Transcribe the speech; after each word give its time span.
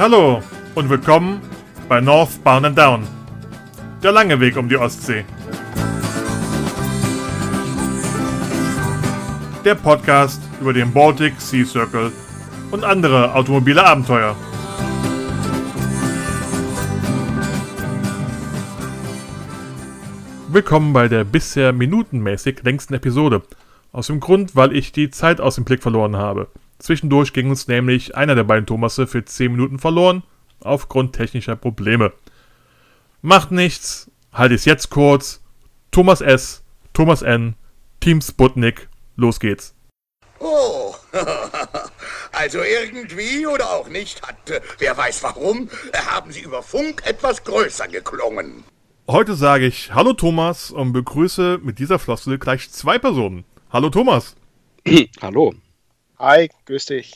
Hallo 0.00 0.42
und 0.74 0.88
willkommen 0.88 1.42
bei 1.86 2.00
Northbound 2.00 2.64
and 2.64 2.78
Down. 2.78 3.06
Der 4.02 4.12
lange 4.12 4.40
Weg 4.40 4.56
um 4.56 4.66
die 4.66 4.78
Ostsee. 4.78 5.26
Der 9.62 9.74
Podcast 9.74 10.40
über 10.58 10.72
den 10.72 10.90
Baltic 10.90 11.38
Sea 11.38 11.66
Circle 11.66 12.12
und 12.70 12.82
andere 12.82 13.34
automobile 13.34 13.84
Abenteuer. 13.84 14.34
Willkommen 20.48 20.94
bei 20.94 21.08
der 21.08 21.24
bisher 21.24 21.74
minutenmäßig 21.74 22.62
längsten 22.62 22.94
Episode. 22.94 23.42
Aus 23.92 24.06
dem 24.06 24.20
Grund, 24.20 24.56
weil 24.56 24.74
ich 24.74 24.92
die 24.92 25.10
Zeit 25.10 25.42
aus 25.42 25.56
dem 25.56 25.66
Blick 25.66 25.82
verloren 25.82 26.16
habe. 26.16 26.48
Zwischendurch 26.80 27.34
ging 27.34 27.50
uns 27.50 27.68
nämlich 27.68 28.16
einer 28.16 28.34
der 28.34 28.44
beiden 28.44 28.66
Thomasse 28.66 29.06
für 29.06 29.22
10 29.24 29.52
Minuten 29.52 29.78
verloren, 29.78 30.22
aufgrund 30.60 31.14
technischer 31.14 31.54
Probleme. 31.54 32.12
Macht 33.20 33.52
nichts, 33.52 34.10
halt 34.32 34.50
es 34.52 34.64
jetzt 34.64 34.88
kurz. 34.88 35.42
Thomas 35.90 36.22
S., 36.22 36.64
Thomas 36.94 37.20
N., 37.20 37.54
Team 38.00 38.22
Sputnik, 38.22 38.88
los 39.16 39.40
geht's. 39.40 39.74
Oh, 40.38 40.94
also 42.32 42.60
irgendwie 42.62 43.46
oder 43.46 43.70
auch 43.70 43.88
nicht 43.88 44.22
hat, 44.22 44.48
äh, 44.48 44.62
wer 44.78 44.96
weiß 44.96 45.22
warum, 45.22 45.68
äh, 45.92 45.98
haben 45.98 46.32
Sie 46.32 46.40
über 46.40 46.62
Funk 46.62 47.02
etwas 47.04 47.44
größer 47.44 47.88
geklungen. 47.88 48.64
Heute 49.06 49.34
sage 49.34 49.66
ich 49.66 49.92
Hallo 49.92 50.14
Thomas 50.14 50.70
und 50.70 50.94
begrüße 50.94 51.58
mit 51.62 51.78
dieser 51.78 51.98
Floskel 51.98 52.38
gleich 52.38 52.70
zwei 52.70 52.98
Personen. 52.98 53.44
Hallo 53.70 53.90
Thomas. 53.90 54.34
Hallo. 55.20 55.52
Hi, 56.20 56.50
grüß 56.66 56.84
dich. 56.84 57.14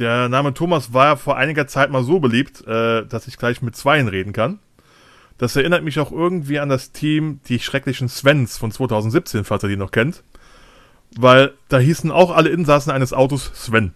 Der 0.00 0.28
Name 0.28 0.52
Thomas 0.52 0.92
war 0.92 1.06
ja 1.06 1.16
vor 1.16 1.36
einiger 1.36 1.68
Zeit 1.68 1.90
mal 1.90 2.02
so 2.02 2.18
beliebt, 2.18 2.66
äh, 2.66 3.06
dass 3.06 3.28
ich 3.28 3.38
gleich 3.38 3.62
mit 3.62 3.76
Zweien 3.76 4.08
reden 4.08 4.32
kann. 4.32 4.58
Das 5.38 5.54
erinnert 5.54 5.84
mich 5.84 6.00
auch 6.00 6.10
irgendwie 6.10 6.58
an 6.58 6.68
das 6.68 6.90
Team 6.90 7.38
Die 7.46 7.60
Schrecklichen 7.60 8.08
Svens 8.08 8.58
von 8.58 8.72
2017, 8.72 9.44
falls 9.44 9.62
ihr 9.62 9.68
die 9.68 9.76
noch 9.76 9.92
kennt. 9.92 10.24
Weil 11.16 11.54
da 11.68 11.78
hießen 11.78 12.10
auch 12.10 12.32
alle 12.32 12.48
Insassen 12.48 12.90
eines 12.90 13.12
Autos 13.12 13.52
Sven. 13.54 13.94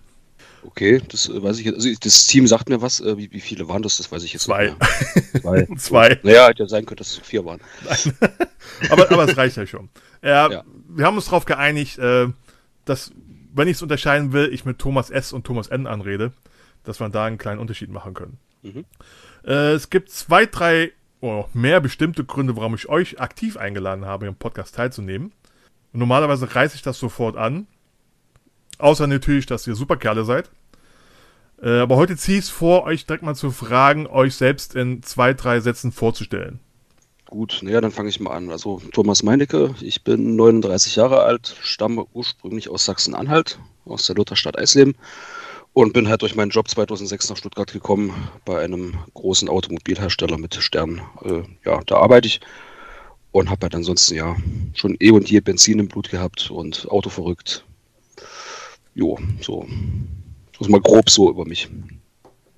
Okay, 0.63 1.03
das 1.09 1.29
äh, 1.29 1.43
weiß 1.43 1.59
ich 1.59 1.67
jetzt. 1.67 1.75
Also 1.75 1.91
das 2.01 2.27
Team 2.29 2.47
sagt 2.47 2.69
mir 2.69 2.81
was. 2.81 3.01
Äh, 3.01 3.19
wie, 3.19 3.33
wie 3.33 3.41
viele 3.41 3.69
waren 3.69 3.83
das? 3.83 3.97
Das 3.97 4.13
weiß 4.13 4.23
ich 4.23 4.35
jetzt 4.35 4.45
Zwei. 4.45 4.67
nicht. 4.67 5.43
Zwei. 5.43 5.67
Zwei. 5.79 6.21
Naja, 6.23 6.47
hätte 6.47 6.63
ja 6.63 6.69
sein 6.69 6.87
können, 6.87 6.99
dass 6.99 7.11
es 7.11 7.19
vier 7.19 7.45
waren. 7.45 7.61
aber, 8.89 9.11
aber 9.11 9.25
es 9.25 9.37
reicht 9.37 9.57
ja 9.57 9.67
schon. 9.67 9.89
Ja, 10.23 10.49
Ja. 10.49 10.65
Wir 10.89 11.07
haben 11.07 11.17
uns 11.17 11.25
darauf 11.25 11.45
geeinigt, 11.45 11.99
äh, 11.99 12.29
dass, 12.85 13.11
wenn 13.55 13.69
ich 13.69 13.77
es 13.77 13.83
unterscheiden 13.83 14.33
will, 14.33 14.53
ich 14.53 14.65
mit 14.65 14.79
Thomas 14.79 15.11
S. 15.11 15.33
und 15.33 15.45
Thomas 15.45 15.69
N. 15.69 15.87
anrede, 15.87 16.33
dass 16.83 17.01
wir 17.01 17.09
da 17.09 17.25
einen 17.25 17.39
kleinen 17.39 17.61
Unterschied 17.61 17.91
machen 17.91 18.15
können. 18.15 18.39
Mhm. 18.63 18.85
Äh, 19.45 19.73
es 19.73 19.91
gibt 19.91 20.11
zwei, 20.11 20.47
drei 20.47 20.93
oder 21.21 21.35
auch 21.37 21.55
mehr 21.55 21.81
bestimmte 21.81 22.25
Gründe, 22.25 22.57
warum 22.57 22.75
ich 22.75 22.89
euch 22.89 23.21
aktiv 23.21 23.57
eingeladen 23.57 24.05
habe, 24.05 24.27
im 24.27 24.35
Podcast 24.35 24.75
teilzunehmen. 24.75 25.33
Und 25.93 26.01
normalerweise 26.01 26.55
reiße 26.55 26.77
ich 26.77 26.83
das 26.83 26.99
sofort 26.99 27.37
an. 27.37 27.67
Außer 28.79 29.07
natürlich, 29.07 29.47
dass 29.47 29.67
ihr 29.67 29.77
super 29.77 29.97
Kerle 29.97 30.25
seid. 30.25 30.51
Äh, 31.63 31.79
aber 31.79 31.97
heute 31.97 32.17
ziehe 32.17 32.39
ich 32.39 32.45
es 32.45 32.51
vor, 32.51 32.85
euch 32.85 33.07
direkt 33.07 33.23
mal 33.23 33.37
zu 33.37 33.51
fragen, 33.53 34.07
euch 34.07 34.35
selbst 34.35 34.75
in 34.75 35.03
zwei, 35.03 35.33
drei 35.33 35.61
Sätzen 35.61 35.93
vorzustellen. 35.93 36.61
Gut, 37.35 37.59
naja, 37.63 37.81
dann 37.81 37.91
fange 37.91 38.11
ich 38.11 38.21
mal 38.21 38.31
an. 38.31 38.53
Also 38.53 38.81
Thomas 38.93 39.25
Meinecke, 39.25 39.75
ich 39.81 40.05
bin 40.05 40.37
39 40.37 40.95
Jahre 40.95 41.25
alt, 41.25 41.57
stamme 41.63 42.07
ursprünglich 42.13 42.69
aus 42.69 42.85
Sachsen-Anhalt, 42.85 43.59
aus 43.87 44.07
der 44.07 44.15
Lutherstadt 44.15 44.57
Eisleben 44.57 44.95
und 45.73 45.93
bin 45.93 46.07
halt 46.07 46.23
durch 46.23 46.37
meinen 46.37 46.51
Job 46.51 46.69
2006 46.69 47.31
nach 47.31 47.37
Stuttgart 47.37 47.73
gekommen 47.73 48.13
bei 48.45 48.63
einem 48.63 48.95
großen 49.15 49.49
Automobilhersteller 49.49 50.39
mit 50.39 50.55
Stern. 50.55 51.03
Äh, 51.25 51.43
ja, 51.65 51.81
da 51.87 51.97
arbeite 51.97 52.29
ich 52.29 52.41
und 53.33 53.51
habe 53.51 53.65
halt 53.65 53.75
ansonsten 53.75 54.15
ja 54.15 54.37
schon 54.75 54.97
eh 55.01 55.11
und 55.11 55.29
je 55.29 55.41
Benzin 55.41 55.81
im 55.81 55.89
Blut 55.89 56.11
gehabt 56.11 56.53
und 56.53 56.89
Auto 56.89 57.11
verrückt. 57.11 57.65
Jo, 58.95 59.19
so. 59.41 59.67
Das 60.53 60.69
ist 60.69 60.71
mal 60.71 60.81
grob 60.81 61.11
so 61.11 61.31
über 61.31 61.45
mich. 61.45 61.69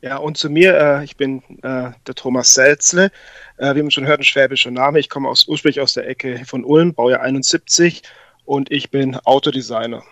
Ja, 0.07 0.19
und 0.19 0.37
zu 0.37 0.49
mir, 0.49 0.79
äh, 0.79 1.05
ich 1.05 1.17
bin 1.17 1.43
äh, 1.65 1.91
der 2.07 2.15
Thomas 2.15 2.55
Selzle, 2.55 3.11
äh, 3.57 3.75
wie 3.75 3.83
man 3.83 3.91
schon 3.91 4.07
hört, 4.07 4.21
ein 4.21 4.25
schwäbischer 4.25 4.71
Name. 4.71 5.01
Ich 5.01 5.11
komme 5.11 5.29
aus, 5.29 5.49
ursprünglich 5.49 5.81
aus 5.81 5.95
der 5.95 6.09
Ecke 6.09 6.45
von 6.45 6.65
Ulm, 6.65 6.95
Baujahr 6.95 7.23
71 7.23 8.03
und 8.45 8.71
ich 8.71 8.93
bin 8.93 9.17
Autodesigner. 9.17 10.05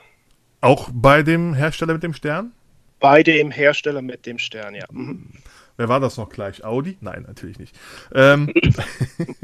Auch 0.60 0.90
bei 0.92 1.22
dem 1.22 1.54
Hersteller 1.54 1.92
mit 1.92 2.02
dem 2.02 2.12
Stern? 2.12 2.50
Bei 2.98 3.22
dem 3.22 3.52
Hersteller 3.52 4.02
mit 4.02 4.26
dem 4.26 4.38
Stern, 4.38 4.74
ja. 4.74 4.84
Mhm. 4.90 5.28
Wer 5.76 5.88
war 5.88 6.00
das 6.00 6.16
noch 6.16 6.28
gleich? 6.28 6.64
Audi? 6.64 6.98
Nein, 7.00 7.22
natürlich 7.28 7.60
nicht. 7.60 7.78
Ähm, 8.12 8.52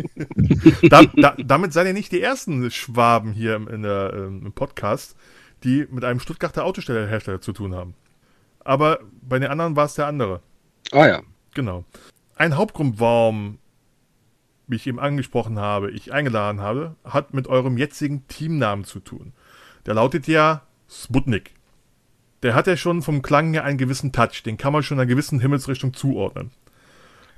da, 0.88 1.04
da, 1.14 1.36
damit 1.38 1.72
seid 1.72 1.86
ihr 1.86 1.92
nicht 1.92 2.10
die 2.10 2.22
ersten 2.22 2.68
Schwaben 2.72 3.34
hier 3.34 3.54
im, 3.54 3.82
der, 3.82 4.12
ähm, 4.16 4.46
im 4.46 4.52
Podcast, 4.52 5.14
die 5.62 5.86
mit 5.90 6.04
einem 6.04 6.18
Stuttgarter 6.18 6.64
Autohersteller 6.64 7.40
zu 7.40 7.52
tun 7.52 7.76
haben. 7.76 7.94
Aber 8.64 9.00
bei 9.22 9.38
den 9.38 9.50
anderen 9.50 9.76
war 9.76 9.86
es 9.86 9.94
der 9.94 10.06
andere. 10.06 10.40
Ah 10.92 11.06
ja. 11.06 11.22
Genau. 11.54 11.84
Ein 12.36 12.56
Hauptgrund, 12.56 13.00
warum, 13.00 13.58
wie 14.66 14.76
ich 14.76 14.86
eben 14.86 15.00
angesprochen 15.00 15.58
habe, 15.58 15.90
ich 15.90 16.12
eingeladen 16.12 16.60
habe, 16.60 16.94
hat 17.04 17.34
mit 17.34 17.48
eurem 17.48 17.76
jetzigen 17.76 18.26
Teamnamen 18.28 18.84
zu 18.84 19.00
tun. 19.00 19.32
Der 19.86 19.94
lautet 19.94 20.26
ja 20.26 20.62
Sputnik. 20.88 21.52
Der 22.42 22.54
hat 22.54 22.66
ja 22.66 22.76
schon 22.76 23.02
vom 23.02 23.22
Klang 23.22 23.52
her 23.52 23.64
einen 23.64 23.78
gewissen 23.78 24.12
Touch, 24.12 24.42
den 24.44 24.56
kann 24.56 24.72
man 24.72 24.82
schon 24.82 24.98
einer 24.98 25.06
gewissen 25.06 25.40
Himmelsrichtung 25.40 25.92
zuordnen. 25.92 26.50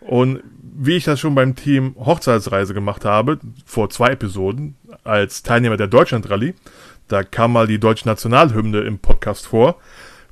Und 0.00 0.42
wie 0.60 0.96
ich 0.96 1.04
das 1.04 1.20
schon 1.20 1.34
beim 1.34 1.54
Team 1.54 1.94
Hochzeitsreise 1.96 2.74
gemacht 2.74 3.04
habe, 3.04 3.38
vor 3.64 3.88
zwei 3.90 4.10
Episoden, 4.10 4.76
als 5.04 5.42
Teilnehmer 5.42 5.76
der 5.76 5.86
Deutschlandrallye, 5.86 6.54
da 7.08 7.22
kam 7.22 7.52
mal 7.52 7.66
die 7.66 7.78
deutsche 7.78 8.08
Nationalhymne 8.08 8.80
im 8.80 8.98
Podcast 8.98 9.46
vor, 9.46 9.76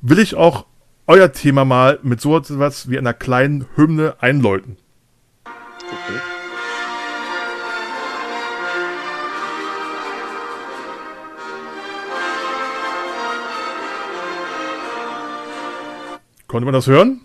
will 0.01 0.19
ich 0.19 0.35
auch 0.35 0.65
euer 1.11 1.33
Thema 1.33 1.65
mal 1.65 1.99
mit 2.03 2.21
so 2.21 2.37
etwas 2.37 2.89
wie 2.89 2.97
einer 2.97 3.13
kleinen 3.13 3.65
Hymne 3.75 4.15
einläuten. 4.21 4.77
Okay. 5.43 6.19
Konnte 16.47 16.63
man 16.63 16.73
das 16.73 16.87
hören? 16.87 17.19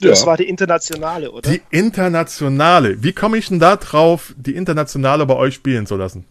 Das 0.00 0.26
war 0.26 0.36
die 0.36 0.46
internationale, 0.46 1.30
oder? 1.30 1.50
Die 1.50 1.62
internationale. 1.70 3.02
Wie 3.02 3.14
komme 3.14 3.38
ich 3.38 3.48
denn 3.48 3.58
da 3.58 3.76
drauf, 3.76 4.34
die 4.36 4.54
internationale 4.54 5.24
bei 5.24 5.36
euch 5.36 5.54
spielen 5.54 5.86
zu 5.86 5.96
lassen? 5.96 6.26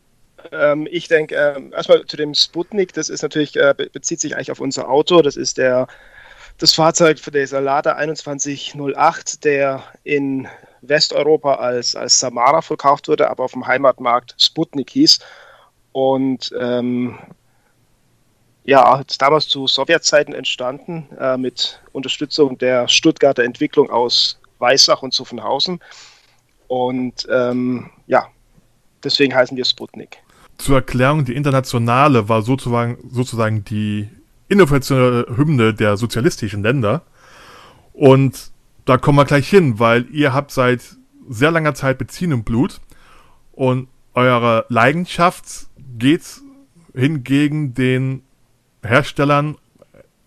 Ähm, 0.51 0.87
ich 0.91 1.07
denke, 1.07 1.33
ähm, 1.33 1.73
erstmal 1.73 2.05
zu 2.05 2.17
dem 2.17 2.35
Sputnik, 2.35 2.93
das 2.93 3.09
ist 3.09 3.23
natürlich, 3.23 3.55
äh, 3.55 3.73
be- 3.75 3.89
bezieht 3.91 4.19
sich 4.19 4.35
eigentlich 4.35 4.51
auf 4.51 4.59
unser 4.59 4.89
Auto. 4.89 5.23
Das 5.23 5.35
ist 5.35 5.57
der, 5.57 5.87
das 6.61 6.75
Fahrzeug 6.75 7.17
für 7.17 7.31
dieser 7.31 7.59
Lada 7.59 7.97
2108, 7.97 9.43
der 9.43 9.83
in 10.03 10.47
Westeuropa 10.81 11.55
als, 11.55 11.95
als 11.95 12.19
Samara 12.19 12.61
verkauft 12.61 13.07
wurde, 13.07 13.31
aber 13.31 13.45
auf 13.45 13.53
dem 13.53 13.65
Heimatmarkt 13.65 14.35
Sputnik 14.37 14.91
hieß. 14.91 15.19
Und 15.91 16.53
ähm, 16.59 17.17
ja, 18.63 19.01
damals 19.17 19.47
zu 19.47 19.65
Sowjetzeiten 19.65 20.35
entstanden, 20.35 21.09
äh, 21.19 21.35
mit 21.35 21.81
Unterstützung 21.93 22.59
der 22.59 22.87
Stuttgarter 22.87 23.43
Entwicklung 23.43 23.89
aus 23.89 24.39
Weissach 24.59 25.01
und 25.01 25.15
Zuffenhausen. 25.15 25.79
Und 26.67 27.27
ähm, 27.31 27.89
ja, 28.05 28.27
deswegen 29.03 29.33
heißen 29.33 29.57
wir 29.57 29.65
Sputnik. 29.65 30.19
Zur 30.59 30.75
Erklärung, 30.75 31.25
die 31.25 31.33
internationale 31.33 32.29
war 32.29 32.43
sozusagen, 32.43 32.99
sozusagen 33.09 33.65
die 33.65 34.09
inoffizielle 34.51 35.25
Hymne 35.35 35.73
der 35.73 35.95
sozialistischen 35.95 36.61
Länder. 36.61 37.03
Und 37.93 38.51
da 38.85 38.97
kommen 38.97 39.17
wir 39.17 39.25
gleich 39.25 39.49
hin, 39.49 39.79
weil 39.79 40.07
ihr 40.11 40.33
habt 40.33 40.51
seit 40.51 40.97
sehr 41.29 41.51
langer 41.51 41.73
Zeit 41.73 41.97
Benzin 41.97 42.31
im 42.31 42.43
Blut 42.43 42.81
und 43.53 43.87
eure 44.13 44.65
Leidenschaft 44.67 45.67
geht 45.97 46.23
hingegen 46.93 47.73
den 47.73 48.23
Herstellern 48.83 49.57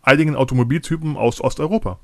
einigen 0.01 0.37
Automobiltypen 0.37 1.17
aus 1.17 1.43
Osteuropa. 1.43 1.99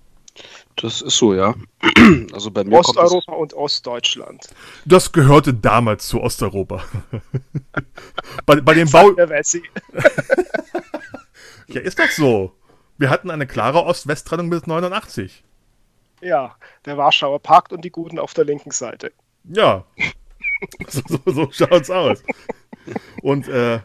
Das 0.76 1.00
ist 1.00 1.16
so, 1.16 1.34
ja. 1.34 1.54
Also 2.32 2.50
bei 2.50 2.64
mir 2.64 2.78
Osteuropa 2.78 3.32
und 3.32 3.54
Ostdeutschland. 3.54 4.48
Das 4.84 5.12
gehörte 5.12 5.54
damals 5.54 6.08
zu 6.08 6.20
Osteuropa. 6.20 6.82
bei, 8.46 8.60
bei 8.60 8.74
dem 8.74 8.90
Bau. 8.90 9.12
Ja, 11.74 11.80
ist 11.80 11.98
doch 11.98 12.10
so. 12.10 12.52
Wir 12.98 13.10
hatten 13.10 13.30
eine 13.30 13.46
klare 13.46 13.84
Ost-West-Trennung 13.84 14.50
bis 14.50 14.66
89. 14.66 15.44
Ja, 16.20 16.56
der 16.84 16.98
Warschauer 16.98 17.40
Pakt 17.40 17.72
und 17.72 17.84
die 17.84 17.90
Guten 17.90 18.18
auf 18.18 18.34
der 18.34 18.44
linken 18.44 18.70
Seite. 18.70 19.12
Ja. 19.44 19.84
so, 20.88 21.00
so, 21.08 21.32
so 21.32 21.50
schaut's 21.50 21.90
aus. 21.90 22.22
Und 23.22 23.48
äh, 23.48 23.80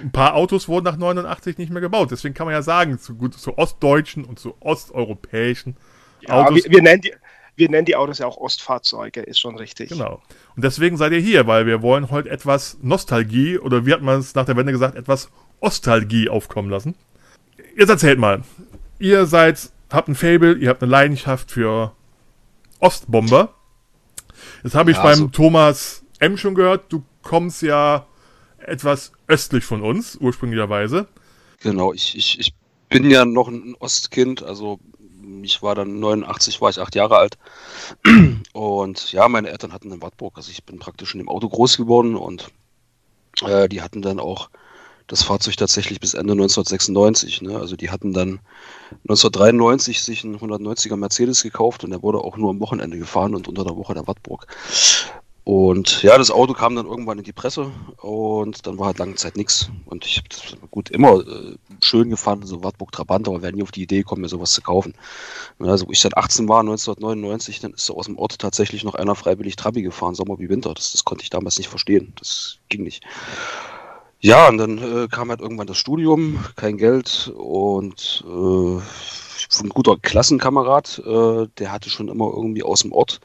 ein 0.00 0.12
paar 0.12 0.34
Autos 0.34 0.68
wurden 0.68 0.84
nach 0.84 0.96
89 0.96 1.58
nicht 1.58 1.70
mehr 1.70 1.80
gebaut. 1.80 2.10
Deswegen 2.10 2.34
kann 2.34 2.46
man 2.46 2.54
ja 2.54 2.62
sagen, 2.62 2.98
zu, 2.98 3.16
gut, 3.16 3.34
zu 3.34 3.58
ostdeutschen 3.58 4.24
und 4.24 4.38
zu 4.38 4.54
osteuropäischen 4.60 5.76
Ja, 6.20 6.34
Autos. 6.34 6.64
wir, 6.64 6.70
wir, 6.70 6.82
nennen 6.82 7.02
die, 7.02 7.12
wir 7.56 7.68
nennen 7.68 7.84
die 7.84 7.96
Autos 7.96 8.18
ja 8.18 8.26
auch 8.26 8.36
Ostfahrzeuge, 8.36 9.20
ist 9.20 9.40
schon 9.40 9.56
richtig. 9.56 9.88
Genau. 9.90 10.22
Und 10.54 10.64
deswegen 10.64 10.96
seid 10.96 11.12
ihr 11.12 11.18
hier, 11.18 11.46
weil 11.46 11.66
wir 11.66 11.82
wollen 11.82 12.10
heute 12.10 12.30
etwas 12.30 12.78
Nostalgie 12.80 13.58
oder 13.58 13.84
wie 13.86 13.92
hat 13.92 14.02
man 14.02 14.20
es 14.20 14.34
nach 14.34 14.44
der 14.44 14.56
Wende 14.56 14.72
gesagt, 14.72 14.94
etwas 14.94 15.30
Ostalgie 15.60 16.28
aufkommen 16.28 16.70
lassen. 16.70 16.94
Jetzt 17.76 17.88
erzählt 17.90 18.18
mal. 18.18 18.42
Ihr 18.98 19.26
seid, 19.26 19.70
habt 19.90 20.08
ein 20.08 20.14
Fable, 20.14 20.54
ihr 20.56 20.68
habt 20.70 20.82
eine 20.82 20.90
Leidenschaft 20.90 21.50
für 21.52 21.92
Ostbomber. 22.80 23.54
Jetzt 24.62 24.74
habe 24.74 24.90
ich 24.90 24.96
Ja, 24.96 25.02
beim 25.02 25.18
so- 25.18 25.28
Thomas 25.28 26.04
M 26.20 26.36
schon 26.36 26.54
gehört, 26.54 26.92
du 26.92 27.02
kommst 27.22 27.62
ja 27.62 28.06
etwas 28.58 29.12
östlich 29.26 29.64
von 29.64 29.82
uns, 29.82 30.16
ursprünglicherweise. 30.20 31.06
Genau, 31.60 31.92
ich, 31.92 32.16
ich, 32.16 32.38
ich 32.40 32.54
bin 32.88 33.10
ja 33.10 33.24
noch 33.24 33.48
ein 33.48 33.74
Ostkind, 33.78 34.42
also 34.42 34.78
ich 35.42 35.62
war 35.62 35.74
dann 35.74 35.98
89, 36.00 36.60
war 36.60 36.70
ich 36.70 36.80
acht 36.80 36.94
Jahre 36.94 37.18
alt. 37.18 37.38
Und 38.52 39.12
ja, 39.12 39.28
meine 39.28 39.50
Eltern 39.50 39.72
hatten 39.72 39.92
in 39.92 40.00
Wartburg, 40.02 40.36
also 40.36 40.50
ich 40.50 40.64
bin 40.64 40.78
praktisch 40.78 41.14
in 41.14 41.18
dem 41.18 41.28
Auto 41.28 41.48
groß 41.48 41.76
geworden 41.76 42.16
und 42.16 42.50
äh, 43.42 43.68
die 43.68 43.82
hatten 43.82 44.02
dann 44.02 44.20
auch 44.20 44.50
das 45.08 45.22
Fahrzeug 45.22 45.56
tatsächlich 45.56 46.00
bis 46.00 46.14
Ende 46.14 46.32
1996. 46.32 47.42
Ne? 47.42 47.58
Also 47.58 47.76
die 47.76 47.90
hatten 47.90 48.12
dann 48.12 48.40
1993 49.08 50.00
sich 50.00 50.24
einen 50.24 50.38
190er 50.38 50.96
Mercedes 50.96 51.42
gekauft 51.42 51.82
und 51.82 51.90
der 51.90 52.02
wurde 52.02 52.18
auch 52.18 52.36
nur 52.36 52.50
am 52.50 52.60
Wochenende 52.60 52.98
gefahren 52.98 53.34
und 53.34 53.48
unter 53.48 53.64
der 53.64 53.76
Woche 53.76 53.94
der 53.94 54.06
Wartburg. 54.06 54.46
Und 55.44 56.02
ja, 56.02 56.18
das 56.18 56.30
Auto 56.30 56.52
kam 56.52 56.76
dann 56.76 56.84
irgendwann 56.84 57.16
in 57.16 57.24
die 57.24 57.32
Presse 57.32 57.72
und 58.02 58.66
dann 58.66 58.78
war 58.78 58.88
halt 58.88 58.98
lange 58.98 59.14
Zeit 59.14 59.34
nichts. 59.34 59.70
Und 59.86 60.04
ich 60.04 60.18
habe 60.18 60.28
das 60.28 60.42
gut 60.70 60.90
immer 60.90 61.26
äh, 61.26 61.56
schön 61.80 62.10
gefahren, 62.10 62.44
so 62.44 62.62
Wartburg 62.62 62.92
Trabant, 62.92 63.26
aber 63.28 63.40
wäre 63.40 63.54
nie 63.54 63.62
auf 63.62 63.72
die 63.72 63.82
Idee 63.82 64.00
gekommen, 64.00 64.20
mir 64.20 64.28
sowas 64.28 64.52
zu 64.52 64.60
kaufen. 64.60 64.92
Und 65.56 65.70
Also, 65.70 65.88
wo 65.88 65.92
ich 65.92 66.02
dann 66.02 66.12
18 66.14 66.50
war, 66.50 66.60
1999, 66.60 67.60
dann 67.60 67.72
ist 67.72 67.86
so 67.86 67.96
aus 67.96 68.04
dem 68.04 68.18
Ort 68.18 68.38
tatsächlich 68.38 68.84
noch 68.84 68.94
einer 68.94 69.14
freiwillig 69.14 69.56
Trabi 69.56 69.80
gefahren, 69.80 70.14
Sommer 70.14 70.38
wie 70.38 70.50
Winter. 70.50 70.74
Das, 70.74 70.92
das 70.92 71.06
konnte 71.06 71.22
ich 71.22 71.30
damals 71.30 71.56
nicht 71.56 71.68
verstehen. 71.68 72.12
Das 72.18 72.58
ging 72.68 72.82
nicht. 72.82 73.02
Ja, 74.20 74.48
und 74.48 74.58
dann 74.58 74.78
äh, 74.78 75.08
kam 75.08 75.30
halt 75.30 75.40
irgendwann 75.40 75.68
das 75.68 75.78
Studium, 75.78 76.44
kein 76.56 76.76
Geld 76.76 77.32
und 77.36 78.24
äh, 78.26 78.80
ein 79.62 79.68
guter 79.68 79.96
Klassenkamerad, 79.96 80.98
äh, 81.06 81.46
der 81.58 81.72
hatte 81.72 81.88
schon 81.88 82.08
immer 82.08 82.26
irgendwie 82.34 82.64
aus 82.64 82.82
dem 82.82 82.92
Ort 82.92 83.20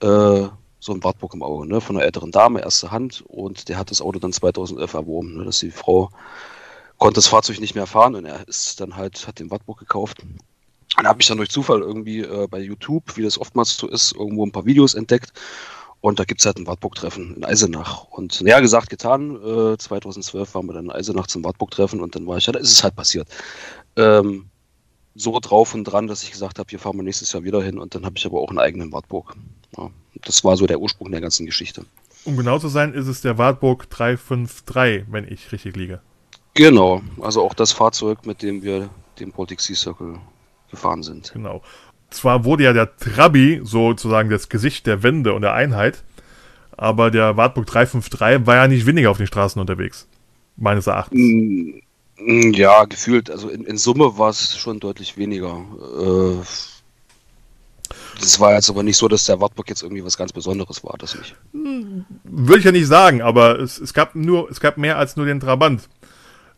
äh, 0.00 0.48
so 0.80 0.92
ein 0.92 1.04
Wartburg 1.04 1.34
im 1.34 1.42
Auge, 1.42 1.68
ne, 1.68 1.80
von 1.80 1.96
einer 1.96 2.04
älteren 2.04 2.32
Dame, 2.32 2.60
erste 2.60 2.90
Hand 2.90 3.22
und 3.28 3.68
der 3.68 3.78
hat 3.78 3.92
das 3.92 4.00
Auto 4.00 4.18
dann 4.18 4.32
2011 4.32 4.94
erworben, 4.94 5.36
ne, 5.36 5.44
dass 5.44 5.60
die 5.60 5.70
Frau 5.70 6.10
konnte 6.98 7.16
das 7.16 7.28
Fahrzeug 7.28 7.60
nicht 7.60 7.76
mehr 7.76 7.86
fahren 7.86 8.16
und 8.16 8.24
er 8.24 8.48
ist 8.48 8.80
dann 8.80 8.96
halt, 8.96 9.28
hat 9.28 9.38
den 9.38 9.50
Wartburg 9.50 9.78
gekauft. 9.78 10.22
Und 10.98 11.06
habe 11.06 11.20
ich 11.20 11.28
dann 11.28 11.36
durch 11.36 11.50
Zufall 11.50 11.82
irgendwie 11.82 12.20
äh, 12.20 12.48
bei 12.48 12.58
YouTube, 12.58 13.16
wie 13.16 13.22
das 13.22 13.38
oftmals 13.38 13.76
so 13.76 13.86
ist, 13.86 14.12
irgendwo 14.12 14.44
ein 14.44 14.52
paar 14.52 14.64
Videos 14.64 14.94
entdeckt 14.94 15.32
und 16.06 16.20
da 16.20 16.24
gibt 16.24 16.40
es 16.40 16.46
halt 16.46 16.56
ein 16.56 16.68
Wartburg-Treffen 16.68 17.34
in 17.34 17.44
Eisenach. 17.44 18.04
Und 18.04 18.40
naja, 18.40 18.60
gesagt, 18.60 18.90
getan. 18.90 19.34
Äh, 19.42 19.76
2012 19.76 20.54
waren 20.54 20.66
wir 20.66 20.74
dann 20.74 20.84
in 20.84 20.92
Eisenach 20.92 21.26
zum 21.26 21.42
Wartburg-Treffen 21.42 22.00
und 22.00 22.14
dann 22.14 22.28
war 22.28 22.36
ich, 22.36 22.46
ja, 22.46 22.52
da 22.52 22.60
ist 22.60 22.70
es 22.70 22.84
halt 22.84 22.94
passiert. 22.94 23.26
Ähm, 23.96 24.46
so 25.16 25.36
drauf 25.40 25.74
und 25.74 25.82
dran, 25.82 26.06
dass 26.06 26.22
ich 26.22 26.30
gesagt 26.30 26.60
habe, 26.60 26.70
hier 26.70 26.78
fahren 26.78 26.96
wir 26.96 27.02
nächstes 27.02 27.32
Jahr 27.32 27.42
wieder 27.42 27.60
hin 27.60 27.80
und 27.80 27.96
dann 27.96 28.04
habe 28.04 28.16
ich 28.18 28.24
aber 28.24 28.40
auch 28.40 28.50
einen 28.50 28.60
eigenen 28.60 28.92
Wartburg. 28.92 29.34
Ja, 29.76 29.90
das 30.22 30.44
war 30.44 30.56
so 30.56 30.68
der 30.68 30.78
Ursprung 30.78 31.10
der 31.10 31.20
ganzen 31.20 31.44
Geschichte. 31.44 31.84
Um 32.24 32.36
genau 32.36 32.60
zu 32.60 32.68
sein, 32.68 32.94
ist 32.94 33.08
es 33.08 33.20
der 33.20 33.36
Wartburg 33.36 33.90
353, 33.90 35.06
wenn 35.10 35.26
ich 35.26 35.50
richtig 35.50 35.74
liege. 35.74 36.00
Genau, 36.54 37.02
also 37.20 37.42
auch 37.42 37.54
das 37.54 37.72
Fahrzeug, 37.72 38.26
mit 38.26 38.42
dem 38.42 38.62
wir 38.62 38.90
den 39.18 39.32
Baltic 39.32 39.60
Sea 39.60 39.74
Circle 39.74 40.20
gefahren 40.70 41.02
sind. 41.02 41.32
Genau. 41.32 41.62
Zwar 42.10 42.44
wurde 42.44 42.64
ja 42.64 42.72
der 42.72 42.96
Trabi 42.96 43.60
sozusagen 43.64 44.30
das 44.30 44.48
Gesicht 44.48 44.86
der 44.86 45.02
Wende 45.02 45.34
und 45.34 45.42
der 45.42 45.54
Einheit, 45.54 46.02
aber 46.76 47.10
der 47.10 47.36
Wartburg 47.36 47.66
353 47.66 48.46
war 48.46 48.56
ja 48.56 48.68
nicht 48.68 48.86
weniger 48.86 49.10
auf 49.10 49.18
den 49.18 49.26
Straßen 49.26 49.60
unterwegs. 49.60 50.06
Meines 50.56 50.86
Erachtens. 50.86 51.18
Mm, 51.18 51.80
mm, 52.18 52.52
Ja, 52.54 52.84
gefühlt, 52.84 53.30
also 53.30 53.48
in, 53.48 53.64
in 53.64 53.76
Summe 53.76 54.18
war 54.18 54.30
es 54.30 54.56
schon 54.56 54.80
deutlich 54.80 55.16
weniger. 55.16 55.64
Äh, 56.00 56.44
das 58.20 58.40
war 58.40 58.54
jetzt 58.54 58.70
aber 58.70 58.82
nicht 58.82 58.96
so, 58.96 59.08
dass 59.08 59.26
der 59.26 59.40
Wartburg 59.40 59.68
jetzt 59.68 59.82
irgendwie 59.82 60.04
was 60.04 60.16
ganz 60.16 60.32
Besonderes 60.32 60.82
war, 60.82 60.96
das 60.98 61.16
nicht. 61.16 61.36
Würde 62.24 62.58
ich 62.58 62.64
ja 62.64 62.72
nicht 62.72 62.86
sagen, 62.86 63.20
aber 63.22 63.58
es, 63.58 63.78
es 63.78 63.92
gab 63.92 64.14
nur, 64.14 64.50
es 64.50 64.60
gab 64.60 64.78
mehr 64.78 64.96
als 64.96 65.16
nur 65.16 65.26
den 65.26 65.40
Trabant. 65.40 65.88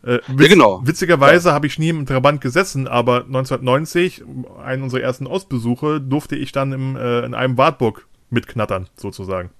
Äh, 0.08 0.20
witz, 0.26 0.48
genau. 0.48 0.80
Witzigerweise 0.84 1.52
habe 1.52 1.66
ich 1.66 1.78
nie 1.78 1.90
im 1.90 2.06
Trabant 2.06 2.40
gesessen, 2.40 2.88
aber 2.88 3.24
1990, 3.24 4.24
einen 4.64 4.82
unserer 4.82 5.02
ersten 5.02 5.26
Ostbesuche, 5.26 6.00
durfte 6.00 6.34
ich 6.34 6.50
dann 6.50 6.72
im, 6.72 6.96
äh, 6.96 7.26
in 7.26 7.34
einem 7.34 7.58
Wartburg 7.58 8.06
mitknattern, 8.30 8.88
sozusagen. 8.96 9.50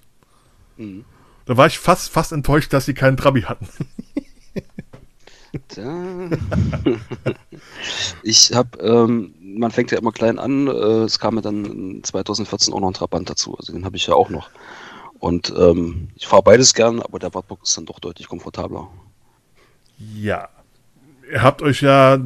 Mhm. 0.78 1.04
Da 1.44 1.58
war 1.58 1.66
ich 1.66 1.78
fast, 1.78 2.10
fast 2.10 2.32
enttäuscht, 2.32 2.72
dass 2.72 2.86
sie 2.86 2.94
keinen 2.94 3.18
Trabi 3.18 3.42
hatten. 3.42 3.68
Ich 8.22 8.52
habe, 8.54 8.78
ähm, 8.80 9.34
man 9.40 9.70
fängt 9.70 9.90
ja 9.90 9.98
immer 9.98 10.12
klein 10.12 10.38
an, 10.38 10.66
äh, 10.66 11.04
es 11.04 11.18
kam 11.18 11.36
mir 11.36 11.42
dann 11.42 12.00
2014 12.02 12.74
auch 12.74 12.80
noch 12.80 12.88
ein 12.88 12.94
Trabant 12.94 13.30
dazu, 13.30 13.56
also 13.56 13.72
den 13.72 13.86
habe 13.86 13.96
ich 13.96 14.06
ja 14.06 14.14
auch 14.14 14.28
noch. 14.28 14.50
Und 15.18 15.52
ähm, 15.56 16.08
ich 16.16 16.26
fahre 16.26 16.42
beides 16.42 16.74
gern, 16.74 17.00
aber 17.00 17.18
der 17.18 17.32
Wartburg 17.32 17.60
ist 17.62 17.76
dann 17.78 17.86
doch 17.86 17.98
deutlich 17.98 18.28
komfortabler. 18.28 18.88
Ja. 19.98 20.48
Ihr 21.30 21.42
habt 21.42 21.62
euch 21.62 21.82
ja 21.82 22.18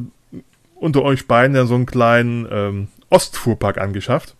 unter 0.75 1.01
euch 1.03 1.27
beiden 1.27 1.55
ja 1.55 1.65
so 1.65 1.75
einen 1.75 1.85
kleinen 1.85 2.47
ähm, 2.51 2.87
Ostfuhrpark 3.09 3.77
angeschafft. 3.77 4.35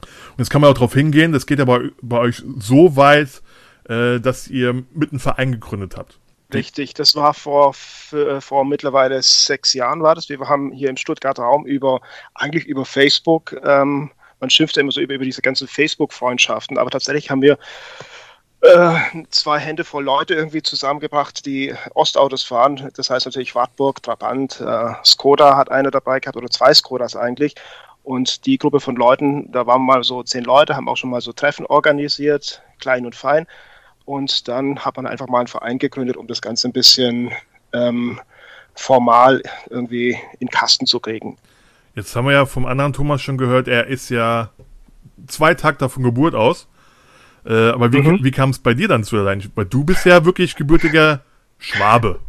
Und 0.00 0.38
jetzt 0.38 0.50
kann 0.50 0.60
man 0.60 0.70
auch 0.70 0.74
darauf 0.74 0.94
hingehen, 0.94 1.32
das 1.32 1.46
geht 1.46 1.58
ja 1.58 1.64
bei, 1.64 1.90
bei 2.00 2.18
euch 2.18 2.42
so 2.58 2.96
weit, 2.96 3.42
äh, 3.88 4.20
dass 4.20 4.48
ihr 4.48 4.72
mit 4.94 5.10
einem 5.10 5.20
Verein 5.20 5.52
gegründet 5.52 5.96
habt. 5.96 6.18
Richtig, 6.54 6.94
das 6.94 7.14
war 7.14 7.32
vor, 7.34 7.74
äh, 8.12 8.40
vor 8.40 8.64
mittlerweile 8.64 9.22
sechs 9.22 9.72
Jahren 9.72 10.02
war 10.02 10.14
das. 10.14 10.28
Wir 10.28 10.38
haben 10.40 10.70
hier 10.70 10.90
im 10.90 10.96
Stuttgarter 10.96 11.44
Raum 11.44 11.66
über, 11.66 12.00
eigentlich 12.34 12.66
über 12.66 12.84
Facebook, 12.84 13.56
ähm, 13.64 14.10
man 14.42 14.50
schimpft 14.50 14.76
ja 14.76 14.82
immer 14.82 14.92
so 14.92 15.00
über, 15.00 15.14
über 15.14 15.24
diese 15.24 15.40
ganzen 15.40 15.68
Facebook-Freundschaften, 15.68 16.76
aber 16.76 16.90
tatsächlich 16.90 17.30
haben 17.30 17.42
wir 17.42 17.58
äh, 18.62 19.24
zwei 19.30 19.58
Hände 19.58 19.84
voll 19.84 20.04
Leute 20.04 20.34
irgendwie 20.34 20.62
zusammengebracht, 20.62 21.44
die 21.46 21.74
Ostautos 21.94 22.44
fahren. 22.44 22.90
Das 22.96 23.10
heißt 23.10 23.26
natürlich 23.26 23.54
Wartburg, 23.54 24.02
Trabant, 24.02 24.60
äh, 24.60 24.94
Skoda 25.04 25.56
hat 25.56 25.70
eine 25.70 25.90
dabei 25.90 26.20
gehabt 26.20 26.36
oder 26.36 26.48
zwei 26.48 26.72
Skodas 26.72 27.16
eigentlich. 27.16 27.54
Und 28.04 28.46
die 28.46 28.58
Gruppe 28.58 28.80
von 28.80 28.96
Leuten, 28.96 29.50
da 29.52 29.66
waren 29.66 29.84
mal 29.84 30.02
so 30.02 30.22
zehn 30.22 30.44
Leute, 30.44 30.76
haben 30.76 30.88
auch 30.88 30.96
schon 30.96 31.10
mal 31.10 31.20
so 31.20 31.32
Treffen 31.32 31.66
organisiert, 31.66 32.62
klein 32.78 33.04
und 33.04 33.14
fein. 33.14 33.46
Und 34.04 34.48
dann 34.48 34.80
hat 34.80 34.96
man 34.96 35.06
einfach 35.06 35.28
mal 35.28 35.38
einen 35.38 35.48
Verein 35.48 35.78
gegründet, 35.78 36.16
um 36.16 36.26
das 36.26 36.42
Ganze 36.42 36.68
ein 36.68 36.72
bisschen 36.72 37.30
ähm, 37.72 38.20
formal 38.74 39.42
irgendwie 39.70 40.18
in 40.38 40.48
Kasten 40.48 40.86
zu 40.86 41.00
kriegen. 41.00 41.36
Jetzt 41.94 42.14
haben 42.16 42.26
wir 42.26 42.32
ja 42.32 42.46
vom 42.46 42.66
anderen 42.66 42.92
Thomas 42.92 43.22
schon 43.22 43.38
gehört, 43.38 43.68
er 43.68 43.86
ist 43.86 44.08
ja 44.08 44.50
zwei 45.26 45.54
Takter 45.54 45.88
von 45.88 46.02
Geburt 46.02 46.34
aus. 46.34 46.68
Äh, 47.44 47.70
aber 47.70 47.92
wie, 47.92 47.98
Mhm. 47.98 48.22
wie 48.22 48.30
kam 48.30 48.50
es 48.50 48.58
bei 48.58 48.74
dir 48.74 48.88
dann 48.88 49.04
zu 49.04 49.16
der? 49.16 49.40
Weil 49.54 49.64
du 49.64 49.84
bist 49.84 50.06
ja 50.06 50.24
wirklich 50.24 50.54
gebürtiger 50.56 51.20
Schwabe. 51.58 52.20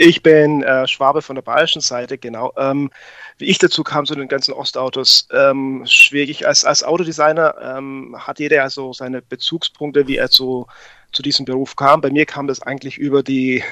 Ich 0.00 0.22
bin 0.22 0.62
äh, 0.62 0.86
Schwabe 0.86 1.22
von 1.22 1.34
der 1.34 1.42
bayerischen 1.42 1.80
Seite, 1.80 2.18
genau. 2.18 2.52
Ähm, 2.56 2.90
wie 3.38 3.46
ich 3.46 3.58
dazu 3.58 3.82
kam 3.82 4.06
zu 4.06 4.14
den 4.14 4.28
ganzen 4.28 4.54
Ostautos, 4.54 5.26
ähm, 5.32 5.82
schwierig. 5.86 6.46
Als, 6.46 6.64
als 6.64 6.84
Autodesigner 6.84 7.56
ähm, 7.60 8.14
hat 8.16 8.38
jeder 8.38 8.56
ja 8.56 8.70
so 8.70 8.92
seine 8.92 9.22
Bezugspunkte, 9.22 10.06
wie 10.06 10.16
er 10.16 10.30
zu, 10.30 10.66
zu 11.12 11.22
diesem 11.22 11.46
Beruf 11.46 11.74
kam. 11.74 12.00
Bei 12.00 12.10
mir 12.10 12.26
kam 12.26 12.46
das 12.46 12.62
eigentlich 12.62 12.96
über 12.96 13.24
die 13.24 13.64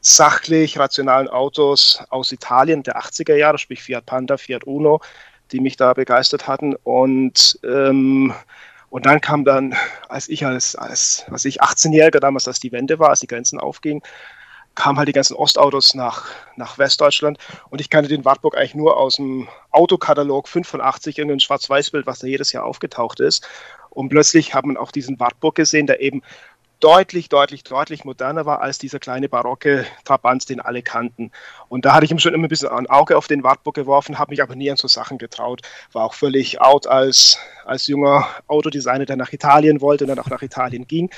sachlich 0.00 0.78
rationalen 0.78 1.28
Autos 1.28 2.02
aus 2.08 2.32
Italien 2.32 2.82
der 2.82 2.98
80er 2.98 3.34
Jahre, 3.34 3.58
sprich 3.58 3.82
Fiat 3.82 4.06
Panda, 4.06 4.38
Fiat 4.38 4.64
Uno, 4.64 5.00
die 5.52 5.60
mich 5.60 5.76
da 5.76 5.92
begeistert 5.92 6.46
hatten. 6.46 6.76
Und, 6.76 7.58
ähm, 7.62 8.32
und 8.90 9.06
dann 9.06 9.20
kam 9.20 9.44
dann, 9.44 9.74
als 10.08 10.28
ich 10.28 10.46
als, 10.46 10.74
als 10.76 11.24
was 11.28 11.44
ich 11.44 11.62
18-Jähriger 11.62 12.20
damals, 12.20 12.48
als 12.48 12.60
die 12.60 12.72
Wende 12.72 12.98
war, 12.98 13.10
als 13.10 13.20
die 13.20 13.26
Grenzen 13.26 13.60
aufgingen, 13.60 14.02
kamen 14.74 14.96
halt 14.96 15.08
die 15.08 15.12
ganzen 15.12 15.34
Ostautos 15.34 15.94
nach, 15.94 16.26
nach 16.56 16.78
Westdeutschland 16.78 17.38
und 17.68 17.80
ich 17.80 17.90
kannte 17.90 18.08
den 18.08 18.24
Wartburg 18.24 18.56
eigentlich 18.56 18.76
nur 18.76 18.96
aus 18.96 19.16
dem 19.16 19.48
Autokatalog 19.72 20.48
85 20.48 21.18
in 21.18 21.28
dem 21.28 21.40
Schwarz-Weiß-Bild, 21.40 22.06
was 22.06 22.20
da 22.20 22.28
jedes 22.28 22.52
Jahr 22.52 22.64
aufgetaucht 22.64 23.18
ist. 23.18 23.46
Und 23.90 24.08
plötzlich 24.10 24.54
hat 24.54 24.64
man 24.64 24.76
auch 24.76 24.92
diesen 24.92 25.18
Wartburg 25.18 25.56
gesehen, 25.56 25.88
der 25.88 26.00
eben 26.00 26.22
deutlich, 26.80 27.28
deutlich, 27.28 27.64
deutlich 27.64 28.04
moderner 28.04 28.46
war 28.46 28.60
als 28.60 28.78
dieser 28.78 28.98
kleine 28.98 29.28
barocke 29.28 29.84
Trabant, 30.04 30.48
den 30.48 30.60
alle 30.60 30.82
kannten. 30.82 31.32
Und 31.68 31.84
da 31.84 31.94
hatte 31.94 32.04
ich 32.04 32.10
ihm 32.10 32.18
schon 32.18 32.34
immer 32.34 32.46
ein 32.46 32.48
bisschen 32.48 32.68
ein 32.68 32.88
Auge 32.88 33.16
auf 33.16 33.26
den 33.26 33.42
Wartburg 33.42 33.74
geworfen, 33.74 34.18
habe 34.18 34.30
mich 34.30 34.42
aber 34.42 34.54
nie 34.54 34.70
an 34.70 34.76
so 34.76 34.88
Sachen 34.88 35.18
getraut. 35.18 35.62
War 35.92 36.04
auch 36.04 36.14
völlig 36.14 36.60
out 36.60 36.86
als, 36.86 37.38
als 37.64 37.86
junger 37.86 38.28
Autodesigner, 38.46 39.06
der 39.06 39.16
nach 39.16 39.32
Italien 39.32 39.80
wollte 39.80 40.04
und 40.04 40.08
dann 40.08 40.18
auch 40.18 40.30
nach 40.30 40.42
Italien 40.42 40.86
ging. 40.86 41.10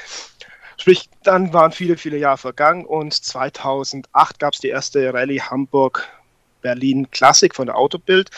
Sprich, 0.78 1.10
dann 1.22 1.52
waren 1.52 1.72
viele, 1.72 1.98
viele 1.98 2.16
Jahre 2.16 2.38
vergangen 2.38 2.86
und 2.86 3.12
2008 3.12 4.38
gab 4.38 4.54
es 4.54 4.60
die 4.60 4.68
erste 4.68 5.12
Rallye 5.12 5.42
Hamburg-Berlin 5.42 7.10
Classic 7.10 7.54
von 7.54 7.66
der 7.66 7.76
Autobild. 7.76 8.30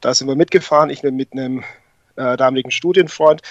Da 0.00 0.14
sind 0.14 0.28
wir 0.28 0.36
mitgefahren, 0.36 0.90
ich 0.90 1.02
mit 1.02 1.32
einem 1.32 1.64
äh, 2.14 2.36
damaligen 2.36 2.70
Studienfreund, 2.70 3.42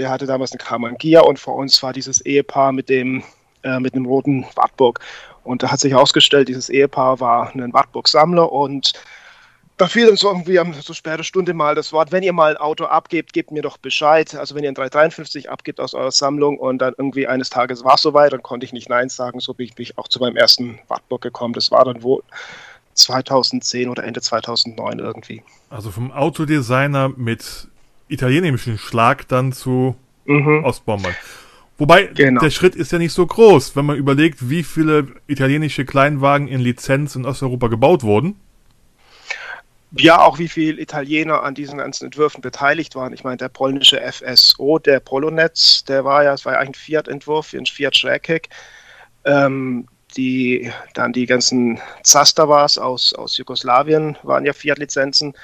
der 0.00 0.10
hatte 0.10 0.26
damals 0.26 0.52
eine 0.52 0.58
Karmann 0.58 0.96
Gia 0.98 1.20
und 1.20 1.38
vor 1.38 1.54
uns 1.54 1.80
war 1.82 1.92
dieses 1.92 2.20
Ehepaar 2.22 2.72
mit 2.72 2.88
dem 2.88 3.22
äh, 3.62 3.78
mit 3.78 3.94
einem 3.94 4.06
roten 4.06 4.46
Wartburg. 4.54 5.00
Und 5.44 5.62
da 5.62 5.70
hat 5.70 5.80
sich 5.80 5.92
herausgestellt, 5.92 6.48
dieses 6.48 6.70
Ehepaar 6.70 7.20
war 7.20 7.54
ein 7.54 7.72
Wartburg-Sammler 7.72 8.50
und 8.50 8.94
da 9.76 9.86
fiel 9.86 10.14
so 10.16 10.28
irgendwie 10.28 10.58
am 10.58 10.72
so 10.74 10.92
später 10.92 11.24
Stunde 11.24 11.54
mal 11.54 11.74
das 11.74 11.92
Wort, 11.92 12.12
wenn 12.12 12.22
ihr 12.22 12.32
mal 12.32 12.52
ein 12.52 12.56
Auto 12.58 12.84
abgebt, 12.84 13.32
gebt 13.32 13.50
mir 13.50 13.62
doch 13.62 13.78
Bescheid. 13.78 14.34
Also 14.34 14.54
wenn 14.54 14.62
ihr 14.62 14.70
ein 14.70 14.74
353 14.74 15.50
abgibt 15.50 15.80
aus 15.80 15.94
eurer 15.94 16.10
Sammlung 16.10 16.58
und 16.58 16.78
dann 16.78 16.94
irgendwie 16.96 17.26
eines 17.26 17.48
Tages 17.48 17.84
war 17.84 17.94
es 17.94 18.02
soweit, 18.02 18.32
dann 18.32 18.42
konnte 18.42 18.64
ich 18.64 18.74
nicht 18.74 18.90
Nein 18.90 19.08
sagen. 19.08 19.40
So 19.40 19.54
bin 19.54 19.66
ich, 19.66 19.74
bin 19.74 19.84
ich 19.84 19.96
auch 19.96 20.08
zu 20.08 20.20
meinem 20.20 20.36
ersten 20.36 20.78
Wartburg 20.88 21.22
gekommen. 21.22 21.54
Das 21.54 21.70
war 21.70 21.84
dann 21.84 22.02
wohl 22.02 22.22
2010 22.94 23.88
oder 23.88 24.04
Ende 24.04 24.20
2009 24.20 24.98
irgendwie. 24.98 25.42
Also 25.70 25.90
vom 25.90 26.12
Autodesigner 26.12 27.10
mit 27.16 27.68
italienischem 28.10 28.78
Schlag 28.78 29.28
dann 29.28 29.52
zu 29.52 29.96
mhm. 30.24 30.64
Ostbombern. 30.64 31.14
Wobei, 31.78 32.04
genau. 32.04 32.42
der 32.42 32.50
Schritt 32.50 32.76
ist 32.76 32.92
ja 32.92 32.98
nicht 32.98 33.14
so 33.14 33.26
groß, 33.26 33.74
wenn 33.74 33.86
man 33.86 33.96
überlegt, 33.96 34.50
wie 34.50 34.62
viele 34.62 35.06
italienische 35.26 35.86
Kleinwagen 35.86 36.46
in 36.46 36.60
Lizenz 36.60 37.16
in 37.16 37.24
Osteuropa 37.24 37.68
gebaut 37.68 38.02
wurden. 38.02 38.36
Ja, 39.96 40.20
auch 40.20 40.38
wie 40.38 40.48
viele 40.48 40.80
Italiener 40.80 41.42
an 41.42 41.54
diesen 41.54 41.78
ganzen 41.78 42.04
Entwürfen 42.04 42.42
beteiligt 42.42 42.94
waren. 42.94 43.12
Ich 43.12 43.24
meine, 43.24 43.38
der 43.38 43.48
polnische 43.48 44.00
FSO, 44.00 44.78
der 44.78 45.00
Polonetz, 45.00 45.82
der 45.84 46.04
war 46.04 46.22
ja, 46.22 46.34
es 46.34 46.44
war 46.44 46.52
ja 46.52 46.58
eigentlich 46.60 46.76
ein 46.76 46.84
Fiat-Entwurf, 46.84 47.54
ein 47.54 47.66
Fiat 47.66 47.96
Schrägheck. 47.96 48.50
Ähm, 49.24 49.88
die, 50.16 50.70
dann 50.94 51.12
die 51.12 51.26
ganzen 51.26 51.80
Zastavas 52.02 52.78
aus, 52.78 53.14
aus 53.14 53.36
Jugoslawien 53.36 54.16
waren 54.22 54.44
ja 54.44 54.52
Fiat-Lizenzen. 54.52 55.34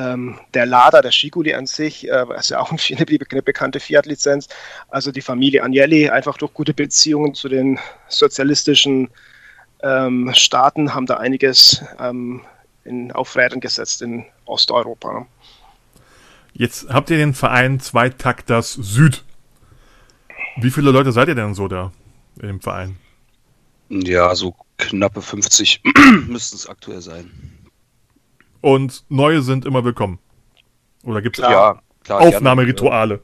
Ähm, 0.00 0.38
der 0.54 0.64
Lada, 0.64 1.02
der 1.02 1.10
Schiguli 1.10 1.52
an 1.52 1.66
sich, 1.66 2.08
äh, 2.08 2.24
ist 2.38 2.50
ja 2.50 2.60
auch 2.60 2.70
eine, 2.90 3.06
eine 3.06 3.42
bekannte 3.42 3.80
Fiat-Lizenz. 3.80 4.48
Also 4.88 5.12
die 5.12 5.20
Familie 5.20 5.62
Agnelli, 5.62 6.08
einfach 6.08 6.38
durch 6.38 6.54
gute 6.54 6.72
Beziehungen 6.72 7.34
zu 7.34 7.48
den 7.48 7.78
sozialistischen 8.08 9.10
ähm, 9.82 10.30
Staaten, 10.34 10.94
haben 10.94 11.06
da 11.06 11.18
einiges 11.18 11.84
ähm, 11.98 12.42
in, 12.84 13.12
auf 13.12 13.36
Rädern 13.36 13.60
gesetzt 13.60 14.00
in 14.00 14.24
Osteuropa. 14.46 15.20
Ne? 15.20 15.26
Jetzt 16.54 16.88
habt 16.88 17.10
ihr 17.10 17.18
den 17.18 17.34
Verein 17.34 17.78
Zweitakters 17.80 18.72
Süd. 18.72 19.24
Wie 20.56 20.70
viele 20.70 20.90
Leute 20.90 21.12
seid 21.12 21.28
ihr 21.28 21.34
denn 21.34 21.54
so 21.54 21.68
da 21.68 21.92
im 22.40 22.60
Verein? 22.60 22.96
Ja, 23.90 24.34
so 24.34 24.54
knappe 24.78 25.20
50 25.20 25.82
müssten 26.26 26.56
es 26.56 26.66
aktuell 26.66 27.00
sein. 27.02 27.59
Und 28.60 29.04
neue 29.08 29.42
sind 29.42 29.64
immer 29.64 29.84
willkommen. 29.84 30.18
Oder 31.04 31.22
gibt 31.22 31.38
es 31.38 31.42
ja, 31.42 31.80
Aufnahmerituale? 32.08 33.20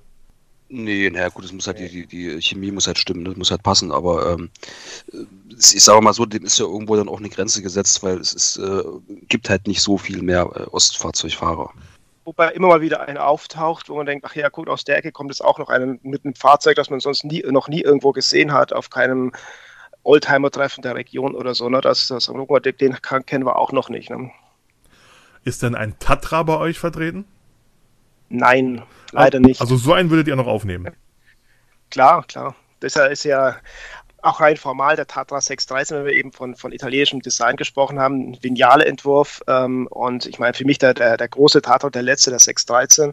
Nee, 0.68 1.10
naja, 1.10 1.28
gut, 1.28 1.44
es 1.44 1.52
muss 1.52 1.66
halt 1.66 1.78
die, 1.78 1.88
die, 1.88 2.06
die 2.06 2.42
Chemie 2.42 2.72
muss 2.72 2.88
halt 2.88 2.98
stimmen, 2.98 3.24
das 3.24 3.36
muss 3.36 3.52
halt 3.52 3.62
passen, 3.62 3.92
aber 3.92 4.32
ähm, 4.32 4.50
ich 5.58 5.84
sage 5.84 6.00
mal 6.00 6.12
so, 6.12 6.26
dem 6.26 6.44
ist 6.44 6.58
ja 6.58 6.64
irgendwo 6.64 6.96
dann 6.96 7.08
auch 7.08 7.18
eine 7.18 7.28
Grenze 7.28 7.62
gesetzt, 7.62 8.02
weil 8.02 8.18
es 8.18 8.32
ist, 8.32 8.56
äh, 8.56 8.82
gibt 9.28 9.48
halt 9.48 9.68
nicht 9.68 9.80
so 9.80 9.96
viel 9.96 10.22
mehr 10.22 10.50
äh, 10.56 10.62
Ostfahrzeugfahrer. 10.72 11.70
Wobei 12.24 12.50
immer 12.50 12.66
mal 12.66 12.80
wieder 12.80 13.02
einer 13.02 13.28
auftaucht, 13.28 13.88
wo 13.88 13.96
man 13.96 14.06
denkt, 14.06 14.24
ach 14.28 14.34
ja, 14.34 14.48
gut, 14.48 14.68
aus 14.68 14.82
der 14.82 14.96
Ecke 14.96 15.12
kommt 15.12 15.30
es 15.30 15.40
auch 15.40 15.60
noch 15.60 15.68
einen 15.68 16.00
mit 16.02 16.24
einem 16.24 16.34
Fahrzeug, 16.34 16.74
das 16.74 16.90
man 16.90 16.98
sonst 16.98 17.22
nie, 17.22 17.44
noch 17.48 17.68
nie 17.68 17.82
irgendwo 17.82 18.10
gesehen 18.10 18.52
hat, 18.52 18.72
auf 18.72 18.90
keinem 18.90 19.30
Oldtimer-Treffen 20.02 20.82
der 20.82 20.96
Region 20.96 21.36
oder 21.36 21.54
so. 21.54 21.68
Ne? 21.68 21.80
Das, 21.80 22.08
das, 22.08 22.26
den 22.26 22.96
kennen 23.26 23.46
wir 23.46 23.56
auch 23.56 23.70
noch 23.70 23.88
nicht. 23.88 24.10
Ne? 24.10 24.32
Ist 25.46 25.62
denn 25.62 25.76
ein 25.76 25.96
Tatra 26.00 26.42
bei 26.42 26.56
euch 26.56 26.80
vertreten? 26.80 27.24
Nein, 28.28 28.82
leider 29.12 29.38
nicht. 29.38 29.60
Also 29.60 29.76
so 29.76 29.92
einen 29.92 30.10
würdet 30.10 30.26
ihr 30.26 30.34
noch 30.34 30.48
aufnehmen? 30.48 30.92
Klar, 31.88 32.24
klar. 32.24 32.56
Das 32.80 32.96
ist 32.96 33.22
ja 33.22 33.54
auch 34.22 34.40
rein 34.40 34.56
formal 34.56 34.96
der 34.96 35.06
Tatra 35.06 35.40
613, 35.40 35.98
wenn 35.98 36.06
wir 36.06 36.14
eben 36.14 36.32
von, 36.32 36.56
von 36.56 36.72
italienischem 36.72 37.20
Design 37.20 37.54
gesprochen 37.54 38.00
haben, 38.00 38.32
ein 38.32 38.42
Vignale-Entwurf. 38.42 39.40
Ähm, 39.46 39.86
und 39.86 40.26
ich 40.26 40.40
meine, 40.40 40.54
für 40.54 40.64
mich 40.64 40.78
der, 40.78 40.94
der, 40.94 41.16
der 41.16 41.28
große 41.28 41.62
Tatra, 41.62 41.90
der 41.90 42.02
letzte, 42.02 42.30
der 42.30 42.40
613, 42.40 43.12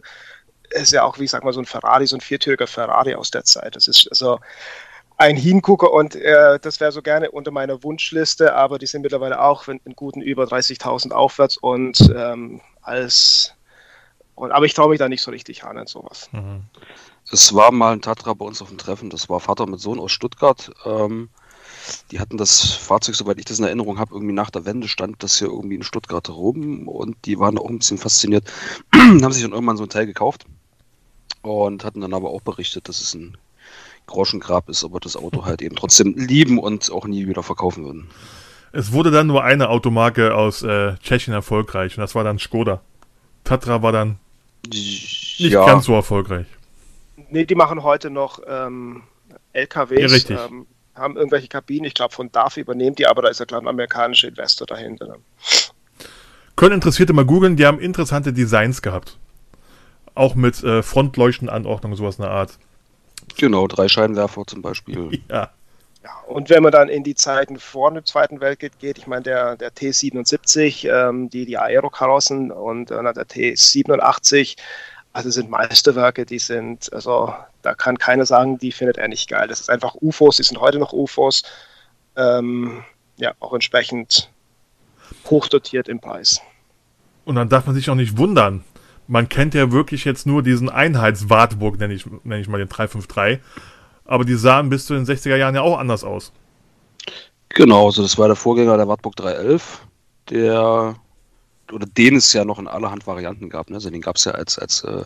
ist 0.70 0.90
ja 0.90 1.04
auch, 1.04 1.20
wie 1.20 1.24
ich 1.24 1.30
sag 1.30 1.44
mal, 1.44 1.52
so 1.52 1.60
ein 1.60 1.66
Ferrari, 1.66 2.08
so 2.08 2.16
ein 2.16 2.20
viertüriger 2.20 2.66
Ferrari 2.66 3.14
aus 3.14 3.30
der 3.30 3.44
Zeit. 3.44 3.76
Das 3.76 3.86
ist 3.86 4.08
also 4.10 4.40
ein 5.16 5.36
Hingucker 5.36 5.92
und 5.92 6.16
äh, 6.16 6.58
das 6.60 6.80
wäre 6.80 6.92
so 6.92 7.02
gerne 7.02 7.30
unter 7.30 7.50
meiner 7.50 7.82
Wunschliste, 7.82 8.54
aber 8.54 8.78
die 8.78 8.86
sind 8.86 9.02
mittlerweile 9.02 9.40
auch 9.40 9.68
in, 9.68 9.80
in 9.84 9.94
guten 9.94 10.20
über 10.20 10.44
30.000 10.44 11.12
aufwärts 11.12 11.56
und 11.56 12.12
ähm, 12.14 12.60
als 12.82 13.54
und, 14.34 14.50
aber 14.50 14.66
ich 14.66 14.74
traue 14.74 14.88
mich 14.88 14.98
da 14.98 15.08
nicht 15.08 15.22
so 15.22 15.30
richtig 15.30 15.62
an 15.62 15.78
an 15.78 15.86
sowas. 15.86 16.28
Mhm. 16.32 16.64
Es 17.30 17.54
war 17.54 17.70
mal 17.70 17.92
ein 17.92 18.02
Tatra 18.02 18.34
bei 18.34 18.44
uns 18.44 18.60
auf 18.60 18.68
dem 18.68 18.78
Treffen, 18.78 19.10
das 19.10 19.28
war 19.28 19.40
Vater 19.40 19.66
mit 19.66 19.80
Sohn 19.80 20.00
aus 20.00 20.12
Stuttgart. 20.12 20.72
Ähm, 20.84 21.30
die 22.10 22.18
hatten 22.18 22.36
das 22.36 22.72
Fahrzeug, 22.72 23.14
soweit 23.14 23.38
ich 23.38 23.44
das 23.44 23.58
in 23.58 23.64
Erinnerung 23.64 23.98
habe, 23.98 24.14
irgendwie 24.14 24.34
nach 24.34 24.50
der 24.50 24.64
Wende 24.64 24.88
stand 24.88 25.22
das 25.22 25.38
hier 25.38 25.48
irgendwie 25.48 25.76
in 25.76 25.82
Stuttgart 25.82 26.28
rum 26.30 26.88
und 26.88 27.16
die 27.24 27.38
waren 27.38 27.58
auch 27.58 27.68
ein 27.68 27.78
bisschen 27.78 27.98
fasziniert, 27.98 28.50
haben 28.94 29.32
sich 29.32 29.42
dann 29.42 29.52
irgendwann 29.52 29.76
so 29.76 29.84
ein 29.84 29.90
Teil 29.90 30.06
gekauft 30.06 30.46
und 31.42 31.84
hatten 31.84 32.00
dann 32.00 32.14
aber 32.14 32.30
auch 32.30 32.40
berichtet, 32.40 32.88
dass 32.88 33.00
es 33.00 33.14
ein 33.14 33.36
Groschengrab 34.06 34.68
ist, 34.68 34.84
aber 34.84 35.00
das 35.00 35.16
Auto 35.16 35.44
halt 35.44 35.62
eben 35.62 35.76
trotzdem 35.76 36.14
lieben 36.16 36.58
und 36.58 36.90
auch 36.90 37.06
nie 37.06 37.26
wieder 37.26 37.42
verkaufen 37.42 37.84
würden. 37.84 38.08
Es 38.72 38.92
wurde 38.92 39.10
dann 39.10 39.26
nur 39.26 39.44
eine 39.44 39.68
Automarke 39.68 40.34
aus 40.34 40.62
äh, 40.62 40.96
Tschechien 40.96 41.32
erfolgreich 41.32 41.96
und 41.96 42.02
das 42.02 42.14
war 42.14 42.24
dann 42.24 42.38
Skoda. 42.38 42.80
Tatra 43.44 43.82
war 43.82 43.92
dann 43.92 44.18
nicht 44.66 45.38
ja. 45.38 45.64
ganz 45.64 45.84
so 45.84 45.94
erfolgreich. 45.94 46.46
Nee, 47.30 47.44
die 47.44 47.54
machen 47.54 47.82
heute 47.82 48.10
noch 48.10 48.40
ähm, 48.46 49.02
LKWs. 49.52 50.00
Ja, 50.00 50.06
richtig. 50.06 50.38
Ähm, 50.38 50.66
haben 50.94 51.16
irgendwelche 51.16 51.48
Kabinen, 51.48 51.84
ich 51.84 51.94
glaube 51.94 52.14
von 52.14 52.30
DAF 52.30 52.56
übernehmen 52.56 52.94
die, 52.94 53.06
aber 53.06 53.22
da 53.22 53.28
ist 53.28 53.40
ja 53.40 53.46
klar 53.46 53.60
ein 53.60 53.68
amerikanischer 53.68 54.28
Investor 54.28 54.66
dahinter. 54.66 55.06
Ne? 55.06 55.16
Können 56.56 56.74
Interessierte 56.74 57.12
mal 57.12 57.24
googeln, 57.24 57.56
die 57.56 57.66
haben 57.66 57.80
interessante 57.80 58.32
Designs 58.32 58.80
gehabt. 58.80 59.18
Auch 60.14 60.36
mit 60.36 60.62
äh, 60.62 60.82
Frontleuchtenanordnung, 60.82 61.96
sowas 61.96 62.18
in 62.18 62.22
der 62.22 62.30
Art. 62.30 62.58
Genau, 63.36 63.66
drei 63.66 63.88
Scheinwerfer 63.88 64.44
zum 64.46 64.62
Beispiel. 64.62 65.22
Ja. 65.30 65.50
Ja, 66.04 66.10
und 66.26 66.50
wenn 66.50 66.62
man 66.62 66.70
dann 66.70 66.90
in 66.90 67.02
die 67.02 67.14
Zeiten 67.14 67.58
vor 67.58 67.90
dem 67.90 68.04
Zweiten 68.04 68.42
Weltkrieg 68.42 68.78
geht, 68.78 68.98
ich 68.98 69.06
meine, 69.06 69.22
der, 69.22 69.56
der 69.56 69.72
T77, 69.72 70.86
ähm, 70.86 71.30
die, 71.30 71.46
die 71.46 71.56
Aerokarossen 71.56 72.52
und 72.52 72.90
äh, 72.90 73.14
der 73.14 73.26
T87, 73.26 74.58
also 75.14 75.30
sind 75.30 75.48
Meisterwerke, 75.48 76.26
die 76.26 76.38
sind, 76.38 76.92
also 76.92 77.32
da 77.62 77.74
kann 77.74 77.96
keiner 77.96 78.26
sagen, 78.26 78.58
die 78.58 78.70
findet 78.70 78.98
er 78.98 79.08
nicht 79.08 79.30
geil. 79.30 79.48
Das 79.48 79.60
ist 79.60 79.70
einfach 79.70 79.94
UFOs, 79.94 80.36
die 80.36 80.42
sind 80.42 80.60
heute 80.60 80.78
noch 80.78 80.92
UFOs. 80.92 81.42
Ähm, 82.16 82.84
ja, 83.16 83.32
auch 83.40 83.54
entsprechend 83.54 84.30
hochdotiert 85.30 85.88
im 85.88 86.00
Preis. 86.00 86.42
Und 87.24 87.36
dann 87.36 87.48
darf 87.48 87.64
man 87.64 87.74
sich 87.74 87.88
auch 87.88 87.94
nicht 87.94 88.18
wundern, 88.18 88.62
man 89.06 89.28
kennt 89.28 89.54
ja 89.54 89.70
wirklich 89.72 90.04
jetzt 90.04 90.26
nur 90.26 90.42
diesen 90.42 90.68
Einheitswartburg, 90.68 91.78
nenne 91.78 91.94
ich, 91.94 92.06
nenn 92.24 92.40
ich 92.40 92.48
mal 92.48 92.58
den 92.58 92.68
353. 92.68 93.40
Aber 94.04 94.24
die 94.24 94.34
sahen 94.34 94.68
bis 94.68 94.86
zu 94.86 94.94
den 94.94 95.06
60er 95.06 95.36
Jahren 95.36 95.54
ja 95.54 95.62
auch 95.62 95.78
anders 95.78 96.04
aus. 96.04 96.32
Genau, 97.50 97.86
also 97.86 98.02
das 98.02 98.18
war 98.18 98.26
der 98.26 98.36
Vorgänger 98.36 98.76
der 98.76 98.88
Wartburg 98.88 99.16
311, 99.16 99.86
der 100.30 100.96
oder 101.72 101.86
den 101.86 102.16
es 102.16 102.32
ja 102.32 102.44
noch 102.44 102.58
in 102.58 102.68
allerhand 102.68 103.06
Varianten 103.06 103.48
gab. 103.48 103.70
Ne? 103.70 103.76
Also 103.76 103.90
den 103.90 104.00
gab 104.00 104.16
es 104.16 104.24
ja 104.24 104.32
als, 104.32 104.58
als 104.58 104.84
äh, 104.84 105.04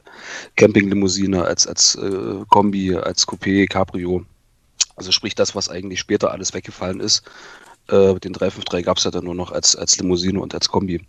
Campinglimousine, 0.57 1.45
als, 1.45 1.67
als 1.67 1.95
äh, 1.97 2.45
Kombi, 2.49 2.97
als 2.97 3.27
Coupé, 3.27 3.69
Cabrio. 3.69 4.25
Also 4.97 5.13
sprich 5.13 5.35
das, 5.35 5.55
was 5.55 5.69
eigentlich 5.69 6.01
später 6.01 6.33
alles 6.33 6.55
weggefallen 6.55 7.01
ist. 7.01 7.23
Äh, 7.89 8.15
den 8.15 8.33
353 8.33 8.85
gab 8.85 8.99
es 8.99 9.05
ja 9.05 9.11
dann 9.11 9.25
nur 9.25 9.35
noch 9.35 9.53
als, 9.53 9.77
als 9.77 9.99
Limousine 9.99 10.41
und 10.41 10.55
als 10.55 10.69
Kombi. 10.69 11.01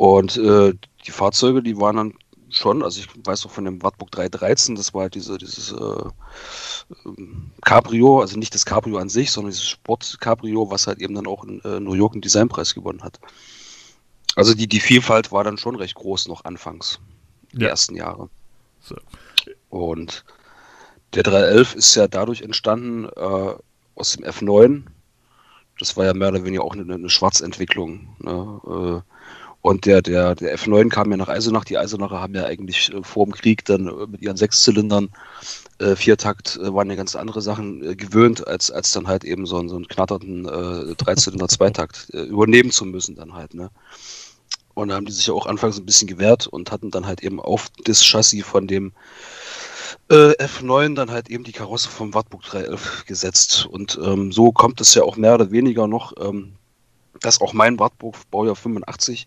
Und 0.00 0.38
äh, 0.38 0.72
die 1.04 1.10
Fahrzeuge, 1.10 1.62
die 1.62 1.76
waren 1.76 1.96
dann 1.96 2.14
schon, 2.48 2.82
also 2.82 3.00
ich 3.00 3.08
weiß 3.22 3.44
noch 3.44 3.50
von 3.50 3.66
dem 3.66 3.82
Wartburg 3.82 4.10
313, 4.12 4.74
das 4.74 4.94
war 4.94 5.02
halt 5.02 5.14
diese, 5.14 5.36
dieses 5.36 5.72
äh, 5.72 6.04
ähm, 7.04 7.50
Cabrio, 7.60 8.22
also 8.22 8.38
nicht 8.38 8.54
das 8.54 8.64
Cabrio 8.64 8.96
an 8.96 9.10
sich, 9.10 9.30
sondern 9.30 9.50
dieses 9.50 9.68
Sport-Cabrio, 9.68 10.70
was 10.70 10.86
halt 10.86 11.02
eben 11.02 11.14
dann 11.14 11.26
auch 11.26 11.44
in 11.44 11.60
äh, 11.64 11.80
New 11.80 11.92
York 11.92 12.14
einen 12.14 12.22
Designpreis 12.22 12.74
gewonnen 12.74 13.02
hat. 13.02 13.20
Also 14.36 14.54
die, 14.54 14.66
die 14.66 14.80
Vielfalt 14.80 15.32
war 15.32 15.44
dann 15.44 15.58
schon 15.58 15.76
recht 15.76 15.96
groß 15.96 16.28
noch 16.28 16.46
anfangs, 16.46 16.98
die 17.52 17.60
ja. 17.60 17.68
ersten 17.68 17.94
Jahre. 17.94 18.30
So. 18.80 18.96
Und 19.68 20.24
der 21.12 21.24
311 21.24 21.74
ist 21.74 21.94
ja 21.94 22.08
dadurch 22.08 22.40
entstanden 22.40 23.04
äh, 23.04 23.54
aus 23.96 24.16
dem 24.16 24.24
F9. 24.24 24.84
Das 25.78 25.98
war 25.98 26.06
ja 26.06 26.14
mehr 26.14 26.30
oder 26.30 26.42
weniger 26.42 26.64
auch 26.64 26.72
eine, 26.72 26.90
eine 26.90 27.10
Schwarzentwicklung. 27.10 28.16
Ne? 28.20 29.02
Und 29.62 29.84
der, 29.84 30.00
der, 30.00 30.34
der 30.34 30.58
F9 30.58 30.88
kam 30.88 31.10
ja 31.10 31.16
nach 31.16 31.28
Eisenach. 31.28 31.64
Die 31.64 31.76
Eisenacher 31.76 32.20
haben 32.20 32.34
ja 32.34 32.44
eigentlich 32.44 32.92
äh, 32.94 33.02
vor 33.02 33.26
dem 33.26 33.34
Krieg 33.34 33.64
dann 33.66 33.88
äh, 33.88 34.06
mit 34.06 34.22
ihren 34.22 34.36
Sechszylindern, 34.36 35.10
äh, 35.78 35.96
Viertakt, 35.96 36.56
äh, 36.56 36.72
waren 36.72 36.88
ja 36.88 36.96
ganz 36.96 37.14
andere 37.14 37.42
Sachen 37.42 37.82
äh, 37.84 37.94
gewöhnt, 37.94 38.46
als, 38.46 38.70
als 38.70 38.92
dann 38.92 39.06
halt 39.06 39.24
eben 39.24 39.44
so, 39.44 39.58
einen, 39.58 39.68
so 39.68 39.76
einen 39.76 39.88
knatternden 39.88 40.46
äh, 40.46 40.94
Dreizylinder 40.94 41.48
Zweitakt 41.48 42.08
äh, 42.14 42.22
übernehmen 42.22 42.70
zu 42.70 42.86
müssen 42.86 43.16
dann 43.16 43.34
halt. 43.34 43.54
Ne? 43.54 43.70
Und 44.74 44.88
da 44.88 44.94
haben 44.94 45.04
die 45.04 45.12
sich 45.12 45.26
ja 45.26 45.34
auch 45.34 45.46
anfangs 45.46 45.78
ein 45.78 45.84
bisschen 45.84 46.08
gewehrt 46.08 46.46
und 46.46 46.72
hatten 46.72 46.90
dann 46.90 47.06
halt 47.06 47.22
eben 47.22 47.38
auf 47.38 47.66
das 47.84 48.02
Chassis 48.02 48.44
von 48.44 48.66
dem 48.66 48.92
äh, 50.08 50.32
F9 50.42 50.94
dann 50.94 51.10
halt 51.10 51.28
eben 51.28 51.44
die 51.44 51.52
Karosse 51.52 51.90
vom 51.90 52.14
Wartburg 52.14 52.42
311 52.44 53.04
gesetzt. 53.04 53.66
Und 53.70 53.98
ähm, 54.02 54.32
so 54.32 54.52
kommt 54.52 54.80
es 54.80 54.94
ja 54.94 55.02
auch 55.02 55.16
mehr 55.16 55.34
oder 55.34 55.50
weniger 55.50 55.86
noch, 55.86 56.14
ähm, 56.18 56.54
dass 57.20 57.40
auch 57.40 57.52
mein 57.52 57.78
Wartburg 57.78 58.16
Baujahr 58.30 58.56
85 58.56 59.26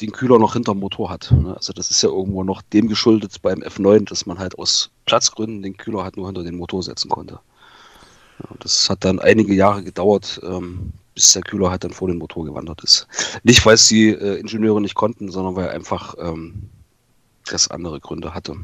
den 0.00 0.12
Kühler 0.12 0.38
noch 0.38 0.54
hinterm 0.54 0.78
Motor 0.78 1.10
hat. 1.10 1.32
Ne? 1.32 1.54
Also 1.56 1.72
das 1.72 1.90
ist 1.90 2.02
ja 2.02 2.08
irgendwo 2.08 2.44
noch 2.44 2.62
dem 2.62 2.88
geschuldet 2.88 3.40
beim 3.42 3.60
F9, 3.60 4.08
dass 4.08 4.26
man 4.26 4.38
halt 4.38 4.58
aus 4.58 4.90
Platzgründen 5.06 5.62
den 5.62 5.76
Kühler 5.76 6.02
halt 6.02 6.16
nur 6.16 6.26
hinter 6.26 6.42
den 6.42 6.56
Motor 6.56 6.82
setzen 6.82 7.08
konnte. 7.08 7.40
Das 8.58 8.90
hat 8.90 9.04
dann 9.04 9.18
einige 9.20 9.54
Jahre 9.54 9.84
gedauert, 9.84 10.40
ähm, 10.42 10.92
bis 11.14 11.32
der 11.32 11.42
Kühler 11.42 11.70
halt 11.70 11.84
dann 11.84 11.92
vor 11.92 12.08
den 12.08 12.18
Motor 12.18 12.44
gewandert 12.44 12.82
ist. 12.82 13.06
Nicht, 13.42 13.64
weil 13.64 13.74
es 13.74 13.86
die 13.86 14.08
äh, 14.08 14.40
Ingenieure 14.40 14.80
nicht 14.80 14.94
konnten, 14.94 15.30
sondern 15.30 15.56
weil 15.56 15.68
einfach 15.68 16.14
ähm, 16.18 16.70
das 17.50 17.70
andere 17.70 18.00
Gründe 18.00 18.34
hatte. 18.34 18.56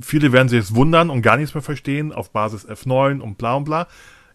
Viele 0.00 0.32
werden 0.32 0.48
sich 0.48 0.58
jetzt 0.58 0.74
wundern 0.74 1.08
und 1.08 1.22
gar 1.22 1.36
nichts 1.36 1.54
mehr 1.54 1.62
verstehen 1.62 2.12
auf 2.12 2.30
Basis 2.30 2.66
F9 2.68 3.20
und 3.20 3.38
bla 3.38 3.54
und 3.54 3.64
bla. 3.64 3.86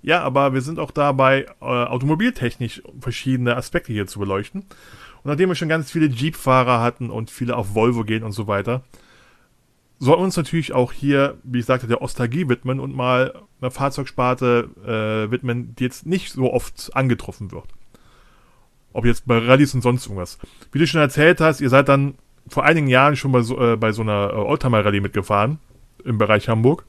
Ja, 0.02 0.22
aber 0.22 0.54
wir 0.54 0.62
sind 0.62 0.80
auch 0.80 0.92
dabei, 0.92 1.46
äh, 1.62 1.66
automobiltechnisch 1.66 2.82
verschiedene 3.02 3.56
Aspekte 3.56 3.92
hier 3.92 4.08
zu 4.08 4.20
beleuchten. 4.20 4.62
Und 4.62 5.26
nachdem 5.26 5.50
wir 5.50 5.56
schon 5.56 5.70
ganz 5.70 5.92
viele 5.92 6.08
Jeep-Fahrer 6.08 6.82
hatten 6.82 7.10
und 7.10 7.30
viele 7.30 7.58
auf 7.58 7.76
Volvo 7.76 8.04
gehen 8.04 8.24
und 8.24 8.32
so 8.32 8.48
weiter, 8.48 8.84
sollten 10.00 10.22
wir 10.22 10.26
uns 10.26 10.38
natürlich 10.38 10.72
auch 10.72 10.94
hier, 10.94 11.38
wie 11.44 11.60
ich 11.60 11.66
sagte, 11.66 11.88
der 11.88 12.02
Ostalgie 12.02 12.48
widmen 12.48 12.80
und 12.80 12.96
mal 12.96 13.44
einer 13.60 13.72
Fahrzeugsparte 13.72 14.70
äh, 15.28 15.32
widmen, 15.32 15.76
die 15.76 15.84
jetzt 15.84 16.06
nicht 16.06 16.32
so 16.32 16.54
oft 16.54 16.96
angetroffen 16.96 17.52
wird. 17.52 17.68
Ob 18.94 19.06
jetzt 19.06 19.28
bei 19.28 19.38
Rallyes 19.38 19.74
und 19.74 19.82
sonst 19.82 20.06
irgendwas. 20.06 20.40
Wie 20.72 20.80
du 20.80 20.88
schon 20.88 21.02
erzählt 21.02 21.42
hast, 21.42 21.60
ihr 21.60 21.70
seid 21.70 21.90
dann 21.90 22.16
vor 22.48 22.64
einigen 22.64 22.88
Jahren 22.88 23.18
schon 23.18 23.34
bei 23.34 23.42
so, 23.42 23.60
äh, 23.60 23.76
bei 23.76 23.92
so 23.92 24.02
einer 24.02 24.32
äh, 24.32 24.38
Oldtimer-Rallye 24.38 25.02
mitgefahren 25.02 25.60
im 26.06 26.18
Bereich 26.18 26.48
Hamburg. 26.48 26.86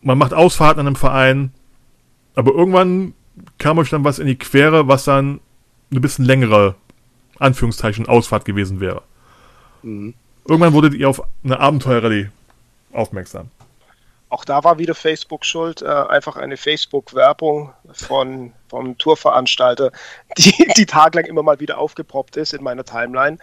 Man 0.00 0.16
macht 0.16 0.32
Ausfahrten 0.32 0.80
an 0.80 0.86
einem 0.86 0.96
Verein, 0.96 1.52
aber 2.38 2.52
irgendwann 2.52 3.14
kam 3.58 3.78
euch 3.78 3.90
dann 3.90 4.04
was 4.04 4.20
in 4.20 4.28
die 4.28 4.38
Quere, 4.38 4.86
was 4.86 5.02
dann 5.02 5.40
eine 5.90 5.98
bisschen 5.98 6.24
längere 6.24 6.76
Anführungszeichen 7.40 8.06
Ausfahrt 8.06 8.44
gewesen 8.44 8.78
wäre. 8.78 9.02
Mhm. 9.82 10.14
Irgendwann 10.46 10.72
wurdet 10.72 10.94
ihr 10.94 11.08
auf 11.08 11.20
eine 11.42 11.58
Abenteuerrallye 11.58 12.30
aufmerksam. 12.92 13.50
Auch 14.28 14.44
da 14.44 14.62
war 14.62 14.78
wieder 14.78 14.94
Facebook 14.94 15.44
schuld, 15.44 15.82
äh, 15.82 15.86
einfach 15.86 16.36
eine 16.36 16.56
Facebook-Werbung 16.56 17.72
von 17.92 18.52
vom 18.68 18.96
Tourveranstalter, 18.98 19.90
die, 20.38 20.68
die 20.76 20.86
tagelang 20.86 21.24
immer 21.24 21.42
mal 21.42 21.58
wieder 21.58 21.78
aufgepoppt 21.78 22.36
ist 22.36 22.54
in 22.54 22.62
meiner 22.62 22.84
Timeline. 22.84 23.38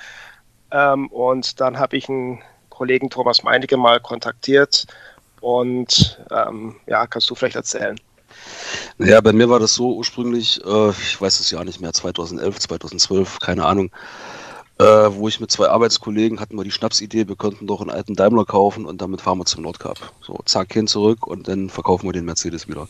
Ähm, 0.72 1.08
und 1.08 1.60
dann 1.60 1.80
habe 1.80 1.98
ich 1.98 2.08
einen 2.08 2.42
Kollegen 2.70 3.10
Thomas 3.10 3.44
Meinecke 3.44 3.76
mal 3.76 4.00
kontaktiert 4.00 4.88
und 5.42 6.24
ähm, 6.32 6.78
ja, 6.88 7.08
kannst 7.08 7.30
du 7.30 7.36
vielleicht 7.36 7.58
erzählen? 7.58 8.00
Naja, 8.98 9.22
bei 9.22 9.34
mir 9.34 9.50
war 9.50 9.60
das 9.60 9.74
so 9.74 9.96
ursprünglich, 9.96 10.64
äh, 10.64 10.90
ich 10.90 11.20
weiß 11.20 11.40
es 11.40 11.52
ja 11.52 11.64
nicht 11.64 11.82
mehr, 11.82 11.94
2011, 11.94 12.60
2012, 12.60 13.40
keine 13.40 13.66
Ahnung, 13.66 13.92
äh, 14.78 14.84
wo 14.84 15.28
ich 15.28 15.40
mit 15.40 15.52
zwei 15.52 15.70
Arbeitskollegen 15.70 16.40
hatten 16.40 16.58
wir 16.58 16.64
die 16.64 16.72
Schnapsidee, 16.72 17.28
wir 17.28 17.36
könnten 17.36 17.68
doch 17.68 17.82
einen 17.82 17.90
alten 17.90 18.16
Daimler 18.16 18.46
kaufen 18.46 18.86
und 18.86 19.02
damit 19.02 19.22
fahren 19.22 19.38
wir 19.38 19.46
zum 19.46 19.64
Nordcup. 19.64 20.12
So, 20.22 20.40
zack, 20.46 20.74
hin 20.74 20.88
zurück 20.88 21.28
und 21.28 21.48
dann 21.48 21.70
verkaufen 21.70 22.08
wir 22.08 22.14
den 22.14 22.26
Mercedes 22.26 22.68
wieder. 22.68 22.88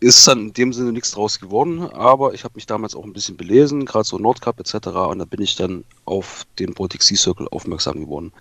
Ist 0.00 0.26
dann 0.26 0.40
in 0.40 0.52
dem 0.52 0.72
Sinne 0.72 0.92
nichts 0.92 1.12
draus 1.12 1.40
geworden, 1.40 1.82
aber 1.92 2.34
ich 2.34 2.44
habe 2.44 2.54
mich 2.56 2.66
damals 2.66 2.94
auch 2.94 3.04
ein 3.04 3.12
bisschen 3.12 3.36
belesen, 3.36 3.86
gerade 3.86 4.04
so 4.04 4.18
Nordcup 4.18 4.60
etc. 4.60 4.88
Und 4.88 5.18
da 5.18 5.24
bin 5.24 5.40
ich 5.42 5.56
dann 5.56 5.84
auf 6.04 6.44
den 6.58 6.74
Baltic 6.74 7.02
Sea 7.02 7.16
Circle 7.16 7.48
aufmerksam 7.50 8.00
geworden. 8.00 8.32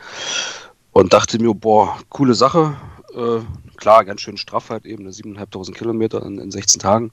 Und 0.91 1.13
dachte 1.13 1.39
mir, 1.41 1.53
boah, 1.53 1.97
coole 2.10 2.34
Sache, 2.34 2.75
äh, 3.15 3.41
klar, 3.78 4.06
ganz 4.06 4.21
schön 4.21 4.38
straff 4.38 4.69
halt 4.69 4.86
eben, 4.86 5.08
7.500 5.08 5.69
ne, 5.69 5.78
Kilometer 5.78 6.26
in, 6.26 6.39
in 6.39 6.52
16 6.52 6.80
Tagen. 6.80 7.12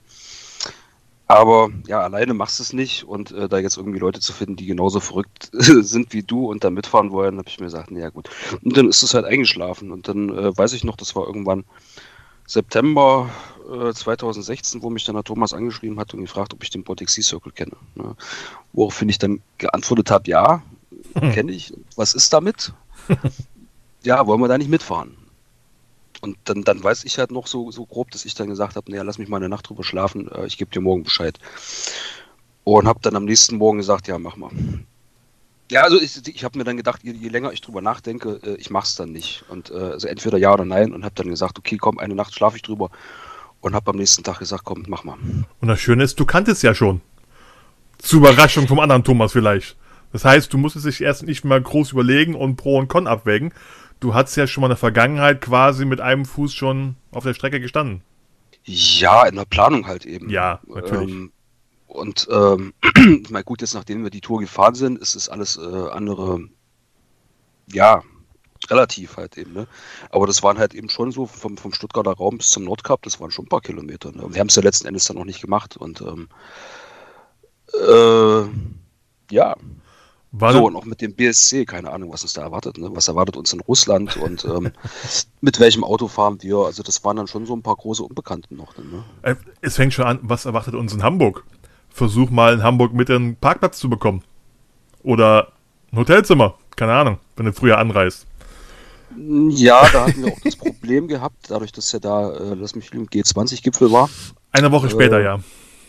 Aber 1.27 1.71
ja, 1.87 2.01
alleine 2.01 2.35
machst 2.35 2.59
du 2.59 2.65
es 2.65 2.73
nicht 2.73 3.05
und 3.05 3.31
äh, 3.31 3.49
da 3.49 3.59
jetzt 3.59 3.77
irgendwie 3.77 4.01
Leute 4.01 4.19
zu 4.19 4.33
finden, 4.33 4.57
die 4.57 4.67
genauso 4.67 4.99
verrückt 4.99 5.51
sind 5.53 6.13
wie 6.13 6.25
du 6.25 6.51
und 6.51 6.65
da 6.65 6.71
mitfahren 6.71 7.13
wollen, 7.13 7.39
habe 7.39 7.49
ich 7.49 7.61
mir 7.61 7.67
gesagt, 7.67 7.93
naja 7.93 8.11
gut. 8.11 8.29
Und 8.65 8.77
dann 8.77 8.89
ist 8.89 9.05
es 9.05 9.15
halt 9.15 9.27
eingeschlafen 9.27 9.93
und 9.93 10.09
dann 10.09 10.37
äh, 10.37 10.57
weiß 10.57 10.73
ich 10.73 10.83
noch, 10.83 10.97
das 10.97 11.15
war 11.15 11.29
irgendwann 11.29 11.65
September 12.49 13.31
äh, 13.71 13.93
2016, 13.93 14.83
wo 14.83 14.91
mich 14.91 15.05
dann 15.05 15.15
der 15.15 15.23
Thomas 15.23 15.55
angeschrieben 15.55 16.01
hat 16.01 16.13
und 16.15 16.23
gefragt, 16.23 16.53
ob 16.53 16.65
ich 16.65 16.71
den 16.71 16.83
Baltic 16.83 17.09
Sea 17.09 17.23
Circle 17.23 17.53
kenne. 17.53 17.77
Ne? 17.95 18.17
Woraufhin 18.73 19.09
ich 19.09 19.19
dann 19.19 19.41
geantwortet 19.59 20.11
habe, 20.11 20.29
ja, 20.29 20.63
kenne 21.15 21.53
ich. 21.53 21.73
Was 21.95 22.15
ist 22.15 22.33
damit? 22.33 22.73
ja, 24.03 24.27
wollen 24.27 24.41
wir 24.41 24.49
da 24.49 24.59
nicht 24.59 24.71
mitfahren? 24.71 25.20
Und 26.21 26.37
dann, 26.45 26.63
dann 26.63 26.83
weiß 26.83 27.05
ich 27.05 27.19
halt 27.19 27.31
noch 27.31 27.47
so, 27.47 27.71
so 27.71 27.87
grob, 27.87 28.11
dass 28.11 28.25
ich 28.25 28.35
dann 28.35 28.49
gesagt 28.49 28.77
habe, 28.77 28.91
naja, 28.91 29.03
lass 29.03 29.19
mich 29.19 29.29
mal 29.29 29.39
eine 29.39 29.49
Nacht 29.49 29.69
drüber 29.69 29.85
schlafen, 29.85 30.31
äh, 30.31 30.47
ich 30.47 30.59
gebe 30.59 30.71
dir 30.71 30.81
morgen 30.81 31.03
Bescheid. 31.03 31.39
Und 32.65 32.87
habe 32.87 33.01
dann 33.03 33.17
am 33.17 33.25
nächsten 33.25 33.57
Morgen 33.57 33.79
gesagt, 33.79 34.07
ja, 34.07 34.19
mach 34.19 34.37
mal. 34.37 34.51
Ja, 35.71 35.83
also 35.83 36.01
ich, 36.01 36.27
ich 36.27 36.45
habe 36.45 36.59
mir 36.59 36.65
dann 36.65 36.77
gedacht, 36.77 37.03
je, 37.05 37.13
je, 37.13 37.29
länger 37.29 37.53
ich 37.53 37.61
drüber 37.61 37.81
nachdenke, 37.81 38.41
äh, 38.43 38.57
ich 38.57 38.71
mach's 38.71 38.97
dann 38.97 39.13
nicht. 39.13 39.45
Und 39.49 39.71
äh, 39.71 39.75
also 39.75 40.09
entweder 40.09 40.37
ja 40.37 40.53
oder 40.53 40.65
nein 40.65 40.93
und 40.93 41.05
habe 41.05 41.15
dann 41.15 41.29
gesagt, 41.29 41.59
okay, 41.59 41.77
komm, 41.79 41.99
eine 41.99 42.15
Nacht 42.15 42.35
schlafe 42.35 42.57
ich 42.57 42.63
drüber 42.63 42.91
und 43.61 43.75
habe 43.75 43.91
am 43.91 43.97
nächsten 43.97 44.25
Tag 44.25 44.41
gesagt, 44.41 44.65
komm, 44.65 44.85
mach 44.89 45.05
mal. 45.05 45.17
Und 45.61 45.69
das 45.69 45.81
Schöne 45.81 46.03
ist, 46.03 46.19
du 46.19 46.27
kanntest 46.27 46.63
ja 46.63 46.75
schon. 46.75 47.01
Zur 47.99 48.21
Überraschung 48.21 48.67
vom 48.67 48.81
anderen 48.81 49.05
Thomas 49.05 49.33
vielleicht. 49.33 49.77
Das 50.13 50.25
heißt, 50.25 50.53
du 50.53 50.59
musstest 50.59 50.87
dich 50.87 51.01
erst 51.03 51.23
nicht 51.23 51.45
mal 51.45 51.61
groß 51.61 51.93
überlegen 51.93 52.35
und 52.35 52.57
Pro 52.57 52.79
und 52.79 52.89
Con 52.89 53.07
abwägen, 53.07 53.53
du 54.01 54.15
hattest 54.15 54.37
ja 54.37 54.47
schon 54.47 54.63
mal 54.63 54.67
in 54.67 54.71
der 54.71 54.77
Vergangenheit 54.77 55.41
quasi 55.41 55.85
mit 55.85 56.01
einem 56.01 56.25
Fuß 56.25 56.55
schon 56.55 56.97
auf 57.13 57.25
der 57.25 57.35
Strecke 57.35 57.61
gestanden. 57.61 58.03
Ja, 58.65 59.27
in 59.27 59.37
der 59.37 59.45
Planung 59.45 59.87
halt 59.87 60.05
eben. 60.05 60.29
Ja, 60.29 60.61
natürlich. 60.67 61.11
Ähm, 61.11 61.33
und 61.87 62.29
ähm, 62.31 62.73
ich 63.23 63.31
meine, 63.31 63.45
gut, 63.45 63.61
jetzt 63.61 63.75
nachdem 63.75 64.03
wir 64.03 64.11
die 64.11 64.21
Tour 64.21 64.41
gefahren 64.41 64.75
sind, 64.75 64.99
ist 64.99 65.15
es 65.15 65.29
alles 65.29 65.57
äh, 65.57 65.91
andere, 65.91 66.49
ja, 67.73 68.03
relativ 68.69 69.17
halt 69.17 69.39
eben. 69.39 69.53
Ne? 69.53 69.67
Aber 70.11 70.27
das 70.27 70.43
waren 70.43 70.59
halt 70.59 70.75
eben 70.75 70.89
schon 70.89 71.13
so 71.13 71.27
vom, 71.27 71.57
vom 71.57 71.73
Stuttgarter 71.73 72.13
Raum 72.13 72.39
bis 72.39 72.51
zum 72.51 72.65
Nordkap, 72.65 73.03
das 73.03 73.21
waren 73.21 73.31
schon 73.31 73.47
ein 73.47 73.49
paar 73.49 73.63
Kilometer. 73.63 74.13
Ne? 74.13 74.25
Wir 74.29 74.41
haben 74.41 74.49
es 74.49 74.57
ja 74.57 74.63
letzten 74.63 74.87
Endes 74.87 75.05
dann 75.07 75.17
noch 75.17 75.25
nicht 75.25 75.41
gemacht. 75.41 75.77
Und 75.77 76.01
ähm, 76.03 76.29
äh, 77.75 78.49
ja, 79.35 79.57
war 80.33 80.53
so, 80.53 80.67
und 80.67 80.77
auch 80.77 80.85
mit 80.85 81.01
dem 81.01 81.15
BSC, 81.15 81.65
keine 81.65 81.91
Ahnung, 81.91 82.13
was 82.13 82.23
uns 82.23 82.35
da 82.35 82.43
erwartet. 82.43 82.79
Ne? 82.79 82.89
Was 82.93 83.09
erwartet 83.09 83.37
uns 83.37 83.53
in 83.53 83.61
Russland 83.61 84.17
und 84.17 84.45
ähm, 84.45 84.71
mit 85.41 85.59
welchem 85.59 85.83
Auto 85.83 86.07
fahren 86.07 86.39
wir? 86.41 86.59
Also, 86.59 86.83
das 86.83 87.03
waren 87.05 87.17
dann 87.17 87.27
schon 87.27 87.47
so 87.47 87.55
ein 87.55 87.63
paar 87.63 87.77
große 87.77 88.03
Unbekannten 88.03 88.57
noch. 88.57 88.77
Ne? 88.77 89.05
Äh, 89.23 89.35
es 89.61 89.77
fängt 89.77 89.93
schon 89.93 90.05
an, 90.05 90.21
was 90.23 90.45
erwartet 90.45 90.75
uns 90.75 90.93
in 90.93 91.03
Hamburg? 91.03 91.45
Versuch 91.89 92.31
mal 92.31 92.55
in 92.55 92.63
Hamburg 92.63 92.93
mit 92.93 93.11
einen 93.11 93.35
Parkplatz 93.37 93.79
zu 93.79 93.91
bekommen. 93.91 94.23
Oder 95.03 95.53
ein 95.91 95.99
Hotelzimmer, 95.99 96.55
keine 96.77 96.93
Ahnung, 96.93 97.19
wenn 97.37 97.47
du 97.47 97.53
früher 97.53 97.79
anreist. 97.79 98.27
Ja, 99.17 99.89
da 99.93 100.07
hatten 100.07 100.23
wir 100.23 100.33
auch 100.33 100.41
das 100.45 100.55
Problem 100.57 101.09
gehabt, 101.09 101.47
dadurch, 101.49 101.73
dass 101.73 101.91
ja 101.91 101.99
da, 101.99 102.31
äh, 102.31 102.55
lass 102.55 102.77
mich 102.77 102.93
lügen, 102.93 103.09
G20-Gipfel 103.09 103.91
war. 103.91 104.09
Eine 104.53 104.71
Woche 104.71 104.89
später, 104.89 105.19
äh, 105.19 105.25
ja. 105.25 105.41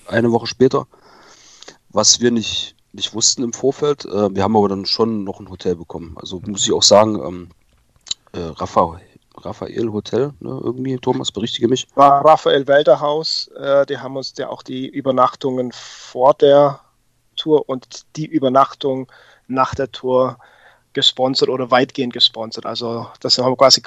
Eine 0.08 0.32
Woche 0.32 0.47
später. 0.47 0.88
Was 1.89 2.21
wir 2.21 2.32
nicht 2.32 2.75
nicht 2.93 3.13
wussten 3.13 3.43
im 3.43 3.54
Vorfeld. 3.54 4.06
Äh, 4.06 4.36
wir 4.36 4.43
haben 4.43 4.56
aber 4.56 4.69
dann 4.69 4.86
schon 4.86 5.23
noch 5.23 5.39
ein 5.39 5.49
Hotel 5.49 5.75
bekommen. 5.75 6.15
Also 6.19 6.41
muss 6.45 6.65
ich 6.65 6.73
auch 6.73 6.84
sagen, 6.84 7.15
ähm, 7.15 7.49
äh, 8.34 8.39
Raphael, 8.39 9.01
Raphael 9.38 9.91
Hotel, 9.91 10.34
ne, 10.39 10.60
irgendwie, 10.63 10.97
Thomas, 10.97 11.32
berichtige 11.32 11.67
mich. 11.67 11.88
War 11.95 12.23
Raphael 12.25 12.67
Welterhaus, 12.67 13.49
äh, 13.58 13.86
die 13.86 13.97
haben 13.97 14.17
uns 14.17 14.34
ja 14.38 14.49
auch 14.49 14.63
die 14.63 14.88
Übernachtungen 14.88 15.71
vor 15.71 16.34
der 16.34 16.82
Tour 17.36 17.67
und 17.69 18.06
die 18.15 18.25
Übernachtung 18.25 19.12
nach 19.47 19.73
der 19.73 19.91
Tour 19.91 20.38
gesponsert 20.93 21.47
oder 21.47 21.71
weitgehend 21.71 22.13
gesponsert. 22.13 22.65
Also 22.65 23.08
das 23.21 23.38
haben 23.38 23.51
wir 23.51 23.58
quasi 23.58 23.82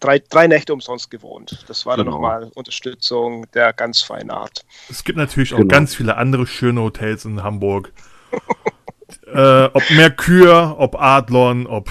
drei, 0.00 0.18
drei 0.18 0.46
Nächte 0.46 0.74
umsonst 0.74 1.10
gewohnt. 1.10 1.64
Das 1.66 1.86
war 1.86 1.96
genau. 1.96 2.04
dann 2.04 2.12
nochmal 2.12 2.50
Unterstützung 2.54 3.50
der 3.52 3.72
ganz 3.72 4.02
feinen 4.02 4.30
Art. 4.30 4.64
Es 4.90 5.02
gibt 5.02 5.16
natürlich 5.16 5.54
auch 5.54 5.58
genau. 5.58 5.72
ganz 5.72 5.94
viele 5.94 6.16
andere 6.16 6.46
schöne 6.46 6.82
Hotels 6.82 7.24
in 7.24 7.42
Hamburg 7.42 7.90
äh, 9.26 9.64
ob 9.64 9.90
Merkur, 9.90 10.76
ob 10.78 11.00
Adlon, 11.00 11.66
ob 11.66 11.90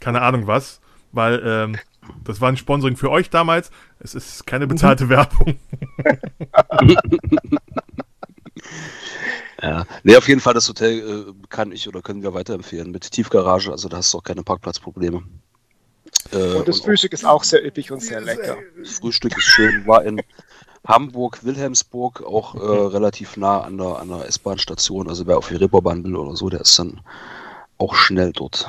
keine 0.00 0.22
Ahnung 0.22 0.46
was, 0.46 0.80
weil 1.12 1.42
ähm, 1.44 1.78
das 2.24 2.40
war 2.40 2.48
ein 2.48 2.56
Sponsoring 2.56 2.96
für 2.96 3.10
euch 3.10 3.30
damals. 3.30 3.70
Es 3.98 4.14
ist 4.14 4.46
keine 4.46 4.66
bezahlte 4.66 5.04
mhm. 5.04 5.08
Werbung. 5.10 5.58
ja, 9.62 9.86
nee, 10.02 10.16
auf 10.16 10.28
jeden 10.28 10.40
Fall 10.40 10.54
das 10.54 10.68
Hotel 10.68 11.26
äh, 11.28 11.32
kann 11.48 11.72
ich 11.72 11.88
oder 11.88 12.02
können 12.02 12.22
wir 12.22 12.34
weiterempfehlen 12.34 12.90
mit 12.90 13.10
Tiefgarage, 13.10 13.70
also 13.70 13.88
da 13.88 13.98
hast 13.98 14.12
du 14.14 14.18
auch 14.18 14.24
keine 14.24 14.42
Parkplatzprobleme. 14.42 15.22
Äh, 16.32 16.36
und 16.36 16.68
das 16.68 16.80
und 16.80 16.86
Frühstück 16.86 17.12
ist 17.12 17.24
auch 17.24 17.44
sehr 17.44 17.64
üppig 17.64 17.90
und 17.90 18.00
sehr 18.00 18.20
lecker. 18.20 18.56
Das 18.78 18.98
Frühstück 18.98 19.36
ist 19.36 19.44
schön, 19.44 19.86
war 19.86 20.04
in 20.04 20.20
Hamburg, 20.86 21.44
Wilhelmsburg, 21.44 22.22
auch 22.24 22.54
äh, 22.54 22.58
relativ 22.58 23.36
nah 23.36 23.60
an 23.60 23.78
der, 23.78 23.98
an 23.98 24.08
der 24.08 24.26
S-Bahn-Station. 24.26 25.08
Also 25.08 25.26
wer 25.26 25.38
auf 25.38 25.48
die 25.48 25.56
Reeperbahn 25.56 26.04
will 26.04 26.16
oder 26.16 26.36
so, 26.36 26.48
der 26.48 26.60
ist 26.60 26.78
dann 26.78 27.00
auch 27.78 27.94
schnell 27.94 28.32
dort. 28.32 28.68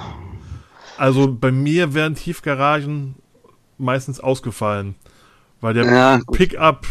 Also 0.98 1.32
bei 1.32 1.52
mir 1.52 1.94
wären 1.94 2.16
Tiefgaragen 2.16 3.16
meistens 3.78 4.20
ausgefallen, 4.20 4.96
weil 5.62 5.74
der 5.74 5.86
Ja, 5.86 6.20
Pickup, 6.32 6.86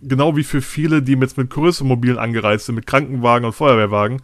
genau 0.00 0.36
wie 0.36 0.44
für 0.44 0.62
viele, 0.62 1.02
die 1.02 1.12
jetzt 1.12 1.36
mit 1.36 1.50
Größemobilen 1.50 2.18
angereist 2.18 2.66
sind, 2.66 2.74
mit 2.74 2.86
Krankenwagen 2.86 3.44
und 3.44 3.52
Feuerwehrwagen, 3.52 4.22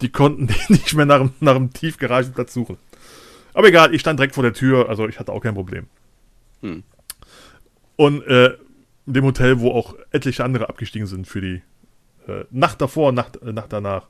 die 0.00 0.10
konnten 0.10 0.46
nicht 0.68 0.94
mehr 0.94 1.06
nach, 1.06 1.28
nach 1.40 1.54
einem 1.54 1.72
Tiefgaragenplatz 1.72 2.52
suchen. 2.52 2.78
Aber 3.52 3.68
egal, 3.68 3.94
ich 3.94 4.00
stand 4.00 4.18
direkt 4.18 4.34
vor 4.34 4.42
der 4.42 4.52
Tür, 4.52 4.88
also 4.88 5.06
ich 5.06 5.20
hatte 5.20 5.32
auch 5.32 5.40
kein 5.40 5.54
Problem. 5.54 5.86
Hm. 6.62 6.82
Und 7.96 8.22
äh, 8.26 8.54
in 9.06 9.12
dem 9.14 9.24
Hotel, 9.24 9.60
wo 9.60 9.70
auch 9.70 9.94
etliche 10.10 10.44
andere 10.44 10.68
abgestiegen 10.68 11.06
sind 11.06 11.26
für 11.26 11.40
die 11.40 11.62
äh, 12.26 12.44
Nacht 12.50 12.80
davor 12.80 13.12
Nacht, 13.12 13.36
äh, 13.42 13.52
Nacht 13.52 13.72
danach. 13.72 14.06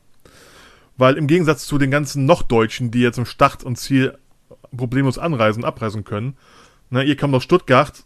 Weil 0.97 1.17
im 1.17 1.27
Gegensatz 1.27 1.67
zu 1.67 1.79
den 1.79 1.91
ganzen 1.91 2.25
Noch-Deutschen, 2.25 2.91
die 2.91 3.01
jetzt 3.01 3.19
im 3.19 3.27
Start 3.27 3.65
und 3.65 3.77
Ziel 3.77 4.17
problemlos 4.77 5.19
anreisen 5.19 5.63
und 5.63 5.69
abreisen 5.69 6.05
können, 6.05 6.37
ne, 6.91 7.03
ihr 7.03 7.17
kommt 7.17 7.35
aus 7.35 7.43
Stuttgart, 7.43 8.05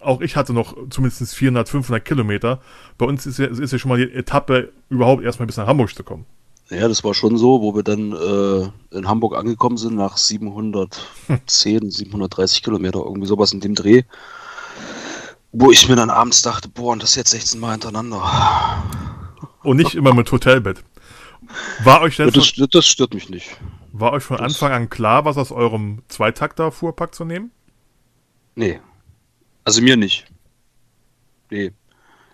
auch 0.00 0.20
ich 0.20 0.34
hatte 0.34 0.52
noch 0.52 0.76
zumindest 0.90 1.34
400, 1.34 1.68
500 1.68 2.04
Kilometer. 2.04 2.60
Bei 2.98 3.06
uns 3.06 3.24
ist 3.26 3.38
ja, 3.38 3.46
ist 3.46 3.72
ja 3.72 3.78
schon 3.78 3.88
mal 3.88 4.04
die 4.04 4.12
Etappe, 4.12 4.72
überhaupt 4.88 5.22
erstmal 5.22 5.46
bis 5.46 5.56
nach 5.56 5.68
Hamburg 5.68 5.94
zu 5.94 6.02
kommen. 6.02 6.26
Ja, 6.70 6.88
das 6.88 7.04
war 7.04 7.14
schon 7.14 7.36
so, 7.36 7.60
wo 7.60 7.74
wir 7.74 7.82
dann 7.82 8.12
äh, 8.12 8.96
in 8.96 9.06
Hamburg 9.06 9.36
angekommen 9.36 9.76
sind, 9.76 9.94
nach 9.94 10.16
710, 10.16 11.90
730 11.90 12.62
Kilometer, 12.62 13.00
irgendwie 13.00 13.26
sowas 13.26 13.52
in 13.52 13.60
dem 13.60 13.74
Dreh. 13.74 14.02
Wo 15.52 15.70
ich 15.70 15.88
mir 15.88 15.96
dann 15.96 16.10
abends 16.10 16.42
dachte, 16.42 16.68
boah, 16.68 16.92
und 16.92 17.02
das 17.02 17.14
jetzt 17.14 17.30
16 17.30 17.60
Mal 17.60 17.72
hintereinander. 17.72 18.82
Und 19.62 19.76
nicht 19.76 19.94
immer 19.94 20.14
mit 20.14 20.30
Hotelbett. 20.32 20.82
War 21.84 22.00
euch 22.00 22.16
denn 22.16 22.30
Das, 22.30 22.48
von, 22.48 22.68
das 22.70 22.86
stört 22.86 23.12
mich 23.14 23.28
nicht. 23.28 23.58
war 23.92 24.12
euch 24.12 24.22
von 24.24 24.38
das- 24.38 24.46
Anfang 24.54 24.72
an 24.72 24.88
klar, 24.90 25.24
was 25.24 25.36
aus 25.36 25.52
eurem 25.52 26.02
Zweitakter-Fuhrpark 26.08 27.14
zu 27.14 27.24
nehmen? 27.24 27.50
Nee. 28.54 28.80
Also 29.64 29.82
mir 29.82 29.96
nicht. 29.96 30.26
Nee. 31.50 31.72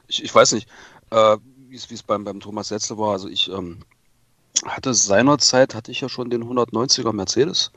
Ich, 0.06 0.22
ich 0.22 0.32
weiß 0.34 0.52
nicht, 0.52 0.68
äh, 1.10 1.36
wie 1.68 1.76
es 1.76 1.90
wie 1.90 1.94
es 1.94 2.02
beim, 2.02 2.24
beim 2.24 2.38
Thomas 2.40 2.68
Setzel 2.68 2.96
war. 2.98 3.12
Also 3.12 3.28
ich 3.28 3.50
ähm, 3.50 3.80
hatte 4.64 4.94
seinerzeit, 4.94 5.74
hatte 5.74 5.90
ich 5.90 6.00
ja 6.00 6.08
schon 6.08 6.30
den 6.30 6.44
190er 6.44 7.12
Mercedes. 7.12 7.72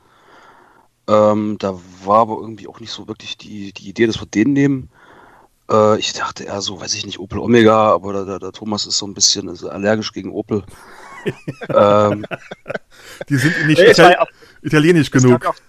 Ähm, 1.08 1.58
da 1.60 1.78
war 2.06 2.20
aber 2.20 2.38
irgendwie 2.40 2.68
auch 2.68 2.80
nicht 2.80 2.92
so 2.92 3.08
wirklich 3.08 3.38
die, 3.38 3.74
die 3.74 3.90
Idee, 3.90 4.06
dass 4.06 4.22
wir 4.22 4.28
den 4.28 4.54
nehmen. 4.54 4.90
Äh, 5.72 6.00
ich 6.00 6.14
dachte 6.14 6.44
eher 6.44 6.62
so, 6.62 6.82
weiß 6.82 6.94
ich 6.96 7.06
nicht, 7.06 7.20
Opel 7.20 7.40
Omega, 7.40 7.92
aber 7.94 8.14
der, 8.14 8.26
der, 8.26 8.40
der 8.40 8.52
Thomas 8.52 8.86
ist 8.86 8.98
so 8.98 9.08
ein 9.08 9.14
bisschen 9.14 9.50
allergisch 9.68 10.12
gegen 10.12 10.32
Opel. 10.34 10.64
ähm, 11.74 12.26
Die 13.30 13.36
sind 13.38 13.68
nicht 13.68 13.80
Nee, 13.80 13.92
ja 13.94 14.22
auch- 14.22 14.28
italienisch 14.64 15.08
Es 15.08 15.12
genug. 15.24 15.42
gab, 15.42 15.56
auch, 15.56 15.60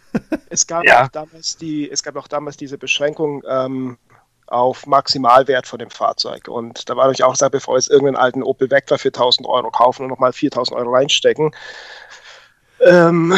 es, 0.49 0.67
gab 0.67 0.85
Ja. 0.85 1.05
auch 1.05 1.09
damals 1.09 1.57
die, 1.57 1.91
es 1.91 2.03
gab 2.03 2.17
auch 2.17 2.29
damals 2.29 2.57
diese 2.57 2.79
Beschränkung 2.79 3.43
ähm, 3.47 3.99
auf 4.47 4.87
Maximalwert 4.87 5.67
von 5.67 5.79
dem 5.79 5.91
Fahrzeug. 5.91 6.49
Und 6.49 6.89
da 6.91 6.97
war 6.97 7.11
ich 7.11 7.23
auch 7.25 7.33
gesagt, 7.33 7.53
bevor 7.53 7.75
wir 7.75 7.79
jetzt 7.79 7.91
irgendeinen 7.91 8.17
alten 8.17 8.43
Opel 8.43 8.71
Vectra 8.71 8.99
für 8.99 9.09
1000 9.09 9.47
Euro 9.47 9.71
kaufen 9.71 10.05
und 10.05 10.09
nochmal 10.09 10.33
4000 10.33 10.77
Euro 10.79 10.91
reinstecken, 10.95 11.53
ähm, 12.85 13.35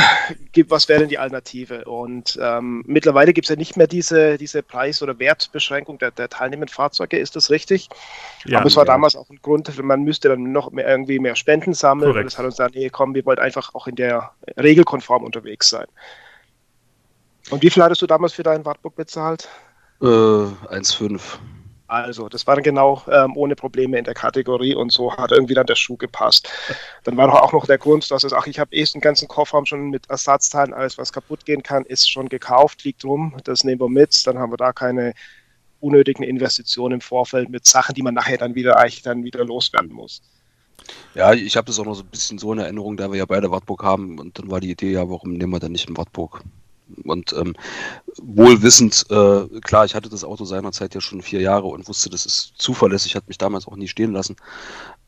gibt- 0.52 0.70
was 0.70 0.88
wäre 0.88 1.00
denn 1.00 1.08
die 1.08 1.18
Alternative? 1.18 1.84
Und 1.84 2.38
ähm, 2.40 2.82
mittlerweile 2.86 3.32
gibt 3.32 3.46
es 3.46 3.50
ja 3.50 3.56
nicht 3.56 3.76
mehr 3.76 3.86
diese, 3.86 4.38
diese 4.38 4.62
Preis- 4.62 5.02
oder 5.02 5.18
Wertbeschränkung 5.18 5.98
der, 5.98 6.10
der 6.10 6.28
teilnehmenden 6.28 6.72
Fahrzeuge, 6.74 7.18
ist 7.18 7.36
das 7.36 7.50
richtig? 7.50 7.88
Ja, 8.46 8.58
Aber 8.58 8.66
es 8.66 8.76
war 8.76 8.84
ja. 8.84 8.92
damals 8.92 9.16
auch 9.16 9.28
ein 9.30 9.38
Grund, 9.42 9.76
man 9.82 10.02
müsste 10.02 10.28
dann 10.28 10.52
noch 10.52 10.70
mehr, 10.70 10.86
irgendwie 10.86 11.18
mehr 11.18 11.36
Spenden 11.36 11.74
sammeln. 11.74 12.10
Korrekt. 12.10 12.24
Und 12.24 12.32
das 12.32 12.38
hat 12.38 12.44
uns 12.46 12.56
gesagt, 12.56 12.74
nee, 12.74 12.90
komm, 12.90 13.14
wir 13.14 13.24
wollten 13.26 13.42
einfach 13.42 13.74
auch 13.74 13.86
in 13.86 13.96
der 13.96 14.32
regelkonform 14.58 15.24
unterwegs 15.24 15.68
sein. 15.68 15.86
Und 17.50 17.62
wie 17.62 17.70
viel 17.70 17.82
hattest 17.82 18.00
du 18.02 18.06
damals 18.06 18.32
für 18.32 18.42
deinen 18.42 18.64
Wartburg 18.64 18.96
bezahlt? 18.96 19.48
äh, 20.00 20.04
1,5. 20.06 21.20
Also, 21.94 22.28
das 22.28 22.44
war 22.48 22.60
genau 22.60 23.02
ähm, 23.08 23.36
ohne 23.36 23.54
Probleme 23.54 23.96
in 23.96 24.04
der 24.04 24.14
Kategorie 24.14 24.74
und 24.74 24.90
so 24.90 25.16
hat 25.16 25.30
irgendwie 25.30 25.54
dann 25.54 25.66
der 25.66 25.76
Schuh 25.76 25.96
gepasst. 25.96 26.50
Dann 27.04 27.16
war 27.16 27.28
doch 27.28 27.40
auch 27.40 27.52
noch 27.52 27.66
der 27.66 27.78
Grund, 27.78 28.10
dass 28.10 28.24
es, 28.24 28.32
ach, 28.32 28.48
ich 28.48 28.58
habe 28.58 28.74
eh 28.74 28.82
den 28.82 29.00
ganzen 29.00 29.28
Kofferraum 29.28 29.64
schon 29.64 29.90
mit 29.90 30.10
Ersatzteilen, 30.10 30.74
alles 30.74 30.98
was 30.98 31.12
kaputt 31.12 31.44
gehen 31.44 31.62
kann, 31.62 31.84
ist 31.84 32.10
schon 32.10 32.28
gekauft, 32.28 32.82
liegt 32.82 33.04
rum, 33.04 33.36
das 33.44 33.62
nehmen 33.62 33.80
wir 33.80 33.88
mit, 33.88 34.26
dann 34.26 34.38
haben 34.38 34.52
wir 34.52 34.56
da 34.56 34.72
keine 34.72 35.14
unnötigen 35.78 36.24
Investitionen 36.24 36.94
im 36.94 37.00
Vorfeld 37.00 37.48
mit 37.48 37.64
Sachen, 37.64 37.94
die 37.94 38.02
man 38.02 38.14
nachher 38.14 38.38
dann 38.38 38.56
wieder 38.56 38.76
eigentlich 38.76 39.02
dann 39.02 39.22
wieder 39.22 39.44
loswerden 39.44 39.92
muss. 39.92 40.20
Ja, 41.14 41.32
ich 41.32 41.56
habe 41.56 41.66
das 41.66 41.78
auch 41.78 41.84
noch 41.84 41.94
so 41.94 42.02
ein 42.02 42.08
bisschen 42.08 42.38
so 42.38 42.52
in 42.52 42.58
Erinnerung, 42.58 42.96
da 42.96 43.08
wir 43.12 43.18
ja 43.18 43.24
beide 43.24 43.52
Wartburg 43.52 43.84
haben 43.84 44.18
und 44.18 44.36
dann 44.36 44.50
war 44.50 44.58
die 44.58 44.72
Idee 44.72 44.90
ja, 44.90 45.08
warum 45.08 45.34
nehmen 45.34 45.52
wir 45.52 45.60
dann 45.60 45.70
nicht 45.70 45.86
einen 45.86 45.96
Wartburg? 45.96 46.42
Und 47.02 47.32
ähm, 47.32 47.54
wohlwissend, 48.22 49.06
äh, 49.10 49.60
klar, 49.60 49.84
ich 49.84 49.94
hatte 49.94 50.08
das 50.08 50.24
Auto 50.24 50.44
seinerzeit 50.44 50.94
ja 50.94 51.00
schon 51.00 51.22
vier 51.22 51.40
Jahre 51.40 51.66
und 51.66 51.88
wusste, 51.88 52.10
das 52.10 52.26
ist 52.26 52.54
zuverlässig, 52.56 53.16
hat 53.16 53.28
mich 53.28 53.38
damals 53.38 53.66
auch 53.66 53.76
nie 53.76 53.88
stehen 53.88 54.12
lassen. 54.12 54.36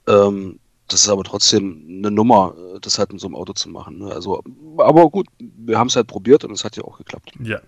Ähm, 0.06 0.58
das 0.88 1.02
ist 1.02 1.08
aber 1.08 1.24
trotzdem 1.24 1.84
eine 1.88 2.10
Nummer, 2.10 2.54
äh, 2.56 2.80
das 2.80 2.98
halt 2.98 3.12
mit 3.12 3.20
so 3.20 3.26
einem 3.26 3.36
Auto 3.36 3.52
zu 3.52 3.68
machen. 3.68 3.98
Ne? 3.98 4.12
Also, 4.12 4.42
aber 4.78 5.10
gut, 5.10 5.26
wir 5.38 5.78
haben 5.78 5.88
es 5.88 5.96
halt 5.96 6.06
probiert 6.06 6.44
und 6.44 6.52
es 6.52 6.64
hat 6.64 6.76
ja 6.76 6.84
auch 6.84 6.98
geklappt. 6.98 7.32
Ja. 7.42 7.60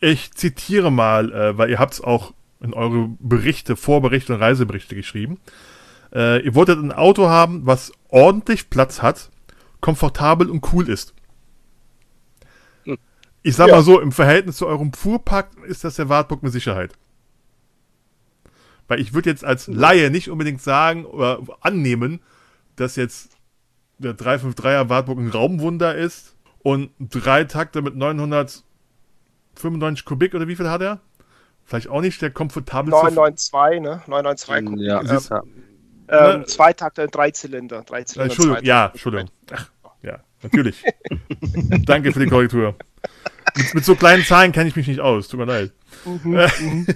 Ich 0.00 0.32
zitiere 0.32 0.90
mal, 0.90 1.32
äh, 1.32 1.58
weil 1.58 1.70
ihr 1.70 1.78
habt 1.78 1.94
es 1.94 2.00
auch 2.00 2.32
in 2.60 2.74
eure 2.74 3.10
Berichte, 3.20 3.76
Vorberichte 3.76 4.34
und 4.34 4.40
Reiseberichte 4.40 4.94
geschrieben. 4.94 5.38
Äh, 6.12 6.44
ihr 6.44 6.54
wolltet 6.54 6.78
ein 6.78 6.92
Auto 6.92 7.28
haben, 7.28 7.66
was 7.66 7.92
ordentlich 8.08 8.70
Platz 8.70 9.02
hat, 9.02 9.30
komfortabel 9.80 10.50
und 10.50 10.72
cool 10.72 10.88
ist. 10.88 11.14
Hm. 13.42 13.50
Ich 13.50 13.56
sag 13.56 13.68
Ja. 13.68 13.76
mal 13.76 13.82
so, 13.82 14.00
im 14.00 14.12
Verhältnis 14.12 14.56
zu 14.56 14.66
eurem 14.66 14.92
Fuhrpark 14.92 15.50
ist 15.66 15.84
das 15.84 15.96
der 15.96 16.08
Wartburg 16.08 16.42
mit 16.42 16.52
Sicherheit. 16.52 16.92
Weil 18.88 19.00
ich 19.00 19.12
würde 19.14 19.30
jetzt 19.30 19.44
als 19.44 19.66
Laie 19.66 20.10
nicht 20.10 20.30
unbedingt 20.30 20.62
sagen 20.62 21.04
oder 21.04 21.40
annehmen, 21.60 22.20
dass 22.76 22.96
jetzt 22.96 23.36
der 23.98 24.14
353er 24.16 24.88
Wartburg 24.88 25.18
ein 25.18 25.28
Raumwunder 25.28 25.94
ist 25.94 26.34
und 26.60 26.90
drei 26.98 27.44
Takte 27.44 27.82
mit 27.82 27.96
995 27.96 30.04
Kubik 30.04 30.34
oder 30.34 30.48
wie 30.48 30.56
viel 30.56 30.68
hat 30.70 30.80
er? 30.82 31.00
Vielleicht 31.64 31.88
auch 31.88 32.00
nicht 32.00 32.22
der 32.22 32.30
komfortabelste. 32.30 33.14
992, 33.14 33.80
ne? 33.82 34.02
992 34.06 34.86
Ja, 34.86 34.98
Kubik, 35.00 35.10
siehst- 35.12 35.30
ähm, 35.32 35.64
Ne? 36.10 36.16
ähm, 36.36 36.46
Zweitakter, 36.46 37.06
Dreizylinder. 37.08 37.82
Dreizylinder 37.82 38.24
Äh, 38.24 38.28
Entschuldigung, 38.30 38.54
Zweitakt. 38.56 38.66
ja, 38.66 38.86
Entschuldigung. 38.86 39.28
Ach, 39.52 39.70
ja, 40.02 40.20
natürlich. 40.42 40.82
Danke 41.84 42.12
für 42.12 42.20
die 42.20 42.26
Korrektur. 42.30 42.74
Mit, 43.56 43.74
mit 43.74 43.84
so 43.84 43.94
kleinen 43.94 44.24
Zahlen 44.24 44.52
kenne 44.52 44.68
ich 44.68 44.76
mich 44.76 44.86
nicht 44.86 45.00
aus, 45.00 45.28
tut 45.28 45.40
mir 45.40 45.46
leid. 45.46 45.72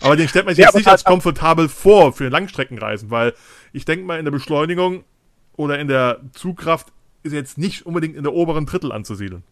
aber 0.00 0.16
den 0.16 0.28
stellt 0.28 0.46
man 0.46 0.54
sich 0.54 0.62
Ja, 0.62 0.68
jetzt 0.68 0.76
nicht 0.76 0.88
als 0.88 1.04
komfortabel 1.04 1.68
vor 1.68 2.12
für 2.12 2.28
Langstreckenreisen, 2.28 3.10
weil 3.10 3.34
ich 3.72 3.84
denke 3.84 4.06
mal, 4.06 4.18
in 4.18 4.24
der 4.24 4.32
Beschleunigung 4.32 5.04
oder 5.56 5.78
in 5.78 5.88
der 5.88 6.20
Zugkraft 6.32 6.92
ist 7.22 7.32
jetzt 7.32 7.58
nicht 7.58 7.84
unbedingt 7.84 8.16
in 8.16 8.22
der 8.22 8.32
oberen 8.32 8.66
Drittel 8.66 8.92
anzusiedeln. 8.92 9.42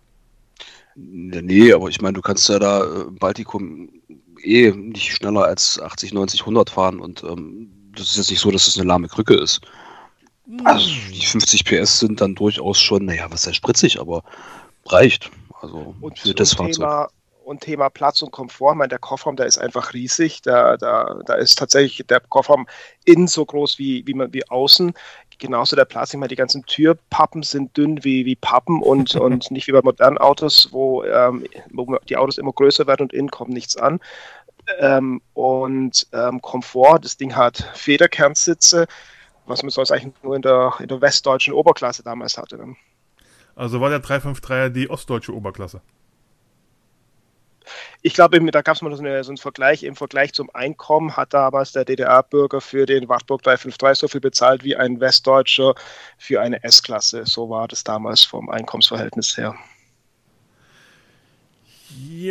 Nee, 0.96 1.72
aber 1.72 1.88
ich 1.88 2.00
meine, 2.00 2.14
du 2.14 2.22
kannst 2.22 2.48
ja 2.48 2.58
da 2.58 2.84
äh, 2.84 3.00
im 3.08 3.16
Baltikum 3.16 3.88
eh 4.42 4.70
nicht 4.70 5.12
schneller 5.12 5.44
als 5.44 5.80
80, 5.80 6.12
90, 6.12 6.40
100 6.40 6.70
fahren 6.70 7.00
und 7.00 7.24
ähm, 7.24 7.70
das 7.96 8.10
ist 8.10 8.16
jetzt 8.16 8.30
nicht 8.30 8.40
so, 8.40 8.50
dass 8.50 8.68
es 8.68 8.78
eine 8.78 8.86
lahme 8.86 9.08
Krücke 9.08 9.34
ist. 9.34 9.60
Also 10.64 10.86
die 11.12 11.24
50 11.24 11.64
PS 11.64 12.00
sind 12.00 12.20
dann 12.20 12.34
durchaus 12.34 12.78
schon, 12.78 13.06
naja, 13.06 13.26
was 13.30 13.46
heißt 13.46 13.56
spritzig, 13.56 13.98
aber 13.98 14.22
reicht. 14.86 15.30
Also 15.64 15.94
Und, 16.00 16.18
für 16.18 16.34
das 16.34 16.52
Fahrzeug. 16.52 16.74
Thema, 16.74 17.08
und 17.44 17.60
Thema 17.60 17.88
Platz 17.88 18.22
und 18.22 18.30
Komfort, 18.30 18.72
ich 18.72 18.78
meine, 18.78 18.88
der 18.88 18.98
Kofferraum, 18.98 19.36
der 19.36 19.46
ist 19.46 19.58
einfach 19.58 19.92
riesig. 19.92 20.42
Da, 20.42 20.76
da, 20.76 21.20
da 21.24 21.34
ist 21.34 21.58
tatsächlich 21.58 22.06
der 22.06 22.20
Kofferraum 22.20 22.66
innen 23.04 23.28
so 23.28 23.44
groß 23.44 23.78
wie, 23.78 24.06
wie, 24.06 24.14
man, 24.14 24.32
wie 24.32 24.48
außen. 24.48 24.92
Genauso 25.38 25.76
der 25.76 25.84
Platz, 25.84 26.12
ich 26.12 26.18
meine, 26.18 26.28
die 26.28 26.36
ganzen 26.36 26.64
Türpappen 26.64 27.42
sind 27.42 27.76
dünn 27.76 28.02
wie, 28.04 28.24
wie 28.24 28.36
Pappen 28.36 28.82
und, 28.82 29.14
und 29.16 29.50
nicht 29.50 29.66
wie 29.66 29.72
bei 29.72 29.82
modernen 29.82 30.18
Autos, 30.18 30.68
wo, 30.70 31.02
ähm, 31.04 31.46
wo 31.72 31.96
die 32.08 32.16
Autos 32.16 32.38
immer 32.38 32.52
größer 32.52 32.86
werden 32.86 33.02
und 33.02 33.12
innen 33.12 33.30
kommt 33.30 33.50
nichts 33.52 33.76
an. 33.76 34.00
Ähm, 34.78 35.20
und 35.34 36.06
ähm, 36.12 36.40
Komfort, 36.40 37.00
das 37.02 37.16
Ding 37.16 37.36
hat 37.36 37.70
Federkernsitze, 37.74 38.86
was 39.46 39.62
man 39.62 39.70
sonst 39.70 39.90
eigentlich 39.90 40.14
nur 40.22 40.36
in 40.36 40.42
der, 40.42 40.72
in 40.80 40.88
der 40.88 41.00
westdeutschen 41.00 41.52
Oberklasse 41.52 42.02
damals 42.02 42.38
hatte. 42.38 42.56
Ne? 42.56 42.76
Also 43.56 43.80
war 43.80 43.90
der 43.90 44.02
353er 44.02 44.68
die 44.68 44.90
ostdeutsche 44.90 45.34
Oberklasse. 45.34 45.80
Ich 48.02 48.12
glaube, 48.12 48.38
da 48.50 48.60
gab 48.60 48.76
es 48.76 48.82
mal 48.82 48.94
so, 48.94 49.02
eine, 49.02 49.24
so 49.24 49.30
einen 49.30 49.38
Vergleich. 49.38 49.82
Im 49.82 49.96
Vergleich 49.96 50.34
zum 50.34 50.50
Einkommen 50.54 51.16
hat 51.16 51.32
damals 51.32 51.72
der 51.72 51.86
DDR-Bürger 51.86 52.60
für 52.60 52.84
den 52.84 53.08
Wartburg 53.08 53.42
353 53.42 53.98
so 53.98 54.08
viel 54.08 54.20
bezahlt 54.20 54.62
wie 54.64 54.76
ein 54.76 55.00
Westdeutscher 55.00 55.74
für 56.18 56.40
eine 56.40 56.62
S-Klasse. 56.62 57.24
So 57.24 57.48
war 57.48 57.66
das 57.66 57.82
damals 57.82 58.22
vom 58.22 58.50
Einkommensverhältnis 58.50 59.36
her. 59.38 59.54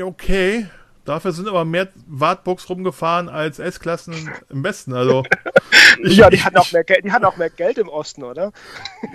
Okay. 0.04 0.68
Dafür 1.06 1.34
sind 1.34 1.50
aber 1.50 1.66
mehr 1.66 1.89
Wartburgs 2.08 2.70
rumgefahren 2.70 3.28
als 3.28 3.60
S-Klassen 3.60 4.32
im 4.50 4.63
Westen. 4.63 4.94
Also 4.94 5.24
ich, 6.04 6.18
ja, 6.18 6.30
die 6.30 6.42
hatten, 6.42 6.58
auch 6.58 6.72
mehr 6.72 6.84
Geld, 6.84 7.04
die 7.04 7.12
hatten 7.12 7.26
auch 7.26 7.36
mehr 7.36 7.50
Geld 7.50 7.78
im 7.78 7.89
Osten, 7.89 8.24
oder? 8.24 8.54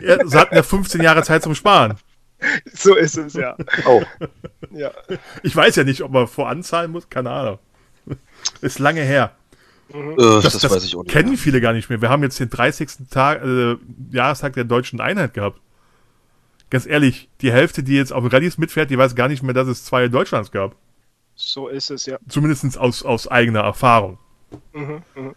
Ja, 0.02 0.18
sie 0.26 0.38
hatten 0.38 0.54
ja 0.54 0.62
15 0.62 1.02
Jahre 1.02 1.22
Zeit 1.22 1.42
zum 1.42 1.54
Sparen. 1.54 1.98
So 2.72 2.94
ist 2.94 3.16
es, 3.16 3.34
ja. 3.34 3.56
Oh. 3.84 4.00
ja. 4.70 4.92
Ich 5.42 5.56
weiß 5.56 5.74
ja 5.74 5.82
nicht, 5.82 6.02
ob 6.02 6.12
man 6.12 6.28
voranzahlen 6.28 6.92
muss, 6.92 7.10
keine 7.10 7.30
Ahnung. 7.30 7.58
Ist 8.60 8.78
lange 8.78 9.02
her. 9.02 9.32
Mhm. 9.92 10.14
Das, 10.16 10.44
das, 10.44 10.58
das, 10.58 10.70
weiß 10.72 10.84
ich 10.84 10.94
auch 10.94 11.02
nicht. 11.02 11.12
Kennen 11.12 11.36
viele 11.36 11.60
gar 11.60 11.72
nicht 11.72 11.90
mehr. 11.90 12.00
Wir 12.00 12.10
haben 12.10 12.22
jetzt 12.22 12.38
den 12.38 12.48
30. 12.48 13.08
Tag, 13.10 13.42
äh, 13.42 13.76
Jahrestag 14.12 14.52
der 14.52 14.62
deutschen 14.64 15.00
Einheit 15.00 15.34
gehabt. 15.34 15.60
Ganz 16.70 16.86
ehrlich, 16.86 17.28
die 17.40 17.50
Hälfte, 17.50 17.82
die 17.82 17.94
jetzt 17.94 18.12
auf 18.12 18.30
Rallyes 18.32 18.58
mitfährt, 18.58 18.90
die 18.90 18.98
weiß 18.98 19.14
gar 19.14 19.28
nicht 19.28 19.42
mehr, 19.42 19.54
dass 19.54 19.68
es 19.68 19.84
zwei 19.84 20.08
Deutschlands 20.08 20.52
gab. 20.52 20.76
So 21.40 21.68
ist 21.68 21.90
es, 21.90 22.04
ja. 22.06 22.18
Zumindest 22.28 22.76
aus, 22.78 23.04
aus 23.04 23.28
eigener 23.28 23.60
Erfahrung. 23.60 24.18
Mhm, 24.72 25.02
mh. 25.14 25.34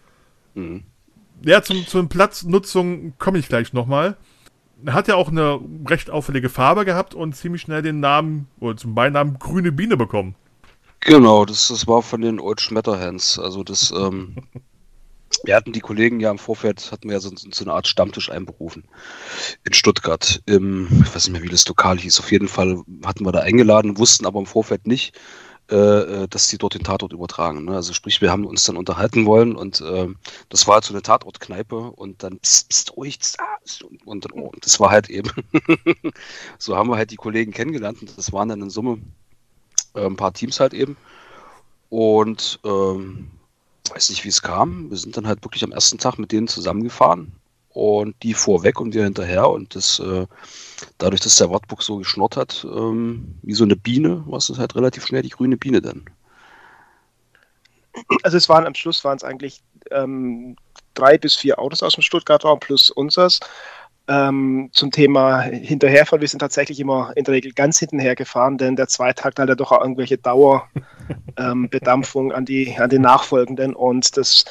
mhm. 0.55 0.83
Ja, 1.43 1.61
zum, 1.61 1.85
zum 1.87 2.09
Platznutzung 2.09 3.13
komme 3.17 3.37
ich 3.37 3.47
gleich 3.47 3.71
nochmal. 3.73 4.17
Er 4.83 4.93
hat 4.93 5.07
ja 5.07 5.15
auch 5.15 5.29
eine 5.29 5.59
recht 5.87 6.09
auffällige 6.09 6.49
Farbe 6.49 6.85
gehabt 6.85 7.13
und 7.13 7.35
ziemlich 7.35 7.61
schnell 7.61 7.83
den 7.83 7.99
Namen, 7.99 8.47
oder 8.59 8.77
zum 8.77 8.95
Beinamen 8.95 9.37
Grüne 9.37 9.71
Biene 9.71 9.95
bekommen. 9.95 10.35
Genau, 11.01 11.45
das, 11.45 11.67
das 11.67 11.87
war 11.87 12.01
von 12.01 12.21
den 12.21 12.39
Old 12.39 12.61
Schmetterhands. 12.61 13.37
Also 13.37 13.63
das, 13.63 13.91
ähm, 13.91 14.35
wir 15.43 15.55
hatten 15.55 15.71
die 15.71 15.81
Kollegen 15.81 16.19
ja 16.19 16.31
im 16.31 16.39
Vorfeld, 16.39 16.91
hatten 16.91 17.09
wir 17.09 17.15
ja 17.15 17.19
so, 17.19 17.31
so, 17.35 17.63
eine 17.63 17.73
Art 17.73 17.87
Stammtisch 17.87 18.31
einberufen 18.31 18.85
in 19.63 19.73
Stuttgart. 19.73 20.41
Im, 20.47 20.87
ich 21.03 21.15
weiß 21.15 21.27
nicht 21.27 21.33
mehr, 21.33 21.43
wie 21.43 21.49
das 21.49 21.67
Lokal 21.67 21.99
hieß. 21.99 22.19
Auf 22.19 22.31
jeden 22.31 22.47
Fall 22.47 22.81
hatten 23.05 23.25
wir 23.25 23.31
da 23.31 23.39
eingeladen, 23.39 23.99
wussten 23.99 24.25
aber 24.25 24.39
im 24.39 24.47
Vorfeld 24.47 24.87
nicht, 24.87 25.19
äh, 25.71 26.23
äh, 26.23 26.27
dass 26.27 26.49
die 26.49 26.57
dort 26.57 26.73
den 26.73 26.83
Tatort 26.83 27.13
übertragen. 27.13 27.65
Ne? 27.65 27.75
Also 27.75 27.93
sprich, 27.93 28.19
wir 28.21 28.29
haben 28.29 28.45
uns 28.45 28.65
dann 28.65 28.75
unterhalten 28.75 29.25
wollen 29.25 29.55
und 29.55 29.79
äh, 29.79 30.07
das 30.49 30.67
war 30.67 30.75
halt 30.75 30.83
so 30.83 30.93
eine 30.93 31.01
Tatortkneipe 31.01 31.75
und 31.75 32.23
dann 32.23 32.39
pst, 32.39 32.69
pst, 32.69 32.97
ruhig, 32.97 33.19
und 34.05 34.25
dann, 34.25 34.31
oh, 34.33 34.51
das 34.59 34.79
war 34.79 34.89
halt 34.89 35.09
eben, 35.09 35.31
so 36.57 36.75
haben 36.75 36.89
wir 36.89 36.97
halt 36.97 37.11
die 37.11 37.15
Kollegen 37.15 37.53
kennengelernt 37.53 38.01
und 38.01 38.17
das 38.17 38.33
waren 38.33 38.49
dann 38.49 38.61
in 38.61 38.69
Summe 38.69 38.99
äh, 39.93 40.05
ein 40.05 40.17
paar 40.17 40.33
Teams 40.33 40.59
halt 40.59 40.73
eben 40.73 40.97
und 41.89 42.59
ähm, 42.65 43.31
weiß 43.89 44.09
nicht, 44.09 44.25
wie 44.25 44.29
es 44.29 44.41
kam. 44.41 44.89
Wir 44.89 44.97
sind 44.97 45.15
dann 45.15 45.27
halt 45.27 45.43
wirklich 45.43 45.63
am 45.63 45.71
ersten 45.71 45.97
Tag 45.97 46.19
mit 46.19 46.31
denen 46.31 46.47
zusammengefahren 46.47 47.31
und 47.73 48.15
die 48.23 48.33
vorweg 48.33 48.79
und 48.79 48.93
wir 48.93 49.03
hinterher 49.03 49.49
und 49.49 49.75
das 49.75 49.99
äh, 49.99 50.25
dadurch, 50.97 51.21
dass 51.21 51.37
der 51.37 51.49
Wartburg 51.49 51.81
so 51.81 51.97
geschnurrt 51.97 52.37
hat, 52.37 52.65
ähm, 52.65 53.35
wie 53.41 53.53
so 53.53 53.63
eine 53.63 53.75
Biene, 53.75 54.23
war 54.27 54.37
es 54.37 54.49
halt 54.57 54.75
relativ 54.75 55.05
schnell 55.05 55.21
die 55.21 55.29
grüne 55.29 55.57
Biene 55.57 55.81
dann. 55.81 56.05
Also 58.23 58.37
es 58.37 58.49
waren 58.49 58.65
am 58.65 58.75
Schluss 58.75 59.03
waren 59.03 59.17
es 59.17 59.23
eigentlich 59.23 59.61
ähm, 59.91 60.55
drei 60.93 61.17
bis 61.17 61.35
vier 61.35 61.59
Autos 61.59 61.83
aus 61.83 61.93
dem 61.93 62.03
Stuttgarter 62.03 62.47
Raum 62.47 62.59
plus 62.59 62.89
unseres 62.89 63.39
ähm, 64.11 64.69
zum 64.73 64.91
Thema 64.91 65.39
Hinterherfahren. 65.41 66.21
Wir 66.21 66.27
sind 66.27 66.39
tatsächlich 66.39 66.81
immer 66.81 67.13
in 67.15 67.23
der 67.23 67.35
Regel 67.35 67.53
ganz 67.53 67.79
hintenher 67.79 68.15
gefahren, 68.15 68.57
denn 68.57 68.75
der 68.75 68.87
Zweitakt 68.87 69.39
hat 69.39 69.47
ja 69.47 69.55
doch 69.55 69.71
auch 69.71 69.79
irgendwelche 69.79 70.17
Dauerbedampfung 70.17 72.25
ähm, 72.31 72.35
an, 72.35 72.43
die, 72.45 72.75
an 72.77 72.89
den 72.89 73.03
Nachfolgenden. 73.03 73.73
Und 73.73 74.17
das, 74.17 74.43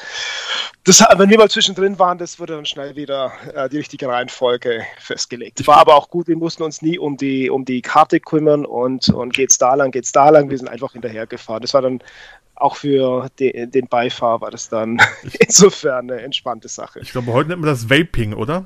das, 0.83 1.05
wenn 1.15 1.29
wir 1.29 1.37
mal 1.37 1.49
zwischendrin 1.49 1.99
waren, 1.99 2.17
das 2.17 2.39
wurde 2.39 2.55
dann 2.55 2.65
schnell 2.65 2.95
wieder 2.95 3.33
äh, 3.53 3.69
die 3.69 3.77
richtige 3.77 4.07
Reihenfolge 4.07 4.81
festgelegt. 4.97 5.67
War 5.67 5.77
aber 5.77 5.93
auch 5.95 6.09
gut, 6.09 6.27
wir 6.27 6.37
mussten 6.37 6.63
uns 6.63 6.81
nie 6.81 6.97
um 6.97 7.17
die, 7.17 7.51
um 7.51 7.63
die 7.63 7.83
Karte 7.83 8.19
kümmern 8.19 8.65
und, 8.65 9.09
und 9.09 9.31
geht's 9.33 9.59
da 9.59 9.75
lang, 9.75 9.91
geht's 9.91 10.11
da 10.11 10.29
lang. 10.29 10.49
Wir 10.49 10.57
sind 10.57 10.69
einfach 10.69 10.93
hinterher 10.93 11.27
gefahren. 11.27 11.61
Das 11.61 11.75
war 11.75 11.83
dann 11.83 11.99
auch 12.55 12.77
für 12.77 13.29
den, 13.39 13.69
den 13.69 13.87
Beifahrer 13.87 14.41
war 14.41 14.49
das 14.51 14.69
dann 14.69 14.99
insofern 15.39 16.09
eine 16.09 16.21
entspannte 16.21 16.67
Sache. 16.67 17.01
Ich 17.01 17.11
glaube, 17.11 17.31
heute 17.31 17.49
nennt 17.49 17.61
man 17.61 17.69
das 17.69 17.87
Vaping, 17.89 18.33
oder? 18.33 18.65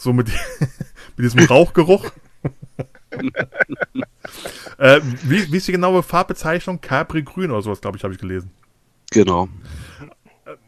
So 0.00 0.14
mit, 0.14 0.28
mit 1.16 1.26
diesem 1.26 1.40
Rauchgeruch. 1.40 2.10
äh, 4.78 5.00
wie, 5.24 5.52
wie 5.52 5.56
ist 5.58 5.68
die 5.68 5.72
genaue 5.72 6.02
Farbbezeichnung? 6.02 6.80
Capri 6.80 7.22
Grün 7.22 7.50
oder 7.50 7.60
sowas, 7.60 7.82
glaube 7.82 7.98
ich, 7.98 8.04
habe 8.04 8.14
ich 8.14 8.20
gelesen. 8.20 8.50
Genau. 9.10 9.48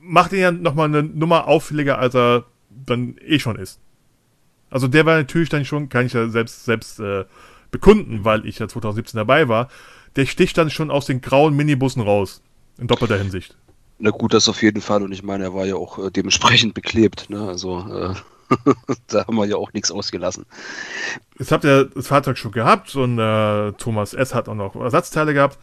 Macht 0.03 0.33
ihn 0.33 0.40
ja 0.40 0.53
nochmal 0.53 0.88
eine 0.88 1.03
Nummer 1.03 1.49
auffälliger, 1.49 1.99
als 1.99 2.14
er 2.14 2.45
dann 2.68 3.16
eh 3.25 3.38
schon 3.38 3.57
ist. 3.57 3.81
Also 4.68 4.87
der 4.87 5.07
war 5.07 5.16
natürlich 5.16 5.49
dann 5.49 5.64
schon, 5.64 5.88
kann 5.88 6.05
ich 6.05 6.12
ja 6.12 6.29
selbst, 6.29 6.66
selbst 6.66 7.01
äh, 7.01 7.25
bekunden, 7.71 8.27
weil 8.27 8.45
ich 8.45 8.59
ja 8.59 8.68
2017 8.68 9.16
dabei 9.16 9.49
war. 9.49 9.71
Der 10.16 10.27
sticht 10.27 10.59
dann 10.59 10.68
schon 10.68 10.90
aus 10.90 11.07
den 11.07 11.23
grauen 11.23 11.57
Minibussen 11.57 12.03
raus. 12.03 12.42
In 12.79 12.87
doppelter 12.87 13.16
Hinsicht. 13.16 13.57
Na 13.99 14.11
gut, 14.11 14.35
das 14.35 14.49
auf 14.51 14.62
jeden 14.62 14.83
Fall. 14.83 15.03
Und 15.03 15.12
ich 15.12 15.23
meine, 15.23 15.45
er 15.45 15.55
war 15.55 15.64
ja 15.64 15.77
auch 15.77 15.99
äh, 15.99 16.11
dementsprechend 16.11 16.75
beklebt. 16.75 17.31
Ne? 17.31 17.49
Also 17.49 17.79
äh, 17.88 18.14
da 19.08 19.26
haben 19.26 19.36
wir 19.36 19.46
ja 19.46 19.56
auch 19.56 19.72
nichts 19.72 19.90
ausgelassen. 19.90 20.46
Jetzt 21.38 21.52
habt 21.52 21.64
ihr 21.64 21.86
das 21.86 22.06
Fahrzeug 22.06 22.38
schon 22.38 22.52
gehabt 22.52 22.94
und 22.94 23.18
äh, 23.18 23.72
Thomas 23.72 24.14
S. 24.14 24.34
hat 24.34 24.48
auch 24.48 24.54
noch 24.54 24.74
Ersatzteile 24.76 25.34
gehabt. 25.34 25.58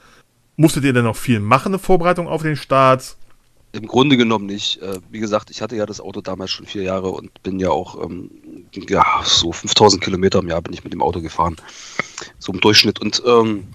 Musstet 0.55 0.83
ihr 0.83 0.93
denn 0.93 1.05
noch 1.05 1.15
viel 1.15 1.39
machen 1.39 1.73
in 1.73 1.79
Vorbereitung 1.79 2.27
auf 2.27 2.41
den 2.41 2.57
Start? 2.57 3.15
Im 3.71 3.85
Grunde 3.85 4.17
genommen 4.17 4.47
nicht. 4.47 4.81
Äh, 4.81 4.99
wie 5.09 5.19
gesagt, 5.19 5.51
ich 5.51 5.61
hatte 5.61 5.75
ja 5.75 5.85
das 5.85 6.01
Auto 6.01 6.21
damals 6.21 6.51
schon 6.51 6.65
vier 6.65 6.83
Jahre 6.83 7.09
und 7.09 7.43
bin 7.43 7.59
ja 7.59 7.69
auch, 7.69 8.03
ähm, 8.03 8.31
ja, 8.73 9.05
so 9.23 9.51
5000 9.51 10.03
Kilometer 10.03 10.39
im 10.39 10.49
Jahr 10.49 10.61
bin 10.61 10.73
ich 10.73 10.83
mit 10.83 10.91
dem 10.91 11.01
Auto 11.01 11.21
gefahren. 11.21 11.55
So 12.39 12.51
im 12.51 12.59
Durchschnitt. 12.59 12.99
Und 12.99 13.21
ähm, 13.25 13.67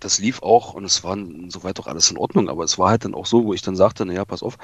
das 0.00 0.18
lief 0.18 0.42
auch 0.42 0.74
und 0.74 0.84
es 0.84 1.04
war 1.04 1.16
soweit 1.48 1.78
doch 1.78 1.86
alles 1.86 2.10
in 2.10 2.18
Ordnung, 2.18 2.48
aber 2.48 2.64
es 2.64 2.78
war 2.78 2.90
halt 2.90 3.04
dann 3.04 3.14
auch 3.14 3.26
so, 3.26 3.44
wo 3.44 3.54
ich 3.54 3.62
dann 3.62 3.76
sagte, 3.76 4.04
naja, 4.04 4.24
pass 4.24 4.42
auf, 4.42 4.58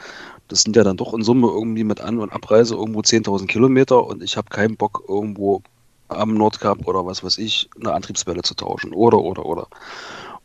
das 0.48 0.62
sind 0.62 0.76
ja 0.76 0.84
dann 0.84 0.96
doch 0.96 1.14
in 1.14 1.22
Summe 1.22 1.48
irgendwie 1.48 1.84
mit 1.84 2.00
An- 2.00 2.18
und 2.18 2.32
Abreise 2.32 2.74
irgendwo 2.74 3.00
10.000 3.00 3.46
Kilometer 3.46 4.06
und 4.06 4.22
ich 4.22 4.36
habe 4.36 4.50
keinen 4.50 4.76
Bock 4.76 5.04
irgendwo 5.08 5.62
am 6.08 6.34
Nordkap 6.34 6.86
oder 6.86 7.06
was 7.06 7.24
weiß 7.24 7.38
ich, 7.38 7.70
eine 7.80 7.92
Antriebswelle 7.92 8.42
zu 8.42 8.54
tauschen 8.54 8.92
oder, 8.92 9.18
oder, 9.18 9.46
oder. 9.46 9.68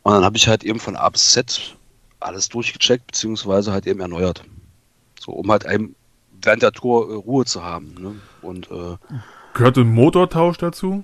Und 0.02 0.12
dann 0.12 0.24
habe 0.24 0.36
ich 0.36 0.48
halt 0.48 0.64
eben 0.64 0.80
von 0.80 0.96
A 0.96 1.08
bis 1.08 1.32
Z 1.32 1.76
alles 2.20 2.48
durchgecheckt, 2.48 3.08
beziehungsweise 3.08 3.72
halt 3.72 3.86
eben 3.86 4.00
erneuert. 4.00 4.44
So, 5.20 5.32
um 5.32 5.50
halt 5.50 5.66
einem 5.66 5.94
während 6.42 6.62
der 6.62 6.72
Tour 6.72 7.10
äh, 7.10 7.14
Ruhe 7.14 7.44
zu 7.44 7.62
haben. 7.62 7.94
Ne? 7.98 8.14
Und, 8.42 8.70
äh, 8.70 8.96
Gehört 9.54 9.76
ein 9.76 9.92
Motortausch 9.92 10.58
dazu? 10.58 11.02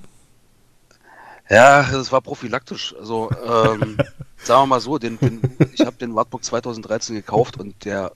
Ja, 1.50 1.82
das 1.82 2.10
war 2.10 2.20
prophylaktisch. 2.20 2.94
Also, 2.98 3.30
ähm, 3.30 3.96
sagen 4.38 4.62
wir 4.62 4.66
mal 4.66 4.80
so, 4.80 4.98
den, 4.98 5.18
den, 5.18 5.40
ich 5.72 5.80
habe 5.84 5.96
den 5.96 6.14
Wartburg 6.14 6.44
2013 6.44 7.16
gekauft 7.16 7.58
und 7.58 7.84
der, 7.84 8.12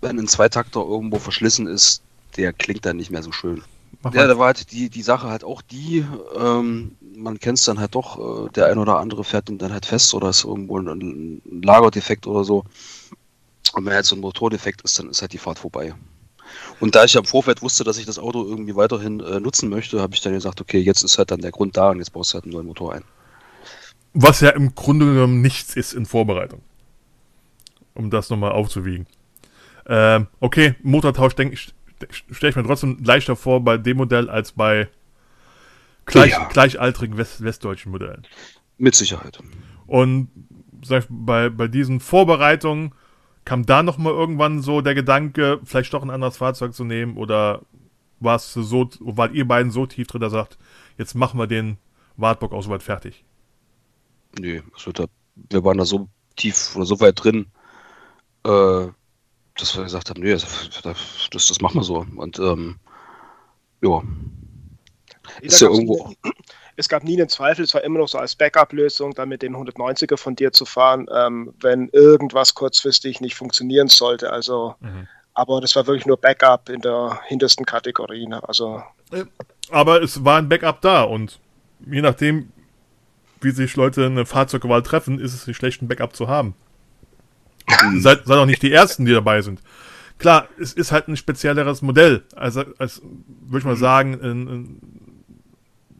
wenn 0.00 0.18
ein 0.18 0.28
Zweitakter 0.28 0.80
irgendwo 0.80 1.18
verschlissen 1.18 1.66
ist, 1.66 2.02
der 2.36 2.52
klingt 2.52 2.86
dann 2.86 2.96
nicht 2.96 3.10
mehr 3.10 3.22
so 3.22 3.32
schön. 3.32 3.62
Mach 4.02 4.12
ja, 4.14 4.26
da 4.26 4.38
war 4.38 4.46
halt 4.46 4.70
die, 4.72 4.90
die 4.90 5.02
Sache 5.02 5.28
halt 5.28 5.44
auch 5.44 5.62
die, 5.62 6.04
ähm, 6.36 6.96
man 7.16 7.38
kennt 7.38 7.58
es 7.58 7.64
dann 7.64 7.78
halt 7.78 7.94
doch, 7.94 8.46
äh, 8.46 8.50
der 8.50 8.66
ein 8.66 8.78
oder 8.78 8.98
andere 8.98 9.24
fährt 9.24 9.48
ihn 9.48 9.58
dann 9.58 9.72
halt 9.72 9.86
fest 9.86 10.12
oder 10.14 10.28
ist 10.28 10.44
irgendwo 10.44 10.78
ein, 10.78 10.88
ein 10.88 11.62
Lagerdefekt 11.62 12.26
oder 12.26 12.44
so. 12.44 12.64
Und 13.72 13.86
wenn 13.86 13.94
halt 13.94 14.04
so 14.04 14.16
ein 14.16 14.20
Motordefekt 14.20 14.82
ist, 14.82 14.98
dann 14.98 15.10
ist 15.10 15.22
halt 15.22 15.32
die 15.32 15.38
Fahrt 15.38 15.58
vorbei. 15.58 15.94
Und 16.80 16.94
da 16.94 17.04
ich 17.04 17.14
ja 17.14 17.20
im 17.20 17.26
Vorfeld 17.26 17.62
wusste, 17.62 17.84
dass 17.84 17.98
ich 17.98 18.06
das 18.06 18.18
Auto 18.18 18.44
irgendwie 18.44 18.76
weiterhin 18.76 19.20
äh, 19.20 19.40
nutzen 19.40 19.68
möchte, 19.68 20.00
habe 20.00 20.14
ich 20.14 20.20
dann 20.20 20.32
gesagt, 20.32 20.60
okay, 20.60 20.78
jetzt 20.78 21.02
ist 21.02 21.18
halt 21.18 21.30
dann 21.30 21.40
der 21.40 21.52
Grund 21.52 21.76
da 21.76 21.90
und 21.90 21.98
jetzt 21.98 22.12
baust 22.12 22.32
du 22.32 22.34
halt 22.34 22.44
einen 22.44 22.52
neuen 22.52 22.66
Motor 22.66 22.94
ein. 22.94 23.04
Was 24.12 24.40
ja 24.40 24.50
im 24.50 24.74
Grunde 24.74 25.06
genommen 25.06 25.40
nichts 25.40 25.76
ist 25.76 25.92
in 25.92 26.06
Vorbereitung. 26.06 26.60
Um 27.94 28.10
das 28.10 28.30
nochmal 28.30 28.52
aufzuwiegen. 28.52 29.06
Ähm, 29.86 30.26
okay, 30.40 30.74
Motortausch 30.82 31.34
denke 31.34 31.54
ich, 31.54 31.74
stelle 32.30 32.50
ich 32.50 32.56
mir 32.56 32.64
trotzdem 32.64 32.98
leichter 33.04 33.36
vor 33.36 33.62
bei 33.62 33.76
dem 33.76 33.96
Modell 33.96 34.28
als 34.28 34.52
bei 34.52 34.88
gleich, 36.06 36.32
ja. 36.32 36.48
gleichaltrigen 36.48 37.16
West, 37.16 37.42
westdeutschen 37.42 37.92
Modellen. 37.92 38.26
Mit 38.78 38.94
Sicherheit. 38.94 39.38
Und 39.86 40.28
sag 40.84 41.04
ich, 41.04 41.06
bei, 41.08 41.48
bei 41.50 41.68
diesen 41.68 42.00
Vorbereitungen 42.00 42.92
kam 43.44 43.66
da 43.66 43.82
noch 43.82 43.98
mal 43.98 44.12
irgendwann 44.12 44.62
so 44.62 44.80
der 44.80 44.94
Gedanke, 44.94 45.60
vielleicht 45.64 45.92
doch 45.92 46.02
ein 46.02 46.10
anderes 46.10 46.36
Fahrzeug 46.36 46.74
zu 46.74 46.84
nehmen 46.84 47.16
oder 47.16 47.62
war 48.20 48.36
es 48.36 48.52
so, 48.52 48.88
wart 49.00 49.34
ihr 49.34 49.46
beiden 49.46 49.70
so 49.70 49.86
tief 49.86 50.06
drin, 50.06 50.20
dass 50.20 50.32
sagt, 50.32 50.58
jetzt 50.96 51.14
machen 51.14 51.38
wir 51.38 51.46
den 51.46 51.76
Wartburg 52.16 52.52
auch 52.52 52.62
soweit 52.62 52.82
fertig? 52.82 53.24
Nee, 54.38 54.62
also 54.72 54.92
da, 54.92 55.06
wir 55.34 55.64
waren 55.64 55.78
da 55.78 55.84
so 55.84 56.08
tief 56.36 56.74
oder 56.74 56.86
so 56.86 57.00
weit 57.00 57.22
drin, 57.22 57.46
äh, 58.44 58.86
dass 59.56 59.76
wir 59.76 59.84
gesagt 59.84 60.10
haben, 60.10 60.22
nee, 60.22 60.32
das, 60.32 60.70
das, 60.82 61.30
das 61.30 61.60
machen 61.60 61.76
wir 61.76 61.84
so. 61.84 62.06
Und 62.16 62.38
ähm, 62.38 62.76
ja. 63.82 64.02
Ist 65.40 65.60
ja 65.60 65.68
irgendwo 65.68 66.02
auch 66.02 66.14
es 66.76 66.88
gab 66.88 67.04
nie 67.04 67.18
einen 67.18 67.28
Zweifel, 67.28 67.64
es 67.64 67.74
war 67.74 67.84
immer 67.84 68.00
noch 68.00 68.08
so 68.08 68.18
als 68.18 68.34
Backup-Lösung, 68.34 69.14
dann 69.14 69.28
mit 69.28 69.42
dem 69.42 69.56
190er 69.56 70.16
von 70.16 70.34
dir 70.34 70.52
zu 70.52 70.64
fahren, 70.64 71.06
ähm, 71.14 71.54
wenn 71.60 71.88
irgendwas 71.90 72.54
kurzfristig 72.54 73.20
nicht 73.20 73.34
funktionieren 73.34 73.88
sollte. 73.88 74.32
Also, 74.32 74.74
mhm. 74.80 75.06
aber 75.34 75.60
das 75.60 75.76
war 75.76 75.86
wirklich 75.86 76.06
nur 76.06 76.16
Backup 76.16 76.68
in 76.68 76.80
der 76.80 77.20
hintersten 77.26 77.64
Kategorie. 77.64 78.26
Ne? 78.26 78.46
Also, 78.46 78.82
äh, 79.12 79.24
aber 79.70 80.02
es 80.02 80.24
war 80.24 80.38
ein 80.38 80.48
Backup 80.48 80.80
da 80.80 81.02
und 81.02 81.38
je 81.86 82.02
nachdem, 82.02 82.50
wie 83.40 83.50
sich 83.50 83.76
Leute 83.76 84.06
eine 84.06 84.26
Fahrzeugwahl 84.26 84.82
treffen, 84.82 85.20
ist 85.20 85.34
es 85.34 85.46
nicht 85.46 85.56
schlecht, 85.56 85.82
ein 85.82 85.88
Backup 85.88 86.16
zu 86.16 86.28
haben. 86.28 86.54
seid, 87.98 88.26
seid 88.26 88.38
auch 88.38 88.46
nicht 88.46 88.62
die 88.62 88.72
Ersten, 88.72 89.04
die 89.04 89.12
dabei 89.12 89.42
sind. 89.42 89.60
Klar, 90.18 90.48
es 90.60 90.72
ist 90.72 90.92
halt 90.92 91.08
ein 91.08 91.16
spezielleres 91.16 91.82
Modell. 91.82 92.22
Also, 92.36 92.64
als 92.78 93.02
würde 93.02 93.58
ich 93.58 93.64
mal 93.64 93.76
sagen, 93.76 94.14
ein, 94.14 94.48
ein, 94.48 94.93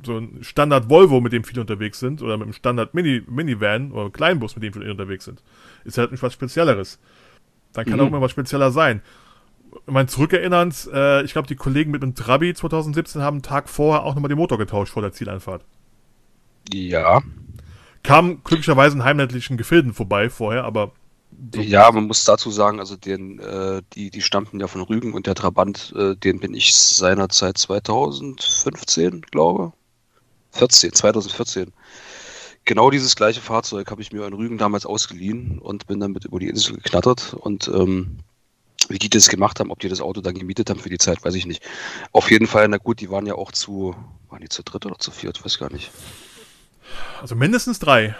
so 0.06 0.18
ein 0.18 0.38
Standard 0.42 0.88
Volvo, 0.90 1.20
mit 1.20 1.32
dem 1.32 1.44
viele 1.44 1.60
unterwegs 1.62 2.00
sind, 2.00 2.22
oder 2.22 2.36
mit 2.36 2.44
einem 2.44 2.52
Standard 2.54 2.94
Mini, 2.94 3.22
Minivan 3.26 3.92
oder 3.92 4.10
Kleinbus, 4.10 4.56
mit 4.56 4.64
dem 4.64 4.72
viele 4.72 4.90
unterwegs 4.90 5.24
sind, 5.26 5.42
ist 5.84 5.98
halt 5.98 6.10
was 6.22 6.32
Spezielleres. 6.32 6.98
Dann 7.74 7.86
kann 7.86 8.00
Mhm. 8.00 8.02
auch 8.02 8.08
immer 8.08 8.20
was 8.22 8.32
spezieller 8.32 8.70
sein. 8.72 9.02
Mein 9.86 10.08
zurückerinnernd, 10.08 10.88
äh, 10.92 11.24
ich 11.24 11.32
glaube, 11.32 11.48
die 11.48 11.56
Kollegen 11.56 11.90
mit 11.92 12.02
dem 12.02 12.14
Trabi 12.14 12.54
2017 12.54 13.22
haben 13.22 13.36
einen 13.36 13.42
Tag 13.42 13.68
vorher 13.68 14.04
auch 14.04 14.14
nochmal 14.14 14.28
den 14.30 14.38
Motor 14.38 14.58
getauscht 14.58 14.92
vor 14.92 15.02
der 15.02 15.12
Zieleinfahrt. 15.12 15.64
Ja. 16.72 17.22
Kam 18.04 18.42
glücklicherweise 18.44 18.96
in 18.96 19.04
heimländlichen 19.04 19.56
Gefilden 19.56 19.94
vorbei 19.94 20.28
vorher, 20.30 20.64
aber 20.64 20.92
Ja, 21.56 21.90
man 21.92 22.04
muss 22.06 22.24
dazu 22.24 22.50
sagen, 22.50 22.80
also 22.80 22.96
den, 22.96 23.38
äh, 23.38 23.82
die, 23.94 24.10
die 24.10 24.20
stammten 24.22 24.60
ja 24.60 24.66
von 24.68 24.80
Rügen 24.82 25.12
und 25.14 25.26
der 25.26 25.34
Trabant, 25.34 25.92
äh, 25.96 26.16
den 26.16 26.40
bin 26.40 26.54
ich 26.54 26.74
seinerzeit 26.76 27.58
2015, 27.58 29.22
glaube 29.22 29.72
14, 30.54 30.92
2014. 30.92 31.72
Genau 32.64 32.90
dieses 32.90 33.14
gleiche 33.14 33.40
Fahrzeug 33.40 33.90
habe 33.90 34.00
ich 34.00 34.12
mir 34.12 34.26
in 34.26 34.32
Rügen 34.32 34.56
damals 34.56 34.86
ausgeliehen 34.86 35.58
und 35.58 35.86
bin 35.86 36.00
damit 36.00 36.24
über 36.24 36.40
die 36.40 36.48
Insel 36.48 36.76
geknattert. 36.76 37.34
Und 37.34 37.68
ähm, 37.68 38.18
wie 38.88 38.98
die 38.98 39.10
das 39.10 39.28
gemacht 39.28 39.60
haben, 39.60 39.70
ob 39.70 39.80
die 39.80 39.88
das 39.88 40.00
Auto 40.00 40.20
dann 40.20 40.34
gemietet 40.34 40.70
haben 40.70 40.80
für 40.80 40.88
die 40.88 40.98
Zeit, 40.98 41.24
weiß 41.24 41.34
ich 41.34 41.46
nicht. 41.46 41.62
Auf 42.12 42.30
jeden 42.30 42.46
Fall, 42.46 42.68
na 42.68 42.78
gut, 42.78 43.00
die 43.00 43.10
waren 43.10 43.26
ja 43.26 43.34
auch 43.34 43.52
zu, 43.52 43.94
waren 44.30 44.40
die 44.40 44.48
zu 44.48 44.62
dritt 44.62 44.86
oder 44.86 44.98
zu 44.98 45.10
viert, 45.10 45.44
weiß 45.44 45.58
gar 45.58 45.72
nicht. 45.72 45.90
also 47.20 47.34
mindestens 47.34 47.78
drei. 47.78 48.16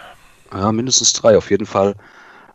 Ja, 0.51 0.71
mindestens 0.71 1.13
drei, 1.13 1.37
auf 1.37 1.49
jeden 1.49 1.65
Fall. 1.65 1.95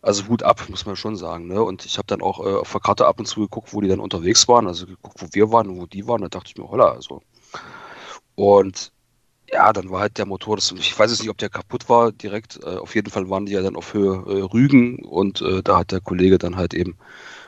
Also 0.03 0.29
Hut 0.29 0.43
ab, 0.43 0.65
muss 0.69 0.87
man 0.87 0.97
schon 0.97 1.17
sagen. 1.17 1.49
Ne? 1.49 1.63
Und 1.63 1.85
ich 1.85 1.99
habe 1.99 2.07
dann 2.07 2.23
auch 2.23 2.41
äh, 2.41 2.55
auf 2.55 2.73
der 2.73 2.81
Karte 2.81 3.07
ab 3.07 3.19
und 3.19 3.27
zu 3.27 3.41
geguckt, 3.41 3.75
wo 3.75 3.81
die 3.81 3.89
dann 3.89 4.01
unterwegs 4.01 4.49
waren. 4.49 4.67
Also 4.67 4.87
geguckt, 4.87 5.21
wo 5.21 5.27
wir 5.33 5.53
waren 5.53 5.69
und 5.69 5.79
wo 5.79 5.87
die 5.87 6.07
waren. 6.07 6.23
Da 6.23 6.29
dachte 6.29 6.51
ich 6.51 6.57
mir, 6.57 6.69
holla, 6.69 6.93
also. 6.93 7.21
Und 8.35 8.93
ja, 9.53 9.73
dann 9.73 9.91
war 9.91 10.01
halt 10.01 10.19
der 10.19 10.27
Motor, 10.27 10.57
das, 10.57 10.73
ich 10.73 10.99
weiß 10.99 11.11
jetzt 11.11 11.21
nicht, 11.21 11.31
ob 11.31 11.39
der 11.39 11.49
kaputt 11.49 11.89
war 11.89 12.13
direkt. 12.13 12.61
Äh, 12.63 12.77
auf 12.77 12.95
jeden 12.95 13.11
Fall 13.11 13.29
waren 13.29 13.47
die 13.47 13.53
ja 13.53 13.63
dann 13.63 13.77
auf 13.77 13.95
Höhe 13.95 14.15
äh, 14.27 14.43
Rügen 14.43 15.05
und 15.05 15.41
äh, 15.43 15.63
da 15.63 15.79
hat 15.79 15.93
der 15.93 16.01
Kollege 16.01 16.39
dann 16.39 16.57
halt 16.57 16.75
eben 16.75 16.97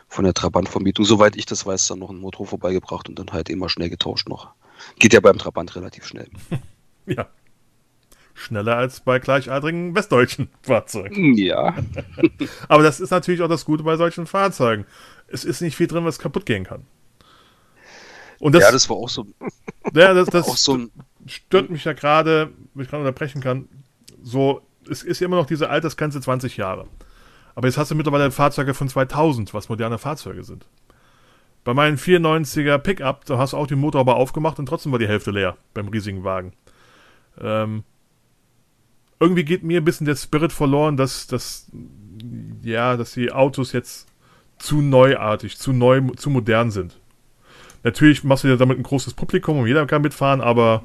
von 0.08 0.24
der 0.24 0.34
Trabant-Vermietung, 0.34 1.04
soweit 1.04 1.36
ich 1.36 1.46
das 1.46 1.64
weiß, 1.64 1.86
dann 1.88 2.00
noch 2.00 2.10
einen 2.10 2.20
Motor 2.20 2.46
vorbeigebracht 2.46 3.08
und 3.08 3.18
dann 3.18 3.32
halt 3.32 3.48
immer 3.48 3.68
schnell 3.68 3.88
getauscht 3.88 4.28
noch. 4.28 4.52
Geht 4.98 5.14
ja 5.14 5.20
beim 5.20 5.38
Trabant 5.38 5.74
relativ 5.76 6.06
schnell. 6.06 6.28
Ja. 7.04 7.26
Schneller 8.32 8.76
als 8.76 9.00
bei 9.00 9.18
gleichaltrigen 9.18 9.96
westdeutschen 9.96 10.50
Fahrzeugen. 10.62 11.34
Ja. 11.34 11.74
Aber 12.68 12.84
das 12.84 13.00
ist 13.00 13.10
natürlich 13.10 13.42
auch 13.42 13.48
das 13.48 13.64
Gute 13.64 13.82
bei 13.82 13.96
solchen 13.96 14.24
Fahrzeugen. 14.24 14.86
Es 15.26 15.44
ist 15.44 15.62
nicht 15.62 15.74
viel 15.74 15.88
drin, 15.88 16.04
was 16.04 16.20
kaputt 16.20 16.46
gehen 16.46 16.62
kann. 16.62 16.86
Und 18.38 18.54
das, 18.54 18.62
ja, 18.62 18.70
das 18.70 18.88
war 18.88 18.96
auch 18.96 19.08
so, 19.08 19.26
ja, 19.94 20.14
das, 20.14 20.28
das 20.28 20.48
auch 20.48 20.56
so 20.56 20.74
ein, 20.74 20.92
stört 21.26 21.70
mich 21.70 21.85
ja 21.85 21.92
gerade, 21.92 22.52
wenn 22.74 22.85
ich 22.85 22.90
gerade 22.90 23.02
unterbrechen 23.02 23.40
kann. 23.40 23.68
So, 24.22 24.62
es 24.88 25.02
ist 25.02 25.22
immer 25.22 25.37
noch 25.37 25.46
diese 25.46 25.70
Altersgrenze 25.70 26.20
20 26.20 26.56
Jahre. 26.56 26.87
Aber 27.54 27.66
jetzt 27.68 27.76
hast 27.76 27.90
du 27.90 27.94
mittlerweile 27.94 28.30
Fahrzeuge 28.30 28.74
von 28.74 28.88
2000, 28.88 29.52
was 29.54 29.68
moderne 29.68 29.98
Fahrzeuge 29.98 30.42
sind. 30.42 30.66
Bei 31.64 31.74
meinen 31.74 31.96
94er 31.96 32.78
Pickup, 32.78 33.24
da 33.24 33.38
hast 33.38 33.52
du 33.52 33.56
auch 33.56 33.66
den 33.66 33.78
Motor 33.78 34.00
aber 34.00 34.16
aufgemacht 34.16 34.58
und 34.58 34.66
trotzdem 34.66 34.90
war 34.90 34.98
die 34.98 35.06
Hälfte 35.06 35.30
leer 35.30 35.56
beim 35.74 35.88
riesigen 35.88 36.24
Wagen. 36.24 36.52
Ähm, 37.40 37.85
irgendwie 39.20 39.44
geht 39.44 39.62
mir 39.62 39.80
ein 39.80 39.85
bisschen 39.85 40.06
der 40.06 40.16
Spirit 40.16 40.52
verloren, 40.52 40.96
dass, 40.96 41.28
dass, 41.28 41.70
ja, 42.62 42.96
dass 42.96 43.12
die 43.12 43.30
Autos 43.30 43.72
jetzt 43.72 44.08
zu 44.58 44.80
neuartig, 44.80 45.58
zu 45.58 45.72
neu, 45.72 46.00
zu 46.16 46.30
modern 46.30 46.72
sind. 46.72 46.98
Natürlich 47.85 48.24
machst 48.24 48.44
du 48.44 48.48
ja 48.48 48.56
damit 48.56 48.78
ein 48.78 48.85
großes 48.85 49.14
Publikum 49.14 49.58
und 49.58 49.66
jeder 49.66 49.87
kann 49.87 50.02
mitfahren, 50.02 50.40
aber 50.40 50.82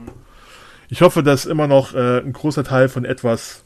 ich 0.90 1.02
hoffe, 1.02 1.24
dass 1.24 1.46
immer 1.46 1.68
noch 1.68 1.94
äh, 1.94 2.20
ein 2.20 2.34
großer 2.34 2.64
Teil 2.64 2.90
von 2.90 3.06
etwas 3.06 3.64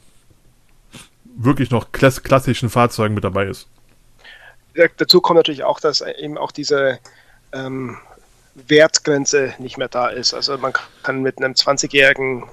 wirklich 1.36 1.70
noch 1.70 1.92
klass 1.92 2.22
klassischen 2.22 2.68
Fahrzeugen 2.68 3.14
mit 3.14 3.24
dabei 3.24 3.46
ist. 3.46 3.68
Dazu 4.96 5.20
kommt 5.20 5.36
natürlich 5.36 5.64
auch, 5.64 5.80
dass 5.80 6.00
eben 6.00 6.38
auch 6.38 6.50
diese 6.50 6.98
ähm, 7.52 7.98
Wertgrenze 8.54 9.54
nicht 9.58 9.78
mehr 9.78 9.88
da 9.88 10.08
ist. 10.08 10.34
Also 10.34 10.56
man 10.58 10.72
kann 11.02 11.22
mit 11.22 11.38
einem 11.38 11.52
20-jährigen 11.52 12.44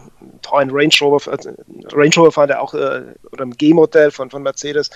teuren 0.41 0.69
Range 0.71 0.93
Rover, 1.01 1.31
äh, 1.31 1.53
Range 1.91 2.15
Rover 2.15 2.31
fahren, 2.31 2.47
der 2.47 2.61
auch, 2.61 2.73
äh, 2.73 3.03
oder 3.31 3.45
ein 3.45 3.57
G-Modell 3.57 4.11
von, 4.11 4.29
von 4.29 4.43
Mercedes, 4.43 4.89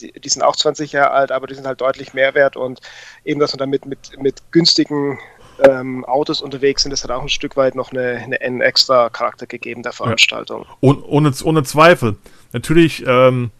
die, 0.00 0.12
die, 0.12 0.28
sind 0.28 0.42
auch 0.42 0.56
20 0.56 0.92
Jahre 0.92 1.12
alt, 1.12 1.32
aber 1.32 1.46
die 1.46 1.54
sind 1.54 1.66
halt 1.66 1.80
deutlich 1.80 2.12
mehr 2.12 2.34
wert 2.34 2.56
und 2.56 2.80
eben, 3.24 3.40
dass 3.40 3.52
man 3.52 3.58
damit 3.58 3.86
mit, 3.86 4.20
mit 4.20 4.52
günstigen 4.52 5.18
ähm, 5.58 6.04
Autos 6.04 6.42
unterwegs 6.42 6.82
sind, 6.82 6.90
das 6.90 7.04
hat 7.04 7.10
auch 7.10 7.22
ein 7.22 7.28
Stück 7.28 7.56
weit 7.56 7.74
noch 7.74 7.92
eine, 7.92 8.22
eine, 8.22 8.40
einen 8.40 8.60
extra 8.60 9.08
Charakter 9.08 9.46
gegeben 9.46 9.82
der 9.82 9.92
Veranstaltung. 9.92 10.62
Ja. 10.62 10.76
Und, 10.80 11.02
ohne, 11.02 11.32
ohne 11.44 11.62
Zweifel. 11.62 12.16
Natürlich 12.52 13.04
ähm, 13.06 13.50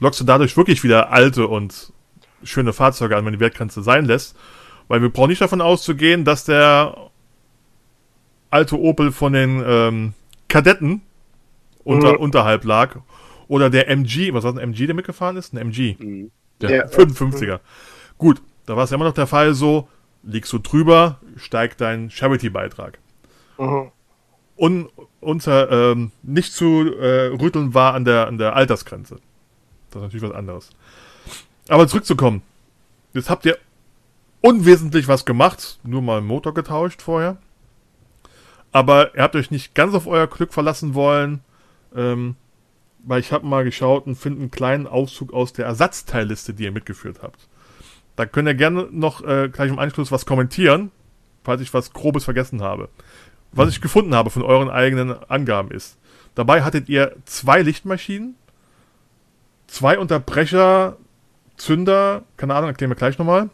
lockst 0.00 0.20
du 0.20 0.24
dadurch 0.24 0.56
wirklich 0.56 0.82
wieder 0.82 1.10
alte 1.10 1.46
und 1.46 1.92
schöne 2.42 2.72
Fahrzeuge 2.72 3.16
an, 3.16 3.24
wenn 3.24 3.32
die 3.32 3.40
Wertgrenze 3.40 3.82
sein 3.82 4.04
lässt. 4.04 4.36
Weil 4.88 5.00
wir 5.00 5.08
brauchen 5.08 5.30
nicht 5.30 5.40
davon 5.40 5.60
auszugehen, 5.60 6.24
dass 6.24 6.44
der 6.44 7.10
alte 8.50 8.78
Opel 8.78 9.12
von 9.12 9.32
den 9.32 9.62
ähm, 9.66 10.14
Kadetten 10.48 11.02
unter, 11.84 12.12
mhm. 12.14 12.18
unterhalb 12.18 12.64
lag. 12.64 12.96
Oder 13.48 13.70
der 13.70 13.88
MG, 13.88 14.32
was 14.32 14.44
war 14.44 14.52
das, 14.52 14.62
ein 14.62 14.70
MG, 14.70 14.86
der 14.86 14.94
mitgefahren 14.94 15.36
ist? 15.36 15.52
Ein 15.52 15.58
MG. 15.58 15.96
Mhm. 15.98 16.30
Der 16.60 16.70
ja. 16.70 16.84
55er. 16.86 17.54
Mhm. 17.54 17.60
Gut, 18.18 18.42
da 18.66 18.76
war 18.76 18.84
es 18.84 18.90
ja 18.90 18.96
immer 18.96 19.04
noch 19.04 19.14
der 19.14 19.26
Fall 19.26 19.54
so, 19.54 19.88
liegst 20.24 20.52
du 20.52 20.58
drüber, 20.58 21.20
steigt 21.36 21.80
dein 21.80 22.10
Charity-Beitrag. 22.10 22.98
Mhm. 23.58 23.90
Und 24.56 24.88
unter 25.20 25.70
ähm, 25.70 26.12
nicht 26.22 26.52
zu 26.52 26.94
äh, 26.96 27.26
rütteln 27.26 27.74
war 27.74 27.94
an 27.94 28.04
der, 28.04 28.26
an 28.28 28.38
der 28.38 28.54
Altersgrenze. 28.54 29.16
Das 29.90 29.96
ist 29.96 30.02
natürlich 30.02 30.22
was 30.22 30.36
anderes. 30.36 30.70
Aber 31.68 31.88
zurückzukommen. 31.88 32.42
Jetzt 33.12 33.30
habt 33.30 33.46
ihr 33.46 33.58
unwesentlich 34.40 35.08
was 35.08 35.24
gemacht, 35.24 35.78
nur 35.82 36.02
mal 36.02 36.18
einen 36.18 36.26
Motor 36.26 36.54
getauscht 36.54 37.02
vorher. 37.02 37.38
Aber 38.72 39.14
ihr 39.14 39.22
habt 39.22 39.36
euch 39.36 39.50
nicht 39.50 39.74
ganz 39.74 39.94
auf 39.94 40.06
euer 40.06 40.26
Glück 40.26 40.52
verlassen 40.52 40.94
wollen, 40.94 41.40
ähm, 41.94 42.36
weil 43.04 43.20
ich 43.20 43.32
habe 43.32 43.46
mal 43.46 43.64
geschaut 43.64 44.06
und 44.06 44.16
finde 44.16 44.40
einen 44.40 44.50
kleinen 44.50 44.86
Auszug 44.86 45.32
aus 45.32 45.52
der 45.52 45.66
Ersatzteilliste, 45.66 46.54
die 46.54 46.64
ihr 46.64 46.72
mitgeführt 46.72 47.20
habt. 47.22 47.48
Da 48.16 48.26
könnt 48.26 48.48
ihr 48.48 48.54
gerne 48.54 48.88
noch 48.90 49.24
äh, 49.24 49.48
gleich 49.48 49.70
im 49.70 49.78
Anschluss 49.78 50.12
was 50.12 50.26
kommentieren, 50.26 50.90
falls 51.42 51.60
ich 51.60 51.74
was 51.74 51.92
Grobes 51.92 52.24
vergessen 52.24 52.62
habe. 52.62 52.88
Was 53.52 53.68
ich 53.68 53.80
gefunden 53.80 54.14
habe 54.14 54.30
von 54.30 54.42
euren 54.42 54.70
eigenen 54.70 55.12
Angaben 55.28 55.70
ist, 55.70 55.96
dabei 56.34 56.62
hattet 56.62 56.88
ihr 56.88 57.16
zwei 57.24 57.62
Lichtmaschinen, 57.62 58.34
zwei 59.66 59.98
Unterbrecher, 59.98 60.96
Zünder, 61.56 62.22
keine 62.36 62.54
Ahnung, 62.54 62.70
erklären 62.70 62.90
wir 62.90 62.96
gleich 62.96 63.18
nochmal, 63.18 63.50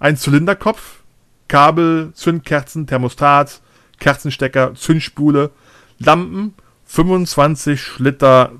ein 0.00 0.16
Zylinderkopf, 0.16 1.02
Kabel, 1.46 2.12
Zündkerzen, 2.14 2.86
Thermostat, 2.86 3.60
Kerzenstecker, 4.00 4.74
Zündspule, 4.74 5.50
Lampen, 5.98 6.54
25 6.86 7.98
Liter 7.98 8.52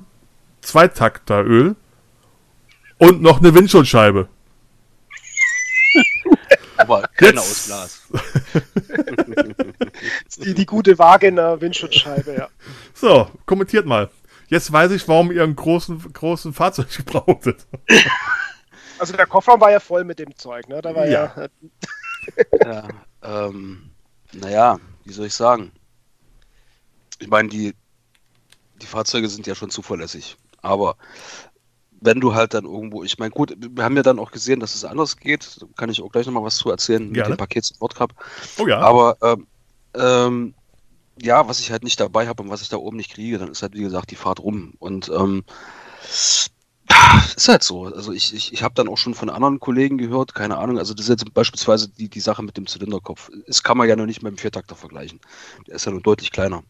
Zweitakteröl 0.61 1.77
und 2.99 3.21
noch 3.21 3.41
eine 3.41 3.55
Windschutzscheibe. 3.55 4.29
Aber 6.77 7.09
keine 7.17 7.41
aus 7.41 7.67
Glas. 7.67 8.03
die, 10.45 10.55
die 10.55 10.67
gute 10.67 10.99
Wagener 10.99 11.61
Windschutzscheibe, 11.61 12.35
ja. 12.35 12.49
So, 12.93 13.31
kommentiert 13.47 13.87
mal. 13.87 14.11
Jetzt 14.49 14.71
weiß 14.73 14.93
ich, 14.93 15.07
warum 15.09 15.33
ihr 15.33 15.43
einen 15.43 15.57
großen, 15.57 16.13
großen 16.13 16.53
Fahrzeug 16.53 16.89
gebrauchtet. 16.97 17.67
Also 18.99 19.17
der 19.17 19.27
Kofferraum 19.27 19.61
war 19.61 19.71
ja 19.71 19.81
voll 19.81 20.05
mit 20.05 20.19
dem 20.19 20.37
Zeug, 20.37 20.69
ne? 20.69 20.81
Da 20.83 20.95
war 20.95 21.07
ja. 21.07 21.33
ja, 21.37 22.89
ja 23.23 23.49
ähm, 23.49 23.91
naja, 24.33 24.79
wie 25.05 25.13
soll 25.13 25.27
ich 25.27 25.35
sagen? 25.35 25.73
Ich 27.19 27.29
meine, 27.29 27.49
die, 27.49 27.75
die 28.81 28.87
Fahrzeuge 28.87 29.29
sind 29.29 29.47
ja 29.47 29.55
schon 29.55 29.71
zuverlässig. 29.71 30.37
Aber 30.63 30.97
wenn 32.05 32.21
du 32.21 32.35
halt 32.35 32.55
dann 32.55 32.65
irgendwo, 32.65 33.03
ich 33.03 33.19
meine, 33.19 33.31
gut, 33.31 33.57
wir 33.59 33.83
haben 33.83 33.97
ja 33.97 34.03
dann 34.03 34.19
auch 34.19 34.31
gesehen, 34.31 34.61
dass 34.61 34.75
es 34.75 34.85
anders 34.85 35.17
geht. 35.17 35.57
Da 35.61 35.67
kann 35.77 35.89
ich 35.89 36.03
auch 36.03 36.13
gleich 36.13 36.27
nochmal 36.27 36.45
was 36.45 36.57
zu 36.57 36.71
erzählen 36.71 37.13
Gerne. 37.13 37.31
mit 37.31 37.39
dem 37.39 37.41
Paket 37.41 37.65
Support 37.65 37.95
Cup. 37.95 38.15
Oh 38.59 38.67
ja. 38.67 38.79
Aber 38.81 39.17
ähm, 39.23 39.47
ähm, 39.97 40.55
ja, 41.21 41.49
was 41.49 41.61
ich 41.61 41.71
halt 41.71 41.85
nicht 41.85 41.99
dabei 42.01 42.29
habe 42.29 42.43
und 42.43 42.51
was 42.51 42.63
ich 42.63 42.69
da 42.69 42.77
oben 42.77 42.97
nicht 42.97 43.13
kriege, 43.13 43.39
dann 43.39 43.51
ist 43.51 43.63
halt, 43.63 43.75
wie 43.75 43.83
gesagt, 43.83 44.11
die 44.11 44.17
Fahrt 44.17 44.41
rum. 44.41 44.75
Und 44.79 45.09
ähm, 45.09 45.45
ist 47.37 47.49
halt 47.49 47.63
so. 47.63 47.85
Also 47.87 48.13
ich, 48.13 48.35
ich, 48.35 48.53
ich 48.53 48.63
habe 48.63 48.75
dann 48.75 48.89
auch 48.89 48.99
schon 48.99 49.15
von 49.15 49.31
anderen 49.31 49.61
Kollegen 49.61 49.97
gehört, 49.97 50.35
keine 50.35 50.59
Ahnung, 50.59 50.79
also 50.79 50.93
das 50.93 51.07
ist 51.07 51.23
jetzt 51.23 51.35
beispielsweise 51.35 51.89
die, 51.89 52.09
die 52.09 52.21
Sache 52.21 52.43
mit 52.43 52.57
dem 52.57 52.67
Zylinderkopf. 52.67 53.31
Das 53.47 53.63
kann 53.63 53.79
man 53.79 53.89
ja 53.89 53.97
noch 53.97 54.07
nicht 54.07 54.23
mit 54.23 54.33
dem 54.33 54.39
Viertakter 54.39 54.75
vergleichen. 54.75 55.21
Der 55.67 55.77
ist 55.77 55.87
ja 55.87 55.93
nur 55.93 56.03
deutlich 56.03 56.33
kleiner. 56.33 56.63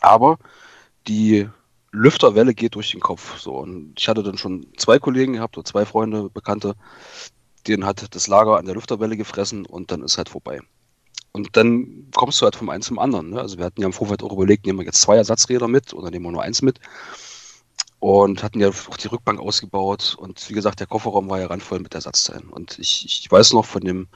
Aber 0.00 0.38
die 1.08 1.48
Lüfterwelle 1.94 2.54
geht 2.54 2.74
durch 2.74 2.90
den 2.90 3.00
Kopf. 3.00 3.38
So. 3.38 3.56
Und 3.56 3.94
ich 3.98 4.08
hatte 4.08 4.22
dann 4.22 4.36
schon 4.36 4.66
zwei 4.76 4.98
Kollegen 4.98 5.34
gehabt 5.34 5.56
oder 5.56 5.64
zwei 5.64 5.86
Freunde, 5.86 6.28
Bekannte, 6.28 6.74
denen 7.66 7.86
hat 7.86 8.14
das 8.14 8.26
Lager 8.26 8.58
an 8.58 8.66
der 8.66 8.74
Lüfterwelle 8.74 9.16
gefressen 9.16 9.64
und 9.64 9.90
dann 9.90 10.02
ist 10.02 10.18
halt 10.18 10.28
vorbei. 10.28 10.60
Und 11.32 11.56
dann 11.56 12.10
kommst 12.14 12.40
du 12.40 12.44
halt 12.44 12.56
vom 12.56 12.68
einen 12.68 12.82
zum 12.82 12.98
anderen. 12.98 13.30
Ne? 13.30 13.40
Also 13.40 13.58
wir 13.58 13.64
hatten 13.64 13.80
ja 13.80 13.86
im 13.86 13.92
Vorfeld 13.92 14.22
auch 14.22 14.32
überlegt, 14.32 14.66
nehmen 14.66 14.80
wir 14.80 14.86
jetzt 14.86 15.00
zwei 15.00 15.16
Ersatzräder 15.16 15.68
mit 15.68 15.94
oder 15.94 16.10
nehmen 16.10 16.24
wir 16.24 16.32
nur 16.32 16.42
eins 16.42 16.62
mit. 16.62 16.80
Und 17.98 18.42
hatten 18.42 18.60
ja 18.60 18.68
auch 18.68 18.96
die 18.96 19.08
Rückbank 19.08 19.40
ausgebaut. 19.40 20.14
Und 20.18 20.48
wie 20.50 20.54
gesagt, 20.54 20.80
der 20.80 20.86
Kofferraum 20.86 21.30
war 21.30 21.40
ja 21.40 21.46
randvoll 21.46 21.80
mit 21.80 21.94
Ersatzteilen. 21.94 22.50
Und 22.50 22.78
ich, 22.78 23.04
ich 23.06 23.30
weiß 23.30 23.52
noch 23.52 23.64
von 23.64 23.82
dem, 23.82 24.08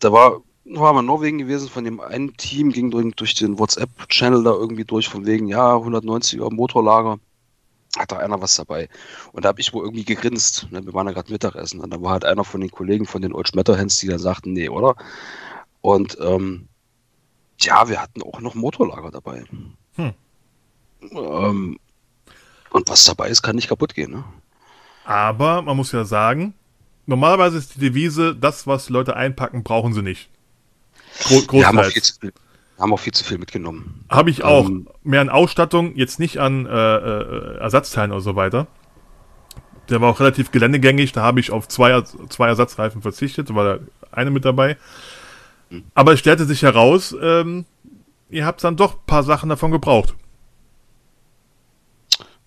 da 0.00 0.12
war, 0.12 0.42
war 0.70 0.92
mal 0.92 1.00
in 1.00 1.06
Norwegen 1.06 1.38
gewesen, 1.38 1.68
von 1.68 1.84
dem 1.84 2.00
einen 2.00 2.36
Team 2.36 2.72
ging 2.72 2.90
durch, 2.90 3.34
den 3.34 3.58
WhatsApp-Channel 3.58 4.42
da 4.44 4.50
irgendwie 4.50 4.84
durch, 4.84 5.08
von 5.08 5.26
wegen, 5.26 5.46
ja, 5.48 5.74
190er 5.74 6.52
Motorlager 6.52 7.18
hat 7.96 8.12
da 8.12 8.18
einer 8.18 8.40
was 8.40 8.56
dabei. 8.56 8.88
Und 9.32 9.44
da 9.44 9.48
habe 9.48 9.60
ich 9.60 9.72
wohl 9.72 9.84
irgendwie 9.84 10.04
gegrinst. 10.04 10.70
Ne? 10.70 10.84
Wir 10.84 10.92
waren 10.92 11.06
ja 11.06 11.12
gerade 11.12 11.32
Mittagessen. 11.32 11.80
Und 11.80 11.90
da 11.90 12.00
war 12.02 12.12
halt 12.12 12.24
einer 12.24 12.44
von 12.44 12.60
den 12.60 12.70
Kollegen 12.70 13.06
von 13.06 13.22
den 13.22 13.32
Old 13.32 13.48
Schmetterhands, 13.48 13.98
die 13.98 14.08
dann 14.08 14.18
sagten, 14.18 14.52
nee, 14.52 14.68
oder? 14.68 14.94
Und 15.80 16.18
ähm, 16.20 16.68
ja, 17.58 17.88
wir 17.88 18.00
hatten 18.00 18.22
auch 18.22 18.40
noch 18.40 18.54
Motorlager 18.54 19.10
dabei. 19.10 19.44
Hm. 19.94 20.12
Ähm, 21.12 21.78
und 22.70 22.88
was 22.88 23.04
dabei 23.04 23.28
ist, 23.28 23.42
kann 23.42 23.56
nicht 23.56 23.68
kaputt 23.68 23.94
gehen. 23.94 24.12
Ne? 24.12 24.24
Aber 25.04 25.62
man 25.62 25.76
muss 25.76 25.92
ja 25.92 26.04
sagen, 26.04 26.54
normalerweise 27.06 27.56
ist 27.58 27.76
die 27.76 27.80
Devise, 27.80 28.36
das, 28.36 28.66
was 28.66 28.90
Leute 28.90 29.16
einpacken, 29.16 29.64
brauchen 29.64 29.94
sie 29.94 30.02
nicht. 30.02 30.28
Gro 31.24 31.52
wir 31.52 31.66
haben 31.66 31.78
auch, 31.78 31.84
viel 31.84 32.02
zu 32.02 32.14
viel, 32.20 32.32
haben 32.78 32.92
auch 32.92 33.00
viel 33.00 33.12
zu 33.12 33.24
viel 33.24 33.38
mitgenommen. 33.38 34.04
Habe 34.08 34.30
ich 34.30 34.44
auch. 34.44 34.68
Ähm, 34.68 34.88
Mehr 35.02 35.20
an 35.20 35.30
Ausstattung, 35.30 35.96
jetzt 35.96 36.18
nicht 36.18 36.38
an 36.38 36.66
äh, 36.66 36.70
äh, 36.70 37.56
Ersatzteilen 37.58 38.12
oder 38.12 38.20
so 38.20 38.36
weiter. 38.36 38.66
Der 39.88 40.00
war 40.00 40.10
auch 40.10 40.20
relativ 40.20 40.50
geländegängig, 40.50 41.12
da 41.12 41.22
habe 41.22 41.40
ich 41.40 41.50
auf 41.50 41.66
zwei, 41.66 42.02
zwei 42.28 42.48
Ersatzreifen 42.48 43.00
verzichtet, 43.00 43.54
war 43.54 43.78
da 43.78 43.84
eine 44.12 44.30
mit 44.30 44.44
dabei. 44.44 44.76
Aber 45.94 46.12
es 46.12 46.18
stellte 46.18 46.44
sich 46.44 46.62
heraus, 46.62 47.14
ähm, 47.20 47.64
ihr 48.30 48.46
habt 48.46 48.62
dann 48.64 48.76
doch 48.76 48.94
ein 48.94 49.06
paar 49.06 49.22
Sachen 49.22 49.48
davon 49.48 49.70
gebraucht. 49.70 50.14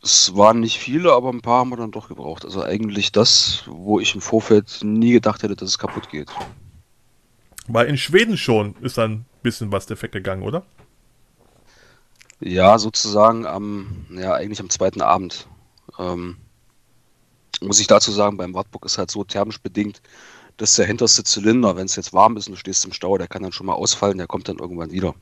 Es 0.04 0.36
waren 0.36 0.60
nicht 0.60 0.80
viele, 0.80 1.14
aber 1.14 1.30
ein 1.30 1.42
paar 1.42 1.60
haben 1.60 1.70
wir 1.70 1.78
dann 1.78 1.92
doch 1.92 2.08
gebraucht. 2.08 2.44
Also 2.44 2.64
eigentlich 2.64 3.12
das, 3.12 3.64
wo 3.68 4.00
ich 4.00 4.16
im 4.16 4.22
Vorfeld 4.22 4.80
nie 4.84 5.12
gedacht 5.12 5.44
hätte, 5.44 5.56
dass 5.56 5.70
es 5.70 5.78
kaputt 5.78 6.10
geht. 6.10 6.30
Weil 7.68 7.88
in 7.88 7.98
Schweden 7.98 8.38
schon 8.38 8.76
ist 8.82 8.98
dann 8.98 9.12
ein 9.12 9.26
bisschen 9.44 9.72
was 9.72 9.86
defekt 9.86 10.14
gegangen, 10.14 10.44
oder? 10.44 10.64
Ja, 12.40 12.80
sozusagen 12.80 13.46
am, 13.46 14.08
ja, 14.10 14.34
eigentlich 14.34 14.60
am 14.60 14.70
zweiten 14.70 15.02
Abend. 15.02 15.48
Ähm, 16.00 16.38
muss 17.62 17.80
ich 17.80 17.88
dazu 17.88 18.12
sagen, 18.12 18.38
beim 18.38 18.54
Wartburg 18.54 18.86
ist 18.86 18.98
halt 18.98 19.12
so 19.12 19.24
thermisch 19.24 19.62
bedingt, 19.62 20.02
dass 20.58 20.76
der 20.76 20.86
hinterste 20.86 21.24
Zylinder, 21.24 21.76
wenn 21.76 21.86
es 21.86 21.96
jetzt 21.96 22.14
warm 22.14 22.38
ist 22.38 22.48
und 22.48 22.54
du 22.54 22.60
stehst 22.60 22.86
im 22.86 22.94
Stau, 22.94 23.18
der 23.18 23.28
kann 23.28 23.44
dann 23.44 23.52
schon 23.52 23.68
mal 23.68 23.74
ausfallen, 23.74 24.18
der 24.18 24.28
kommt 24.28 24.48
dann 24.50 24.58
irgendwann 24.58 24.92
wieder. 24.92 25.14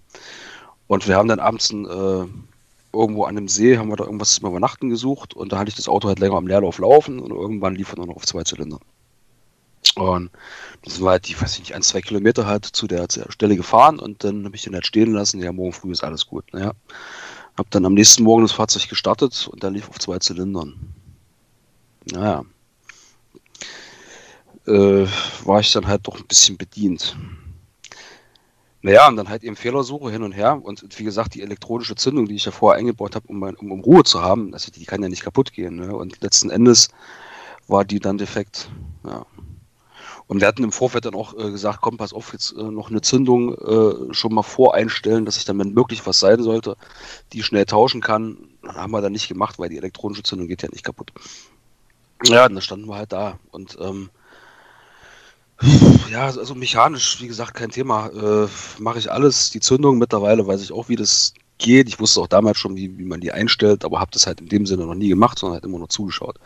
Und 0.87 1.07
wir 1.07 1.17
haben 1.17 1.27
dann 1.27 1.39
abends 1.39 1.71
ein, 1.71 1.85
äh, 1.85 2.25
irgendwo 2.93 3.25
an 3.25 3.37
einem 3.37 3.47
See, 3.47 3.77
haben 3.77 3.89
wir 3.89 3.97
da 3.97 4.05
irgendwas 4.05 4.33
zum 4.33 4.49
Übernachten 4.49 4.89
gesucht 4.89 5.33
und 5.33 5.51
da 5.51 5.59
hatte 5.59 5.69
ich 5.69 5.75
das 5.75 5.89
Auto 5.89 6.07
halt 6.07 6.19
länger 6.19 6.37
am 6.37 6.47
Leerlauf 6.47 6.79
laufen 6.79 7.19
und 7.19 7.31
irgendwann 7.31 7.75
lief 7.75 7.91
er 7.91 7.97
nur 7.97 8.07
noch 8.07 8.15
auf 8.15 8.25
zwei 8.25 8.43
Zylinder. 8.43 8.79
Und 9.99 10.31
das 10.83 10.95
sind 10.95 11.03
wir 11.03 11.11
halt 11.11 11.27
die, 11.27 11.39
weiß 11.39 11.53
ich 11.53 11.59
nicht, 11.59 11.75
ein, 11.75 11.81
zwei 11.81 12.01
Kilometer 12.01 12.45
halt 12.45 12.65
zu 12.65 12.87
der, 12.87 13.07
Stelle 13.29 13.55
gefahren 13.55 13.99
und 13.99 14.23
dann 14.23 14.45
habe 14.45 14.55
ich 14.55 14.63
den 14.63 14.73
halt 14.73 14.85
stehen 14.85 15.13
lassen. 15.13 15.41
Ja, 15.41 15.51
morgen 15.51 15.73
früh 15.73 15.91
ist 15.91 16.03
alles 16.03 16.25
gut. 16.25 16.45
Naja, 16.53 16.71
habe 17.57 17.69
dann 17.71 17.85
am 17.85 17.93
nächsten 17.93 18.23
Morgen 18.23 18.43
das 18.43 18.53
Fahrzeug 18.53 18.87
gestartet 18.87 19.49
und 19.51 19.61
der 19.61 19.71
lief 19.71 19.89
auf 19.89 19.99
zwei 19.99 20.19
Zylindern. 20.19 20.93
Naja, 22.11 22.45
äh, 24.67 25.05
war 25.43 25.59
ich 25.59 25.71
dann 25.73 25.87
halt 25.87 26.07
doch 26.07 26.17
ein 26.17 26.27
bisschen 26.27 26.57
bedient. 26.57 27.17
Naja, 28.81 29.09
und 29.09 29.17
dann 29.17 29.27
halt 29.27 29.43
eben 29.43 29.57
Fehlersuche 29.57 30.09
hin 30.09 30.23
und 30.23 30.31
her. 30.31 30.63
Und 30.63 30.97
wie 30.97 31.03
gesagt, 31.03 31.35
die 31.35 31.41
elektronische 31.41 31.95
Zündung, 31.95 32.27
die 32.27 32.35
ich 32.35 32.45
ja 32.45 32.51
vorher 32.51 32.79
eingebaut 32.79 33.15
habe, 33.15 33.27
um, 33.27 33.43
um, 33.43 33.71
um, 33.71 33.81
Ruhe 33.81 34.03
zu 34.03 34.21
haben, 34.21 34.53
also 34.53 34.71
die 34.71 34.85
kann 34.85 35.03
ja 35.03 35.09
nicht 35.09 35.23
kaputt 35.23 35.51
gehen. 35.51 35.75
Ne? 35.75 35.93
Und 35.93 36.21
letzten 36.21 36.49
Endes 36.49 36.87
war 37.67 37.83
die 37.83 37.99
dann 37.99 38.17
defekt. 38.17 38.71
Ja. 39.05 39.25
Und 40.29 40.41
wir 40.41 40.47
hatten 40.47 40.63
im 40.63 40.71
Vorfeld 40.71 41.05
dann 41.05 41.15
auch 41.15 41.33
äh, 41.33 41.49
gesagt, 41.49 41.79
komm, 41.81 41.97
pass 41.97 42.13
auf, 42.13 42.33
jetzt 42.33 42.51
äh, 42.51 42.61
noch 42.61 42.91
eine 42.91 43.01
Zündung 43.01 43.55
äh, 43.55 44.13
schon 44.13 44.31
mal 44.31 44.43
voreinstellen, 44.43 45.25
dass 45.25 45.37
ich 45.37 45.45
dann, 45.45 45.57
wenn 45.57 45.73
möglich 45.73 46.05
was 46.05 46.19
sein 46.19 46.43
sollte, 46.43 46.77
die 47.33 47.41
schnell 47.41 47.65
tauschen 47.65 47.99
kann. 47.99 48.37
Das 48.61 48.75
haben 48.75 48.91
wir 48.91 49.01
dann 49.01 49.11
nicht 49.11 49.27
gemacht, 49.27 49.57
weil 49.57 49.69
die 49.69 49.77
elektronische 49.77 50.21
Zündung 50.21 50.47
geht 50.47 50.61
ja 50.61 50.69
nicht 50.71 50.83
kaputt. 50.83 51.11
Ja, 52.25 52.47
dann 52.47 52.61
standen 52.61 52.85
wir 52.85 52.95
halt 52.95 53.11
da. 53.11 53.39
Und 53.49 53.79
ähm, 53.81 54.11
ja, 56.11 56.25
also 56.25 56.53
mechanisch, 56.53 57.19
wie 57.21 57.27
gesagt, 57.27 57.55
kein 57.55 57.71
Thema. 57.71 58.09
Äh, 58.09 58.47
Mache 58.77 58.99
ich 58.99 59.11
alles. 59.11 59.49
Die 59.49 59.61
Zündung 59.61 59.97
mittlerweile 59.97 60.45
weiß 60.45 60.61
ich 60.61 60.71
auch, 60.71 60.89
wie 60.89 60.95
das 60.95 61.33
geht. 61.57 61.87
Ich 61.87 61.99
wusste 61.99 62.21
auch 62.21 62.27
damals 62.27 62.59
schon, 62.59 62.75
wie, 62.75 62.99
wie 62.99 63.05
man 63.05 63.19
die 63.19 63.31
einstellt, 63.31 63.83
aber 63.83 63.99
habe 63.99 64.11
das 64.13 64.27
halt 64.27 64.41
in 64.41 64.49
dem 64.49 64.67
Sinne 64.67 64.85
noch 64.85 64.93
nie 64.93 65.09
gemacht, 65.09 65.39
sondern 65.39 65.55
halt 65.55 65.65
immer 65.65 65.79
nur 65.79 65.89
zugeschaut. 65.89 66.37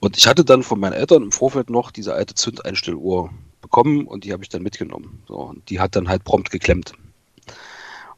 Und 0.00 0.16
ich 0.16 0.26
hatte 0.26 0.44
dann 0.44 0.62
von 0.62 0.80
meinen 0.80 0.94
Eltern 0.94 1.22
im 1.22 1.32
Vorfeld 1.32 1.70
noch 1.70 1.90
diese 1.90 2.14
alte 2.14 2.34
Zündeinstelluhr 2.34 3.30
bekommen 3.60 4.06
und 4.06 4.24
die 4.24 4.32
habe 4.32 4.42
ich 4.42 4.48
dann 4.48 4.62
mitgenommen. 4.62 5.22
So, 5.28 5.36
und 5.36 5.68
die 5.68 5.78
hat 5.78 5.94
dann 5.94 6.08
halt 6.08 6.24
prompt 6.24 6.50
geklemmt. 6.50 6.94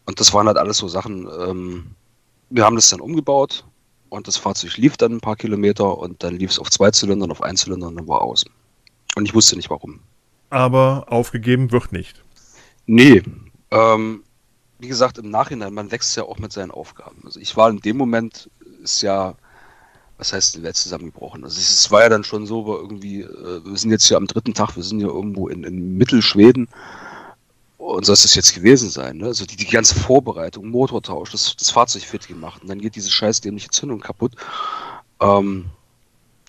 Und 0.07 0.21
das 0.21 0.33
waren 0.33 0.47
halt 0.47 0.57
alles 0.57 0.79
so 0.79 0.89
Sachen. 0.89 1.29
Ähm, 1.41 1.87
wir 2.51 2.65
haben 2.65 2.77
das 2.77 2.91
dann 2.91 3.01
umgebaut 3.01 3.65
und 4.09 4.29
das 4.29 4.37
Fahrzeug 4.37 4.77
lief 4.77 4.97
dann 4.97 5.13
ein 5.13 5.21
paar 5.21 5.37
Kilometer 5.37 5.99
und 5.99 6.23
dann 6.23 6.37
lief 6.37 6.51
es 6.51 6.59
auf 6.59 6.71
zwei 6.71 6.91
Zylindern, 6.91 7.31
auf 7.31 7.43
ein 7.43 7.57
Zylinder 7.57 7.89
und 7.89 7.97
dann 7.97 8.09
war 8.09 8.23
aus. 8.23 8.45
Und 9.17 9.27
ich 9.27 9.35
wusste 9.35 9.57
nicht 9.57 9.71
warum. 9.71 10.01
Aber 10.51 11.07
aufgegeben 11.09 11.73
wird 11.73 11.93
nicht. 11.93 12.23
Nee. 12.87 13.23
Ähm, 13.71 14.23
wie 14.79 14.89
gesagt, 14.89 15.19
im 15.19 15.31
Nachhinein, 15.31 15.73
man 15.75 15.91
wächst 15.91 16.17
ja 16.17 16.25
auch 16.25 16.39
mit 16.39 16.53
seinen 16.53 16.71
Aufgaben. 16.71 17.23
Also 17.25 17.41
ich 17.41 17.57
war 17.57 17.71
in 17.71 17.81
dem 17.81 17.97
Moment, 17.97 18.51
ist 18.83 19.03
ja, 19.03 19.35
was 20.23 20.33
heißt 20.33 20.55
die 20.55 20.63
Welt 20.63 20.77
zusammengebrochen? 20.77 21.43
Also 21.43 21.59
es 21.59 21.91
war 21.91 22.03
ja 22.03 22.09
dann 22.09 22.23
schon 22.23 22.47
so, 22.47 22.65
wir 22.65 22.77
irgendwie, 22.77 23.23
äh, 23.23 23.65
wir 23.65 23.77
sind 23.77 23.91
jetzt 23.91 24.07
hier 24.07 24.17
am 24.17 24.29
dritten 24.29 24.55
Tag, 24.55 24.77
wir 24.77 24.85
sind 24.85 25.01
hier 25.01 25.09
irgendwo 25.09 25.49
in, 25.49 25.65
in 25.65 25.97
Mittelschweden. 25.99 26.69
Und 27.77 28.07
so 28.07 28.13
ist 28.13 28.25
es 28.25 28.37
jetzt 28.37 28.55
gewesen 28.55 28.89
sein. 28.89 29.17
Ne? 29.17 29.27
Also 29.27 29.45
die, 29.45 29.57
die 29.57 29.67
ganze 29.67 29.97
Vorbereitung, 29.97 30.69
Motortausch, 30.69 31.33
das, 31.33 31.57
das 31.57 31.71
Fahrzeug 31.71 32.05
fit 32.05 32.29
gemacht 32.29 32.63
und 32.63 32.69
dann 32.69 32.81
geht 32.81 32.95
diese 32.95 33.11
scheiß 33.11 33.41
dämliche 33.41 33.71
Zündung 33.71 33.99
kaputt. 33.99 34.35
Ähm, 35.21 35.65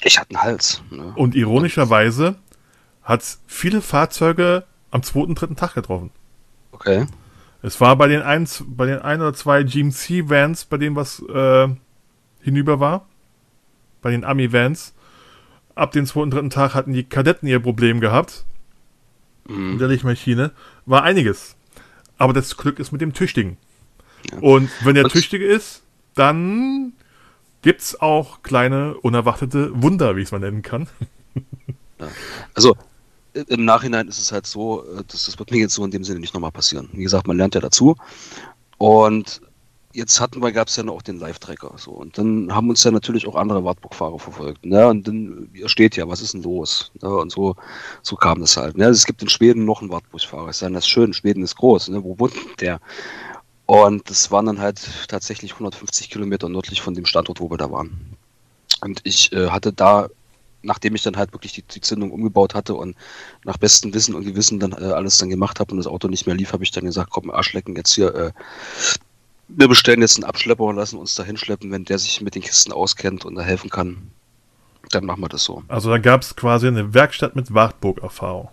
ich 0.03 0.19
hatte 0.19 0.29
einen 0.29 0.43
Hals. 0.43 0.83
Ne? 0.91 1.11
Und 1.15 1.33
ironischerweise 1.33 2.35
hat 3.01 3.23
viele 3.47 3.81
Fahrzeuge 3.81 4.65
am 4.91 5.01
zweiten, 5.01 5.33
dritten 5.33 5.55
Tag 5.55 5.73
getroffen. 5.73 6.11
Okay. 6.71 7.07
Es 7.63 7.81
war 7.81 7.95
bei 7.95 8.07
den 8.07 8.21
ein, 8.21 8.47
bei 8.67 8.85
den 8.85 8.99
ein 8.99 9.19
oder 9.19 9.33
zwei 9.33 9.63
GMC-Vans, 9.63 10.65
bei 10.65 10.77
denen 10.77 10.95
was 10.95 11.23
äh, 11.27 11.69
hinüber 12.41 12.79
war. 12.79 13.07
Bei 14.03 14.11
den 14.11 14.23
Ami-Vans. 14.23 14.93
Ab 15.73 15.91
dem 15.91 16.05
zweiten, 16.05 16.29
dritten 16.29 16.51
Tag 16.51 16.75
hatten 16.75 16.93
die 16.93 17.03
Kadetten 17.03 17.47
ihr 17.47 17.59
Problem 17.59 17.99
gehabt. 17.99 18.45
Mhm. 19.47 19.79
Der 19.79 19.87
Lichtmaschine. 19.87 20.51
War 20.85 21.01
einiges. 21.01 21.55
Aber 22.19 22.33
das 22.33 22.55
Glück 22.55 22.77
ist 22.77 22.91
mit 22.91 23.01
dem 23.01 23.13
Tüchtigen. 23.13 23.57
Ja. 24.31 24.37
Und 24.39 24.69
wenn 24.83 24.93
der 24.93 25.09
Tüchtige 25.09 25.45
ist, 25.45 25.81
dann 26.13 26.93
gibt's 27.63 27.99
auch 27.99 28.43
kleine 28.43 28.95
unerwartete 28.95 29.71
Wunder, 29.81 30.15
wie 30.15 30.21
ich 30.21 30.27
es 30.27 30.31
mal 30.31 30.39
nennen 30.39 30.61
kann. 30.61 30.87
Ja. 31.99 32.07
Also 32.53 32.75
im 33.33 33.65
Nachhinein 33.65 34.07
ist 34.07 34.19
es 34.19 34.31
halt 34.31 34.45
so, 34.45 34.83
äh, 34.83 35.03
das, 35.07 35.25
das 35.25 35.39
wird 35.39 35.49
mir 35.51 35.59
jetzt 35.59 35.73
so 35.73 35.83
in 35.83 35.91
dem 35.91 36.03
Sinne 36.03 36.19
nicht 36.19 36.33
nochmal 36.33 36.51
passieren. 36.51 36.89
Wie 36.93 37.03
gesagt, 37.03 37.27
man 37.27 37.37
lernt 37.37 37.55
ja 37.55 37.61
dazu. 37.61 37.95
Und 38.77 39.41
jetzt 39.93 40.19
hatten 40.19 40.41
wir, 40.41 40.51
gab 40.51 40.67
es 40.67 40.75
ja 40.75 40.83
noch 40.83 41.01
den 41.01 41.19
Live-Tracker. 41.19 41.73
So. 41.77 41.91
Und 41.91 42.17
dann 42.17 42.53
haben 42.53 42.69
uns 42.69 42.83
ja 42.83 42.91
natürlich 42.91 43.27
auch 43.27 43.35
andere 43.35 43.63
Wartburg-Fahrer 43.63 44.19
verfolgt. 44.19 44.65
Ne? 44.65 44.87
Und 44.87 45.07
dann 45.07 45.49
steht 45.65 45.95
ja, 45.95 46.07
was 46.07 46.21
ist 46.21 46.33
denn 46.33 46.43
los? 46.43 46.91
Ne? 47.01 47.09
Und 47.09 47.31
so, 47.31 47.55
so 48.01 48.15
kam 48.15 48.41
das 48.41 48.57
halt. 48.57 48.77
Ne? 48.77 48.85
Es 48.85 49.05
gibt 49.05 49.21
in 49.21 49.29
Schweden 49.29 49.65
noch 49.65 49.81
einen 49.81 49.91
Wartburg-Fahrer. 49.91 50.49
Ist 50.49 50.61
ja 50.61 50.69
das 50.69 50.87
schön, 50.87 51.13
Schweden 51.13 51.43
ist 51.43 51.55
groß. 51.55 51.89
Ne? 51.89 52.03
Wo 52.03 52.17
wohnt 52.19 52.33
der? 52.59 52.79
Und 53.65 54.09
das 54.09 54.31
waren 54.31 54.47
dann 54.47 54.59
halt 54.59 54.81
tatsächlich 55.07 55.53
150 55.53 56.09
Kilometer 56.09 56.49
nördlich 56.49 56.81
von 56.81 56.95
dem 56.95 57.05
Standort, 57.05 57.39
wo 57.39 57.49
wir 57.49 57.57
da 57.57 57.71
waren. 57.71 58.17
Und 58.81 58.99
ich 59.03 59.31
äh, 59.31 59.49
hatte 59.49 59.71
da, 59.71 60.09
nachdem 60.63 60.95
ich 60.95 61.03
dann 61.03 61.15
halt 61.15 61.31
wirklich 61.31 61.53
die, 61.53 61.61
die, 61.61 61.79
Zündung 61.79 62.11
umgebaut 62.11 62.55
hatte 62.55 62.75
und 62.75 62.97
nach 63.45 63.57
bestem 63.57 63.93
Wissen 63.93 64.15
und 64.15 64.25
Gewissen 64.25 64.59
dann 64.59 64.73
äh, 64.73 64.91
alles 64.91 65.17
dann 65.17 65.29
gemacht 65.29 65.59
habe 65.59 65.71
und 65.71 65.77
das 65.77 65.87
Auto 65.87 66.09
nicht 66.09 66.25
mehr 66.25 66.35
lief, 66.35 66.51
habe 66.51 66.63
ich 66.63 66.71
dann 66.71 66.85
gesagt, 66.85 67.11
komm, 67.11 67.31
Arschlecken, 67.31 67.75
jetzt 67.77 67.93
hier, 67.93 68.13
äh, 68.13 68.31
wir 69.55 69.67
bestellen 69.67 70.01
jetzt 70.01 70.17
einen 70.17 70.23
Abschlepper 70.25 70.63
und 70.63 70.75
lassen 70.75 70.97
uns 70.97 71.15
da 71.15 71.23
hinschleppen, 71.23 71.71
wenn 71.71 71.85
der 71.85 71.99
sich 71.99 72.21
mit 72.21 72.35
den 72.35 72.41
Kisten 72.41 72.71
auskennt 72.71 73.25
und 73.25 73.35
da 73.35 73.41
helfen 73.41 73.69
kann. 73.69 74.11
Dann 74.89 75.05
machen 75.05 75.21
wir 75.21 75.29
das 75.29 75.43
so. 75.43 75.63
Also 75.67 75.89
da 75.89 75.97
gab 75.97 76.21
es 76.21 76.35
quasi 76.35 76.67
eine 76.67 76.93
Werkstatt 76.93 77.35
mit 77.35 77.53
Wartburg-Erfahrung. 77.53 78.49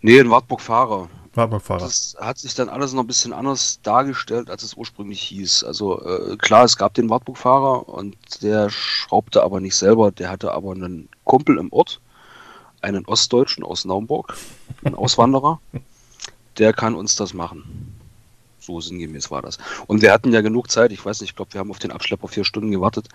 Nee, 0.00 0.18
ein 0.18 0.30
Wartburg-Fahrer. 0.30 1.10
Wartburg-Fahrer. 1.34 1.80
Das 1.80 2.16
hat 2.18 2.38
sich 2.38 2.54
dann 2.54 2.68
alles 2.68 2.92
noch 2.92 3.04
ein 3.04 3.06
bisschen 3.06 3.32
anders 3.32 3.80
dargestellt, 3.82 4.50
als 4.50 4.62
es 4.62 4.74
ursprünglich 4.74 5.20
hieß. 5.20 5.64
Also 5.64 6.02
äh, 6.02 6.36
klar, 6.36 6.64
es 6.64 6.76
gab 6.76 6.94
den 6.94 7.10
Wartburg-Fahrer 7.10 7.88
und 7.88 8.16
der 8.42 8.70
schraubte 8.70 9.42
aber 9.42 9.60
nicht 9.60 9.76
selber. 9.76 10.10
Der 10.10 10.30
hatte 10.30 10.52
aber 10.52 10.72
einen 10.72 11.08
Kumpel 11.24 11.58
im 11.58 11.72
Ort, 11.72 12.00
einen 12.80 13.04
Ostdeutschen 13.04 13.62
aus 13.62 13.84
Naumburg, 13.84 14.34
ein 14.84 14.94
Auswanderer. 14.94 15.60
Der 16.58 16.72
kann 16.72 16.96
uns 16.96 17.14
das 17.14 17.32
machen. 17.32 17.99
So 18.60 18.80
sinngemäß 18.80 19.30
war 19.30 19.42
das. 19.42 19.58
Und 19.86 20.02
wir 20.02 20.12
hatten 20.12 20.32
ja 20.32 20.42
genug 20.42 20.70
Zeit. 20.70 20.92
Ich 20.92 21.04
weiß 21.04 21.20
nicht, 21.20 21.30
ich 21.30 21.36
glaube, 21.36 21.54
wir 21.54 21.60
haben 21.60 21.70
auf 21.70 21.78
den 21.78 21.92
Abschlepper 21.92 22.28
vier 22.28 22.44
Stunden 22.44 22.70
gewartet. 22.70 23.08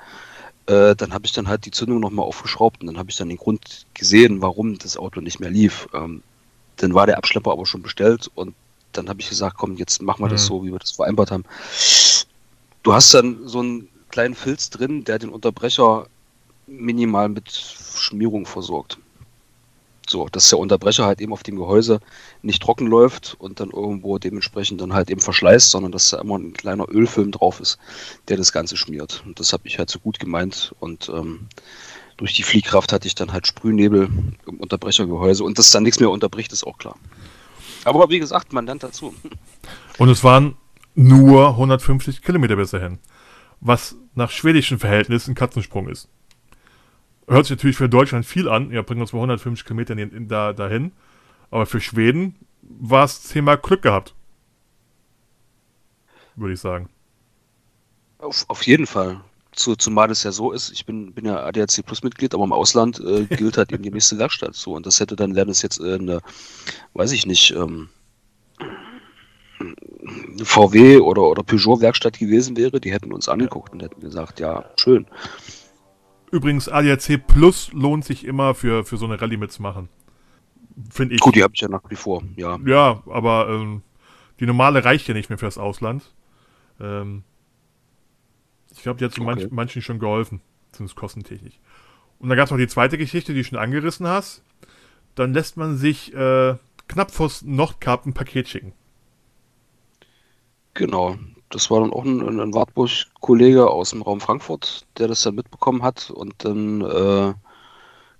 Äh, 0.68 0.96
dann 0.96 1.14
habe 1.14 1.26
ich 1.26 1.34
dann 1.34 1.48
halt 1.48 1.66
die 1.66 1.72
Zündung 1.72 2.00
nochmal 2.00 2.26
aufgeschraubt 2.26 2.82
und 2.82 2.88
dann 2.88 2.98
habe 2.98 3.12
ich 3.12 3.18
dann 3.18 3.30
den 3.30 3.38
Grund 3.38 3.86
gesehen, 3.94 4.42
warum 4.42 4.78
das 4.80 4.98
Auto 4.98 5.22
nicht 5.22 5.40
mehr 5.40 5.52
lief. 5.52 5.88
Ähm, 5.94 6.24
dann 6.78 6.94
war 6.96 7.06
der 7.06 7.18
Abschlepper 7.18 7.52
aber 7.52 7.66
schon 7.68 7.84
bestellt 7.84 8.30
und 8.36 8.56
dann 8.94 9.10
habe 9.10 9.22
ich 9.22 9.30
gesagt, 9.30 9.58
komm, 9.58 9.78
jetzt 9.78 10.02
machen 10.02 10.24
wir 10.24 10.30
das 10.30 10.44
Mhm. 10.44 10.48
so, 10.48 10.66
wie 10.66 10.72
wir 10.72 10.80
das 10.80 10.92
vereinbart 10.92 11.32
haben. 11.32 11.44
Du 12.84 12.94
hast 12.94 13.14
dann 13.14 13.48
so 13.48 13.60
einen 13.60 13.90
kleinen 14.10 14.36
Filz 14.36 14.70
drin, 14.70 15.04
der 15.04 15.20
den 15.20 15.30
Unterbrecher 15.30 16.08
minimal 16.68 17.30
mit 17.30 17.52
Schmierung 17.52 18.46
versorgt. 18.46 18.98
So, 20.10 20.28
dass 20.30 20.50
der 20.50 20.60
Unterbrecher 20.60 21.06
halt 21.06 21.22
eben 21.22 21.34
auf 21.34 21.44
dem 21.44 21.56
Gehäuse 21.56 22.00
nicht 22.42 22.62
trocken 22.62 22.88
läuft 22.88 23.36
und 23.40 23.60
dann 23.60 23.72
irgendwo 23.72 24.18
dementsprechend 24.18 24.82
dann 24.82 24.94
halt 24.94 25.10
eben 25.10 25.22
verschleißt, 25.22 25.72
sondern 25.72 25.92
dass 25.92 26.10
da 26.10 26.22
immer 26.22 26.38
ein 26.38 26.54
kleiner 26.54 26.88
Ölfilm 26.90 27.32
drauf 27.32 27.60
ist, 27.60 27.80
der 28.28 28.38
das 28.38 28.52
Ganze 28.52 28.78
schmiert. 28.78 29.24
Und 29.26 29.40
das 29.40 29.54
habe 29.54 29.68
ich 29.68 29.80
halt 29.80 29.90
so 29.90 30.00
gut 30.00 30.20
gemeint 30.20 30.76
und 30.80 31.10
ähm, 31.10 31.48
durch 32.18 32.34
die 32.34 32.44
Fliehkraft 32.44 32.94
hatte 32.94 33.08
ich 33.08 33.16
dann 33.16 33.34
halt 33.34 33.48
Sprühnebel 33.48 34.10
im 34.48 34.58
Unterbrechergehäuse 34.58 35.44
und 35.44 35.60
dass 35.60 35.72
dann 35.72 35.84
nichts 35.84 36.00
mehr 36.00 36.10
unterbricht, 36.10 36.52
ist 36.54 36.66
auch 36.66 36.78
klar. 36.78 36.96
Aber 37.84 38.10
wie 38.10 38.20
gesagt, 38.20 38.54
man 38.54 38.66
lernt 38.66 38.84
dazu. 38.84 39.14
Und 39.98 40.10
es 40.10 40.24
waren 40.24 40.56
nur 40.96 41.50
150 41.50 42.22
Kilometer 42.24 42.56
bis 42.56 42.72
dahin. 42.72 42.98
Was 43.62 43.96
nach 44.16 44.32
schwedischen 44.32 44.80
Verhältnissen 44.80 45.32
ein 45.32 45.36
Katzensprung 45.36 45.88
ist. 45.88 46.10
Hört 47.28 47.46
sich 47.46 47.58
natürlich 47.58 47.78
für 47.78 47.90
Deutschland 47.90 48.26
viel 48.26 48.48
an. 48.48 48.72
Ja, 48.72 48.82
bringen 48.82 49.02
uns 49.02 49.14
mal 49.14 49.20
150 49.20 49.66
Kilometer 49.66 49.98
in, 49.98 50.12
in, 50.12 50.28
da, 50.28 50.54
dahin. 50.54 50.92
Aber 51.50 51.66
für 51.66 51.82
Schweden 51.82 52.36
war 52.62 53.06
es 53.06 53.24
Thema 53.24 53.56
Glück 53.58 53.82
gehabt. 53.82 54.14
Würde 56.36 56.54
ich 56.54 56.60
sagen. 56.60 56.90
Auf, 58.20 58.46
auf 58.48 58.62
jeden 58.64 58.86
Fall. 58.86 59.22
Zu, 59.52 59.76
zumal 59.76 60.12
es 60.12 60.24
ja 60.24 60.34
so 60.34 60.52
ist, 60.52 60.72
ich 60.72 60.86
bin, 60.86 61.14
bin 61.14 61.26
ja 61.26 61.46
ADAC 61.46 61.86
Plus 61.86 62.04
Mitglied, 62.04 62.34
aber 62.34 62.44
im 62.44 62.52
Ausland 62.52 63.00
äh, 63.00 63.24
gilt 63.36 63.58
halt 63.58 63.72
eben 63.72 63.84
die 63.84 63.92
nächste 63.92 64.18
Werkstatt 64.18 64.54
so. 64.54 64.74
Und 64.74 64.86
das 64.86 65.00
hätte 65.00 65.16
dann, 65.16 65.36
wäre 65.36 65.46
das 65.46 65.62
jetzt 65.62 65.80
äh, 65.80 65.96
eine, 65.96 66.20
weiß 66.94 67.14
ich 67.14 67.26
nicht, 67.26 67.52
ähm, 67.52 67.90
eine 69.60 70.46
VW 70.46 70.98
oder, 70.98 71.24
oder 71.24 71.44
Peugeot 71.44 71.80
Werkstatt 71.80 72.20
gewesen 72.20 72.58
wäre, 72.58 72.80
die 72.82 72.92
hätten 72.92 73.14
uns 73.14 73.30
angeguckt 73.30 73.72
und 73.72 73.82
hätten 73.82 74.02
gesagt, 74.02 74.40
ja, 74.40 74.66
schön. 74.78 75.08
Übrigens, 76.32 76.68
ADAC 76.70 77.26
Plus 77.28 77.72
lohnt 77.74 78.04
sich 78.06 78.26
immer 78.26 78.56
für, 78.56 78.84
für 78.84 78.98
so 78.98 79.06
eine 79.06 79.22
Rallye 79.22 79.38
mitzumachen. 79.38 79.90
Finde 80.90 81.16
ich. 81.16 81.22
Gut, 81.22 81.36
die 81.36 81.44
habe 81.44 81.54
ich 81.54 81.62
ja 81.62 81.70
nach 81.70 81.84
wie 81.90 81.96
vor, 81.96 82.24
ja. 82.36 82.60
Ja, 82.66 83.04
aber 83.08 83.48
ähm, 83.50 83.82
die 84.40 84.46
normale 84.46 84.84
reicht 84.84 85.08
ja 85.08 85.14
nicht 85.14 85.30
mehr 85.30 85.38
fürs 85.38 85.58
Ausland. 85.58 86.14
Ähm, 86.80 87.24
ich 88.74 88.82
glaube, 88.82 88.98
die 89.00 89.06
hat 89.06 89.14
so 89.14 89.24
manch, 89.24 89.44
Okay. 89.46 89.54
manchen 89.54 89.82
schon 89.82 90.00
geholfen, 90.00 90.42
zumindest 90.74 90.98
kostentechnisch. 90.98 91.60
Und 92.20 92.28
dann 92.30 92.38
gab 92.38 92.46
es 92.46 92.52
noch 92.52 92.58
die 92.58 92.68
zweite 92.68 92.98
Geschichte, 92.98 93.34
die 93.34 93.42
du 93.42 93.48
schon 93.48 93.58
angerissen 93.58 94.08
hast. 94.08 94.44
Dann 95.16 95.34
lässt 95.34 95.56
man 95.56 95.78
sich 95.78 96.14
äh, 96.14 96.56
knapp 96.88 97.12
vor 97.12 97.32
Nordkap 97.44 98.06
ein 98.06 98.14
Paket 98.14 98.50
schicken. 98.50 98.74
Genau. 100.74 101.18
Das 101.56 101.72
war 101.72 101.80
dann 101.80 101.94
auch 101.94 102.04
ein, 102.04 102.20
ein 102.22 102.54
Wartburg-Kollege 102.54 103.70
aus 103.70 103.92
dem 103.92 104.02
Raum 104.02 104.20
Frankfurt, 104.20 104.86
der 104.98 105.08
das 105.08 105.22
dann 105.22 105.36
mitbekommen 105.36 105.84
hat 105.84 106.10
und 106.10 106.34
dann 106.40 106.82
äh, 106.82 107.34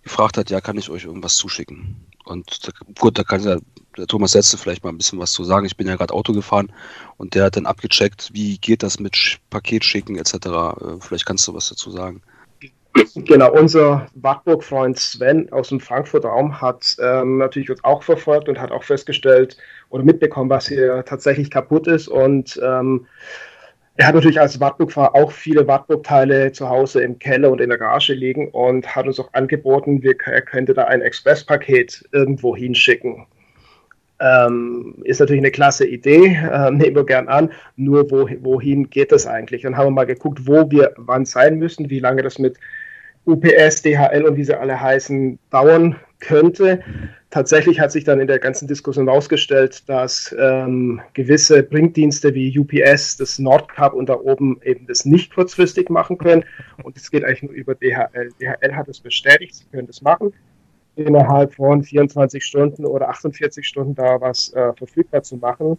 gefragt 0.04 0.38
hat, 0.38 0.50
ja, 0.50 0.62
kann 0.62 0.78
ich 0.78 0.90
euch 0.90 1.04
irgendwas 1.04 1.36
zuschicken? 1.36 1.98
Und 2.24 2.66
da, 2.66 2.72
gut, 2.98 3.20
da 3.20 3.24
kann 3.24 3.44
ja 3.44 3.58
der 3.98 4.08
Thomas 4.08 4.32
Setze 4.32 4.58
vielleicht 4.58 4.86
mal 4.86 4.92
ein 4.92 4.98
bisschen 4.98 5.20
was 5.20 5.34
zu 5.34 5.44
sagen. 5.44 5.66
Ich 5.66 5.76
bin 5.76 5.86
ja 5.86 5.98
gerade 5.98 6.14
Auto 6.14 6.32
gefahren 6.32 6.72
und 7.18 7.36
der 7.36 7.44
hat 7.44 7.58
dann 7.58 7.66
abgecheckt, 7.66 8.30
wie 8.32 8.58
geht 8.58 8.84
das 8.84 9.02
mit 9.02 9.18
Paket 9.50 9.84
schicken 9.84 10.16
etc. 10.16 10.34
Äh, 10.34 11.02
vielleicht 11.02 11.26
kannst 11.26 11.46
du 11.46 11.54
was 11.54 11.68
dazu 11.68 11.92
sagen. 11.92 12.22
Genau, 13.16 13.52
unser 13.52 14.08
Wartburg-Freund 14.16 14.98
Sven 14.98 15.52
aus 15.52 15.70
dem 15.70 15.82
Frankfurter 15.82 16.30
Raum 16.30 16.62
hat 16.62 16.96
ähm, 17.02 17.38
natürlich 17.38 17.70
uns 17.70 17.84
auch 17.84 18.04
verfolgt 18.04 18.48
und 18.48 18.60
hat 18.60 18.72
auch 18.72 18.84
festgestellt 18.84 19.58
oder 19.90 20.04
mitbekommen, 20.04 20.50
was 20.50 20.68
hier 20.68 21.04
tatsächlich 21.06 21.52
kaputt 21.52 21.88
ist. 21.88 22.08
Und 22.08 22.60
ähm, 22.64 23.06
er 23.98 24.08
hat 24.08 24.16
natürlich 24.16 24.40
als 24.40 24.60
Wartburg-Fahrer 24.60 25.16
auch 25.16 25.32
viele 25.32 25.68
Wartburg-Teile 25.68 26.54
zu 26.54 26.70
Hause 26.70 27.02
im 27.02 27.20
Keller 27.20 27.52
und 27.52 27.60
in 27.60 27.70
der 27.70 27.78
Garage 27.78 28.14
liegen 28.14 28.50
und 28.52 28.96
hat 28.96 29.08
uns 29.08 29.20
auch 29.20 29.34
angeboten, 29.34 30.02
wir, 30.02 30.16
er 30.26 30.42
könnte 30.42 30.74
da 30.74 30.86
ein 30.86 31.02
Expresspaket 31.02 32.08
irgendwo 32.14 32.56
hinschicken. 32.56 33.26
Ähm, 34.22 34.96
ist 35.04 35.20
natürlich 35.20 35.42
eine 35.42 35.52
klasse 35.52 35.86
Idee, 35.86 36.38
äh, 36.50 36.72
nehmen 36.72 36.96
wir 36.96 37.06
gern 37.06 37.28
an. 37.28 37.52
Nur 37.76 38.10
wo, 38.10 38.30
wohin 38.42 38.90
geht 38.90 39.12
das 39.12 39.28
eigentlich? 39.28 39.64
Dann 39.64 39.76
haben 39.76 39.88
wir 39.88 39.92
mal 39.92 40.06
geguckt, 40.06 40.48
wo 40.48 40.70
wir 40.72 40.94
wann 40.98 41.26
sein 41.26 41.58
müssen, 41.58 41.90
wie 41.90 42.00
lange 42.00 42.22
das 42.22 42.40
mit 42.40 42.58
UPS, 43.26 43.82
DHL 43.82 44.26
und 44.26 44.38
wie 44.38 44.44
sie 44.44 44.58
alle 44.58 44.80
heißen, 44.80 45.40
dauern 45.50 45.96
könnte. 46.20 46.82
Tatsächlich 47.30 47.80
hat 47.80 47.92
sich 47.92 48.04
dann 48.04 48.20
in 48.20 48.28
der 48.28 48.40
ganzen 48.40 48.68
Diskussion 48.68 49.08
herausgestellt, 49.08 49.84
dass 49.90 50.34
ähm, 50.40 51.02
gewisse 51.14 51.64
Bringdienste 51.64 52.34
wie 52.34 52.58
UPS, 52.58 53.18
das 53.18 53.40
Nordcup 53.40 53.94
und 53.94 54.08
da 54.08 54.16
oben 54.16 54.60
eben 54.64 54.88
das 54.88 55.06
nicht 55.06 55.34
kurzfristig 55.34 55.90
machen 55.90 56.18
können. 56.18 56.46
Und 56.84 56.96
es 56.96 57.12
geht 57.12 57.26
eigentlich 57.26 57.44
nur 57.44 57.52
über 57.52 57.76
DHL. 57.76 58.30
DHL 58.40 58.76
hat 58.76 58.88
es 58.88 59.00
bestätigt, 59.00 59.56
sie 59.56 59.66
können 59.72 59.88
das 59.88 60.02
machen. 60.02 60.34
Innerhalb 60.96 61.56
von 61.56 61.84
24 61.84 62.44
Stunden 62.44 62.86
oder 62.86 63.10
48 63.10 63.68
Stunden 63.68 63.96
da 63.96 64.22
was 64.22 64.54
äh, 64.54 64.72
verfügbar 64.74 65.24
zu 65.24 65.36
machen. 65.36 65.78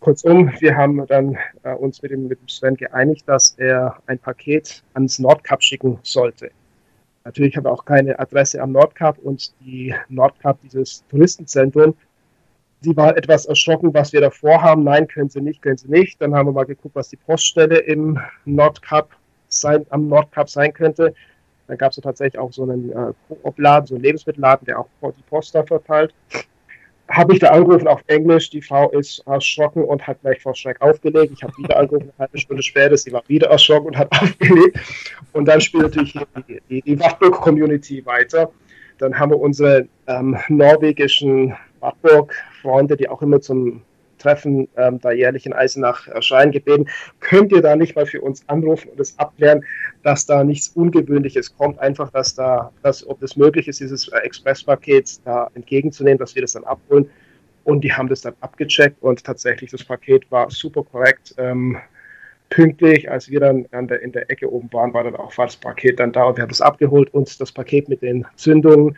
Kurzum, 0.00 0.50
wir 0.58 0.76
haben 0.76 1.06
dann 1.06 1.38
äh, 1.62 1.74
uns 1.74 2.02
mit 2.02 2.10
dem, 2.10 2.26
mit 2.26 2.40
dem 2.40 2.48
Sven 2.48 2.74
geeinigt, 2.74 3.28
dass 3.28 3.54
er 3.56 3.98
ein 4.06 4.18
Paket 4.18 4.82
ans 4.94 5.20
Nordkap 5.20 5.62
schicken 5.62 6.00
sollte. 6.02 6.50
Natürlich 7.24 7.56
haben 7.56 7.64
wir 7.64 7.72
auch 7.72 7.84
keine 7.84 8.18
Adresse 8.18 8.60
am 8.60 8.72
Nordkap 8.72 9.18
und 9.18 9.52
die 9.60 9.94
Nordkap, 10.08 10.58
dieses 10.62 11.04
Touristenzentrum, 11.08 11.94
die 12.84 12.96
war 12.96 13.16
etwas 13.16 13.46
erschrocken, 13.46 13.94
was 13.94 14.12
wir 14.12 14.20
da 14.20 14.30
vorhaben. 14.30 14.82
Nein, 14.82 15.06
können 15.06 15.28
sie 15.28 15.40
nicht, 15.40 15.62
können 15.62 15.76
sie 15.76 15.88
nicht. 15.88 16.20
Dann 16.20 16.34
haben 16.34 16.48
wir 16.48 16.52
mal 16.52 16.64
geguckt, 16.64 16.96
was 16.96 17.08
die 17.08 17.16
Poststelle 17.16 17.78
im 17.78 18.18
Nordkap 18.44 19.10
sein, 19.48 19.86
am 19.90 20.08
Nordkap 20.08 20.50
sein 20.50 20.72
könnte. 20.72 21.14
Dann 21.68 21.78
gab 21.78 21.92
es 21.92 21.96
tatsächlich 21.96 22.40
auch 22.40 22.52
so 22.52 22.64
einen 22.64 22.90
äh, 22.90 23.12
Koop-Laden, 23.42 23.86
so 23.86 23.94
einen 23.94 24.02
Lebensmittelladen, 24.02 24.66
der 24.66 24.80
auch 24.80 24.88
die 25.02 25.22
Post 25.28 25.54
da 25.54 25.62
verteilt 25.62 26.12
habe 27.08 27.34
ich 27.34 27.40
da 27.40 27.48
angerufen 27.48 27.88
auf 27.88 28.02
Englisch. 28.06 28.50
Die 28.50 28.62
Frau 28.62 28.90
ist 28.90 29.20
erschrocken 29.26 29.84
und 29.84 30.06
hat 30.06 30.20
gleich 30.22 30.40
vor 30.40 30.54
Schreck 30.54 30.80
aufgelegt. 30.80 31.32
Ich 31.34 31.42
habe 31.42 31.52
wieder 31.58 31.76
angerufen, 31.76 32.10
eine 32.16 32.26
halbe 32.26 32.38
Stunde 32.38 32.62
später. 32.62 32.96
Sie 32.96 33.12
war 33.12 33.22
wieder 33.26 33.48
erschrocken 33.48 33.88
und 33.88 33.98
hat 33.98 34.10
aufgelegt. 34.22 34.78
Und 35.32 35.46
dann 35.46 35.60
spielt 35.60 35.84
natürlich 35.84 36.18
die, 36.48 36.60
die, 36.68 36.82
die 36.82 37.00
Wartburg-Community 37.00 38.04
weiter. 38.06 38.50
Dann 38.98 39.18
haben 39.18 39.32
wir 39.32 39.40
unsere 39.40 39.88
ähm, 40.06 40.36
norwegischen 40.48 41.54
Wartburg-Freunde, 41.80 42.96
die 42.96 43.08
auch 43.08 43.20
immer 43.22 43.40
zum 43.40 43.82
Treffen 44.22 44.68
ähm, 44.76 45.00
da 45.00 45.10
jährlich 45.10 45.46
in 45.46 45.52
Eisenach 45.52 46.06
erscheinen, 46.06 46.52
gebeten. 46.52 46.88
Könnt 47.20 47.52
ihr 47.52 47.60
da 47.60 47.74
nicht 47.74 47.96
mal 47.96 48.06
für 48.06 48.20
uns 48.20 48.48
anrufen 48.48 48.90
und 48.90 49.00
es 49.00 49.18
abklären, 49.18 49.64
dass 50.04 50.26
da 50.26 50.44
nichts 50.44 50.68
Ungewöhnliches 50.68 51.56
kommt? 51.56 51.78
Einfach, 51.80 52.10
dass 52.10 52.34
da, 52.34 52.70
dass, 52.82 53.06
ob 53.06 53.22
es 53.22 53.36
möglich 53.36 53.68
ist, 53.68 53.80
dieses 53.80 54.08
äh, 54.08 54.18
Expresspaket 54.18 55.26
da 55.26 55.48
entgegenzunehmen, 55.54 56.18
dass 56.18 56.34
wir 56.34 56.42
das 56.42 56.52
dann 56.52 56.64
abholen. 56.64 57.10
Und 57.64 57.82
die 57.82 57.92
haben 57.92 58.08
das 58.08 58.20
dann 58.22 58.34
abgecheckt 58.40 59.02
und 59.02 59.22
tatsächlich 59.24 59.70
das 59.70 59.84
Paket 59.84 60.30
war 60.30 60.50
super 60.50 60.82
korrekt. 60.82 61.34
Ähm, 61.38 61.78
pünktlich, 62.50 63.10
als 63.10 63.30
wir 63.30 63.40
dann 63.40 63.66
an 63.72 63.88
der, 63.88 64.02
in 64.02 64.12
der 64.12 64.30
Ecke 64.30 64.52
oben 64.52 64.72
waren, 64.72 64.92
war 64.94 65.04
dann 65.04 65.16
auch 65.16 65.32
das 65.34 65.56
Paket 65.56 66.00
dann 66.00 66.12
da 66.12 66.24
und 66.24 66.36
wir 66.36 66.42
haben 66.42 66.50
das 66.50 66.60
abgeholt 66.60 67.12
und 67.14 67.40
das 67.40 67.52
Paket 67.52 67.88
mit 67.88 68.02
den 68.02 68.26
Zündungen 68.36 68.96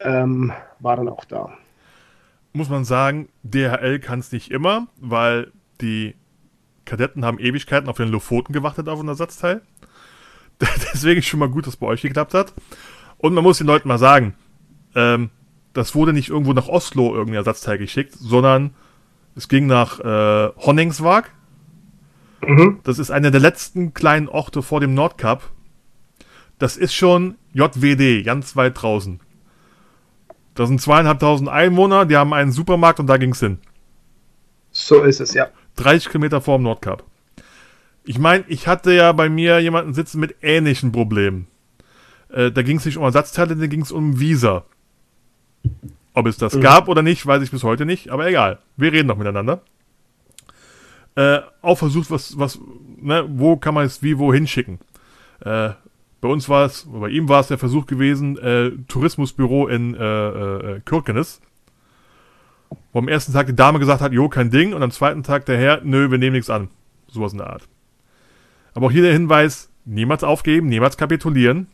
ähm, 0.00 0.52
war 0.80 0.96
dann 0.96 1.08
auch 1.08 1.24
da 1.24 1.52
muss 2.52 2.68
man 2.68 2.84
sagen, 2.84 3.28
DHL 3.42 3.98
kann 4.00 4.20
es 4.20 4.32
nicht 4.32 4.50
immer, 4.50 4.88
weil 5.00 5.52
die 5.80 6.14
Kadetten 6.84 7.24
haben 7.24 7.38
Ewigkeiten 7.38 7.88
auf 7.88 7.96
den 7.98 8.08
Lofoten 8.08 8.52
gewartet 8.52 8.88
auf 8.88 9.00
ein 9.00 9.08
Ersatzteil. 9.08 9.62
Deswegen 10.60 11.20
ist 11.20 11.26
schon 11.26 11.40
mal 11.40 11.48
gut, 11.48 11.66
dass 11.66 11.76
bei 11.76 11.86
euch 11.86 12.02
geklappt 12.02 12.34
hat. 12.34 12.52
Und 13.18 13.34
man 13.34 13.44
muss 13.44 13.58
den 13.58 13.66
Leuten 13.66 13.88
mal 13.88 13.98
sagen, 13.98 14.34
ähm, 14.94 15.30
das 15.72 15.94
wurde 15.94 16.12
nicht 16.12 16.30
irgendwo 16.30 16.52
nach 16.52 16.68
Oslo 16.68 17.12
irgendein 17.12 17.36
Ersatzteil 17.36 17.78
geschickt, 17.78 18.14
sondern 18.14 18.74
es 19.36 19.48
ging 19.48 19.66
nach 19.66 20.00
äh, 20.00 20.50
Honningsvag. 20.56 21.30
Mhm. 22.44 22.80
Das 22.82 22.98
ist 22.98 23.10
einer 23.10 23.30
der 23.30 23.40
letzten 23.40 23.94
kleinen 23.94 24.28
Orte 24.28 24.62
vor 24.62 24.80
dem 24.80 24.94
Nordkap. 24.94 25.50
Das 26.58 26.76
ist 26.76 26.94
schon 26.94 27.36
JWD, 27.52 28.24
ganz 28.24 28.56
weit 28.56 28.82
draußen. 28.82 29.20
Da 30.58 30.66
sind 30.66 30.80
zweieinhalbtausend 30.80 31.48
Einwohner, 31.48 32.04
die 32.04 32.16
haben 32.16 32.32
einen 32.32 32.50
Supermarkt 32.50 32.98
und 32.98 33.06
da 33.06 33.16
ging's 33.16 33.38
hin. 33.38 33.58
So 34.72 35.04
ist 35.04 35.20
es, 35.20 35.32
ja. 35.32 35.50
30 35.76 36.08
Kilometer 36.08 36.40
vor 36.40 36.58
dem 36.58 36.64
Nordkap. 36.64 37.04
Ich 38.02 38.18
meine, 38.18 38.44
ich 38.48 38.66
hatte 38.66 38.92
ja 38.92 39.12
bei 39.12 39.28
mir 39.28 39.60
jemanden 39.60 39.94
sitzen 39.94 40.18
mit 40.18 40.34
ähnlichen 40.42 40.90
Problemen. 40.90 41.46
Äh, 42.28 42.50
da 42.50 42.62
ging 42.62 42.78
es 42.78 42.84
nicht 42.84 42.96
um 42.96 43.04
Ersatzteile, 43.04 43.54
da 43.54 43.68
ging 43.68 43.82
es 43.82 43.92
um 43.92 44.18
Visa. 44.18 44.64
Ob 46.12 46.26
es 46.26 46.38
das 46.38 46.54
mhm. 46.54 46.62
gab 46.62 46.88
oder 46.88 47.02
nicht, 47.02 47.24
weiß 47.24 47.40
ich 47.44 47.52
bis 47.52 47.62
heute 47.62 47.86
nicht, 47.86 48.10
aber 48.10 48.26
egal. 48.26 48.58
Wir 48.76 48.92
reden 48.92 49.06
noch 49.06 49.16
miteinander. 49.16 49.60
Äh, 51.14 51.38
auch 51.62 51.78
versucht, 51.78 52.10
was, 52.10 52.36
was, 52.36 52.58
ne, 52.96 53.24
wo 53.28 53.58
kann 53.58 53.74
man 53.74 53.86
es 53.86 54.02
wie 54.02 54.18
wohin 54.18 54.48
schicken. 54.48 54.80
Äh, 55.38 55.70
bei 56.20 56.28
uns 56.28 56.48
war 56.48 56.64
es, 56.66 56.88
bei 56.90 57.08
ihm 57.08 57.28
war 57.28 57.40
es 57.40 57.48
der 57.48 57.58
Versuch 57.58 57.86
gewesen, 57.86 58.36
äh, 58.38 58.72
Tourismusbüro 58.88 59.68
in 59.68 59.94
äh, 59.94 60.28
äh, 60.28 60.80
Kirkenes. 60.80 61.40
Wo 62.92 62.98
am 62.98 63.08
ersten 63.08 63.32
Tag 63.32 63.46
die 63.46 63.54
Dame 63.54 63.78
gesagt 63.78 64.00
hat, 64.00 64.12
jo, 64.12 64.28
kein 64.28 64.50
Ding, 64.50 64.74
und 64.74 64.82
am 64.82 64.90
zweiten 64.90 65.22
Tag 65.22 65.46
der 65.46 65.58
Herr, 65.58 65.80
nö, 65.84 66.10
wir 66.10 66.18
nehmen 66.18 66.34
nichts 66.34 66.50
an. 66.50 66.68
Sowas 67.06 67.32
in 67.32 67.38
der 67.38 67.50
Art. 67.50 67.68
Aber 68.74 68.86
auch 68.86 68.90
hier 68.90 69.02
der 69.02 69.12
Hinweis, 69.12 69.70
niemals 69.84 70.24
aufgeben, 70.24 70.68
niemals 70.68 70.96
kapitulieren. 70.96 71.68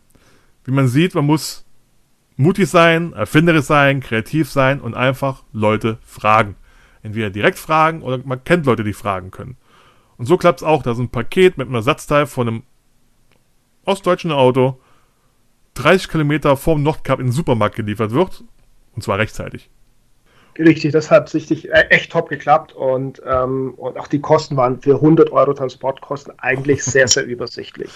Wie 0.65 0.73
man 0.73 0.89
sieht, 0.89 1.15
man 1.15 1.27
muss 1.27 1.65
mutig 2.37 2.69
sein, 2.69 3.13
erfinderisch 3.13 3.65
sein, 3.65 4.01
kreativ 4.01 4.51
sein 4.51 4.81
und 4.81 4.95
einfach 4.95 5.43
Leute 5.53 5.99
fragen. 6.05 6.57
Entweder 7.03 7.31
direkt 7.31 7.59
fragen 7.59 8.03
oder 8.03 8.21
man 8.25 8.45
kennt 8.45 8.67
Leute, 8.67 8.85
die 8.85 8.93
fragen 8.93 9.31
können. 9.31 9.57
Und 10.17 10.27
so 10.27 10.37
klappt 10.37 10.61
es 10.61 10.67
auch, 10.67 10.83
dass 10.83 10.99
ein 10.99 11.09
Paket 11.09 11.59
mit 11.59 11.67
einem 11.67 11.75
Ersatzteil 11.75 12.27
von 12.27 12.49
einem 12.49 12.63
ostdeutschen 13.85 14.33
Auto 14.33 14.79
30 15.75 16.09
Kilometer 16.09 16.57
vorm 16.57 16.83
Nordkap 16.83 17.21
in 17.21 17.27
den 17.27 17.33
Supermarkt 17.33 17.77
geliefert 17.77 18.13
wird. 18.13 18.45
Und 18.95 19.03
zwar 19.03 19.19
rechtzeitig. 19.19 19.69
Richtig, 20.57 20.93
das 20.93 21.11
hat 21.11 21.35
richtig 21.35 21.69
äh, 21.69 21.87
echt 21.91 22.13
top 22.13 22.29
geklappt 22.29 22.73
und, 22.73 23.21
ähm, 23.27 23.75
und 23.77 23.99
auch 23.99 24.07
die 24.07 24.21
Kosten 24.21 24.57
waren 24.57 24.81
für 24.81 24.95
100 24.95 25.33
Euro 25.33 25.53
Transportkosten 25.53 26.33
eigentlich 26.39 26.85
sehr, 26.85 27.09
sehr 27.09 27.25
übersichtlich. 27.27 27.91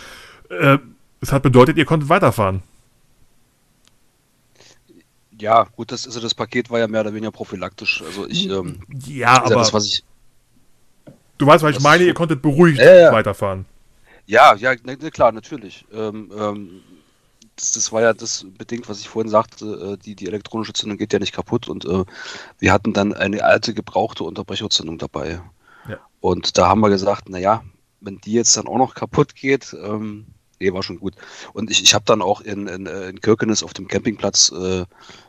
Äh, 0.51 0.79
es 1.21 1.33
hat 1.33 1.43
bedeutet, 1.43 1.77
ihr 1.77 1.85
konntet 1.85 2.09
weiterfahren. 2.09 2.63
Ja, 5.39 5.69
gut, 5.77 5.93
das, 5.93 6.05
also 6.05 6.19
das 6.19 6.35
Paket 6.35 6.69
war 6.69 6.81
ja 6.81 6.89
mehr 6.89 7.03
oder 7.03 7.15
weniger 7.15 7.31
prophylaktisch. 7.31 8.03
Also 8.05 8.27
ich, 8.27 8.49
ähm, 8.51 8.81
ja, 9.07 9.37
aber 9.37 9.51
ja 9.51 9.57
das, 9.57 9.73
was 9.73 9.87
ich, 9.87 10.05
du 11.39 11.47
weißt, 11.47 11.63
was 11.63 11.77
ich 11.77 11.83
meine, 11.83 12.03
ihr 12.03 12.15
konntet 12.15 12.43
beruhigt 12.43 12.81
ja. 12.81 13.13
weiterfahren. 13.13 13.61
Ja, 13.61 13.78
ja, 14.57 14.75
ne, 14.75 14.97
ne, 15.01 15.11
klar, 15.11 15.33
natürlich. 15.33 15.87
Ähm, 15.91 16.31
ähm, 16.37 16.83
das, 17.57 17.73
das, 17.73 17.93
war 17.93 18.03
ja 18.03 18.13
das 18.13 18.47
bedingt, 18.59 18.89
was 18.89 19.01
ich 19.01 19.09
vorhin 19.09 19.31
sagte, 19.31 19.95
äh, 19.95 19.97
die, 19.97 20.15
die 20.15 20.27
elektronische 20.27 20.75
Zündung 20.75 20.99
geht 20.99 21.15
ja 21.15 21.19
nicht 21.19 21.33
kaputt 21.33 21.67
und 21.67 21.87
äh, 21.87 22.05
wir 22.59 22.73
hatten 22.73 22.93
dann 22.93 23.15
eine 23.15 23.43
alte 23.43 23.73
gebrauchte 23.73 24.25
Unterbrecherzündung 24.25 24.99
dabei. 24.99 25.41
Ja. 25.89 25.99
Und 26.21 26.59
da 26.59 26.69
haben 26.69 26.81
wir 26.81 26.91
gesagt, 26.91 27.31
naja, 27.31 27.65
wenn 28.01 28.19
die 28.19 28.35
jetzt 28.35 28.57
dann 28.57 28.69
auch 28.69 28.77
noch 28.77 28.95
kaputt 28.95 29.35
geht, 29.35 29.75
ähm, 29.83 30.27
nee, 30.61 30.73
war 30.75 30.83
schon 30.83 31.01
gut. 31.01 31.15
Und 31.55 31.71
ich, 31.71 31.83
ich 31.83 31.95
habe 31.95 32.05
dann 32.05 32.21
auch 32.21 32.43
in, 32.43 32.67
in, 32.67 32.87
äh, 32.87 33.09
in 33.09 33.23
Kirkenes 33.23 33.63
auf 33.63 33.73
dem 33.73 33.89
Campingplatz, 33.89 34.53
äh, 34.53 34.85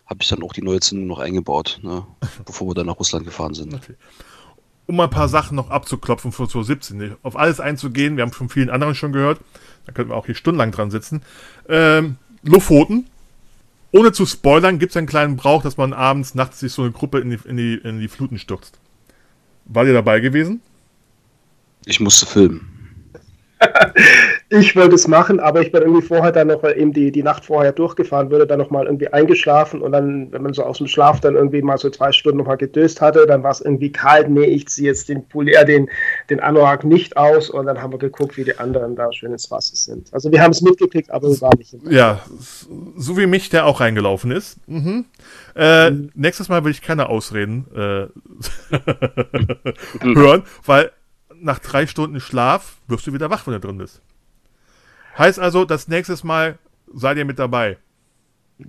habe 0.05 0.21
ich 0.21 0.27
dann 0.27 0.43
auch 0.43 0.53
die 0.53 0.61
neue 0.61 0.81
Zündung 0.81 1.07
noch 1.07 1.19
eingebaut, 1.19 1.79
ne, 1.83 2.05
bevor 2.45 2.67
wir 2.67 2.73
dann 2.73 2.87
nach 2.87 2.99
Russland 2.99 3.25
gefahren 3.25 3.53
sind. 3.53 3.73
Okay 3.73 3.95
um 4.89 4.99
ein 5.01 5.09
paar 5.11 5.29
Sachen 5.29 5.55
noch 5.55 5.69
abzuklopfen 5.69 6.31
von 6.31 6.49
2017. 6.49 7.15
Auf 7.21 7.35
alles 7.35 7.59
einzugehen, 7.59 8.17
wir 8.17 8.23
haben 8.23 8.31
von 8.31 8.49
vielen 8.49 8.71
anderen 8.71 8.95
schon 8.95 9.13
gehört, 9.13 9.39
da 9.85 9.91
könnten 9.91 10.09
wir 10.09 10.17
auch 10.17 10.25
hier 10.25 10.33
stundenlang 10.33 10.71
dran 10.71 10.89
sitzen. 10.89 11.21
Ähm, 11.69 12.15
Lofoten. 12.41 13.05
Ohne 13.91 14.13
zu 14.13 14.25
spoilern, 14.25 14.79
gibt 14.79 14.91
es 14.91 14.97
einen 14.97 15.05
kleinen 15.05 15.35
Brauch, 15.35 15.61
dass 15.61 15.77
man 15.77 15.93
abends, 15.93 16.33
nachts 16.33 16.59
sich 16.59 16.73
so 16.73 16.81
eine 16.81 16.91
Gruppe 16.91 17.19
in 17.19 17.29
die, 17.29 17.39
in 17.45 17.57
die, 17.57 17.73
in 17.75 17.99
die 17.99 18.07
Fluten 18.07 18.39
stürzt. 18.39 18.79
War 19.65 19.85
ihr 19.85 19.93
dabei 19.93 20.21
gewesen? 20.21 20.59
Ich 21.85 21.99
musste 21.99 22.25
filmen. 22.25 22.78
Ich 24.49 24.75
wollte 24.75 24.95
es 24.95 25.07
machen, 25.07 25.39
aber 25.39 25.61
ich 25.61 25.71
bin 25.71 25.81
irgendwie 25.81 26.01
vorher 26.01 26.31
dann 26.31 26.47
noch 26.47 26.63
eben 26.63 26.93
die, 26.93 27.11
die 27.11 27.23
Nacht 27.23 27.45
vorher 27.45 27.71
durchgefahren, 27.71 28.31
würde 28.31 28.47
dann 28.47 28.59
noch 28.59 28.69
mal 28.69 28.85
irgendwie 28.85 29.09
eingeschlafen 29.09 29.81
und 29.81 29.91
dann, 29.91 30.31
wenn 30.31 30.41
man 30.41 30.53
so 30.53 30.63
aus 30.63 30.77
dem 30.77 30.87
Schlaf 30.87 31.19
dann 31.19 31.35
irgendwie 31.35 31.61
mal 31.61 31.77
so 31.77 31.89
zwei 31.89 32.11
Stunden 32.11 32.39
noch 32.39 32.45
mal 32.45 32.55
gedöst 32.55 33.01
hatte, 33.01 33.25
dann 33.27 33.43
war 33.43 33.51
es 33.51 33.61
irgendwie 33.61 33.91
kalt, 33.91 34.29
nee, 34.29 34.45
ich 34.45 34.67
ziehe 34.67 34.87
jetzt 34.87 35.09
den 35.09 35.27
Pulli, 35.27 35.53
äh, 35.53 35.65
den, 35.65 35.89
den 36.29 36.39
Anorak 36.39 36.83
nicht 36.83 37.17
aus 37.17 37.49
und 37.49 37.65
dann 37.65 37.81
haben 37.81 37.91
wir 37.91 37.99
geguckt, 37.99 38.37
wie 38.37 38.45
die 38.45 38.57
anderen 38.57 38.95
da 38.95 39.11
schön 39.11 39.31
ins 39.31 39.51
Wasser 39.51 39.75
sind. 39.75 40.13
Also 40.13 40.31
wir 40.31 40.41
haben 40.41 40.51
es 40.51 40.61
mitgekriegt, 40.61 41.11
aber 41.11 41.29
wir 41.29 41.41
waren 41.41 41.57
nicht 41.57 41.73
im 41.73 41.91
Ja, 41.91 42.21
so 42.95 43.17
wie 43.17 43.27
mich, 43.27 43.49
der 43.49 43.65
auch 43.65 43.81
reingelaufen 43.81 44.31
ist. 44.31 44.57
Mhm. 44.67 45.05
Äh, 45.55 45.91
mhm. 45.91 46.11
Nächstes 46.15 46.49
Mal 46.49 46.63
will 46.63 46.71
ich 46.71 46.81
keine 46.81 47.09
Ausreden 47.09 47.65
äh, 47.75 48.07
hören, 50.03 50.43
weil 50.65 50.91
nach 51.41 51.59
drei 51.59 51.87
Stunden 51.87 52.19
Schlaf 52.19 52.77
wirst 52.87 53.07
du 53.07 53.13
wieder 53.13 53.29
wach, 53.29 53.47
wenn 53.47 53.53
du 53.53 53.59
drin 53.59 53.77
bist. 53.77 54.01
Heißt 55.17 55.39
also, 55.39 55.65
das 55.65 55.87
nächste 55.87 56.15
Mal 56.25 56.57
seid 56.93 57.17
ihr 57.17 57.25
mit 57.25 57.39
dabei. 57.39 57.77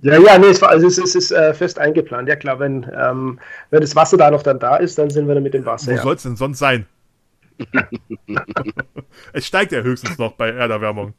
Ja, 0.02 0.18
ja, 0.18 0.38
nee, 0.38 0.46
es, 0.46 0.62
war, 0.62 0.70
also 0.70 0.86
es, 0.86 0.98
es 0.98 1.14
ist 1.14 1.32
äh, 1.32 1.52
fest 1.52 1.78
eingeplant. 1.78 2.28
Ja 2.28 2.36
klar, 2.36 2.60
wenn, 2.60 2.88
ähm, 2.96 3.40
wenn 3.70 3.80
das 3.80 3.96
Wasser 3.96 4.16
da 4.16 4.30
noch 4.30 4.42
dann 4.42 4.60
da 4.60 4.76
ist, 4.76 4.98
dann 4.98 5.10
sind 5.10 5.26
wir 5.26 5.34
dann 5.34 5.42
mit 5.42 5.54
dem 5.54 5.64
Wasser. 5.64 5.90
Wo 5.90 5.96
ja. 5.96 6.02
soll 6.02 6.14
es 6.14 6.22
denn 6.22 6.36
sonst 6.36 6.58
sein? 6.58 6.86
es 9.32 9.46
steigt 9.46 9.72
ja 9.72 9.82
höchstens 9.82 10.16
noch 10.16 10.32
bei 10.32 10.50
Erderwärmung. 10.50 11.14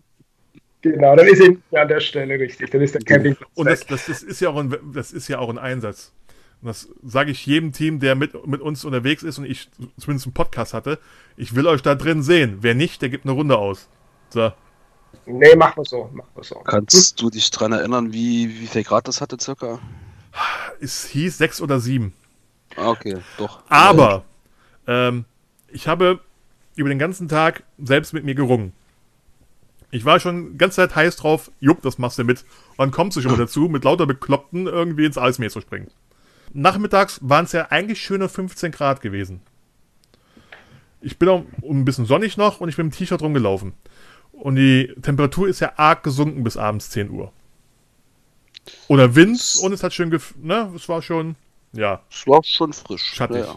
Genau, 0.81 1.15
dann 1.15 1.27
ist 1.27 1.41
eben 1.41 1.61
an 1.73 1.87
der 1.87 1.99
Stelle 1.99 2.39
richtig. 2.39 2.71
Dann 2.71 2.81
ist 2.81 2.95
der 2.95 3.01
Campingplatz. 3.01 3.51
Und 3.53 3.67
das, 3.67 3.85
das, 3.85 4.07
das, 4.07 4.23
ist 4.23 4.39
ja 4.39 4.49
auch 4.49 4.57
ein, 4.57 4.75
das 4.93 5.11
ist 5.11 5.27
ja 5.27 5.37
auch 5.37 5.49
ein 5.49 5.59
Einsatz. 5.59 6.13
Und 6.61 6.67
das 6.67 6.89
sage 7.03 7.31
ich 7.31 7.45
jedem 7.45 7.71
Team, 7.71 7.99
der 7.99 8.15
mit, 8.15 8.45
mit 8.45 8.61
uns 8.61 8.85
unterwegs 8.85 9.23
ist 9.23 9.39
und 9.39 9.45
ich 9.45 9.69
zumindest 9.97 10.27
einen 10.27 10.33
Podcast 10.33 10.73
hatte. 10.73 10.99
Ich 11.35 11.55
will 11.55 11.65
euch 11.65 11.81
da 11.81 11.95
drin 11.95 12.21
sehen. 12.21 12.59
Wer 12.61 12.75
nicht, 12.75 13.01
der 13.01 13.09
gibt 13.09 13.25
eine 13.25 13.33
Runde 13.33 13.57
aus. 13.57 13.89
So. 14.29 14.51
Nee, 15.25 15.55
machen 15.55 15.77
wir 15.77 15.85
so. 15.85 16.09
Machen 16.13 16.29
wir 16.35 16.43
so. 16.43 16.55
Kannst 16.59 17.19
du 17.19 17.29
dich 17.31 17.49
daran 17.49 17.71
erinnern, 17.71 18.13
wie, 18.13 18.59
wie 18.59 18.67
viel 18.67 18.83
Grad 18.83 19.07
das 19.07 19.21
hatte, 19.21 19.37
circa? 19.39 19.79
Es 20.79 21.05
hieß 21.07 21.37
sechs 21.37 21.61
oder 21.61 21.79
sieben. 21.79 22.13
Ah, 22.75 22.89
okay, 22.89 23.17
doch. 23.37 23.63
Aber 23.67 24.23
ähm, 24.87 25.25
ich 25.67 25.87
habe 25.87 26.19
über 26.75 26.89
den 26.89 26.99
ganzen 26.99 27.27
Tag 27.27 27.63
selbst 27.79 28.13
mit 28.13 28.23
mir 28.23 28.35
gerungen. 28.35 28.71
Ich 29.89 30.05
war 30.05 30.19
schon 30.19 30.53
die 30.53 30.57
ganze 30.57 30.77
Zeit 30.77 30.95
heiß 30.95 31.17
drauf, 31.17 31.51
jupp, 31.59 31.81
das 31.81 31.97
machst 31.97 32.17
du 32.17 32.23
mit. 32.23 32.45
Und 32.71 32.77
dann 32.77 32.91
kommst 32.91 33.17
du 33.17 33.21
schon 33.21 33.31
mal 33.31 33.37
dazu, 33.39 33.61
mit 33.61 33.83
lauter 33.83 34.05
Bekloppten 34.05 34.67
irgendwie 34.67 35.05
ins 35.05 35.17
Eismeer 35.17 35.49
zu 35.49 35.59
springen 35.59 35.91
nachmittags 36.53 37.19
waren 37.21 37.45
es 37.45 37.51
ja 37.51 37.67
eigentlich 37.69 38.01
schöne 38.01 38.29
15 38.29 38.71
Grad 38.71 39.01
gewesen. 39.01 39.41
Ich 41.01 41.17
bin 41.17 41.29
auch 41.29 41.43
ein 41.63 41.85
bisschen 41.85 42.05
sonnig 42.05 42.37
noch 42.37 42.61
und 42.61 42.69
ich 42.69 42.75
bin 42.75 42.87
im 42.87 42.91
T-Shirt 42.91 43.21
rumgelaufen. 43.21 43.73
Und 44.31 44.55
die 44.55 44.93
Temperatur 45.01 45.47
ist 45.47 45.59
ja 45.59 45.73
arg 45.77 46.03
gesunken 46.03 46.43
bis 46.43 46.57
abends 46.57 46.89
10 46.91 47.09
Uhr. 47.09 47.31
Oder 48.87 49.15
Wind 49.15 49.57
und 49.61 49.73
es 49.73 49.83
hat 49.83 49.93
schön, 49.93 50.09
ne, 50.37 50.71
es 50.75 50.87
war 50.87 51.01
schon, 51.01 51.35
ja. 51.73 52.01
Es 52.09 52.27
war 52.27 52.43
schon 52.43 52.73
frisch. 52.73 53.03
Schattig. 53.03 53.45
Ja. 53.45 53.55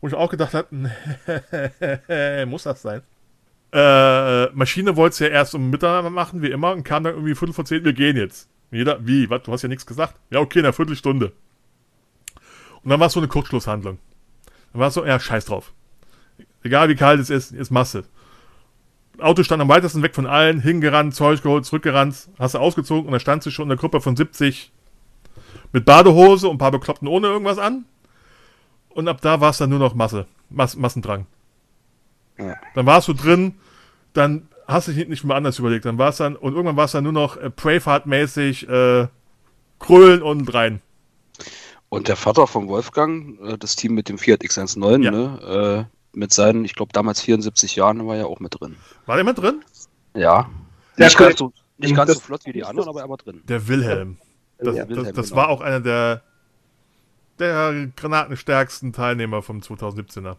Wo 0.00 0.08
ich 0.08 0.14
auch 0.14 0.30
gedacht 0.30 0.52
habe, 0.54 0.68
muss 2.46 2.64
das 2.64 2.82
sein? 2.82 3.02
Äh, 3.72 4.46
Maschine 4.52 4.96
wollte 4.96 5.14
es 5.14 5.18
ja 5.20 5.28
erst 5.28 5.54
um 5.54 5.70
Mitternacht 5.70 6.12
machen, 6.12 6.42
wie 6.42 6.50
immer, 6.50 6.72
und 6.72 6.84
kam 6.84 7.04
dann 7.04 7.14
irgendwie 7.14 7.34
Viertel 7.34 7.54
vor 7.54 7.64
zehn, 7.64 7.84
wir 7.84 7.94
gehen 7.94 8.16
jetzt. 8.16 8.48
Jeder, 8.70 9.06
wie, 9.06 9.30
was, 9.30 9.42
du 9.42 9.52
hast 9.52 9.62
ja 9.62 9.68
nichts 9.68 9.86
gesagt? 9.86 10.16
Ja, 10.30 10.40
okay, 10.40 10.58
in 10.58 10.66
einer 10.66 10.72
Viertelstunde. 10.72 11.32
Und 12.84 12.90
dann 12.90 13.00
war 13.00 13.06
es 13.06 13.12
so 13.12 13.20
eine 13.20 13.28
Kurzschlusshandlung. 13.28 13.98
Dann 14.72 14.80
war 14.80 14.88
es 14.88 14.94
so, 14.94 15.04
ja, 15.04 15.18
scheiß 15.18 15.46
drauf. 15.46 15.72
Egal 16.62 16.88
wie 16.88 16.94
kalt 16.94 17.20
es 17.20 17.30
ist, 17.30 17.52
ist 17.52 17.70
Masse. 17.70 18.04
Auto 19.18 19.42
stand 19.42 19.60
am 19.60 19.68
weitesten 19.68 20.02
weg 20.02 20.14
von 20.14 20.26
allen, 20.26 20.60
hingerannt, 20.60 21.14
Zeug 21.14 21.42
geholt, 21.42 21.66
zurückgerannt, 21.66 22.28
hast 22.38 22.54
du 22.54 22.58
ausgezogen 22.58 23.06
und 23.06 23.12
dann 23.12 23.20
stand 23.20 23.42
sie 23.42 23.50
schon 23.50 23.64
in 23.64 23.70
der 23.70 23.78
Gruppe 23.78 24.00
von 24.00 24.16
70 24.16 24.72
mit 25.72 25.84
Badehose 25.84 26.48
und 26.48 26.56
ein 26.56 26.58
paar 26.58 26.70
Bekloppten 26.70 27.08
ohne 27.08 27.28
irgendwas 27.28 27.58
an. 27.58 27.84
Und 28.88 29.08
ab 29.08 29.20
da 29.20 29.40
war 29.40 29.50
es 29.50 29.58
dann 29.58 29.70
nur 29.70 29.78
noch 29.78 29.94
Masse, 29.94 30.26
Mas 30.50 30.76
Massendrang. 30.76 31.26
Ja. 32.38 32.56
Dann 32.74 32.86
warst 32.86 33.08
du 33.08 33.12
drin, 33.12 33.54
dann 34.12 34.48
hast 34.66 34.88
du 34.88 34.92
dich 34.92 35.08
nicht 35.08 35.24
mehr 35.24 35.36
anders 35.36 35.58
überlegt. 35.58 35.84
Dann 35.84 35.98
war 35.98 36.10
es 36.10 36.18
dann, 36.18 36.36
und 36.36 36.52
irgendwann 36.52 36.76
war 36.76 36.84
es 36.84 36.92
dann 36.92 37.04
nur 37.04 37.12
noch 37.12 37.36
äh, 37.36 37.50
Braveheart-mäßig, 37.50 38.68
äh, 38.68 39.08
Krüllen 39.78 40.22
und 40.22 40.52
rein. 40.52 40.80
Und 41.92 42.08
der 42.08 42.16
Vater 42.16 42.46
von 42.46 42.68
Wolfgang, 42.68 43.38
äh, 43.42 43.58
das 43.58 43.76
Team 43.76 43.92
mit 43.92 44.08
dem 44.08 44.16
Fiat 44.16 44.40
X19, 44.40 45.04
ja. 45.04 45.10
ne, 45.10 45.88
äh, 45.90 46.16
mit 46.16 46.32
seinen, 46.32 46.64
ich 46.64 46.74
glaube, 46.74 46.90
damals 46.94 47.20
74 47.20 47.76
Jahren, 47.76 48.06
war 48.06 48.16
ja 48.16 48.24
auch 48.24 48.40
mit 48.40 48.58
drin. 48.58 48.76
War 49.04 49.16
der 49.16 49.26
mit 49.26 49.36
drin? 49.36 49.62
Ja. 50.14 50.48
Der 50.96 51.04
nicht 51.04 51.18
ganz, 51.18 51.38
so, 51.38 51.52
nicht 51.76 51.94
ganz 51.94 52.14
so 52.14 52.20
flott 52.20 52.46
wie 52.46 52.54
die 52.54 52.64
anderen, 52.64 52.88
aber 52.88 53.02
er 53.02 53.10
war 53.10 53.18
drin. 53.18 53.42
Der 53.44 53.68
Wilhelm. 53.68 54.16
Das, 54.56 54.74
ja. 54.74 54.86
das, 54.86 55.12
das 55.12 55.28
genau. 55.28 55.42
war 55.42 55.48
auch 55.50 55.60
einer 55.60 55.80
der, 55.80 56.22
der 57.38 57.90
granatenstärksten 57.94 58.94
Teilnehmer 58.94 59.42
vom 59.42 59.58
2017er. 59.58 60.36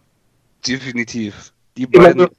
Definitiv. 0.66 1.54
Die 1.78 1.86
beiden, 1.86 2.30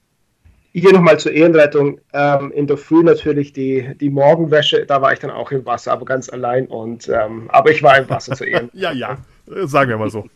hier 0.81 0.93
nochmal 0.93 1.21
zur 1.21 1.33
Ehrenrettung. 1.33 2.01
Ähm, 2.13 2.51
in 2.51 2.67
der 2.67 2.77
Früh 2.77 3.05
natürlich 3.05 3.53
die, 3.53 3.97
die 4.01 4.11
Morgenwäsche, 4.11 4.85
da 4.87 5.01
war 5.01 5.13
ich 5.13 5.21
dann 5.21 5.31
auch 5.31 5.53
im 5.53 5.65
Wasser, 5.65 5.93
aber 5.93 6.05
ganz 6.05 6.29
allein. 6.29 6.67
Und, 6.67 7.09
ähm, 7.09 7.49
aber 7.49 7.71
ich 7.71 7.83
war 7.83 7.97
im 7.97 8.11
Wasser 8.11 8.35
zur 8.35 8.49
Ehren. 8.49 8.71
ja, 8.75 8.91
ja, 8.91 9.19
sagen 9.47 9.91
wir 9.91 9.99
mal 9.99 10.11
so. 10.11 10.29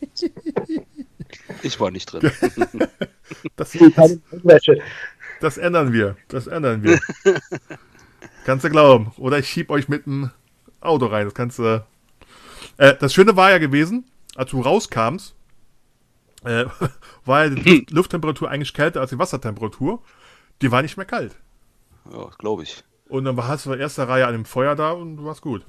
Ich 1.62 1.78
war 1.80 1.90
nicht 1.90 2.06
drin. 2.06 2.30
Das, 3.56 3.74
Wäsche. 3.74 4.80
das 5.40 5.58
ändern 5.58 5.92
wir. 5.92 6.16
Das 6.28 6.46
ändern 6.46 6.82
wir. 6.82 6.98
kannst 8.46 8.64
du 8.64 8.70
glauben. 8.70 9.12
Oder 9.18 9.38
ich 9.38 9.48
schieb 9.48 9.70
euch 9.70 9.88
mit 9.88 10.06
dem 10.06 10.30
Auto 10.80 11.06
rein. 11.06 11.26
Das 11.26 11.34
kannst 11.34 11.58
du. 11.58 11.84
Äh, 12.78 12.94
das 12.98 13.12
Schöne 13.12 13.36
war 13.36 13.50
ja 13.50 13.58
gewesen, 13.58 14.04
als 14.34 14.50
du 14.50 14.62
rauskamst, 14.62 15.34
äh, 16.44 16.64
war 17.26 17.44
ja 17.44 17.50
die 17.50 17.60
Luft 17.60 17.90
Lufttemperatur 17.90 18.50
eigentlich 18.50 18.72
kälter 18.72 19.00
als 19.00 19.10
die 19.10 19.18
Wassertemperatur. 19.18 20.02
Die 20.62 20.72
war 20.72 20.82
nicht 20.82 20.96
mehr 20.96 21.06
kalt. 21.06 21.36
Ja, 22.12 22.30
glaube 22.38 22.64
ich. 22.64 22.82
Und 23.08 23.24
dann 23.24 23.36
hast 23.36 23.66
du 23.66 23.72
in 23.72 23.80
erster 23.80 24.08
Reihe 24.08 24.26
an 24.26 24.32
dem 24.32 24.44
Feuer 24.44 24.74
da 24.74 24.92
und 24.92 25.16
du 25.16 25.24
warst 25.24 25.40
gut. 25.40 25.64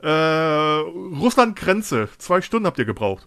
Äh, 0.00 0.08
Russland-Grenze. 0.08 2.08
Zwei 2.18 2.42
Stunden 2.42 2.66
habt 2.66 2.78
ihr 2.78 2.84
gebraucht. 2.84 3.26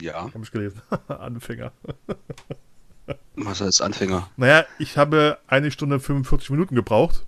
Ja, 0.00 0.24
Hab 0.24 0.42
ich 0.42 0.50
gelesen. 0.50 0.80
Anfänger. 1.08 1.72
was 3.36 3.62
als 3.62 3.80
Anfänger. 3.80 4.28
Naja, 4.36 4.64
ich 4.78 4.96
habe 4.96 5.38
eine 5.46 5.70
Stunde 5.70 6.00
45 6.00 6.50
Minuten 6.50 6.74
gebraucht, 6.74 7.24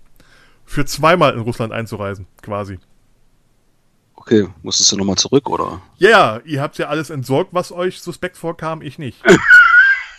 für 0.64 0.84
zweimal 0.84 1.34
in 1.34 1.40
Russland 1.40 1.72
einzureisen, 1.72 2.26
quasi. 2.42 2.78
Okay, 4.14 4.48
musstest 4.62 4.90
du 4.92 4.96
nochmal 4.96 5.16
zurück, 5.16 5.48
oder? 5.48 5.82
Ja, 5.98 6.10
ja, 6.10 6.40
ihr 6.44 6.62
habt 6.62 6.78
ja 6.78 6.88
alles 6.88 7.10
entsorgt, 7.10 7.50
was 7.52 7.72
euch 7.72 8.00
suspekt 8.00 8.36
vorkam, 8.36 8.82
ich 8.82 8.98
nicht. 8.98 9.22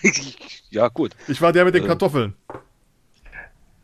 ja, 0.69 0.87
gut. 0.89 1.15
Ich 1.27 1.41
war 1.41 1.51
der 1.51 1.65
mit 1.65 1.73
den 1.75 1.83
Äh. 1.83 1.87
Kartoffeln. 1.87 2.33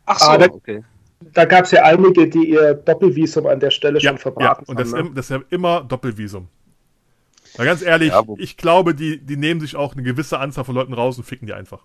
Ach 0.06 0.20
Ah, 0.20 0.38
da- 0.38 0.46
okay. 0.46 0.84
Da 1.32 1.46
gab 1.46 1.64
es 1.64 1.70
ja 1.70 1.82
einige, 1.84 2.28
die 2.28 2.50
ihr 2.50 2.74
Doppelvisum 2.74 3.46
an 3.46 3.58
der 3.58 3.70
Stelle 3.70 3.98
Ja, 3.98 4.10
schon 4.10 4.16
ja, 4.16 4.22
verbraten 4.22 4.64
und 4.66 4.78
das, 4.78 4.92
haben. 4.92 5.00
ne? 5.02 5.08
im- 5.08 5.14
das 5.14 5.26
ist 5.26 5.30
ja 5.30 5.40
immer 5.50 5.82
Doppelvisum. 5.82 6.48
Na 7.56 7.64
ganz 7.64 7.82
ehrlich, 7.82 8.10
Ja, 8.10 8.22
ich 8.36 8.56
glaube, 8.56 8.94
die, 8.94 9.18
die 9.24 9.36
nehmen 9.36 9.60
sich 9.60 9.76
auch 9.76 9.94
eine 9.94 10.02
gewisse 10.02 10.38
Anzahl 10.38 10.64
von 10.64 10.74
Leuten 10.74 10.92
raus 10.92 11.16
und 11.16 11.24
ficken 11.24 11.46
die 11.46 11.54
einfach. 11.54 11.84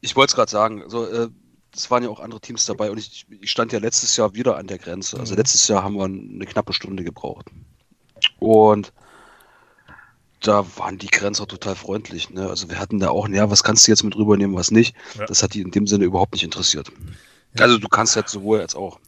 Ich 0.00 0.14
wollte 0.16 0.32
es 0.32 0.34
gerade 0.36 0.50
sagen, 0.50 0.82
also 0.82 1.06
äh, 1.06 1.28
es 1.74 1.90
waren 1.90 2.02
ja 2.02 2.10
auch 2.10 2.20
andere 2.20 2.40
Teams 2.40 2.66
dabei 2.66 2.90
und 2.90 2.98
ich, 2.98 3.24
ich 3.40 3.50
stand 3.50 3.72
ja 3.72 3.78
letztes 3.78 4.16
Jahr 4.16 4.34
wieder 4.34 4.56
an 4.58 4.66
der 4.66 4.78
Grenze. 4.78 5.18
Also 5.18 5.32
Mhm. 5.32 5.38
letztes 5.38 5.66
Jahr 5.68 5.82
haben 5.82 5.94
wir 5.96 6.04
eine 6.04 6.44
knappe 6.44 6.72
Stunde 6.74 7.02
gebraucht. 7.04 7.50
Und 8.40 8.92
da 10.46 10.64
waren 10.76 10.98
die 10.98 11.08
Grenzer 11.08 11.46
total 11.46 11.74
freundlich. 11.74 12.30
Ne? 12.30 12.48
Also 12.48 12.68
wir 12.68 12.78
hatten 12.78 12.98
da 13.00 13.08
auch, 13.10 13.28
ja, 13.28 13.50
was 13.50 13.64
kannst 13.64 13.86
du 13.86 13.92
jetzt 13.92 14.02
mit 14.02 14.16
rübernehmen, 14.16 14.56
was 14.56 14.70
nicht. 14.70 14.94
Ja. 15.18 15.26
Das 15.26 15.42
hat 15.42 15.54
die 15.54 15.62
in 15.62 15.70
dem 15.70 15.86
Sinne 15.86 16.04
überhaupt 16.04 16.32
nicht 16.32 16.44
interessiert. 16.44 16.92
Also 17.58 17.78
du 17.78 17.88
kannst 17.88 18.16
jetzt 18.16 18.32
sowohl 18.32 18.60
als 18.60 18.74
auch. 18.74 18.98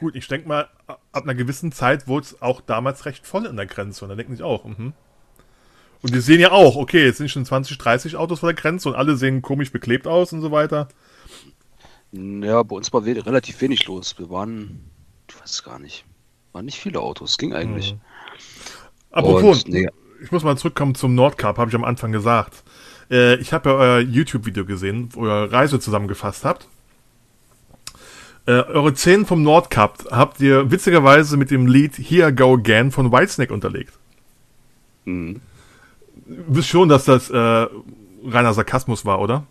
Gut, 0.00 0.16
ich 0.16 0.26
denke 0.26 0.48
mal, 0.48 0.68
ab 0.86 1.00
einer 1.12 1.34
gewissen 1.34 1.70
Zeit 1.70 2.08
wurde 2.08 2.26
es 2.26 2.42
auch 2.42 2.60
damals 2.60 3.06
recht 3.06 3.26
voll 3.26 3.46
in 3.46 3.56
der 3.56 3.66
Grenze. 3.66 4.04
Und 4.04 4.08
da 4.08 4.16
denken 4.16 4.32
sich 4.32 4.42
auch, 4.42 4.64
mhm. 4.64 4.92
Und 6.02 6.14
die 6.14 6.20
sehen 6.20 6.40
ja 6.40 6.50
auch, 6.50 6.76
okay, 6.76 7.04
jetzt 7.04 7.18
sind 7.18 7.30
schon 7.30 7.44
20, 7.44 7.76
30 7.76 8.16
Autos 8.16 8.40
vor 8.40 8.52
der 8.52 8.60
Grenze 8.60 8.88
und 8.88 8.94
alle 8.94 9.16
sehen 9.16 9.42
komisch 9.42 9.70
beklebt 9.70 10.06
aus 10.06 10.32
und 10.32 10.40
so 10.40 10.50
weiter. 10.50 10.88
Ja, 12.12 12.62
bei 12.62 12.74
uns 12.74 12.92
war 12.92 13.04
relativ 13.04 13.60
wenig 13.60 13.86
los. 13.86 14.18
Wir 14.18 14.30
waren, 14.30 14.90
ich 15.28 15.38
weiß 15.38 15.62
gar 15.62 15.78
nicht, 15.78 16.06
waren 16.52 16.64
nicht 16.64 16.80
viele 16.80 17.00
Autos, 17.00 17.36
ging 17.36 17.52
eigentlich. 17.52 17.96
Apropos, 19.10 19.64
Und, 19.64 19.72
nee, 19.72 19.88
ich 20.22 20.32
muss 20.32 20.44
mal 20.44 20.56
zurückkommen 20.56 20.94
zum 20.94 21.14
Nordcup, 21.14 21.58
habe 21.58 21.70
ich 21.70 21.74
am 21.74 21.84
Anfang 21.84 22.12
gesagt. 22.12 22.62
Äh, 23.10 23.36
ich 23.36 23.52
habe 23.52 23.70
ja 23.70 23.76
euer 23.76 23.98
YouTube-Video 24.00 24.64
gesehen, 24.64 25.08
wo 25.12 25.26
ihr 25.26 25.52
Reise 25.52 25.80
zusammengefasst 25.80 26.44
habt. 26.44 26.68
Äh, 28.46 28.52
eure 28.52 28.94
Szenen 28.94 29.26
vom 29.26 29.42
Nordcup 29.42 30.06
habt 30.10 30.40
ihr 30.40 30.70
witzigerweise 30.70 31.36
mit 31.36 31.50
dem 31.50 31.66
Lied 31.66 31.94
Here 31.96 32.30
I 32.30 32.34
Go 32.34 32.54
Again 32.54 32.90
von 32.90 33.12
Whitesnake 33.12 33.52
unterlegt. 33.52 33.92
mhm. 35.04 35.40
Du 36.26 36.56
wisst 36.56 36.68
schon, 36.68 36.88
dass 36.88 37.06
das 37.06 37.28
äh, 37.28 37.66
reiner 38.24 38.54
Sarkasmus 38.54 39.04
war, 39.04 39.20
oder? 39.20 39.46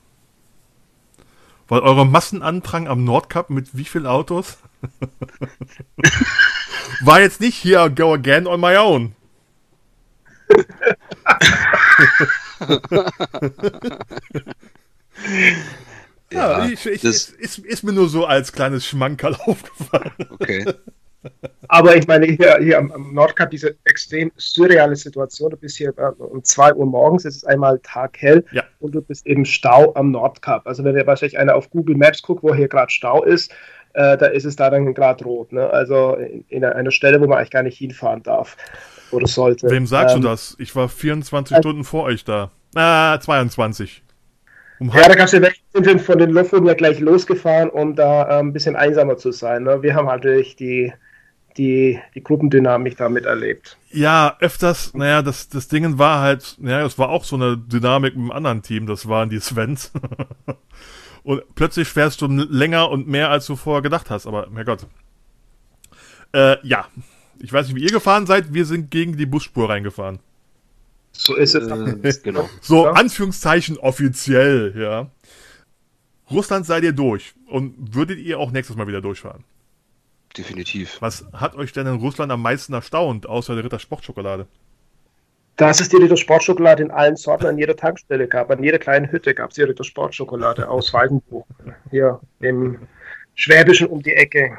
Weil 1.67 1.81
eure 1.81 2.05
Massenandrang 2.05 2.87
am 2.87 3.03
Nordcup 3.03 3.49
mit 3.49 3.75
wie 3.77 3.83
vielen 3.83 4.05
Autos? 4.05 4.57
war 7.01 7.19
jetzt 7.19 7.41
nicht 7.41 7.61
Here 7.63 7.87
I 7.87 7.93
Go 7.93 8.13
Again 8.13 8.47
on 8.47 8.61
my 8.61 8.77
own. 8.77 9.13
Ja, 16.31 16.65
ich, 16.65 16.85
ich, 16.85 17.01
das- 17.01 17.29
ist, 17.29 17.57
ist, 17.59 17.83
mir 17.83 17.91
nur 17.93 18.07
so 18.07 18.25
als 18.25 18.51
kleines 18.53 18.85
Schmankerl 18.85 19.35
aufgefallen. 19.45 20.11
okay. 20.29 20.65
Aber 21.67 21.97
ich 21.97 22.07
meine, 22.07 22.27
hier, 22.27 22.59
hier 22.61 22.77
am, 22.77 22.91
am 22.93 23.13
Nordkap 23.13 23.49
diese 23.51 23.75
extrem 23.83 24.31
surreale 24.37 24.95
Situation. 24.95 25.49
Du 25.51 25.57
bist 25.57 25.75
hier 25.75 25.93
äh, 25.97 26.11
um 26.21 26.41
2 26.43 26.75
Uhr 26.75 26.85
morgens, 26.85 27.25
es 27.25 27.35
ist 27.37 27.47
einmal 27.47 27.79
taghell 27.83 28.45
Ja. 28.53 28.63
und 28.79 28.95
du 28.95 29.01
bist 29.01 29.25
im 29.25 29.43
Stau 29.43 29.93
am 29.95 30.11
Nordkap. 30.11 30.65
Also 30.65 30.83
wenn 30.85 30.95
ihr 30.95 31.05
wahrscheinlich 31.05 31.37
einer 31.37 31.55
auf 31.55 31.69
Google 31.71 31.97
Maps 31.97 32.21
guckt, 32.21 32.41
wo 32.41 32.55
hier 32.55 32.69
gerade 32.69 32.89
Stau 32.91 33.23
ist, 33.23 33.51
äh, 33.95 34.17
da 34.17 34.27
ist 34.27 34.45
es 34.45 34.55
da 34.55 34.69
dann 34.69 34.93
gerade 34.93 35.25
rot. 35.25 35.51
Ne? 35.51 35.69
Also 35.69 36.13
in, 36.15 36.45
in 36.47 36.63
einer 36.63 36.91
Stelle, 36.91 37.19
wo 37.19 37.27
man 37.27 37.39
eigentlich 37.39 37.51
gar 37.51 37.63
nicht 37.63 37.77
hinfahren 37.79 38.23
darf 38.23 38.55
oder 39.11 39.27
sollte. 39.27 39.69
Wem 39.69 39.87
sagst 39.87 40.15
Ähm, 40.15 40.21
du 40.21 40.27
das? 40.27 40.55
Ich 40.59 40.75
war 40.75 40.89
24 40.89 41.57
Stunden 41.57 41.83
vor 41.83 42.03
euch 42.03 42.23
da. 42.25 42.51
Ah, 42.75 43.19
22. 43.19 44.03
Um 44.79 44.91
Ja, 44.93 45.07
da 45.07 45.15
gab 45.15 45.25
es 45.25 45.31
ja 45.33 45.41
welche, 45.41 45.59
sind 45.73 46.01
von 46.01 46.17
den 46.19 46.31
Lofoten 46.31 46.65
ja 46.67 46.73
gleich 46.73 46.99
losgefahren, 46.99 47.69
um 47.69 47.95
da 47.95 48.23
äh, 48.29 48.39
ein 48.39 48.53
bisschen 48.53 48.75
einsamer 48.75 49.17
zu 49.17 49.31
sein. 49.31 49.63
Ne? 49.63 49.81
Wir 49.83 49.95
haben 49.95 50.07
halt 50.09 50.23
natürlich 50.23 50.55
die, 50.55 50.93
die, 51.57 51.99
die 52.15 52.23
Gruppendynamik 52.23 52.97
da 52.97 53.09
miterlebt. 53.09 53.77
ja, 53.91 54.37
öfters, 54.39 54.93
naja, 54.93 55.21
das, 55.21 55.49
das 55.49 55.67
Ding 55.67 55.97
war 55.97 56.21
halt, 56.21 56.55
naja, 56.59 56.85
es 56.85 56.97
war 56.99 57.09
auch 57.09 57.23
so 57.23 57.35
eine 57.35 57.57
Dynamik 57.57 58.15
mit 58.15 58.21
einem 58.23 58.31
anderen 58.31 58.61
Team, 58.61 58.85
das 58.87 59.07
waren 59.07 59.29
die 59.29 59.39
Svens. 59.39 59.91
und 61.23 61.43
plötzlich 61.55 61.87
fährst 61.87 62.21
du 62.21 62.27
länger 62.27 62.89
und 62.89 63.07
mehr, 63.07 63.29
als 63.31 63.45
du 63.47 63.55
vorher 63.55 63.81
gedacht 63.81 64.09
hast, 64.09 64.27
aber 64.27 64.47
Herrgott. 64.53 64.85
Äh, 66.33 66.57
ja. 66.67 66.87
Ich 67.41 67.51
weiß 67.53 67.67
nicht, 67.67 67.75
wie 67.75 67.83
ihr 67.83 67.91
gefahren 67.91 68.25
seid, 68.25 68.53
wir 68.53 68.65
sind 68.65 68.91
gegen 68.91 69.17
die 69.17 69.25
Busspur 69.25 69.69
reingefahren. 69.69 70.19
So 71.11 71.35
ist 71.35 71.55
es. 71.55 71.67
Äh, 71.67 72.19
genau. 72.23 72.49
So, 72.61 72.85
Ja. 72.85 72.91
Anführungszeichen 72.91 73.77
offiziell, 73.77 74.73
ja. 74.77 75.09
Russland 76.31 76.65
seid 76.65 76.83
ihr 76.83 76.93
durch. 76.93 77.33
Und 77.47 77.95
würdet 77.95 78.19
ihr 78.19 78.39
auch 78.39 78.51
nächstes 78.51 78.75
Mal 78.75 78.87
wieder 78.87 79.01
durchfahren? 79.01 79.43
Definitiv. 80.37 80.97
Was 81.01 81.25
hat 81.33 81.55
euch 81.55 81.73
denn 81.73 81.87
in 81.87 81.95
Russland 81.95 82.31
am 82.31 82.41
meisten 82.41 82.73
erstaunt, 82.73 83.27
außer 83.27 83.55
der 83.55 83.63
Ritter 83.63 83.79
Sportschokolade? 83.79 84.45
Dass 85.55 85.81
es 85.81 85.89
die 85.89 85.97
Ritter 85.97 86.15
Sportschokolade 86.17 86.83
in 86.83 86.91
allen 86.91 87.15
Sorten 87.17 87.47
an 87.47 87.57
jeder 87.57 87.75
Tankstelle 87.75 88.27
gab. 88.27 88.51
An 88.51 88.63
jeder 88.63 88.77
kleinen 88.79 89.11
Hütte 89.11 89.33
gab 89.33 89.49
es 89.49 89.55
die 89.55 89.63
Ritter 89.63 89.83
Sportschokolade 89.83 90.69
aus 90.69 90.93
Waldenburg. 90.93 91.47
Hier 91.89 92.19
im 92.39 92.87
Schwäbischen 93.35 93.87
um 93.87 94.01
die 94.03 94.13
Ecke. 94.13 94.57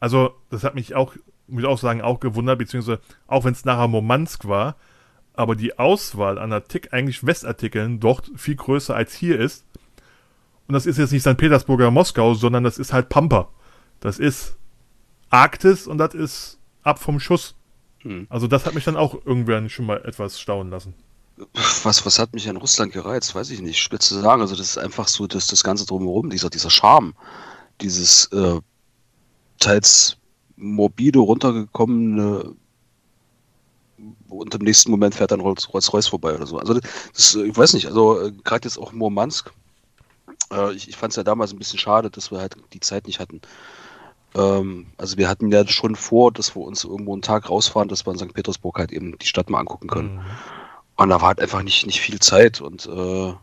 Also, 0.00 0.34
das 0.50 0.64
hat 0.64 0.74
mich 0.74 0.94
auch, 0.94 1.14
muss 1.52 1.62
ich 1.62 1.68
auch 1.68 1.78
sagen, 1.78 2.02
auch 2.02 2.20
gewundert, 2.20 2.58
beziehungsweise 2.58 3.00
auch 3.26 3.44
wenn 3.44 3.52
es 3.52 3.64
nachher 3.64 3.88
Murmansk 3.88 4.46
war, 4.46 4.76
aber 5.34 5.56
die 5.56 5.78
Auswahl 5.78 6.38
an 6.38 6.52
Artik 6.52 6.92
eigentlich 6.92 7.24
Westartikeln 7.24 8.00
dort 8.00 8.30
viel 8.36 8.56
größer 8.56 8.94
als 8.94 9.14
hier 9.14 9.38
ist. 9.38 9.64
Und 10.66 10.74
das 10.74 10.86
ist 10.86 10.98
jetzt 10.98 11.12
nicht 11.12 11.22
St. 11.22 11.36
Petersburg 11.36 11.80
oder 11.80 11.90
Moskau, 11.90 12.34
sondern 12.34 12.64
das 12.64 12.78
ist 12.78 12.92
halt 12.92 13.08
Pampa. 13.08 13.48
Das 14.00 14.18
ist 14.18 14.56
Arktis 15.30 15.86
und 15.86 15.98
das 15.98 16.14
ist 16.14 16.58
ab 16.82 16.98
vom 16.98 17.20
Schuss. 17.20 17.54
Hm. 18.00 18.26
Also 18.28 18.46
das 18.46 18.66
hat 18.66 18.74
mich 18.74 18.84
dann 18.84 18.96
auch 18.96 19.14
irgendwann 19.24 19.68
schon 19.68 19.86
mal 19.86 20.02
etwas 20.04 20.40
staunen 20.40 20.70
lassen. 20.70 20.94
Was, 21.82 22.04
was 22.04 22.18
hat 22.18 22.34
mich 22.34 22.48
an 22.48 22.56
Russland 22.56 22.92
gereizt? 22.92 23.34
Weiß 23.34 23.50
ich 23.50 23.60
nicht. 23.62 23.80
Schwer 23.80 24.00
zu 24.00 24.20
sagen. 24.20 24.42
Also, 24.42 24.54
das 24.54 24.68
ist 24.68 24.78
einfach 24.78 25.08
so, 25.08 25.26
dass 25.26 25.46
das 25.46 25.64
Ganze 25.64 25.86
drumherum, 25.86 26.30
dieser, 26.30 26.50
dieser 26.50 26.70
Charme, 26.70 27.14
dieses 27.80 28.26
äh, 28.26 28.60
teils 29.58 30.18
morbide 30.56 31.18
runtergekommene 31.18 32.54
und 34.28 34.54
im 34.54 34.62
nächsten 34.62 34.90
Moment 34.90 35.14
fährt 35.14 35.30
dann 35.30 35.40
Rolls- 35.40 35.72
Rolls-Royce 35.72 36.08
vorbei 36.08 36.34
oder 36.34 36.46
so. 36.46 36.58
Also, 36.58 36.80
das, 37.14 37.34
ich 37.34 37.56
weiß 37.56 37.74
nicht. 37.74 37.86
Also, 37.86 38.20
äh, 38.20 38.32
gerade 38.44 38.66
jetzt 38.66 38.78
auch 38.78 38.92
Murmansk. 38.92 39.52
Äh, 40.52 40.72
ich 40.72 40.88
ich 40.88 40.96
fand 40.96 41.12
es 41.12 41.16
ja 41.16 41.22
damals 41.22 41.52
ein 41.52 41.58
bisschen 41.58 41.78
schade, 41.78 42.10
dass 42.10 42.30
wir 42.30 42.38
halt 42.38 42.56
die 42.72 42.80
Zeit 42.80 43.06
nicht 43.06 43.20
hatten. 43.20 43.40
Ähm, 44.34 44.86
also, 44.96 45.18
wir 45.18 45.28
hatten 45.28 45.52
ja 45.52 45.66
schon 45.68 45.94
vor, 45.94 46.32
dass 46.32 46.56
wir 46.56 46.62
uns 46.62 46.84
irgendwo 46.84 47.12
einen 47.12 47.22
Tag 47.22 47.48
rausfahren, 47.48 47.88
dass 47.88 48.06
wir 48.06 48.12
in 48.12 48.18
St. 48.18 48.34
Petersburg 48.34 48.78
halt 48.78 48.92
eben 48.92 49.16
die 49.18 49.26
Stadt 49.26 49.50
mal 49.50 49.60
angucken 49.60 49.88
können. 49.88 50.20
Und 50.96 51.08
da 51.08 51.20
war 51.20 51.28
halt 51.28 51.40
einfach 51.40 51.62
nicht, 51.62 51.86
nicht 51.86 52.00
viel 52.00 52.18
Zeit 52.18 52.60
und 52.60 52.86
äh, 52.86 53.34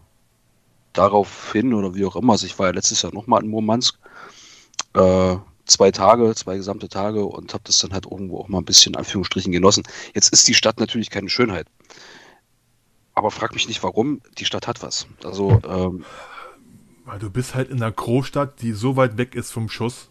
daraufhin 0.93 1.73
oder 1.73 1.95
wie 1.95 2.05
auch 2.05 2.15
immer, 2.15 2.33
also 2.33 2.45
ich 2.45 2.57
war 2.59 2.67
ja 2.67 2.73
letztes 2.73 3.01
Jahr 3.01 3.13
nochmal 3.13 3.43
in 3.43 3.49
Murmansk, 3.49 3.97
äh, 4.93 5.35
zwei 5.69 5.91
Tage, 5.91 6.33
zwei 6.35 6.57
gesamte 6.57 6.89
Tage 6.89 7.25
und 7.25 7.53
habe 7.53 7.63
das 7.65 7.79
dann 7.79 7.93
halt 7.93 8.05
irgendwo 8.05 8.39
auch 8.39 8.47
mal 8.47 8.59
ein 8.59 8.65
bisschen 8.65 8.93
in 8.93 8.99
Anführungsstrichen 8.99 9.51
genossen. 9.51 9.83
Jetzt 10.13 10.33
ist 10.33 10.47
die 10.47 10.53
Stadt 10.53 10.79
natürlich 10.79 11.09
keine 11.09 11.29
Schönheit. 11.29 11.67
Aber 13.13 13.31
frag 13.31 13.53
mich 13.53 13.67
nicht 13.67 13.83
warum, 13.83 14.21
die 14.37 14.45
Stadt 14.45 14.67
hat 14.67 14.81
was. 14.81 15.07
Also, 15.23 15.59
ähm, 15.67 16.05
Weil 17.05 17.19
du 17.19 17.29
bist 17.29 17.53
halt 17.55 17.69
in 17.69 17.77
einer 17.77 17.91
Großstadt, 17.91 18.61
die 18.61 18.71
so 18.73 18.95
weit 18.95 19.17
weg 19.17 19.35
ist 19.35 19.51
vom 19.51 19.69
Schuss. 19.69 20.09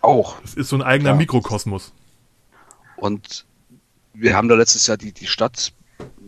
auch. 0.00 0.40
Das 0.42 0.54
ist 0.54 0.68
so 0.68 0.76
ein 0.76 0.82
eigener 0.82 1.10
Klar. 1.10 1.18
Mikrokosmos. 1.18 1.92
Und 2.96 3.46
wir 4.12 4.36
haben 4.36 4.48
da 4.48 4.54
letztes 4.54 4.86
Jahr 4.86 4.96
die, 4.96 5.12
die 5.12 5.26
Stadt 5.26 5.72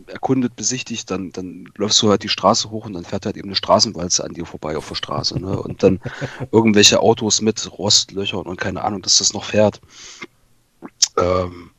erkundet, 0.07 0.55
besichtigt, 0.55 1.09
dann, 1.11 1.31
dann 1.31 1.69
läufst 1.75 2.01
du 2.01 2.09
halt 2.09 2.23
die 2.23 2.29
Straße 2.29 2.69
hoch 2.69 2.85
und 2.85 2.93
dann 2.93 3.05
fährt 3.05 3.25
halt 3.25 3.37
eben 3.37 3.49
eine 3.49 3.55
Straßenwalze 3.55 4.23
an 4.23 4.33
dir 4.33 4.45
vorbei 4.45 4.77
auf 4.77 4.87
der 4.87 4.95
Straße. 4.95 5.39
Ne? 5.39 5.61
Und 5.61 5.83
dann 5.83 5.99
irgendwelche 6.51 6.99
Autos 6.99 7.41
mit 7.41 7.71
Rostlöchern 7.77 8.45
und 8.45 8.59
keine 8.59 8.83
Ahnung, 8.83 9.01
dass 9.01 9.19
das 9.19 9.33
noch 9.33 9.43
fährt. 9.43 9.81
Ähm, 11.17 11.71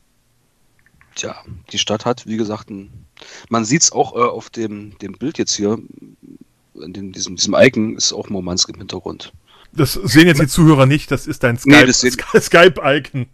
tja, 1.15 1.37
die 1.73 1.79
Stadt 1.79 2.05
hat, 2.05 2.27
wie 2.27 2.37
gesagt, 2.37 2.71
ein, 2.71 3.07
man 3.49 3.65
sieht 3.65 3.83
es 3.83 3.93
auch 3.93 4.15
äh, 4.15 4.21
auf 4.21 4.51
dem, 4.51 4.99
dem 4.99 5.13
Bild 5.13 5.39
jetzt 5.39 5.55
hier, 5.55 5.79
in 6.75 6.93
dem, 6.93 7.13
diesem, 7.13 7.37
diesem 7.37 7.55
Icon 7.55 7.97
ist 7.97 8.13
auch 8.13 8.29
Murmansk 8.29 8.69
im 8.69 8.79
Hintergrund. 8.79 9.33
Das 9.79 9.93
sehen 9.93 10.27
jetzt 10.27 10.41
die 10.41 10.49
Zuhörer 10.49 10.87
nicht, 10.87 11.11
das 11.11 11.27
ist 11.27 11.43
dein 11.45 11.57
Skype, 11.57 11.87
Nee, 11.87 11.93
Skype-Icon. 11.93 13.27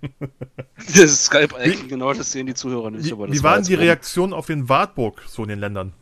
Das 0.94 1.24
Skype-Icon, 1.24 1.88
genau, 1.88 2.12
das 2.12 2.30
sehen 2.32 2.46
die 2.46 2.54
Zuhörer 2.54 2.90
nicht. 2.90 3.06
Wie, 3.06 3.10
wie 3.10 3.42
war 3.42 3.50
waren 3.50 3.60
jetzt 3.60 3.68
die. 3.68 3.74
Reaktionen 3.74 4.32
auf 4.32 4.46
den 4.46 4.68
Wartburg 4.68 5.22
so 5.26 5.42
in 5.42 5.48
den 5.48 5.58
Ländern? 5.58 5.92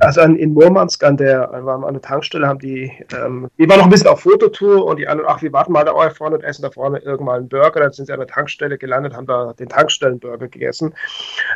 Also 0.00 0.22
an, 0.22 0.34
in 0.36 0.54
Murmansk 0.54 1.04
an 1.04 1.16
der, 1.16 1.52
an 1.54 1.92
der 1.92 2.02
Tankstelle, 2.02 2.48
haben 2.48 2.58
die, 2.58 2.90
ähm, 3.16 3.48
die 3.58 3.68
waren 3.68 3.78
noch 3.78 3.84
ein 3.84 3.90
bisschen 3.90 4.08
auf 4.08 4.22
Fototour 4.22 4.84
und 4.84 4.98
die 4.98 5.06
anderen, 5.06 5.30
ach, 5.30 5.40
wir 5.40 5.52
warten 5.52 5.72
mal 5.72 5.84
da 5.84 5.92
vorne 6.10 6.36
und 6.36 6.42
essen 6.42 6.62
da 6.62 6.70
vorne 6.70 6.98
irgendwann 6.98 7.36
einen 7.36 7.48
Burger. 7.48 7.78
Dann 7.80 7.92
sind 7.92 8.06
sie 8.06 8.12
an 8.12 8.18
der 8.18 8.26
Tankstelle 8.26 8.76
gelandet, 8.76 9.14
haben 9.14 9.26
da 9.26 9.52
den 9.52 9.68
Tankstellenburger 9.68 10.48
gegessen. 10.48 10.94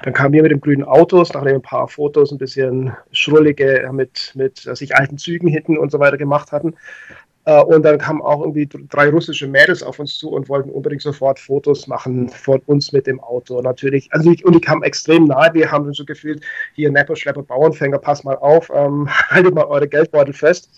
Dann 0.05 0.13
kamen 0.13 0.33
wir 0.35 0.43
mit 0.43 0.53
dem 0.53 0.61
grünen 0.61 0.85
Autos, 0.85 1.33
nachdem 1.33 1.57
ein 1.57 1.63
paar 1.63 1.89
Fotos, 1.89 2.31
ein 2.31 2.39
bisschen 2.39 2.97
schrullige 3.11 3.89
mit, 3.93 4.33
mit 4.37 4.59
sich 4.59 4.95
alten 4.95 5.19
Zügen 5.19 5.49
hinten 5.49 5.77
und 5.77 5.91
so 5.91 5.99
weiter 5.99 6.17
gemacht 6.17 6.53
hatten. 6.53 6.77
Äh, 7.49 7.63
Und 7.63 7.83
dann 7.83 7.97
kamen 7.97 8.21
auch 8.21 8.41
irgendwie 8.43 8.69
drei 8.91 9.09
russische 9.09 9.47
Mädels 9.47 9.83
auf 9.83 9.99
uns 9.99 10.19
zu 10.19 10.31
und 10.31 10.51
wollten 10.51 10.69
unbedingt 10.69 11.01
sofort 11.01 11.39
Fotos 11.39 11.87
machen 11.87 12.29
von 12.29 12.61
uns 12.67 12.93
mit 12.93 13.07
dem 13.07 13.21
Auto. 13.21 13.63
Natürlich, 13.63 14.13
also 14.13 14.31
ich, 14.31 14.45
und 14.45 14.53
die 14.55 14.61
kamen 14.61 14.83
extrem 14.83 15.25
nahe. 15.25 15.55
Wir 15.55 15.73
haben 15.73 15.91
so 15.95 16.05
gefühlt, 16.05 16.45
hier 16.75 16.91
Nepper, 16.91 17.17
Schlepper, 17.17 17.43
Bauernfänger, 17.43 18.01
passt 18.01 18.27
mal 18.27 18.37
auf, 18.37 18.71
ähm, 18.75 19.09
haltet 19.31 19.55
mal 19.55 19.65
eure 19.65 19.89
Geldbeutel 19.89 20.35
fest. 20.35 20.69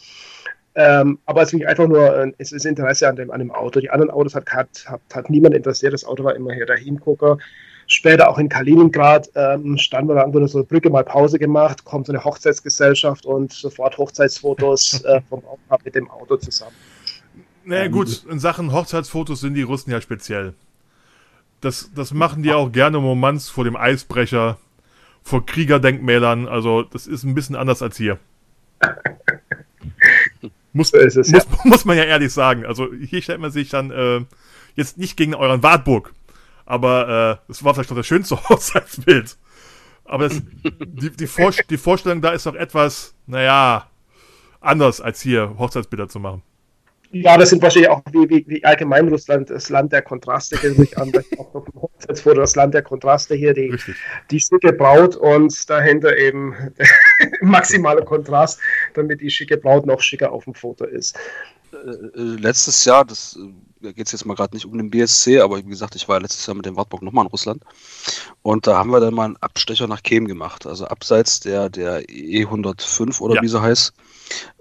Ähm, 0.76 1.18
aber 1.26 1.42
es 1.42 1.52
ist 1.52 1.66
einfach 1.66 1.88
nur, 1.88 2.16
äh, 2.16 2.32
es 2.38 2.52
ist 2.52 2.64
Interesse 2.64 3.08
an 3.08 3.16
dem, 3.16 3.32
an 3.32 3.40
dem 3.40 3.50
Auto. 3.50 3.80
Die 3.80 3.90
anderen 3.90 4.12
Autos 4.12 4.36
hat, 4.36 4.48
hat, 4.52 4.84
hat, 4.86 5.00
hat 5.12 5.28
niemand 5.28 5.56
interessiert. 5.56 5.92
Das 5.92 6.04
Auto 6.04 6.22
war 6.22 6.36
immer 6.36 6.52
hier 6.52 6.66
der 6.66 6.76
Hingucker. 6.76 7.38
Später 7.90 8.28
auch 8.28 8.38
in 8.38 8.48
Kaliningrad 8.48 9.30
ähm, 9.34 9.76
standen 9.76 10.10
wir 10.10 10.14
da 10.14 10.22
an 10.22 10.46
so 10.46 10.58
einer 10.58 10.66
Brücke 10.66 10.90
mal 10.90 11.02
Pause 11.02 11.40
gemacht, 11.40 11.84
kommt 11.84 12.06
so 12.06 12.12
eine 12.12 12.22
Hochzeitsgesellschaft 12.22 13.26
und 13.26 13.52
sofort 13.52 13.98
Hochzeitsfotos 13.98 15.00
äh, 15.04 15.20
vom 15.28 15.42
Brautpaar 15.42 15.80
mit 15.84 15.96
dem 15.96 16.08
Auto 16.08 16.36
zusammen. 16.36 16.76
Naja, 17.64 17.86
Ähm, 17.86 17.92
gut, 17.92 18.24
in 18.30 18.38
Sachen 18.38 18.72
Hochzeitsfotos 18.72 19.40
sind 19.40 19.54
die 19.54 19.62
Russen 19.62 19.90
ja 19.90 20.00
speziell. 20.00 20.54
Das, 21.60 21.90
das 21.92 22.14
machen 22.14 22.44
die 22.44 22.52
auch 22.52 22.70
gerne 22.70 22.98
im 22.98 23.02
Murmansk 23.02 23.52
vor 23.52 23.64
dem 23.64 23.74
Eisbrecher, 23.74 24.58
vor 25.24 25.44
Kriegerdenkmälern. 25.44 26.46
Also, 26.46 26.84
das 26.84 27.08
ist 27.08 27.24
ein 27.24 27.34
bisschen 27.34 27.56
anders 27.56 27.82
als 27.82 27.96
hier. 27.96 28.18
Muss, 30.72 30.90
So 30.90 30.98
ist 30.98 31.16
es, 31.16 31.32
muss, 31.32 31.48
muss 31.64 31.84
man 31.84 31.96
ja 31.96 32.04
ehrlich 32.04 32.32
sagen. 32.32 32.64
Also, 32.64 32.92
hier 32.92 33.20
stellt 33.20 33.40
man 33.40 33.50
sich 33.50 33.70
dann 33.70 33.90
äh, 33.90 34.20
jetzt 34.76 34.98
nicht 34.98 35.16
gegen 35.16 35.34
euren 35.34 35.64
Wartburg, 35.64 36.14
aber 36.70 37.40
es 37.48 37.64
war 37.64 37.74
vielleicht 37.74 37.90
noch 37.90 37.96
das 37.96 38.06
schönste 38.06 38.36
Hochzeitsbild. 38.48 39.36
Aber 40.04 40.28
das, 40.28 40.40
die, 40.64 41.10
die, 41.10 41.26
Vor 41.26 41.52
die 41.68 41.76
Vorstellung 41.76 42.20
da 42.20 42.30
ist 42.30 42.46
doch 42.46 42.54
etwas, 42.54 43.14
naja, 43.26 43.88
anders 44.60 45.00
als 45.00 45.20
hier 45.20 45.54
Hochzeitsbilder 45.58 46.08
zu 46.08 46.18
machen. 46.18 46.42
Ja, 47.12 47.36
das 47.36 47.50
sind 47.50 47.60
wahrscheinlich 47.60 47.90
auch 47.90 48.02
wie, 48.12 48.28
wie, 48.30 48.44
wie 48.46 48.64
allgemein 48.64 49.08
Russland 49.08 49.50
das 49.50 49.68
Land 49.68 49.92
der 49.92 50.02
Kontraste, 50.02 50.56
kennen 50.56 50.76
sich 50.76 50.96
an, 50.96 51.12
auch 51.38 51.54
auf 51.56 51.64
dem 51.64 51.82
Hochzeitsfoto 51.82 52.40
das 52.40 52.54
Land 52.54 52.72
der 52.72 52.82
Kontraste 52.82 53.34
hier, 53.34 53.52
die, 53.52 53.70
Richtig. 53.70 53.96
die 54.30 54.40
schicke 54.40 54.72
Braut 54.72 55.16
und 55.16 55.68
dahinter 55.68 56.16
eben 56.16 56.54
der 56.78 56.86
maximale 57.40 58.04
Kontrast, 58.04 58.60
damit 58.94 59.20
die 59.20 59.30
schicke 59.30 59.56
Braut 59.56 59.86
noch 59.86 60.00
schicker 60.00 60.30
auf 60.30 60.44
dem 60.44 60.54
Foto 60.54 60.84
ist. 60.84 61.18
Äh, 61.72 61.76
äh, 61.76 62.36
letztes 62.36 62.84
Jahr, 62.84 63.04
das 63.04 63.38
äh, 63.82 63.92
geht 63.92 64.06
es 64.06 64.12
jetzt 64.12 64.24
mal 64.24 64.34
gerade 64.34 64.54
nicht 64.54 64.66
um 64.66 64.76
den 64.76 64.90
BSC, 64.90 65.40
aber 65.40 65.58
wie 65.58 65.62
gesagt, 65.62 65.94
ich 65.96 66.08
war 66.08 66.20
letztes 66.20 66.46
Jahr 66.46 66.54
mit 66.56 66.66
dem 66.66 66.76
Wartburg 66.76 67.02
nochmal 67.02 67.24
in 67.24 67.30
Russland. 67.30 67.62
Und 68.42 68.66
da 68.66 68.76
haben 68.76 68.90
wir 68.90 69.00
dann 69.00 69.14
mal 69.14 69.24
einen 69.24 69.36
Abstecher 69.38 69.86
nach 69.86 70.02
Kem 70.02 70.26
gemacht, 70.26 70.66
also 70.66 70.86
abseits 70.86 71.40
der, 71.40 71.70
der 71.70 72.02
E105 72.08 73.20
oder 73.20 73.36
Ja. 73.36 73.42
wie 73.42 73.48
sie 73.48 73.60
heißt. 73.60 73.92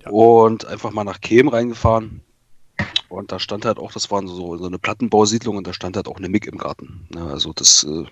Ja. 0.04 0.10
Und 0.12 0.66
einfach 0.66 0.92
mal 0.92 1.04
nach 1.04 1.22
Kem 1.22 1.48
reingefahren. 1.48 2.22
Und 3.10 3.32
da 3.32 3.40
stand 3.40 3.66
halt 3.66 3.78
auch, 3.80 3.92
das 3.92 4.10
waren 4.12 4.28
so, 4.28 4.58
so 4.58 4.66
eine 4.66 4.80
Plattenbausiedlung 4.80 5.58
und 5.58 5.68
da 5.68 5.74
stand 5.74 5.96
halt 5.96 6.08
auch 6.08 6.18
eine 6.18 6.30
MIG 6.30 6.46
im 6.46 6.58
Garten. 6.58 7.08
Ja, 7.14 7.26
also 7.28 7.52
das 7.54 7.84
äh, 7.84 8.06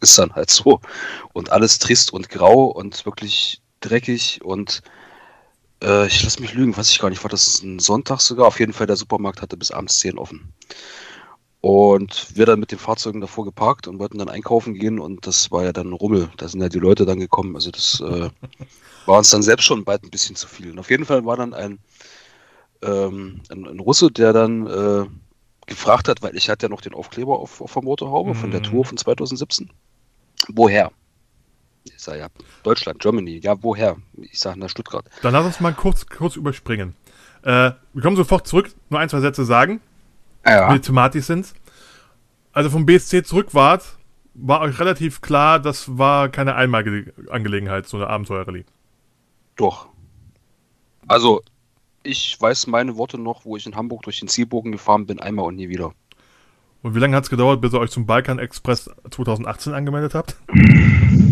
ist 0.00 0.18
dann 0.18 0.32
halt 0.34 0.50
so. 0.50 0.80
Und 1.32 1.52
alles 1.52 1.78
trist 1.78 2.12
und 2.12 2.28
grau 2.28 2.64
und 2.64 3.04
wirklich 3.06 3.60
dreckig 3.80 4.40
und 4.42 4.82
äh, 5.82 6.06
ich 6.06 6.22
lass 6.24 6.40
mich 6.40 6.54
lügen, 6.54 6.76
weiß 6.76 6.90
ich 6.90 6.98
gar 6.98 7.10
nicht, 7.10 7.22
war 7.24 7.30
das 7.30 7.62
ein 7.62 7.78
Sonntag 7.78 8.20
sogar? 8.20 8.46
Auf 8.46 8.60
jeden 8.60 8.72
Fall, 8.72 8.86
der 8.86 8.96
Supermarkt 8.96 9.42
hatte 9.42 9.56
bis 9.56 9.70
abends 9.70 9.98
10 9.98 10.18
offen. 10.18 10.52
Und 11.60 12.36
wir 12.36 12.46
dann 12.46 12.60
mit 12.60 12.70
den 12.70 12.78
Fahrzeugen 12.78 13.20
davor 13.20 13.44
geparkt 13.44 13.88
und 13.88 13.98
wollten 13.98 14.18
dann 14.18 14.28
einkaufen 14.28 14.74
gehen 14.74 15.00
und 15.00 15.26
das 15.26 15.50
war 15.50 15.64
ja 15.64 15.72
dann 15.72 15.92
Rummel. 15.92 16.30
Da 16.36 16.46
sind 16.48 16.60
ja 16.60 16.68
die 16.68 16.78
Leute 16.78 17.04
dann 17.04 17.18
gekommen. 17.18 17.56
Also 17.56 17.70
das 17.72 18.00
äh, 18.00 18.30
war 19.06 19.18
uns 19.18 19.30
dann 19.30 19.42
selbst 19.42 19.64
schon 19.64 19.84
bald 19.84 20.04
ein 20.04 20.10
bisschen 20.10 20.36
zu 20.36 20.48
viel. 20.48 20.70
Und 20.70 20.78
auf 20.78 20.90
jeden 20.90 21.04
Fall 21.04 21.24
war 21.24 21.36
dann 21.36 21.54
ein, 21.54 21.80
ähm, 22.82 23.42
ein, 23.50 23.66
ein 23.66 23.80
Russe, 23.80 24.10
der 24.10 24.32
dann 24.32 24.66
äh, 24.66 25.06
gefragt 25.66 26.08
hat, 26.08 26.22
weil 26.22 26.36
ich 26.36 26.48
hatte 26.48 26.66
ja 26.66 26.70
noch 26.70 26.80
den 26.80 26.94
Aufkleber 26.94 27.38
auf, 27.38 27.60
auf 27.60 27.72
der 27.74 27.82
Motorhaube 27.82 28.34
von 28.34 28.50
der 28.50 28.60
Mhm. 28.60 28.64
Tour 28.64 28.84
von 28.84 28.96
2017. 28.96 29.70
Woher? 30.48 30.92
Ich 31.96 32.02
sage 32.02 32.18
ja, 32.20 32.28
Deutschland, 32.62 33.00
Germany. 33.00 33.40
Ja, 33.42 33.54
woher? 33.62 33.96
Ich 34.20 34.38
sage 34.38 34.58
nach 34.58 34.68
Stuttgart. 34.68 35.04
Dann 35.22 35.32
lass 35.32 35.44
uns 35.46 35.60
mal 35.60 35.72
kurz, 35.74 36.06
kurz 36.06 36.36
überspringen. 36.36 36.94
Äh, 37.42 37.72
wir 37.92 38.02
kommen 38.02 38.16
sofort 38.16 38.46
zurück, 38.46 38.70
nur 38.90 39.00
ein, 39.00 39.08
zwei 39.08 39.20
Sätze 39.20 39.44
sagen, 39.44 39.80
Ja. 40.46 40.68
wie 40.70 40.74
die 40.74 40.80
thematisch 40.80 41.24
sind. 41.24 41.52
Also 42.52 42.70
vom 42.70 42.86
BSC 42.86 43.22
zurück 43.22 43.54
wart, 43.54 43.84
war 44.34 44.60
euch 44.60 44.78
relativ 44.78 45.20
klar, 45.20 45.58
das 45.60 45.98
war 45.98 46.28
keine 46.28 46.54
einmalige 46.56 47.12
Angelegenheit, 47.30 47.86
so 47.88 47.96
eine 47.96 48.08
Abenteuerrallye. 48.08 48.64
Doch. 49.56 49.88
Also, 51.06 51.42
ich 52.02 52.36
weiß 52.40 52.66
meine 52.68 52.96
Worte 52.96 53.18
noch, 53.18 53.44
wo 53.44 53.56
ich 53.56 53.66
in 53.66 53.76
Hamburg 53.76 54.02
durch 54.02 54.20
den 54.20 54.28
Zielbogen 54.28 54.72
gefahren 54.72 55.06
bin, 55.06 55.20
einmal 55.20 55.46
und 55.46 55.56
nie 55.56 55.68
wieder. 55.68 55.92
Und 56.82 56.94
wie 56.94 56.98
lange 57.00 57.16
hat 57.16 57.24
es 57.24 57.30
gedauert, 57.30 57.60
bis 57.60 57.72
ihr 57.72 57.80
euch 57.80 57.90
zum 57.90 58.06
Balkan 58.06 58.38
Express 58.38 58.88
2018 59.10 59.74
angemeldet 59.74 60.14
habt? 60.14 60.36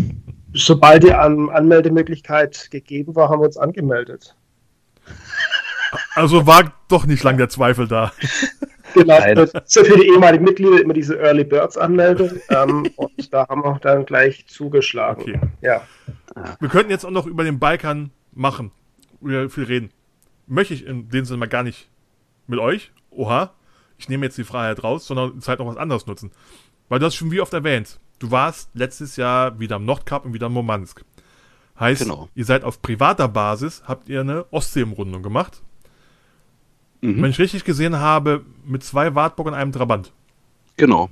Sobald 0.53 1.03
die 1.03 1.13
An 1.13 1.49
Anmeldemöglichkeit 1.49 2.69
gegeben 2.71 3.15
war, 3.15 3.29
haben 3.29 3.41
wir 3.41 3.45
uns 3.45 3.57
angemeldet. 3.57 4.35
Also 6.15 6.45
war 6.45 6.73
doch 6.87 7.05
nicht 7.05 7.23
lang 7.23 7.37
der 7.37 7.49
Zweifel 7.49 7.87
da. 7.87 8.11
Genau, 8.93 9.17
ist 9.43 9.75
ja 9.75 9.83
für 9.83 9.97
die 9.97 10.07
ehemaligen 10.07 10.43
Mitglieder 10.43 10.81
immer 10.81 10.93
diese 10.93 11.19
Early 11.19 11.43
Birds 11.43 11.77
Anmeldung 11.77 12.31
ähm, 12.49 12.89
und 12.95 13.33
da 13.33 13.47
haben 13.47 13.63
wir 13.63 13.77
dann 13.81 14.05
gleich 14.05 14.47
zugeschlagen. 14.47 15.21
Okay. 15.21 15.39
Ja. 15.61 15.81
Wir 16.59 16.69
könnten 16.69 16.91
jetzt 16.91 17.05
auch 17.05 17.11
noch 17.11 17.25
über 17.25 17.43
den 17.43 17.59
Balkan 17.59 18.11
machen, 18.33 18.71
über 19.21 19.49
viel 19.49 19.65
reden. 19.65 19.91
Möchte 20.47 20.73
ich 20.73 20.85
in 20.85 21.09
dem 21.09 21.25
Sinne 21.25 21.37
mal 21.37 21.47
gar 21.47 21.63
nicht 21.63 21.89
mit 22.47 22.59
euch, 22.59 22.91
oha, 23.11 23.53
ich 23.97 24.09
nehme 24.09 24.25
jetzt 24.25 24.37
die 24.37 24.43
Freiheit 24.43 24.83
raus, 24.83 25.05
sondern 25.05 25.33
die 25.33 25.39
Zeit 25.39 25.59
noch 25.59 25.67
was 25.67 25.77
anderes 25.77 26.07
nutzen. 26.07 26.31
Weil 26.89 26.99
du 26.99 27.05
hast 27.05 27.15
schon 27.15 27.31
wie 27.31 27.41
oft 27.41 27.53
erwähnt, 27.53 27.99
du 28.19 28.31
warst 28.31 28.69
letztes 28.73 29.15
Jahr 29.15 29.59
wieder 29.59 29.75
am 29.77 29.85
Nordkap 29.85 30.25
und 30.25 30.33
wieder 30.33 30.47
am 30.47 30.53
Murmansk. 30.53 31.03
Heißt, 31.79 32.01
Genau. 32.01 32.27
ihr 32.33 32.45
seid 32.45 32.63
auf 32.63 32.81
privater 32.81 33.27
Basis, 33.27 33.83
habt 33.85 34.09
ihr 34.09 34.21
eine 34.21 34.45
Ostsee-Umrundung 34.51 35.21
gemacht. 35.21 35.61
Mhm. 37.01 37.21
Wenn 37.21 37.29
ich 37.29 37.39
richtig 37.39 37.63
gesehen 37.63 37.97
habe, 37.97 38.43
mit 38.65 38.83
zwei 38.83 39.13
Wartburg 39.13 39.47
und 39.47 39.53
einem 39.53 39.71
Trabant. 39.71 40.11
Genau. 40.77 41.09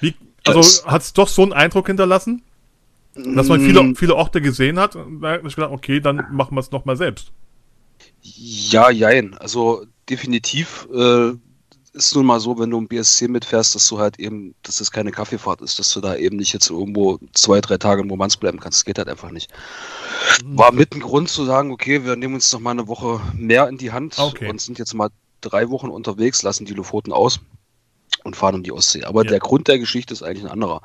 Wie, 0.00 0.14
also 0.46 0.86
hat 0.86 1.02
es 1.02 1.12
doch 1.12 1.28
so 1.28 1.42
einen 1.42 1.52
Eindruck 1.52 1.88
hinterlassen, 1.88 2.42
dass 3.14 3.48
man 3.48 3.60
viele, 3.60 3.82
Mm, 3.82 3.96
viele 3.96 4.14
Orte 4.14 4.40
gesehen 4.40 4.78
hat. 4.78 4.94
Und 4.94 5.22
da 5.22 5.32
habe 5.32 5.48
ich 5.48 5.56
gedacht, 5.56 5.72
okay, 5.72 6.00
dann 6.00 6.26
machen 6.30 6.54
wir 6.54 6.60
es 6.60 6.70
nochmal 6.70 6.96
selbst. 6.96 7.32
Ja, 8.22 8.90
jein. 8.90 9.34
Also 9.34 9.86
definitiv 10.08 10.86
äh, 10.94 11.32
ist 11.96 12.14
nun 12.14 12.26
mal 12.26 12.38
so, 12.40 12.58
wenn 12.58 12.70
du 12.70 12.78
im 12.78 12.86
BSC 12.88 13.26
mitfährst, 13.28 13.74
dass 13.74 13.88
du 13.88 13.98
halt 13.98 14.18
eben, 14.18 14.54
dass 14.62 14.78
das 14.78 14.90
keine 14.92 15.10
Kaffeefahrt 15.10 15.62
ist, 15.62 15.78
dass 15.78 15.90
du 15.92 16.00
da 16.00 16.14
eben 16.14 16.36
nicht 16.36 16.52
jetzt 16.52 16.70
irgendwo 16.70 17.18
zwei, 17.32 17.60
drei 17.60 17.78
Tage 17.78 18.02
in 18.02 18.08
Murmansk 18.08 18.38
bleiben 18.38 18.60
kannst. 18.60 18.78
Das 18.80 18.84
geht 18.84 18.98
halt 18.98 19.08
einfach 19.08 19.30
nicht. 19.30 19.50
War 20.44 20.72
mit 20.72 20.94
ein 20.94 21.00
Grund 21.00 21.28
zu 21.30 21.44
sagen, 21.44 21.72
okay, 21.72 22.04
wir 22.04 22.14
nehmen 22.16 22.34
uns 22.34 22.52
noch 22.52 22.60
mal 22.60 22.72
eine 22.72 22.86
Woche 22.86 23.20
mehr 23.34 23.68
in 23.68 23.78
die 23.78 23.92
Hand 23.92 24.18
Okay. 24.18 24.48
und 24.48 24.60
sind 24.60 24.78
jetzt 24.78 24.94
mal 24.94 25.08
drei 25.40 25.70
Wochen 25.70 25.88
unterwegs, 25.88 26.42
lassen 26.42 26.66
die 26.66 26.74
Lofoten 26.74 27.12
aus 27.12 27.40
und 28.24 28.36
fahren 28.36 28.56
um 28.56 28.62
die 28.62 28.72
Ostsee. 28.72 29.04
Aber 29.04 29.24
Ja. 29.24 29.30
der 29.30 29.40
Grund 29.40 29.66
der 29.68 29.78
Geschichte 29.78 30.12
ist 30.12 30.22
eigentlich 30.22 30.44
ein 30.44 30.50
anderer. 30.50 30.82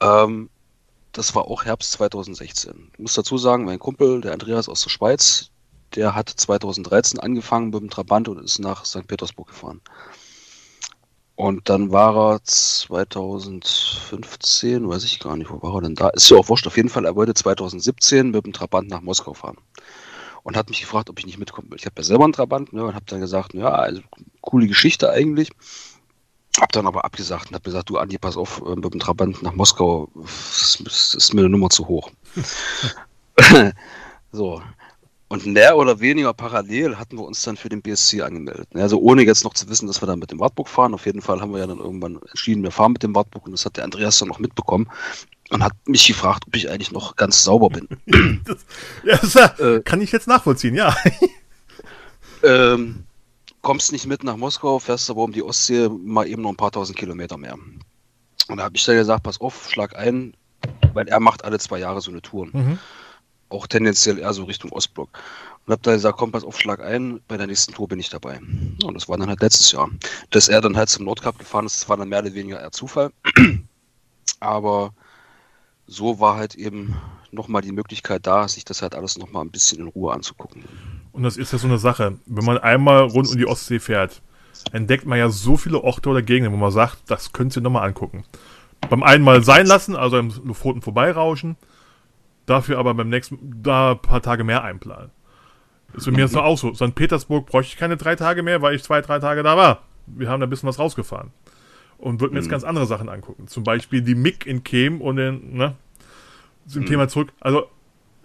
Ähm, 0.00 0.50
das 1.12 1.34
war 1.34 1.44
auch 1.46 1.64
Herbst 1.64 1.92
2016. 1.92 2.90
Ich 2.92 2.98
muss 2.98 3.14
dazu 3.14 3.38
sagen, 3.38 3.64
mein 3.64 3.78
Kumpel, 3.78 4.20
der 4.20 4.32
Andreas 4.32 4.68
aus 4.68 4.82
der 4.82 4.90
Schweiz, 4.90 5.50
der 5.94 6.14
hat 6.14 6.28
2013 6.28 7.20
angefangen 7.20 7.70
mit 7.70 7.80
dem 7.80 7.90
Trabant 7.90 8.28
und 8.28 8.42
ist 8.42 8.58
nach 8.58 8.84
St. 8.84 9.06
Petersburg 9.06 9.48
gefahren. 9.48 9.80
Und 11.38 11.68
dann 11.68 11.92
war 11.92 12.34
er 12.34 12.42
2015, 12.42 14.88
weiß 14.88 15.04
ich 15.04 15.20
gar 15.20 15.36
nicht, 15.36 15.52
wo 15.52 15.62
war 15.62 15.76
er 15.76 15.82
denn 15.82 15.94
da? 15.94 16.08
Ist 16.08 16.28
ja 16.30 16.36
auch 16.36 16.48
wurscht, 16.48 16.66
auf 16.66 16.76
jeden 16.76 16.88
Fall, 16.88 17.04
er 17.04 17.14
wollte 17.14 17.32
2017 17.32 18.32
mit 18.32 18.44
dem 18.44 18.52
Trabant 18.52 18.90
nach 18.90 19.02
Moskau 19.02 19.34
fahren. 19.34 19.56
Und 20.42 20.56
hat 20.56 20.68
mich 20.68 20.80
gefragt, 20.80 21.10
ob 21.10 21.20
ich 21.20 21.26
nicht 21.26 21.38
mitkommen 21.38 21.70
will. 21.70 21.78
Ich 21.78 21.86
habe 21.86 21.94
ja 21.98 22.02
selber 22.02 22.24
einen 22.24 22.32
Trabant 22.32 22.72
ne, 22.72 22.82
und 22.82 22.96
habe 22.96 23.04
dann 23.06 23.20
gesagt, 23.20 23.54
ja, 23.54 23.68
also, 23.68 24.02
coole 24.40 24.66
Geschichte 24.66 25.10
eigentlich. 25.10 25.52
Hab 26.58 26.72
dann 26.72 26.88
aber 26.88 27.04
abgesagt 27.04 27.50
und 27.50 27.54
habe 27.54 27.62
gesagt, 27.62 27.88
du 27.88 27.98
Andi, 27.98 28.18
pass 28.18 28.36
auf, 28.36 28.60
äh, 28.66 28.74
mit 28.74 28.92
dem 28.92 28.98
Trabant 28.98 29.40
nach 29.40 29.54
Moskau, 29.54 30.10
das 30.16 31.14
ist 31.14 31.34
mir 31.34 31.42
eine 31.42 31.50
Nummer 31.50 31.70
zu 31.70 31.86
hoch. 31.86 32.10
so, 34.32 34.60
und 35.28 35.44
mehr 35.44 35.76
oder 35.76 36.00
weniger 36.00 36.32
parallel 36.32 36.96
hatten 36.96 37.18
wir 37.18 37.24
uns 37.24 37.42
dann 37.42 37.58
für 37.58 37.68
den 37.68 37.82
BSC 37.82 38.22
angemeldet. 38.22 38.68
Also 38.74 38.98
ohne 38.98 39.22
jetzt 39.22 39.44
noch 39.44 39.52
zu 39.52 39.68
wissen, 39.68 39.86
dass 39.86 40.00
wir 40.02 40.06
dann 40.06 40.18
mit 40.18 40.30
dem 40.30 40.40
Wartburg 40.40 40.68
fahren. 40.68 40.94
Auf 40.94 41.04
jeden 41.04 41.20
Fall 41.20 41.42
haben 41.42 41.52
wir 41.52 41.58
ja 41.58 41.66
dann 41.66 41.78
irgendwann 41.78 42.18
entschieden, 42.28 42.62
wir 42.62 42.70
fahren 42.70 42.92
mit 42.92 43.02
dem 43.02 43.14
Wartburg 43.14 43.44
und 43.44 43.52
das 43.52 43.66
hat 43.66 43.76
der 43.76 43.84
Andreas 43.84 44.18
dann 44.18 44.28
noch 44.28 44.38
mitbekommen 44.38 44.88
und 45.50 45.62
hat 45.62 45.74
mich 45.86 46.06
gefragt, 46.06 46.44
ob 46.46 46.56
ich 46.56 46.70
eigentlich 46.70 46.92
noch 46.92 47.16
ganz 47.16 47.42
sauber 47.42 47.68
bin. 47.68 47.88
das, 48.46 48.64
ja, 49.04 49.18
das 49.18 49.60
äh, 49.60 49.82
kann 49.82 50.00
ich 50.00 50.12
jetzt 50.12 50.28
nachvollziehen, 50.28 50.74
ja. 50.74 50.96
ähm, 52.42 53.04
kommst 53.60 53.92
nicht 53.92 54.06
mit 54.06 54.24
nach 54.24 54.36
Moskau, 54.38 54.78
fährst 54.78 55.10
aber 55.10 55.24
um 55.24 55.32
die 55.32 55.42
Ostsee 55.42 55.90
mal 55.90 56.26
eben 56.26 56.40
noch 56.40 56.50
ein 56.50 56.56
paar 56.56 56.72
tausend 56.72 56.98
Kilometer 56.98 57.36
mehr. 57.36 57.58
Und 58.48 58.56
da 58.56 58.64
habe 58.64 58.76
ich 58.76 58.84
dann 58.86 58.96
gesagt, 58.96 59.24
pass 59.24 59.42
auf, 59.42 59.68
schlag 59.70 59.94
ein, 59.94 60.34
weil 60.94 61.06
er 61.06 61.20
macht 61.20 61.44
alle 61.44 61.58
zwei 61.58 61.80
Jahre 61.80 62.00
so 62.00 62.10
eine 62.10 62.22
Tour. 62.22 62.46
Mhm 62.46 62.78
auch 63.48 63.66
tendenziell 63.66 64.18
eher 64.18 64.32
so 64.32 64.44
Richtung 64.44 64.72
Ostblock. 64.72 65.10
Und 65.66 65.72
habe 65.72 65.82
da 65.82 65.92
gesagt, 65.92 66.18
komm, 66.18 66.32
pass 66.32 66.44
auf, 66.44 66.58
schlag 66.58 66.80
ein, 66.82 67.20
bei 67.28 67.36
der 67.36 67.46
nächsten 67.46 67.74
Tour 67.74 67.88
bin 67.88 68.00
ich 68.00 68.08
dabei. 68.08 68.38
Und 68.38 68.94
das 68.94 69.08
war 69.08 69.18
dann 69.18 69.28
halt 69.28 69.42
letztes 69.42 69.72
Jahr. 69.72 69.90
Dass 70.30 70.48
er 70.48 70.60
dann 70.60 70.76
halt 70.76 70.88
zum 70.88 71.04
Nordcup 71.04 71.38
gefahren 71.38 71.66
ist, 71.66 71.82
das 71.82 71.88
war 71.88 71.96
dann 71.96 72.08
mehr 72.08 72.20
oder 72.20 72.34
weniger 72.34 72.60
eher 72.60 72.72
Zufall. 72.72 73.12
Aber 74.40 74.94
so 75.86 76.20
war 76.20 76.36
halt 76.36 76.54
eben 76.54 76.96
nochmal 77.30 77.62
die 77.62 77.72
Möglichkeit 77.72 78.26
da, 78.26 78.48
sich 78.48 78.64
das 78.64 78.82
halt 78.82 78.94
alles 78.94 79.18
nochmal 79.18 79.44
ein 79.44 79.50
bisschen 79.50 79.80
in 79.80 79.88
Ruhe 79.88 80.12
anzugucken. 80.12 80.64
Und 81.12 81.22
das 81.22 81.36
ist 81.36 81.52
ja 81.52 81.58
so 81.58 81.66
eine 81.66 81.78
Sache, 81.78 82.18
wenn 82.26 82.44
man 82.44 82.58
einmal 82.58 83.02
rund 83.02 83.28
um 83.28 83.36
die 83.36 83.46
Ostsee 83.46 83.80
fährt, 83.80 84.22
entdeckt 84.72 85.06
man 85.06 85.18
ja 85.18 85.28
so 85.28 85.56
viele 85.56 85.82
Orte 85.82 86.08
oder 86.08 86.22
Gegenden, 86.22 86.52
wo 86.52 86.56
man 86.56 86.72
sagt, 86.72 86.98
das 87.06 87.32
könnt 87.32 87.56
ihr 87.56 87.62
nochmal 87.62 87.86
angucken. 87.86 88.24
Beim 88.88 89.02
einen 89.02 89.24
Mal 89.24 89.42
sein 89.42 89.66
lassen, 89.66 89.96
also 89.96 90.18
im 90.18 90.32
Lofoten 90.44 90.82
vorbeirauschen, 90.82 91.56
dafür 92.48 92.78
aber 92.78 92.94
beim 92.94 93.08
nächsten 93.08 93.62
da 93.62 93.92
ein 93.92 94.02
paar 94.02 94.22
Tage 94.22 94.44
mehr 94.44 94.62
einplanen. 94.64 95.10
Ist 95.94 96.04
bei 96.04 96.12
mir 96.12 96.20
jetzt 96.20 96.36
auch 96.36 96.58
so. 96.58 96.74
St. 96.74 96.94
Petersburg 96.94 97.46
bräuchte 97.46 97.72
ich 97.72 97.78
keine 97.78 97.96
drei 97.96 98.14
Tage 98.14 98.42
mehr, 98.42 98.60
weil 98.60 98.74
ich 98.74 98.82
zwei, 98.82 99.00
drei 99.00 99.18
Tage 99.18 99.42
da 99.42 99.56
war. 99.56 99.82
Wir 100.06 100.28
haben 100.28 100.40
da 100.40 100.46
ein 100.46 100.50
bisschen 100.50 100.68
was 100.68 100.78
rausgefahren. 100.78 101.30
Und 101.96 102.20
würden 102.20 102.34
mir 102.34 102.38
jetzt 102.38 102.46
mhm. 102.46 102.52
ganz 102.52 102.64
andere 102.64 102.86
Sachen 102.86 103.08
angucken. 103.08 103.48
Zum 103.48 103.64
Beispiel 103.64 104.02
die 104.02 104.14
MIG 104.14 104.46
in 104.46 104.62
Kem 104.62 105.00
und 105.00 105.16
den, 105.16 105.56
ne, 105.56 105.74
zum 106.66 106.82
mhm. 106.82 106.86
Thema 106.86 107.08
zurück. 107.08 107.32
Also, 107.40 107.66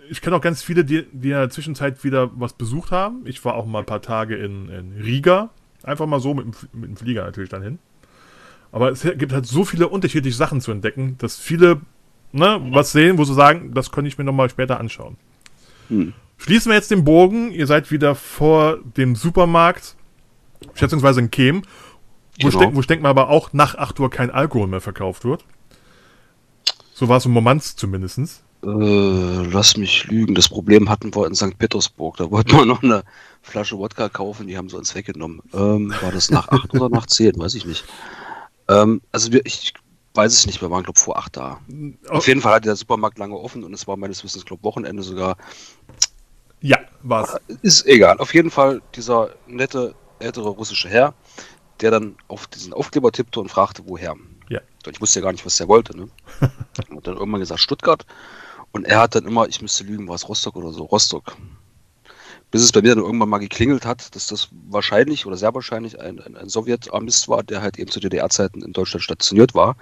ich 0.09 0.21
kenne 0.21 0.35
auch 0.35 0.41
ganz 0.41 0.61
viele, 0.61 0.83
die, 0.85 1.07
die 1.11 1.29
in 1.29 1.37
der 1.37 1.49
Zwischenzeit 1.49 2.03
wieder 2.03 2.29
was 2.35 2.53
besucht 2.53 2.91
haben. 2.91 3.21
Ich 3.25 3.43
war 3.45 3.55
auch 3.55 3.65
mal 3.65 3.79
ein 3.79 3.85
paar 3.85 4.01
Tage 4.01 4.35
in, 4.35 4.69
in 4.69 5.01
Riga. 5.01 5.49
Einfach 5.81 6.05
mal 6.05 6.19
so 6.19 6.33
mit, 6.33 6.45
mit 6.73 6.89
dem 6.89 6.97
Flieger 6.97 7.23
natürlich 7.23 7.49
dann 7.49 7.63
hin. 7.63 7.79
Aber 8.71 8.89
es 8.89 9.03
gibt 9.03 9.31
halt 9.31 9.45
so 9.45 9.65
viele 9.65 9.87
unterschiedliche 9.87 10.35
Sachen 10.35 10.59
zu 10.59 10.71
entdecken, 10.71 11.15
dass 11.19 11.37
viele 11.37 11.81
ne, 12.33 12.59
was 12.71 12.91
sehen, 12.91 13.17
wo 13.17 13.23
sie 13.23 13.33
sagen, 13.33 13.73
das 13.73 13.91
könnte 13.91 14.09
ich 14.09 14.17
mir 14.17 14.23
nochmal 14.23 14.49
später 14.49 14.79
anschauen. 14.79 15.17
Hm. 15.87 16.13
Schließen 16.37 16.69
wir 16.69 16.75
jetzt 16.75 16.91
den 16.91 17.05
Bogen. 17.05 17.51
Ihr 17.51 17.67
seid 17.67 17.91
wieder 17.91 18.15
vor 18.15 18.79
dem 18.97 19.15
Supermarkt, 19.15 19.95
schätzungsweise 20.73 21.21
in 21.21 21.31
Kem, 21.31 21.61
wo, 22.41 22.49
genau. 22.49 22.69
ich, 22.69 22.75
wo 22.75 22.79
ich 22.81 22.87
denke 22.87 23.03
mal 23.03 23.09
aber 23.09 23.29
auch 23.29 23.53
nach 23.53 23.75
8 23.75 23.99
Uhr 23.99 24.09
kein 24.09 24.29
Alkohol 24.29 24.67
mehr 24.67 24.81
verkauft 24.81 25.23
wird. 25.23 25.45
So 26.93 27.07
war 27.07 27.17
es 27.17 27.25
im 27.25 27.31
Moment 27.31 27.63
zumindest. 27.63 28.43
Äh, 28.63 28.67
lass 28.67 29.77
mich 29.77 30.05
lügen. 30.07 30.35
Das 30.35 30.49
Problem 30.49 30.89
hatten 30.89 31.13
wir 31.15 31.27
in 31.27 31.35
St. 31.35 31.57
Petersburg. 31.57 32.17
Da 32.17 32.31
wollten 32.31 32.51
wir 32.51 32.65
noch 32.65 32.83
eine 32.83 33.03
Flasche 33.41 33.77
Wodka 33.77 34.09
kaufen, 34.09 34.47
die 34.47 34.57
haben 34.57 34.69
sie 34.69 34.77
uns 34.77 34.95
weggenommen. 34.95 35.41
Ähm, 35.53 35.93
war 36.01 36.11
das 36.11 36.31
nach 36.31 36.47
8 36.47 36.73
oder 36.73 36.89
nach 36.89 37.05
10? 37.05 37.37
Weiß 37.37 37.55
ich 37.55 37.65
nicht. 37.65 37.83
Ähm, 38.69 39.01
also 39.11 39.31
wir, 39.31 39.45
ich 39.45 39.73
weiß 40.13 40.33
es 40.33 40.45
nicht, 40.45 40.61
wir 40.61 40.69
waren, 40.69 40.83
glaube 40.83 40.97
ich, 40.97 41.03
vor 41.03 41.17
acht 41.17 41.37
da. 41.37 41.59
Oh. 42.07 42.09
Auf 42.09 42.27
jeden 42.27 42.41
Fall 42.41 42.53
hatte 42.53 42.67
der 42.67 42.75
Supermarkt 42.75 43.17
lange 43.17 43.35
offen 43.35 43.63
und 43.63 43.73
es 43.73 43.87
war 43.87 43.97
meines 43.97 44.23
Wissens, 44.23 44.45
glaube 44.45 44.63
Wochenende 44.63 45.03
sogar. 45.03 45.37
Ja, 46.61 46.77
war 47.01 47.23
es. 47.23 47.33
Äh, 47.33 47.57
ist 47.61 47.85
egal. 47.85 48.17
Auf 48.19 48.33
jeden 48.33 48.51
Fall 48.51 48.81
dieser 48.95 49.31
nette, 49.47 49.95
ältere 50.19 50.49
russische 50.49 50.89
Herr, 50.89 51.13
der 51.81 51.91
dann 51.91 52.15
auf 52.27 52.47
diesen 52.47 52.73
Aufkleber 52.73 53.11
tippte 53.11 53.39
und 53.39 53.49
fragte, 53.49 53.83
woher. 53.85 54.15
Ja. 54.49 54.61
Ich 54.89 55.01
wusste 55.01 55.19
ja 55.19 55.23
gar 55.23 55.31
nicht, 55.31 55.45
was 55.45 55.59
er 55.59 55.67
wollte. 55.67 55.97
Ne? 55.97 56.09
und 56.89 57.07
dann 57.07 57.17
irgendwann 57.17 57.41
gesagt, 57.41 57.61
Stuttgart. 57.61 58.05
Und 58.71 58.85
er 58.85 58.99
hat 59.01 59.15
dann 59.15 59.25
immer, 59.25 59.47
ich 59.47 59.61
müsste 59.61 59.83
lügen, 59.83 60.07
war 60.07 60.15
es 60.15 60.27
Rostock 60.27 60.55
oder 60.55 60.71
so, 60.71 60.83
Rostock 60.85 61.35
bis 62.53 62.61
es 62.61 62.71
bei 62.71 62.83
mir 62.83 62.93
dann 62.93 63.03
irgendwann 63.03 63.29
mal 63.29 63.39
geklingelt 63.39 63.83
hat, 63.83 64.15
dass 64.15 64.27
das 64.27 64.49
wahrscheinlich 64.69 65.25
oder 65.25 65.35
sehr 65.35 65.55
wahrscheinlich 65.55 65.99
ein, 65.99 66.21
ein, 66.21 66.37
ein 66.37 66.49
Sowjetarmist 66.49 67.27
war, 67.27 67.41
der 67.41 67.63
halt 67.63 67.79
eben 67.79 67.89
zu 67.89 67.99
DDR-Zeiten 67.99 68.61
in 68.61 68.73
Deutschland 68.73 69.03
stationiert 69.03 69.55
war 69.55 69.75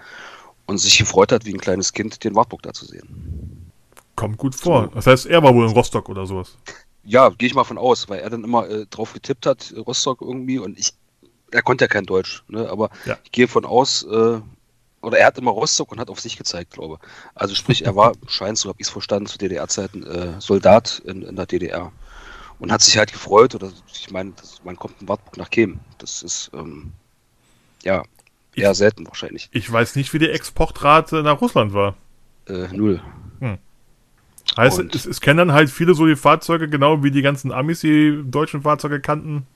und 0.68 0.78
sich 0.78 0.98
gefreut 0.98 1.34
hat, 1.34 1.46
wie 1.46 1.54
ein 1.54 1.60
kleines 1.60 1.92
Kind 1.92 2.24
den 2.24 2.34
Wartburg 2.34 2.62
da 2.62 2.72
zu 2.72 2.86
sehen. 2.86 3.70
Kommt 4.16 4.38
gut 4.38 4.56
vor. 4.56 4.90
Das 4.96 5.06
heißt, 5.06 5.26
er 5.26 5.44
war 5.44 5.54
wohl 5.54 5.68
in 5.68 5.74
Rostock 5.74 6.08
oder 6.08 6.26
sowas. 6.26 6.56
Ja, 7.04 7.28
gehe 7.28 7.48
ich 7.48 7.56
mal 7.56 7.66
von 7.66 7.78
aus, 7.78 8.08
weil 8.08 8.22
er 8.22 8.30
dann 8.30 8.46
immer 8.46 8.70
äh, 8.70 8.86
drauf 8.90 9.12
getippt 9.12 9.46
hat, 9.46 9.74
Rostock 9.76 10.22
irgendwie, 10.22 10.58
und 10.58 10.80
ich, 10.80 10.94
er 11.52 11.64
konnte 11.64 11.84
ja 11.84 11.90
kein 11.90 12.06
Deutsch, 12.06 12.46
ne? 12.48 12.70
aber 12.70 12.90
ja. 13.06 13.18
ich 13.26 13.34
gehe 13.34 13.50
von 13.50 13.66
aus, 13.66 14.04
äh, 14.04 14.40
oder 15.02 15.18
er 15.18 15.28
hat 15.28 15.38
immer 15.38 15.52
Rostock 15.52 15.92
und 15.92 16.00
hat 16.00 16.10
auf 16.10 16.22
sich 16.22 16.38
gezeigt, 16.38 16.72
glaube 16.72 17.00
ich. 17.02 17.10
Also 17.36 17.54
sprich, 17.54 17.84
er 17.84 17.98
war, 17.98 18.14
scheint, 18.28 18.58
so 18.58 18.70
habe 18.70 18.78
ich 18.80 18.88
es 18.88 18.94
verstanden, 18.94 19.26
zu 19.26 19.38
DDR-Zeiten 19.38 20.08
äh, 20.08 20.40
Soldat 20.40 21.02
in, 21.06 21.24
in 21.24 21.36
der 21.36 21.48
DDR 21.48 21.92
und 22.62 22.72
hat 22.72 22.82
sich 22.82 22.98
halt 22.98 23.12
gefreut. 23.12 23.56
Oder 23.56 23.72
ich 23.92 24.12
meine, 24.12 24.34
man 24.64 24.78
kommt 24.78 25.02
in 25.02 25.10
Wartburg 25.10 25.36
nach 25.38 25.50
Kem. 25.50 25.80
Das 25.98 26.24
ist 26.24 26.52
ähm, 26.54 26.94
ja 27.84 28.04
eher 28.56 28.72
ich, 28.72 28.78
selten 28.78 29.06
wahrscheinlich. 29.08 29.50
Ich 29.52 29.70
weiß 29.70 29.96
nicht, 29.96 30.14
wie 30.14 30.20
die 30.20 30.30
Exportrate 30.30 31.24
nach 31.24 31.42
Russland 31.42 31.74
war. 31.74 31.96
Äh, 32.48 32.68
null. 32.72 33.02
Hm. 33.40 33.58
Heißt, 34.58 34.80
es, 34.80 35.06
es, 35.06 35.22
kennen 35.22 35.38
dann 35.38 35.54
halt 35.54 35.70
viele 35.70 35.94
so 35.94 36.06
die 36.06 36.16
Fahrzeuge, 36.16 36.70
genau 36.70 37.04
wie 37.04 37.12
die 37.12 37.22
ganzen 37.22 37.52
Amis 37.52 37.82
die 37.82 38.22
deutschen 38.26 38.62
Fahrzeuge 38.62 39.00
kannten 39.00 39.48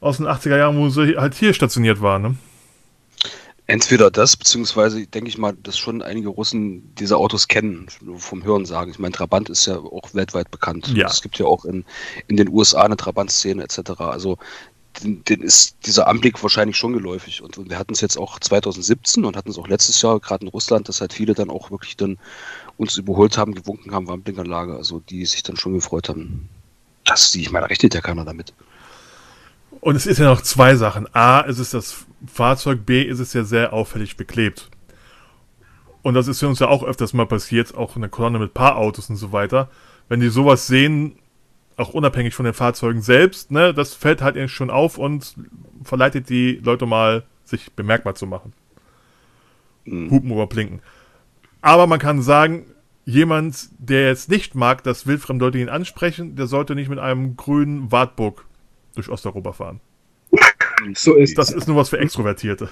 aus 0.00 0.18
den 0.18 0.26
80er 0.26 0.56
Jahren, 0.56 0.78
wo 0.78 0.88
sie 0.88 1.16
halt 1.16 1.34
hier 1.34 1.52
stationiert 1.52 2.00
waren. 2.00 2.22
Ne? 2.22 2.36
Entweder 3.68 4.12
das, 4.12 4.36
beziehungsweise 4.36 5.06
denke 5.08 5.28
ich 5.28 5.38
mal, 5.38 5.52
dass 5.52 5.76
schon 5.76 6.00
einige 6.00 6.28
Russen 6.28 6.94
diese 6.94 7.16
Autos 7.16 7.48
kennen, 7.48 7.88
vom 8.16 8.44
Hören 8.44 8.64
sagen. 8.64 8.92
Ich 8.92 9.00
meine, 9.00 9.12
Trabant 9.12 9.50
ist 9.50 9.66
ja 9.66 9.78
auch 9.78 10.14
weltweit 10.14 10.52
bekannt. 10.52 10.92
Ja. 10.94 11.08
Es 11.08 11.20
gibt 11.20 11.38
ja 11.38 11.46
auch 11.46 11.64
in, 11.64 11.84
in 12.28 12.36
den 12.36 12.48
USA 12.48 12.82
eine 12.82 12.96
Trabant-Szene 12.96 13.64
etc. 13.64 13.98
Also 13.98 14.38
den, 15.02 15.24
den, 15.24 15.40
ist 15.40 15.76
dieser 15.84 16.06
Anblick 16.06 16.40
wahrscheinlich 16.44 16.76
schon 16.76 16.92
geläufig. 16.92 17.42
Und 17.42 17.68
wir 17.68 17.76
hatten 17.76 17.92
es 17.92 18.00
jetzt 18.00 18.16
auch 18.16 18.38
2017 18.38 19.24
und 19.24 19.36
hatten 19.36 19.50
es 19.50 19.58
auch 19.58 19.66
letztes 19.66 20.00
Jahr, 20.00 20.20
gerade 20.20 20.44
in 20.44 20.48
Russland, 20.48 20.88
dass 20.88 21.00
halt 21.00 21.12
viele 21.12 21.34
dann 21.34 21.50
auch 21.50 21.72
wirklich 21.72 21.96
dann 21.96 22.18
uns 22.76 22.96
überholt 22.96 23.36
haben, 23.36 23.52
gewunken 23.52 23.92
haben, 23.92 24.06
Warnblinkanlage, 24.06 24.76
also 24.76 25.00
die 25.00 25.26
sich 25.26 25.42
dann 25.42 25.56
schon 25.56 25.74
gefreut 25.74 26.08
haben. 26.08 26.48
Das, 27.04 27.34
ich 27.34 27.50
meine, 27.50 27.64
da 27.64 27.68
rechnet 27.68 27.94
ja 27.94 28.00
keiner 28.00 28.24
damit. 28.24 28.54
Und 29.80 29.96
es 29.96 30.06
ist 30.06 30.18
ja 30.18 30.26
noch 30.26 30.42
zwei 30.42 30.76
Sachen. 30.76 31.12
A, 31.14 31.42
es 31.42 31.58
ist 31.58 31.74
das 31.74 32.06
Fahrzeug, 32.26 32.86
B, 32.86 33.02
ist 33.02 33.18
es 33.18 33.32
ja 33.32 33.44
sehr 33.44 33.72
auffällig 33.72 34.16
beklebt. 34.16 34.70
Und 36.02 36.14
das 36.14 36.28
ist 36.28 36.40
für 36.40 36.48
uns 36.48 36.60
ja 36.60 36.68
auch 36.68 36.84
öfters 36.84 37.14
mal 37.14 37.26
passiert, 37.26 37.74
auch 37.74 37.96
in 37.96 38.02
der 38.02 38.10
Kolonne 38.10 38.38
mit 38.38 38.54
Paarautos 38.54 39.10
und 39.10 39.16
so 39.16 39.32
weiter. 39.32 39.68
Wenn 40.08 40.20
die 40.20 40.28
sowas 40.28 40.66
sehen, 40.66 41.18
auch 41.76 41.90
unabhängig 41.90 42.34
von 42.34 42.44
den 42.44 42.54
Fahrzeugen 42.54 43.02
selbst, 43.02 43.50
ne, 43.50 43.74
das 43.74 43.94
fällt 43.94 44.22
halt 44.22 44.36
ihnen 44.36 44.48
schon 44.48 44.70
auf 44.70 44.98
und 44.98 45.34
verleitet 45.82 46.28
die 46.28 46.60
Leute 46.64 46.86
mal, 46.86 47.24
sich 47.44 47.72
bemerkbar 47.72 48.14
zu 48.14 48.26
machen. 48.26 48.52
Mhm. 49.84 50.10
Hupen 50.10 50.30
oder 50.30 50.46
blinken. 50.46 50.80
Aber 51.60 51.86
man 51.86 51.98
kann 51.98 52.22
sagen, 52.22 52.66
jemand, 53.04 53.68
der 53.78 54.08
jetzt 54.08 54.30
nicht 54.30 54.54
mag, 54.54 54.82
dass 54.82 55.06
wildfremde 55.06 55.44
Leute 55.44 55.58
ihn 55.58 55.68
ansprechen, 55.68 56.36
der 56.36 56.46
sollte 56.46 56.74
nicht 56.74 56.88
mit 56.88 56.98
einem 56.98 57.36
grünen 57.36 57.90
Wartburg 57.90 58.44
durch 58.94 59.08
Osteuropa 59.08 59.52
fahren. 59.52 59.80
So 60.94 61.14
ist 61.14 61.36
das. 61.38 61.50
ist 61.50 61.66
nur 61.66 61.76
was 61.76 61.88
für 61.88 61.98
Extrovertierte. 61.98 62.68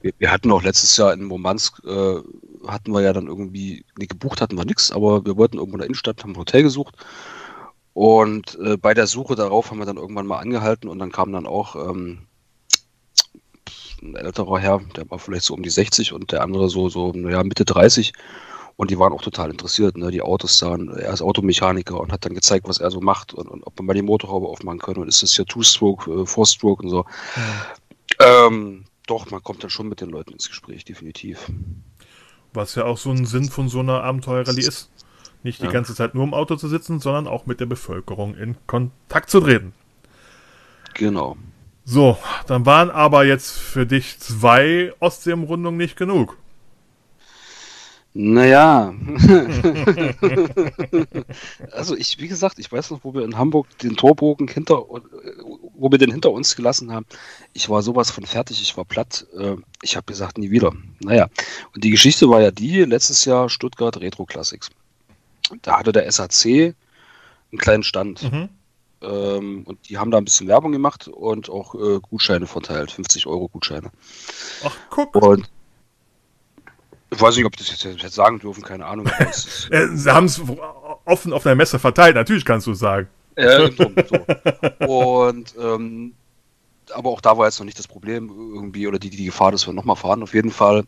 Wir, 0.00 0.12
wir 0.18 0.32
hatten 0.32 0.50
auch 0.50 0.62
letztes 0.62 0.96
Jahr 0.96 1.12
in 1.12 1.24
Murmansk, 1.24 1.80
äh, 1.84 2.16
hatten 2.66 2.92
wir 2.92 3.02
ja 3.02 3.12
dann 3.12 3.28
irgendwie, 3.28 3.84
nee, 3.96 4.06
gebucht 4.06 4.40
hatten 4.40 4.56
wir 4.56 4.64
nichts, 4.64 4.90
aber 4.90 5.24
wir 5.24 5.36
wollten 5.36 5.58
irgendwo 5.58 5.76
in 5.76 5.80
der 5.80 5.86
Innenstadt, 5.86 6.22
haben 6.22 6.32
ein 6.32 6.38
Hotel 6.38 6.62
gesucht. 6.64 6.96
Und 7.94 8.58
äh, 8.60 8.76
bei 8.76 8.94
der 8.94 9.06
Suche 9.06 9.34
darauf 9.34 9.70
haben 9.70 9.78
wir 9.78 9.86
dann 9.86 9.96
irgendwann 9.96 10.26
mal 10.26 10.38
angehalten 10.38 10.88
und 10.88 10.98
dann 10.98 11.12
kam 11.12 11.32
dann 11.32 11.46
auch 11.46 11.76
ähm, 11.76 12.26
ein 14.02 14.16
älterer 14.16 14.58
Herr, 14.58 14.80
der 14.96 15.08
war 15.10 15.18
vielleicht 15.18 15.44
so 15.44 15.54
um 15.54 15.62
die 15.62 15.70
60 15.70 16.12
und 16.12 16.32
der 16.32 16.42
andere 16.42 16.68
so, 16.68 16.88
so 16.88 17.12
naja, 17.12 17.42
Mitte 17.44 17.64
30. 17.64 18.12
Und 18.82 18.90
die 18.90 18.98
waren 18.98 19.12
auch 19.12 19.22
total 19.22 19.52
interessiert. 19.52 19.96
Ne? 19.96 20.10
Die 20.10 20.22
Autos 20.22 20.58
sahen, 20.58 20.88
er 20.88 21.12
ist 21.12 21.22
Automechaniker 21.22 22.00
und 22.00 22.10
hat 22.10 22.24
dann 22.24 22.34
gezeigt, 22.34 22.66
was 22.66 22.78
er 22.78 22.90
so 22.90 23.00
macht 23.00 23.32
und, 23.32 23.46
und 23.46 23.64
ob 23.64 23.78
man 23.78 23.86
mal 23.86 23.94
die 23.94 24.02
Motorhaube 24.02 24.48
aufmachen 24.48 24.80
kann. 24.80 24.96
Und 24.96 25.06
ist 25.06 25.22
das 25.22 25.36
hier 25.36 25.46
Two-Stroke, 25.46 26.10
äh, 26.10 26.26
Four-Stroke 26.26 26.82
und 26.82 26.90
so. 26.90 27.06
Ja. 28.18 28.48
Ähm, 28.48 28.82
doch, 29.06 29.30
man 29.30 29.40
kommt 29.40 29.62
dann 29.62 29.70
schon 29.70 29.88
mit 29.88 30.00
den 30.00 30.08
Leuten 30.10 30.32
ins 30.32 30.48
Gespräch, 30.48 30.84
definitiv. 30.84 31.48
Was 32.54 32.74
ja 32.74 32.84
auch 32.84 32.98
so 32.98 33.10
ein 33.10 33.24
Sinn 33.24 33.48
von 33.50 33.68
so 33.68 33.78
einer 33.78 34.02
Abenteuerrallye 34.02 34.66
ist. 34.66 34.90
Nicht 35.44 35.60
die 35.60 35.66
Ja. 35.66 35.70
ganze 35.70 35.94
Zeit 35.94 36.16
nur 36.16 36.24
im 36.24 36.34
Auto 36.34 36.56
zu 36.56 36.66
sitzen, 36.66 36.98
sondern 36.98 37.28
auch 37.28 37.46
mit 37.46 37.60
der 37.60 37.66
Bevölkerung 37.66 38.34
in 38.34 38.56
Kontakt 38.66 39.30
zu 39.30 39.38
treten. 39.42 39.74
Genau. 40.94 41.36
So, 41.84 42.18
dann 42.48 42.66
waren 42.66 42.90
aber 42.90 43.24
jetzt 43.26 43.52
für 43.52 43.86
dich 43.86 44.18
zwei 44.18 44.92
Ostseeumrundungen 44.98 45.78
nicht 45.78 45.96
genug. 45.96 46.36
Naja. 48.14 48.92
also 51.72 51.96
ich, 51.96 52.18
wie 52.18 52.28
gesagt, 52.28 52.58
ich 52.58 52.70
weiß 52.70 52.90
noch, 52.90 53.04
wo 53.04 53.14
wir 53.14 53.24
in 53.24 53.38
Hamburg 53.38 53.66
den 53.78 53.96
Torbogen 53.96 54.48
hinter, 54.48 54.84
wo 54.86 55.90
wir 55.90 55.96
den 55.96 56.10
hinter 56.10 56.30
uns 56.30 56.54
gelassen 56.54 56.92
haben. 56.92 57.06
Ich 57.54 57.70
war 57.70 57.82
sowas 57.82 58.10
von 58.10 58.26
fertig, 58.26 58.60
ich 58.60 58.76
war 58.76 58.84
platt. 58.84 59.26
Äh, 59.38 59.56
Ich 59.82 59.96
habe 59.96 60.04
gesagt, 60.04 60.36
nie 60.36 60.50
wieder. 60.50 60.72
Naja, 61.00 61.28
und 61.74 61.84
die 61.84 61.90
Geschichte 61.90 62.28
war 62.28 62.42
ja 62.42 62.50
die, 62.50 62.84
letztes 62.84 63.24
Jahr 63.24 63.48
Stuttgart 63.48 63.96
Retro 63.98 64.26
Classics. 64.26 64.68
Da 65.62 65.78
hatte 65.78 65.92
der 65.92 66.10
SAC 66.10 66.46
einen 66.46 67.58
kleinen 67.58 67.82
Stand. 67.82 68.30
Mhm. 68.30 68.48
Ähm, 69.00 69.62
und 69.64 69.88
die 69.88 69.98
haben 69.98 70.10
da 70.10 70.18
ein 70.18 70.24
bisschen 70.24 70.48
Werbung 70.48 70.72
gemacht 70.72 71.08
und 71.08 71.48
auch 71.48 71.74
äh, 71.74 71.98
Gutscheine 72.00 72.46
verteilt, 72.46 72.92
50 72.92 73.26
Euro 73.26 73.48
Gutscheine. 73.48 73.90
Ach, 74.64 74.76
guck. 74.90 75.16
Und 75.16 75.50
ich 77.12 77.20
weiß 77.20 77.36
nicht, 77.36 77.44
ob 77.44 77.52
ich 77.58 77.68
das 77.68 77.82
jetzt 77.82 78.14
sagen 78.14 78.38
dürfen, 78.38 78.62
keine 78.62 78.86
Ahnung. 78.86 79.06
Äh, 79.70 79.88
sie 79.94 80.12
haben 80.12 80.26
es 80.26 80.40
offen 81.04 81.32
auf 81.32 81.42
der 81.42 81.54
Messe 81.54 81.78
verteilt, 81.78 82.14
natürlich 82.14 82.44
kannst 82.44 82.66
du 82.66 82.72
es 82.72 82.78
sagen. 82.78 83.08
Ja, 83.36 83.68
drum, 83.68 83.94
so. 84.08 84.86
Und 84.86 85.54
ähm, 85.58 86.14
aber 86.94 87.10
auch 87.10 87.20
da 87.20 87.38
war 87.38 87.46
jetzt 87.46 87.58
noch 87.58 87.64
nicht 87.64 87.78
das 87.78 87.88
Problem 87.88 88.28
irgendwie 88.28 88.86
oder 88.86 88.98
die, 88.98 89.10
die 89.10 89.26
Gefahr, 89.26 89.52
dass 89.52 89.66
wir 89.66 89.72
nochmal 89.72 89.96
fahren. 89.96 90.22
Auf 90.22 90.34
jeden 90.34 90.50
Fall, 90.50 90.84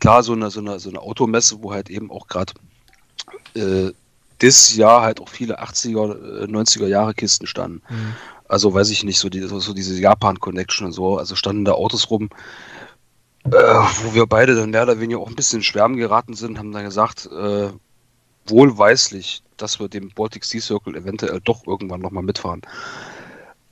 klar, 0.00 0.22
so 0.22 0.32
eine, 0.32 0.50
so 0.50 0.60
eine, 0.60 0.78
so 0.78 0.88
eine 0.88 1.00
Automesse, 1.00 1.62
wo 1.62 1.72
halt 1.72 1.90
eben 1.90 2.10
auch 2.10 2.26
gerade 2.28 2.54
äh, 3.54 3.92
das 4.38 4.74
Jahr 4.74 5.02
halt 5.02 5.20
auch 5.20 5.28
viele 5.28 5.62
80er, 5.62 6.42
äh, 6.42 6.46
90er 6.46 6.86
Jahre 6.86 7.14
Kisten 7.14 7.46
standen. 7.46 7.82
Also 8.48 8.72
weiß 8.74 8.90
ich 8.90 9.04
nicht, 9.04 9.18
so, 9.18 9.28
die, 9.28 9.40
so 9.40 9.72
diese 9.72 10.00
Japan-Connection 10.00 10.86
und 10.86 10.92
so, 10.92 11.18
also 11.18 11.34
standen 11.34 11.64
da 11.64 11.72
Autos 11.72 12.10
rum, 12.10 12.30
äh, 13.44 13.50
wo 13.50 14.14
wir 14.14 14.26
beide 14.26 14.54
dann 14.54 14.70
mehr 14.70 14.84
oder 14.84 15.00
weniger 15.00 15.20
auch 15.20 15.28
ein 15.28 15.36
bisschen 15.36 15.58
in 15.58 15.64
Schwärmen 15.64 15.96
geraten 15.96 16.34
sind, 16.34 16.58
haben 16.58 16.72
dann 16.72 16.84
gesagt, 16.84 17.26
äh, 17.26 17.70
wohlweislich, 18.46 19.42
dass 19.56 19.80
wir 19.80 19.88
dem 19.88 20.10
Baltic 20.10 20.44
Sea 20.44 20.60
Circle 20.60 20.96
eventuell 20.96 21.40
doch 21.44 21.66
irgendwann 21.66 22.00
nochmal 22.00 22.22
mitfahren. 22.22 22.62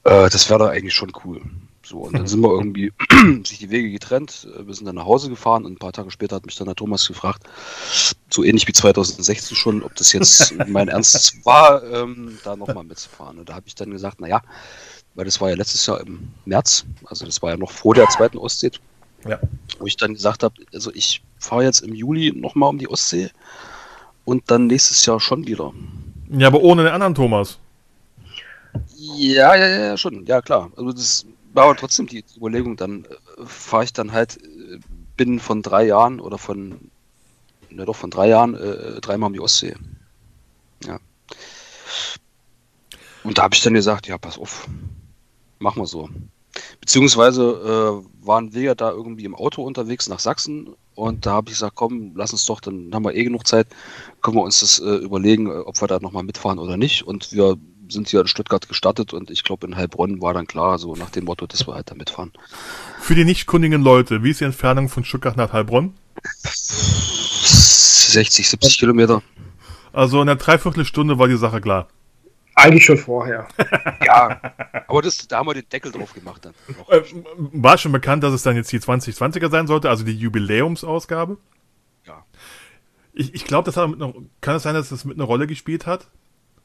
Äh, 0.04 0.28
das 0.30 0.48
wäre 0.48 0.60
doch 0.60 0.68
eigentlich 0.68 0.94
schon 0.94 1.12
cool. 1.24 1.40
So, 1.84 1.98
und 1.98 2.14
dann 2.14 2.26
sind 2.28 2.40
wir 2.40 2.50
irgendwie 2.50 2.92
sich 3.44 3.58
die 3.58 3.70
Wege 3.70 3.90
getrennt. 3.90 4.46
Äh, 4.56 4.66
Wir 4.66 4.74
sind 4.74 4.86
dann 4.86 4.96
nach 4.96 5.06
Hause 5.06 5.30
gefahren 5.30 5.64
und 5.64 5.72
ein 5.72 5.78
paar 5.78 5.92
Tage 5.92 6.10
später 6.10 6.36
hat 6.36 6.46
mich 6.46 6.56
dann 6.56 6.66
der 6.66 6.76
Thomas 6.76 7.06
gefragt, 7.08 7.44
so 8.30 8.44
ähnlich 8.44 8.68
wie 8.68 8.72
2016 8.72 9.56
schon, 9.56 9.82
ob 9.82 9.94
das 9.96 10.12
jetzt 10.12 10.54
mein 10.68 10.88
Ernst 10.88 11.44
war, 11.44 11.82
ähm, 11.84 12.38
da 12.44 12.56
nochmal 12.56 12.84
mitzufahren. 12.84 13.38
Und 13.38 13.48
da 13.48 13.54
habe 13.54 13.66
ich 13.66 13.74
dann 13.74 13.90
gesagt, 13.90 14.20
naja, 14.20 14.42
weil 15.14 15.24
das 15.24 15.40
war 15.40 15.50
ja 15.50 15.56
letztes 15.56 15.84
Jahr 15.86 16.00
im 16.00 16.30
März, 16.46 16.86
also 17.04 17.26
das 17.26 17.42
war 17.42 17.50
ja 17.50 17.56
noch 17.56 17.70
vor 17.70 17.94
der 17.94 18.08
zweiten 18.08 18.38
Ostsee, 18.38 18.70
Ja. 19.26 19.38
wo 19.78 19.86
ich 19.86 19.96
dann 19.96 20.14
gesagt 20.14 20.42
habe, 20.42 20.54
also 20.72 20.92
ich 20.92 21.22
fahre 21.38 21.64
jetzt 21.64 21.80
im 21.80 21.94
Juli 21.94 22.32
nochmal 22.34 22.70
um 22.70 22.78
die 22.78 22.88
Ostsee 22.88 23.30
und 24.24 24.50
dann 24.50 24.66
nächstes 24.66 25.04
Jahr 25.06 25.20
schon 25.20 25.46
wieder. 25.46 25.72
Ja, 26.30 26.48
aber 26.48 26.60
ohne 26.60 26.84
den 26.84 26.92
anderen 26.92 27.14
Thomas. 27.14 27.58
Ja, 28.96 29.54
ja, 29.54 29.68
ja, 29.68 29.96
schon, 29.96 30.24
ja 30.26 30.40
klar. 30.40 30.70
Also 30.76 30.92
das 30.92 31.26
war 31.52 31.64
aber 31.64 31.76
trotzdem 31.76 32.06
die 32.06 32.24
Überlegung, 32.36 32.76
dann 32.76 33.04
äh, 33.04 33.44
fahre 33.44 33.84
ich 33.84 33.92
dann 33.92 34.12
halt 34.12 34.38
äh, 34.42 34.78
binnen 35.16 35.40
von 35.40 35.62
drei 35.62 35.84
Jahren 35.84 36.20
oder 36.20 36.38
von, 36.38 36.90
ne 37.70 37.84
doch 37.84 37.96
von 37.96 38.10
drei 38.10 38.28
Jahren 38.28 38.54
äh, 38.54 39.00
dreimal 39.00 39.28
um 39.28 39.34
die 39.34 39.40
Ostsee. 39.40 39.74
Ja. 40.84 40.98
Und 43.22 43.38
da 43.38 43.42
habe 43.42 43.54
ich 43.54 43.62
dann 43.62 43.74
gesagt, 43.74 44.08
ja, 44.08 44.18
pass 44.18 44.38
auf, 44.38 44.68
machen 45.58 45.80
wir 45.82 45.86
so. 45.86 46.08
Beziehungsweise 46.80 48.02
äh, 48.02 48.26
waren 48.26 48.52
wir 48.54 48.62
ja 48.62 48.74
da 48.74 48.90
irgendwie 48.90 49.24
im 49.24 49.34
Auto 49.34 49.62
unterwegs 49.62 50.08
nach 50.08 50.18
Sachsen 50.18 50.74
und 50.94 51.24
da 51.26 51.32
habe 51.32 51.48
ich 51.48 51.54
gesagt, 51.54 51.74
komm, 51.74 52.12
lass 52.14 52.32
uns 52.32 52.44
doch, 52.44 52.60
dann 52.60 52.90
haben 52.92 53.04
wir 53.04 53.14
eh 53.14 53.24
genug 53.24 53.46
Zeit, 53.46 53.66
können 54.20 54.36
wir 54.36 54.42
uns 54.42 54.60
das 54.60 54.78
äh, 54.78 54.96
überlegen, 54.96 55.46
äh, 55.46 55.60
ob 55.60 55.80
wir 55.80 55.88
da 55.88 55.98
nochmal 56.00 56.22
mitfahren 56.22 56.58
oder 56.58 56.76
nicht. 56.76 57.02
Und 57.06 57.32
wir 57.32 57.56
sind 57.88 58.08
hier 58.08 58.20
in 58.20 58.26
Stuttgart 58.26 58.68
gestartet 58.68 59.12
und 59.12 59.30
ich 59.30 59.42
glaube 59.44 59.66
in 59.66 59.76
Heilbronn 59.76 60.20
war 60.20 60.34
dann 60.34 60.46
klar, 60.46 60.78
so 60.78 60.94
nach 60.94 61.10
dem 61.10 61.24
Motto, 61.24 61.46
dass 61.46 61.66
wir 61.66 61.74
halt 61.74 61.90
da 61.90 61.94
mitfahren. 61.94 62.32
Für 63.00 63.14
die 63.14 63.24
nicht 63.24 63.46
kundigen 63.46 63.82
Leute, 63.82 64.22
wie 64.22 64.30
ist 64.30 64.40
die 64.40 64.44
Entfernung 64.44 64.88
von 64.88 65.04
Stuttgart 65.04 65.36
nach 65.36 65.52
Heilbronn? 65.52 65.94
60, 67.32 68.48
70 68.48 68.78
Kilometer. 68.78 69.22
Also 69.92 70.22
in 70.22 70.28
einer 70.28 70.36
Dreiviertelstunde 70.36 71.18
war 71.18 71.28
die 71.28 71.36
Sache 71.36 71.60
klar. 71.60 71.88
Eigentlich 72.54 72.84
schon 72.84 72.98
vorher. 72.98 73.48
Ja, 74.04 74.40
aber 74.88 75.00
das, 75.02 75.26
da 75.28 75.38
haben 75.38 75.46
wir 75.46 75.54
den 75.54 75.68
Deckel 75.68 75.92
drauf 75.92 76.12
gemacht 76.12 76.44
dann. 76.44 76.54
Noch. 76.76 76.88
Äh, 76.90 77.02
war 77.52 77.78
schon 77.78 77.92
bekannt, 77.92 78.22
dass 78.24 78.32
es 78.34 78.42
dann 78.42 78.56
jetzt 78.56 78.70
die 78.72 78.80
2020er 78.80 79.48
sein 79.50 79.66
sollte, 79.66 79.88
also 79.88 80.04
die 80.04 80.12
Jubiläumsausgabe? 80.16 81.38
Ja. 82.06 82.24
Ich, 83.14 83.32
ich 83.34 83.44
glaube, 83.44 83.66
das 83.66 83.76
hat 83.76 83.88
mit 83.88 84.02
einer, 84.02 84.12
kann 84.40 84.56
es 84.56 84.64
sein, 84.64 84.74
dass 84.74 84.88
das 84.88 85.04
mit 85.04 85.16
einer 85.16 85.24
Rolle 85.24 85.46
gespielt 85.46 85.86
hat? 85.86 86.08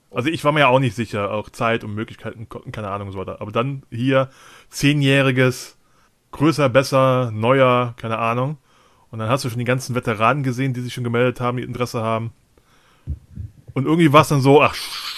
Also 0.10 0.30
ich 0.30 0.44
war 0.44 0.52
mir 0.52 0.62
ja 0.62 0.68
auch 0.68 0.80
nicht 0.80 0.96
sicher, 0.96 1.32
auch 1.32 1.50
Zeit 1.50 1.84
und 1.84 1.94
Möglichkeiten, 1.94 2.48
keine 2.72 2.90
Ahnung, 2.90 3.12
so 3.12 3.20
weiter. 3.20 3.40
Aber 3.40 3.52
dann 3.52 3.84
hier 3.92 4.30
zehnjähriges, 4.70 5.78
größer, 6.32 6.70
besser, 6.70 7.30
neuer, 7.32 7.94
keine 7.98 8.18
Ahnung. 8.18 8.58
Und 9.12 9.20
dann 9.20 9.30
hast 9.30 9.46
du 9.46 9.50
schon 9.50 9.60
die 9.60 9.66
ganzen 9.66 9.96
Veteranen 9.96 10.44
gesehen, 10.44 10.74
die 10.74 10.82
sich 10.82 10.94
schon 10.94 11.04
gemeldet 11.04 11.40
haben, 11.40 11.58
die 11.58 11.64
Interesse 11.64 12.02
haben. 12.02 12.32
Und 13.74 13.86
irgendwie 13.86 14.12
war 14.12 14.22
es 14.22 14.30
dann 14.30 14.42
so, 14.42 14.62
ach, 14.62 14.74
Sch- 14.74 15.14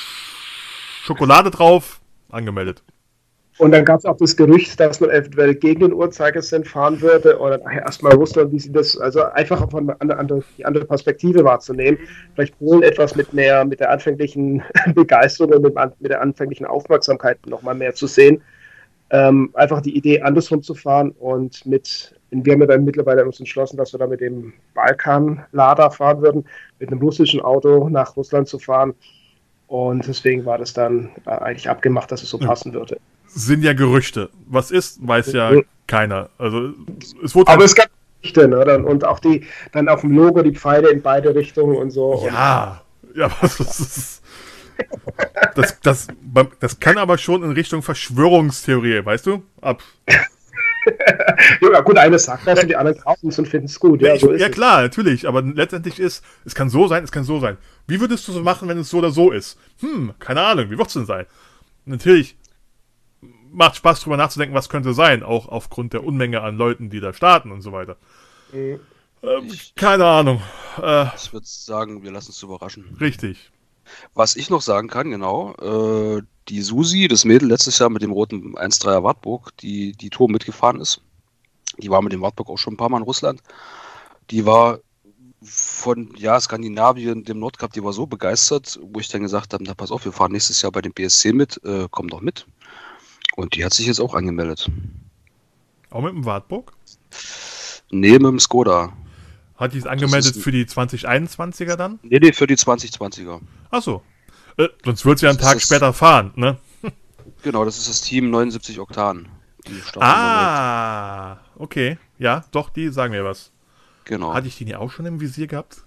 Schokolade 1.04 1.52
drauf, 1.52 2.02
angemeldet. 2.30 2.84
Und 3.60 3.72
dann 3.72 3.84
gab 3.84 4.00
es 4.00 4.06
auch 4.06 4.16
das 4.16 4.38
Gerücht, 4.38 4.80
dass 4.80 5.02
man 5.02 5.10
eventuell 5.10 5.54
gegen 5.54 5.82
den 5.82 5.94
Uhrzeigersinn 5.94 6.64
fahren 6.64 7.02
würde 7.02 7.38
oder 7.40 7.62
erstmal 7.70 8.14
Russland, 8.14 8.54
wie 8.54 8.60
sie 8.60 8.72
das, 8.72 8.98
also 8.98 9.24
einfach 9.24 9.70
von 9.70 9.90
einer 9.90 10.18
andere, 10.18 10.42
die 10.58 10.66
andere 10.66 10.86
Perspektive 10.86 11.44
wahrzunehmen. 11.44 12.00
Vielleicht 12.36 12.58
Polen 12.58 12.84
etwas 12.84 13.18
mit 13.18 13.34
mehr, 13.34 13.66
mit 13.66 13.82
der 13.82 13.92
anfänglichen 13.92 14.64
Begeisterung 14.96 15.52
und 15.52 15.64
mit, 15.64 15.76
mit 16.00 16.10
der 16.10 16.22
anfänglichen 16.22 16.66
Aufmerksamkeit 16.66 17.46
nochmal 17.48 17.76
mehr 17.76 17.94
zu 17.94 18.08
sehen. 18.08 18.42
Ähm, 19.10 19.50
einfach 19.56 19.82
die 19.82 19.98
Idee, 19.98 20.22
andersrum 20.22 20.64
zu 20.64 20.74
fahren 20.74 21.12
und 21.20 21.66
mit, 21.66 22.16
wir 22.30 22.54
haben 22.54 22.62
ja 22.62 22.68
dann 22.68 22.86
mittlerweile 22.86 23.26
uns 23.26 23.40
entschlossen, 23.40 23.76
dass 23.76 23.92
wir 23.92 23.98
da 23.98 24.08
mit 24.08 24.22
dem 24.22 24.54
Balkan-Lader 24.74 25.92
fahren 25.92 26.22
würden, 26.22 26.46
mit 26.80 26.90
einem 26.90 27.02
russischen 27.02 27.42
Auto 27.42 27.90
nach 27.90 28.16
Russland 28.16 28.48
zu 28.48 28.58
fahren. 28.58 28.94
Und 29.70 30.08
deswegen 30.08 30.46
war 30.46 30.58
das 30.58 30.74
dann 30.74 31.12
äh, 31.28 31.30
eigentlich 31.30 31.70
abgemacht, 31.70 32.12
dass 32.12 32.24
es 32.24 32.30
so 32.32 32.40
passen 32.40 32.74
würde. 32.74 33.00
Sind 33.28 33.64
ja 33.64 33.74
Gerüchte. 33.74 34.32
Was 34.48 34.72
ist, 34.72 35.06
weiß 35.08 35.32
ja 35.34 35.52
keiner. 35.86 36.30
Also 36.40 36.74
es 37.24 37.36
wurde 37.36 37.52
Aber 37.52 37.64
es 37.64 37.76
gab 37.76 37.88
Geschichte, 38.20 38.48
ne? 38.48 38.66
Dann, 38.66 38.84
und 38.84 39.06
auch 39.06 39.20
die, 39.20 39.46
dann 39.72 39.88
auf 39.88 40.02
dem 40.02 40.12
Logo 40.12 40.42
die 40.42 40.56
Pfeile 40.56 40.90
in 40.90 41.04
beide 41.04 41.36
Richtungen 41.36 41.78
und 41.78 41.92
so. 41.92 42.26
Ja, 42.26 42.82
ja, 43.16 43.30
was 43.42 43.60
ist 43.60 44.24
das, 45.56 45.78
das, 45.84 46.08
das 46.60 46.80
kann 46.80 46.98
aber 46.98 47.20
schon 47.20 47.44
in 47.44 47.52
Richtung 47.52 47.84
Verschwörungstheorie, 47.84 49.06
weißt 49.06 49.28
du? 49.28 49.44
Ab. 49.62 49.84
Ja, 51.62 51.82
gut, 51.82 51.98
eine 51.98 52.20
sagt 52.20 52.48
das 52.48 52.62
und 52.62 52.68
die 52.70 52.76
anderen 52.76 53.00
kaufen 53.00 53.30
es 53.30 53.40
und 53.40 53.48
finden 53.48 53.66
es 53.68 53.80
gut. 53.80 54.02
Ja, 54.02 54.16
ich, 54.16 54.22
so 54.22 54.32
ist 54.32 54.42
ja 54.42 54.48
es. 54.48 54.54
klar, 54.54 54.82
natürlich, 54.82 55.28
aber 55.28 55.42
letztendlich 55.42 56.00
ist, 56.00 56.24
es 56.46 56.56
kann 56.56 56.70
so 56.70 56.88
sein, 56.88 57.04
es 57.04 57.12
kann 57.12 57.24
so 57.24 57.40
sein. 57.40 57.58
Wie 57.88 58.00
würdest 58.00 58.28
du 58.28 58.32
so 58.32 58.42
machen, 58.42 58.68
wenn 58.68 58.78
es 58.78 58.90
so 58.90 58.98
oder 59.00 59.12
so 59.12 59.32
ist? 59.32 59.58
Hm, 59.82 60.14
keine 60.20 60.42
Ahnung, 60.42 60.70
wie 60.70 60.78
wird 60.78 60.88
es 60.88 60.94
denn 60.94 61.06
sein? 61.06 61.26
Natürlich 61.86 62.38
macht 63.52 63.76
Spaß 63.78 64.02
drüber 64.02 64.18
nachzudenken, 64.18 64.56
was 64.56 64.70
könnte 64.70 64.94
sein, 64.94 65.24
auch 65.24 65.48
aufgrund 65.50 65.94
der 65.94 66.04
Unmenge 66.04 66.42
an 66.42 66.58
Leuten, 66.58 66.90
die 66.90 67.00
da 67.00 67.14
starten 67.14 67.52
und 67.52 67.62
so 67.62 67.72
weiter. 67.72 67.98
Mhm. 68.52 68.80
Ähm, 69.22 69.60
keine 69.76 70.06
Ahnung. 70.06 70.42
Äh, 70.82 71.08
Ich 71.16 71.34
würde 71.34 71.46
sagen, 71.46 72.04
wir 72.04 72.12
lassen 72.12 72.32
es 72.32 72.42
überraschen. 72.44 72.86
richtig. 73.02 73.52
Was 74.14 74.36
ich 74.36 74.50
noch 74.50 74.62
sagen 74.62 74.88
kann, 74.88 75.10
genau, 75.10 75.56
äh, 75.56 76.22
die 76.50 76.62
Susi, 76.62 77.08
das 77.08 77.26
Mädel 77.26 77.50
letztes 77.50 77.80
Jahr 77.80 77.90
mit 77.90 78.02
dem 78.02 78.12
roten 78.12 78.56
1.3er 78.56 79.04
Wartburg, 79.04 79.56
die 79.58 79.94
die 79.94 80.10
Tour 80.10 80.30
mitgefahren 80.30 80.82
ist, 80.82 81.02
die 81.78 81.90
war 81.90 82.02
mit 82.02 82.14
dem 82.14 82.22
Wartburg 82.22 82.50
auch 82.50 82.58
schon 82.58 82.74
ein 82.74 82.78
paar 82.78 82.90
Mal 82.90 82.98
in 82.98 83.04
Russland, 83.04 83.42
die 84.32 84.46
war 84.46 84.80
von 85.42 86.14
ja, 86.18 86.40
Skandinavien, 86.40 87.24
dem 87.24 87.40
Nordkap, 87.40 87.72
die 87.72 87.84
war 87.84 87.94
so 87.94 88.06
begeistert, 88.06 88.80
wo 88.82 89.00
ich 89.00 89.08
dann 89.08 89.22
gesagt 89.22 89.54
habe, 89.54 89.64
na 89.64 89.74
pass 89.74 89.92
auf, 89.92 90.04
wir 90.04 90.12
fahren 90.12 90.32
nächstes 90.32 90.62
Jahr 90.62 90.72
bei 90.72 90.82
dem 90.82 90.92
BSC 90.92 91.32
mit, 91.32 91.64
äh, 91.64 91.88
komm 91.90 92.10
doch 92.10 92.22
mit. 92.22 92.46
Und 93.36 93.56
die 93.56 93.64
hat 93.64 93.74
sich 93.74 93.88
jetzt 93.88 94.02
auch 94.02 94.16
angemeldet. 94.16 94.70
Auch 95.92 96.02
mit 96.02 96.14
dem 96.14 96.26
Wartburg? 96.26 96.74
Nee, 97.90 98.14
mit 98.14 98.24
dem 98.24 98.40
Skoda. 98.40 98.92
Hat 99.56 99.74
die 99.74 99.78
es 99.78 99.86
angemeldet 99.86 100.36
für 100.36 100.52
die 100.52 100.66
2021er 100.66 101.76
dann? 101.76 102.00
Nee, 102.04 102.20
nee, 102.20 102.34
für 102.34 102.48
die 102.48 102.56
2020er. 102.56 103.40
Achso. 103.70 104.02
Äh, 104.60 104.68
sonst 104.86 105.06
wird 105.06 105.20
sie 105.20 105.26
ja 105.26 105.32
einen 105.32 105.40
Tag 105.40 105.62
später 105.62 105.94
fahren, 105.94 106.32
ne? 106.36 106.58
Genau, 107.42 107.64
das 107.64 107.78
ist 107.78 107.88
das 107.88 108.02
Team 108.02 108.30
79 108.32 108.80
Oktan. 108.80 109.30
Die 109.66 109.82
Ah, 110.00 111.40
okay. 111.56 111.98
Ja, 112.18 112.44
doch, 112.52 112.70
die 112.70 112.90
sagen 112.90 113.14
mir 113.14 113.24
was. 113.24 113.52
Genau. 114.04 114.34
Hatte 114.34 114.48
ich 114.48 114.58
die 114.58 114.66
nie 114.66 114.76
auch 114.76 114.92
schon 114.92 115.06
im 115.06 115.22
Visier 115.22 115.48
gehabt? 115.48 115.84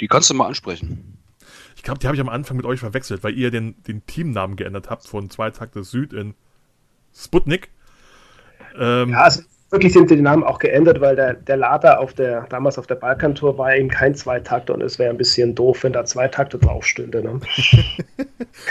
Die 0.00 0.08
kannst 0.08 0.30
du 0.30 0.34
mal 0.34 0.46
ansprechen. 0.46 1.18
Ich 1.76 1.82
glaube, 1.82 1.98
die 1.98 2.06
habe 2.06 2.16
ich 2.16 2.20
am 2.20 2.28
Anfang 2.28 2.56
mit 2.56 2.64
euch 2.64 2.80
verwechselt, 2.80 3.22
weil 3.22 3.36
ihr 3.36 3.50
den, 3.50 3.82
den 3.84 4.06
Teamnamen 4.06 4.56
geändert 4.56 4.88
habt 4.88 5.06
von 5.06 5.28
Zwei 5.30 5.50
Takte 5.50 5.84
Süd 5.84 6.12
in 6.12 6.34
Sputnik. 7.14 7.70
Ähm, 8.78 9.10
ja, 9.10 9.22
also 9.22 9.42
wirklich 9.72 9.94
sind 9.94 10.10
die 10.10 10.20
Namen 10.20 10.44
auch 10.44 10.58
geändert, 10.58 11.00
weil 11.00 11.16
der, 11.16 11.34
der 11.34 11.56
Lader 11.56 11.98
auf 11.98 12.12
der, 12.12 12.42
damals 12.50 12.78
auf 12.78 12.86
der 12.86 12.94
Balkantour 12.94 13.56
war 13.58 13.74
eben 13.74 13.88
kein 13.88 14.14
Zweitakter 14.14 14.74
und 14.74 14.82
es 14.82 14.98
wäre 14.98 15.10
ein 15.10 15.16
bisschen 15.16 15.54
doof, 15.54 15.82
wenn 15.82 15.94
da 15.94 16.04
Zweitakter 16.04 16.58
drauf 16.58 16.86
stünde. 16.86 17.22
Ne? 17.22 17.40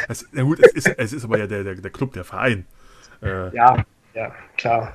es, 0.07 0.26
na 0.32 0.44
gut, 0.44 0.60
es 0.61 0.72
ist, 0.73 0.88
es 0.98 1.14
ist 1.14 1.26
aber 1.26 1.40
ja 1.40 1.48
der, 1.48 1.64
der, 1.64 1.76
der 1.76 1.91
Club, 1.91 2.14
der 2.14 2.23
Verein. 2.23 2.65
Äh, 3.22 3.53
ja, 3.56 3.84
ja, 4.14 4.32
klar. 4.57 4.94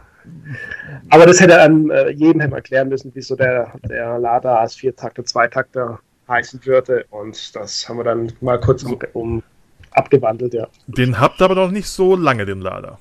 Aber 1.10 1.26
das 1.26 1.40
hätte 1.40 1.60
an 1.60 1.90
äh, 1.90 2.10
jedem 2.10 2.40
hätte 2.40 2.54
erklären 2.54 2.88
müssen, 2.88 3.10
wieso 3.14 3.36
der, 3.36 3.72
der 3.88 4.18
Lader 4.18 4.60
als 4.60 4.74
Viertakter, 4.74 5.24
Zweitakter 5.24 6.00
heißen 6.28 6.64
würde. 6.64 7.04
Und 7.10 7.54
das 7.54 7.88
haben 7.88 7.98
wir 7.98 8.04
dann 8.04 8.32
mal 8.40 8.60
kurz 8.60 8.82
um, 8.82 8.98
um 9.12 9.42
abgewandelt, 9.92 10.54
ja. 10.54 10.66
Den 10.86 11.20
habt 11.20 11.40
ihr 11.40 11.44
aber 11.44 11.54
noch 11.54 11.70
nicht 11.70 11.88
so 11.88 12.16
lange, 12.16 12.44
den 12.44 12.60
Lader. 12.60 12.98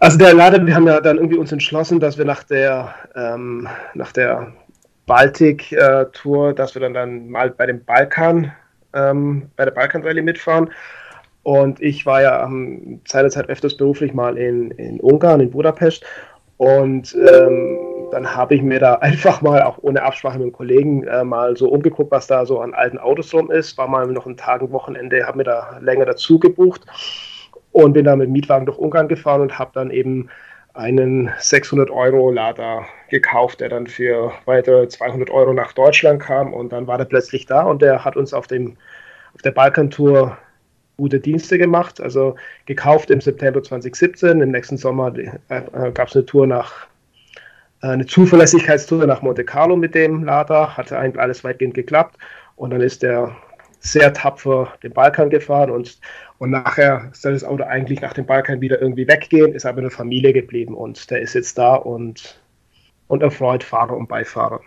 Also 0.00 0.16
der 0.16 0.32
Lader, 0.32 0.64
wir 0.64 0.76
haben 0.76 0.86
ja 0.86 1.00
dann 1.00 1.16
irgendwie 1.16 1.38
uns 1.38 1.50
entschlossen, 1.50 1.98
dass 1.98 2.18
wir 2.18 2.24
nach 2.24 2.44
der, 2.44 2.94
ähm, 3.16 3.68
nach 3.94 4.12
der 4.12 4.52
Baltik-Tour, 5.06 6.50
äh, 6.50 6.54
dass 6.54 6.74
wir 6.74 6.82
dann, 6.82 6.94
dann 6.94 7.28
mal 7.30 7.50
bei 7.50 7.66
dem 7.66 7.84
Balkan, 7.84 8.52
ähm, 8.94 9.50
bei 9.56 9.64
der 9.64 9.72
Balkan-Rallye 9.72 10.22
mitfahren. 10.22 10.70
Und 11.42 11.82
ich 11.82 12.06
war 12.06 12.22
ja 12.22 12.44
ähm, 12.44 13.00
seinerzeit 13.08 13.48
öfters 13.48 13.76
beruflich 13.76 14.14
mal 14.14 14.38
in, 14.38 14.70
in 14.72 15.00
Ungarn, 15.00 15.40
in 15.40 15.50
Budapest. 15.50 16.04
Und 16.58 17.16
ähm, 17.16 17.78
dann 18.12 18.36
habe 18.36 18.54
ich 18.54 18.62
mir 18.62 18.78
da 18.78 18.94
einfach 19.00 19.42
mal, 19.42 19.62
auch 19.62 19.78
ohne 19.82 20.02
Absprache 20.02 20.38
mit 20.38 20.46
dem 20.46 20.52
Kollegen, 20.52 21.08
äh, 21.08 21.24
mal 21.24 21.56
so 21.56 21.68
umgeguckt, 21.70 22.12
was 22.12 22.28
da 22.28 22.46
so 22.46 22.60
an 22.60 22.72
alten 22.72 22.98
Autos 22.98 23.34
rum 23.34 23.50
ist. 23.50 23.76
War 23.78 23.88
mal 23.88 24.06
noch 24.06 24.26
einen 24.26 24.36
Tag, 24.36 24.62
ein 24.62 24.70
Wochenende, 24.70 25.26
habe 25.26 25.38
mir 25.38 25.44
da 25.44 25.78
länger 25.80 26.04
dazu 26.04 26.38
gebucht 26.38 26.82
und 27.84 27.92
bin 27.92 28.04
da 28.04 28.16
mit 28.16 28.26
dem 28.26 28.32
Mietwagen 28.32 28.66
durch 28.66 28.78
Ungarn 28.78 29.08
gefahren 29.08 29.40
und 29.40 29.58
habe 29.58 29.70
dann 29.72 29.90
eben 29.90 30.28
einen 30.74 31.30
600 31.38 31.90
Euro 31.90 32.30
Lader 32.30 32.84
gekauft, 33.08 33.60
der 33.60 33.68
dann 33.68 33.86
für 33.86 34.32
weitere 34.46 34.88
200 34.88 35.30
Euro 35.30 35.52
nach 35.52 35.72
Deutschland 35.72 36.20
kam 36.20 36.52
und 36.52 36.72
dann 36.72 36.86
war 36.86 36.98
der 36.98 37.04
plötzlich 37.04 37.46
da 37.46 37.62
und 37.62 37.80
der 37.82 38.04
hat 38.04 38.16
uns 38.16 38.34
auf 38.34 38.46
dem 38.46 38.76
auf 39.34 39.42
der 39.42 39.52
Balkantour 39.52 40.36
gute 40.96 41.20
Dienste 41.20 41.58
gemacht. 41.58 42.00
Also 42.00 42.34
gekauft 42.66 43.10
im 43.10 43.20
September 43.20 43.62
2017. 43.62 44.40
Im 44.40 44.50
nächsten 44.50 44.76
Sommer 44.76 45.16
äh, 45.16 45.30
äh 45.48 45.92
gab 45.92 46.08
es 46.08 46.16
eine 46.16 46.26
Tour 46.26 46.46
nach, 46.46 46.86
äh, 47.82 47.88
eine 47.88 48.06
Zuverlässigkeitstour 48.06 49.06
nach 49.06 49.22
Monte 49.22 49.44
Carlo 49.44 49.76
mit 49.76 49.94
dem 49.94 50.24
Lader. 50.24 50.76
Hatte 50.76 50.98
eigentlich 50.98 51.20
alles 51.20 51.44
weitgehend 51.44 51.74
geklappt. 51.74 52.16
Und 52.56 52.70
dann 52.70 52.80
ist 52.80 53.04
er 53.04 53.36
sehr 53.80 54.12
tapfer 54.12 54.72
den 54.82 54.92
Balkan 54.92 55.30
gefahren 55.30 55.70
und, 55.70 55.98
und 56.38 56.50
nachher 56.50 57.10
soll 57.12 57.32
das 57.32 57.44
Auto 57.44 57.64
eigentlich 57.64 58.00
nach 58.00 58.12
dem 58.12 58.26
Balkan 58.26 58.60
wieder 58.60 58.80
irgendwie 58.80 59.08
weggehen, 59.08 59.54
ist 59.54 59.66
aber 59.66 59.78
in 59.78 59.84
der 59.84 59.90
Familie 59.90 60.32
geblieben 60.32 60.74
und 60.74 61.10
der 61.10 61.20
ist 61.20 61.34
jetzt 61.34 61.58
da 61.58 61.74
und, 61.74 62.40
und 63.08 63.22
erfreut 63.22 63.64
Fahrer 63.64 63.96
und 63.96 64.08
Beifahrer. 64.08 64.60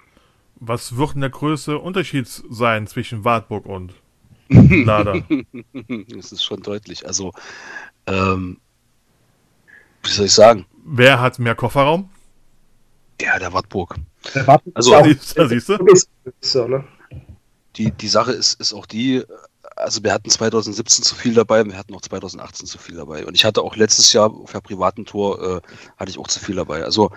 Was 0.56 0.98
wird 0.98 1.14
denn 1.14 1.22
der 1.22 1.30
größte 1.30 1.80
Unterschied 1.80 2.28
sein 2.28 2.88
zwischen 2.88 3.24
Wartburg 3.24 3.66
und 3.66 3.94
Lader. 4.52 5.24
das 6.16 6.32
ist 6.34 6.44
schon 6.44 6.62
deutlich. 6.62 7.08
Also, 7.08 7.32
ähm, 8.06 8.58
wie 10.04 10.10
soll 10.10 10.26
ich 10.26 10.34
sagen? 10.34 10.66
Wer 10.84 11.22
hat 11.22 11.40
mehr 11.40 11.56
Kofferraum? 11.56 12.10
Ja, 13.22 13.40
der 13.40 13.54
Wartburg. 13.54 13.96
Der 14.36 14.46
Wartburg 14.46 14.76
also, 14.76 14.96
auch, 14.96 15.04
da 15.36 15.48
siehst 15.48 15.70
du. 15.70 16.84
Die, 17.78 17.92
die 17.92 18.08
Sache 18.10 18.34
ist, 18.34 18.60
ist 18.60 18.74
auch 18.74 18.86
die, 18.86 19.24
also 19.82 20.04
wir 20.04 20.14
hatten 20.14 20.30
2017 20.30 21.04
zu 21.04 21.16
viel 21.16 21.34
dabei, 21.34 21.66
wir 21.66 21.78
hatten 21.78 21.94
auch 21.96 22.02
2018 22.02 22.68
zu 22.68 22.78
viel 22.78 22.96
dabei. 22.96 23.26
Und 23.26 23.36
ich 23.36 23.44
hatte 23.44 23.62
auch 23.62 23.76
letztes 23.76 24.14
Jahr 24.14 24.32
auf 24.32 24.52
der 24.52 24.62
privaten 24.62 25.06
Tour, 25.06 25.42
äh, 25.42 25.62
hatte 25.98 26.12
ich 26.12 26.20
auch 26.20 26.28
zu 26.28 26.40
viel 26.40 26.56
dabei. 26.56 26.84
Also 26.84 27.12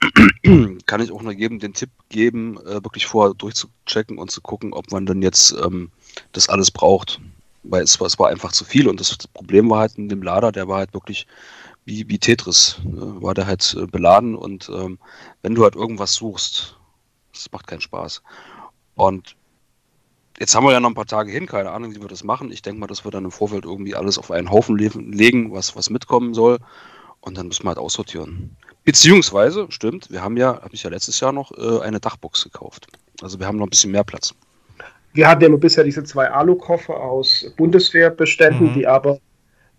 kann 0.86 1.00
ich 1.00 1.12
auch 1.12 1.22
nur 1.22 1.32
jedem 1.32 1.58
den 1.58 1.74
Tipp 1.74 1.90
geben, 2.08 2.58
äh, 2.66 2.84
wirklich 2.84 3.06
vorher 3.06 3.34
durchzuchecken 3.34 4.18
und 4.18 4.30
zu 4.30 4.40
gucken, 4.40 4.72
ob 4.72 4.90
man 4.90 5.06
dann 5.06 5.22
jetzt 5.22 5.52
ähm, 5.64 5.90
das 6.32 6.48
alles 6.48 6.70
braucht. 6.70 7.20
Weil 7.64 7.82
es 7.82 8.00
es 8.00 8.18
war 8.18 8.28
einfach 8.28 8.52
zu 8.52 8.64
viel 8.64 8.88
und 8.88 9.00
das 9.00 9.16
Problem 9.28 9.68
war 9.70 9.80
halt 9.80 9.96
in 9.96 10.08
dem 10.08 10.22
Lader, 10.22 10.52
der 10.52 10.68
war 10.68 10.78
halt 10.78 10.94
wirklich 10.94 11.26
wie, 11.84 12.08
wie 12.08 12.18
Tetris. 12.18 12.78
Ne? 12.84 13.20
War 13.20 13.34
der 13.34 13.46
halt 13.46 13.76
äh, 13.78 13.86
beladen 13.86 14.36
und 14.36 14.70
ähm, 14.72 14.98
wenn 15.42 15.54
du 15.54 15.64
halt 15.64 15.74
irgendwas 15.74 16.14
suchst, 16.14 16.76
das 17.32 17.50
macht 17.52 17.66
keinen 17.66 17.80
Spaß. 17.80 18.22
Und 18.94 19.36
jetzt 20.38 20.54
haben 20.54 20.64
wir 20.64 20.72
ja 20.72 20.80
noch 20.80 20.90
ein 20.90 20.94
paar 20.94 21.06
Tage 21.06 21.30
hin, 21.30 21.46
keine 21.46 21.70
Ahnung, 21.70 21.94
wie 21.94 22.00
wir 22.00 22.08
das 22.08 22.24
machen. 22.24 22.52
Ich 22.52 22.62
denke 22.62 22.80
mal, 22.80 22.86
dass 22.86 23.04
wir 23.04 23.10
dann 23.10 23.24
im 23.24 23.30
Vorfeld 23.30 23.64
irgendwie 23.64 23.94
alles 23.94 24.18
auf 24.18 24.30
einen 24.30 24.50
Haufen 24.50 24.76
legen, 24.76 25.52
was, 25.52 25.76
was 25.76 25.90
mitkommen 25.90 26.34
soll. 26.34 26.58
Und 27.20 27.36
dann 27.36 27.48
müssen 27.48 27.64
wir 27.64 27.70
halt 27.70 27.78
aussortieren. 27.78 28.56
Beziehungsweise, 28.84 29.66
stimmt, 29.70 30.10
wir 30.10 30.22
haben 30.22 30.36
ja, 30.36 30.62
habe 30.62 30.70
ich 30.72 30.82
ja 30.82 30.90
letztes 30.90 31.20
Jahr 31.20 31.32
noch 31.32 31.52
äh, 31.52 31.82
eine 31.82 32.00
Dachbox 32.00 32.44
gekauft. 32.44 32.86
Also 33.20 33.38
wir 33.38 33.46
haben 33.46 33.58
noch 33.58 33.66
ein 33.66 33.70
bisschen 33.70 33.90
mehr 33.90 34.04
Platz. 34.04 34.34
Wir 35.12 35.28
hatten 35.28 35.42
ja 35.42 35.56
bisher 35.56 35.84
diese 35.84 36.04
zwei 36.04 36.30
Alu-Koffer 36.30 36.94
aus 36.94 37.52
Bundeswehrbeständen, 37.56 38.70
mhm. 38.70 38.74
die 38.74 38.86
aber 38.86 39.18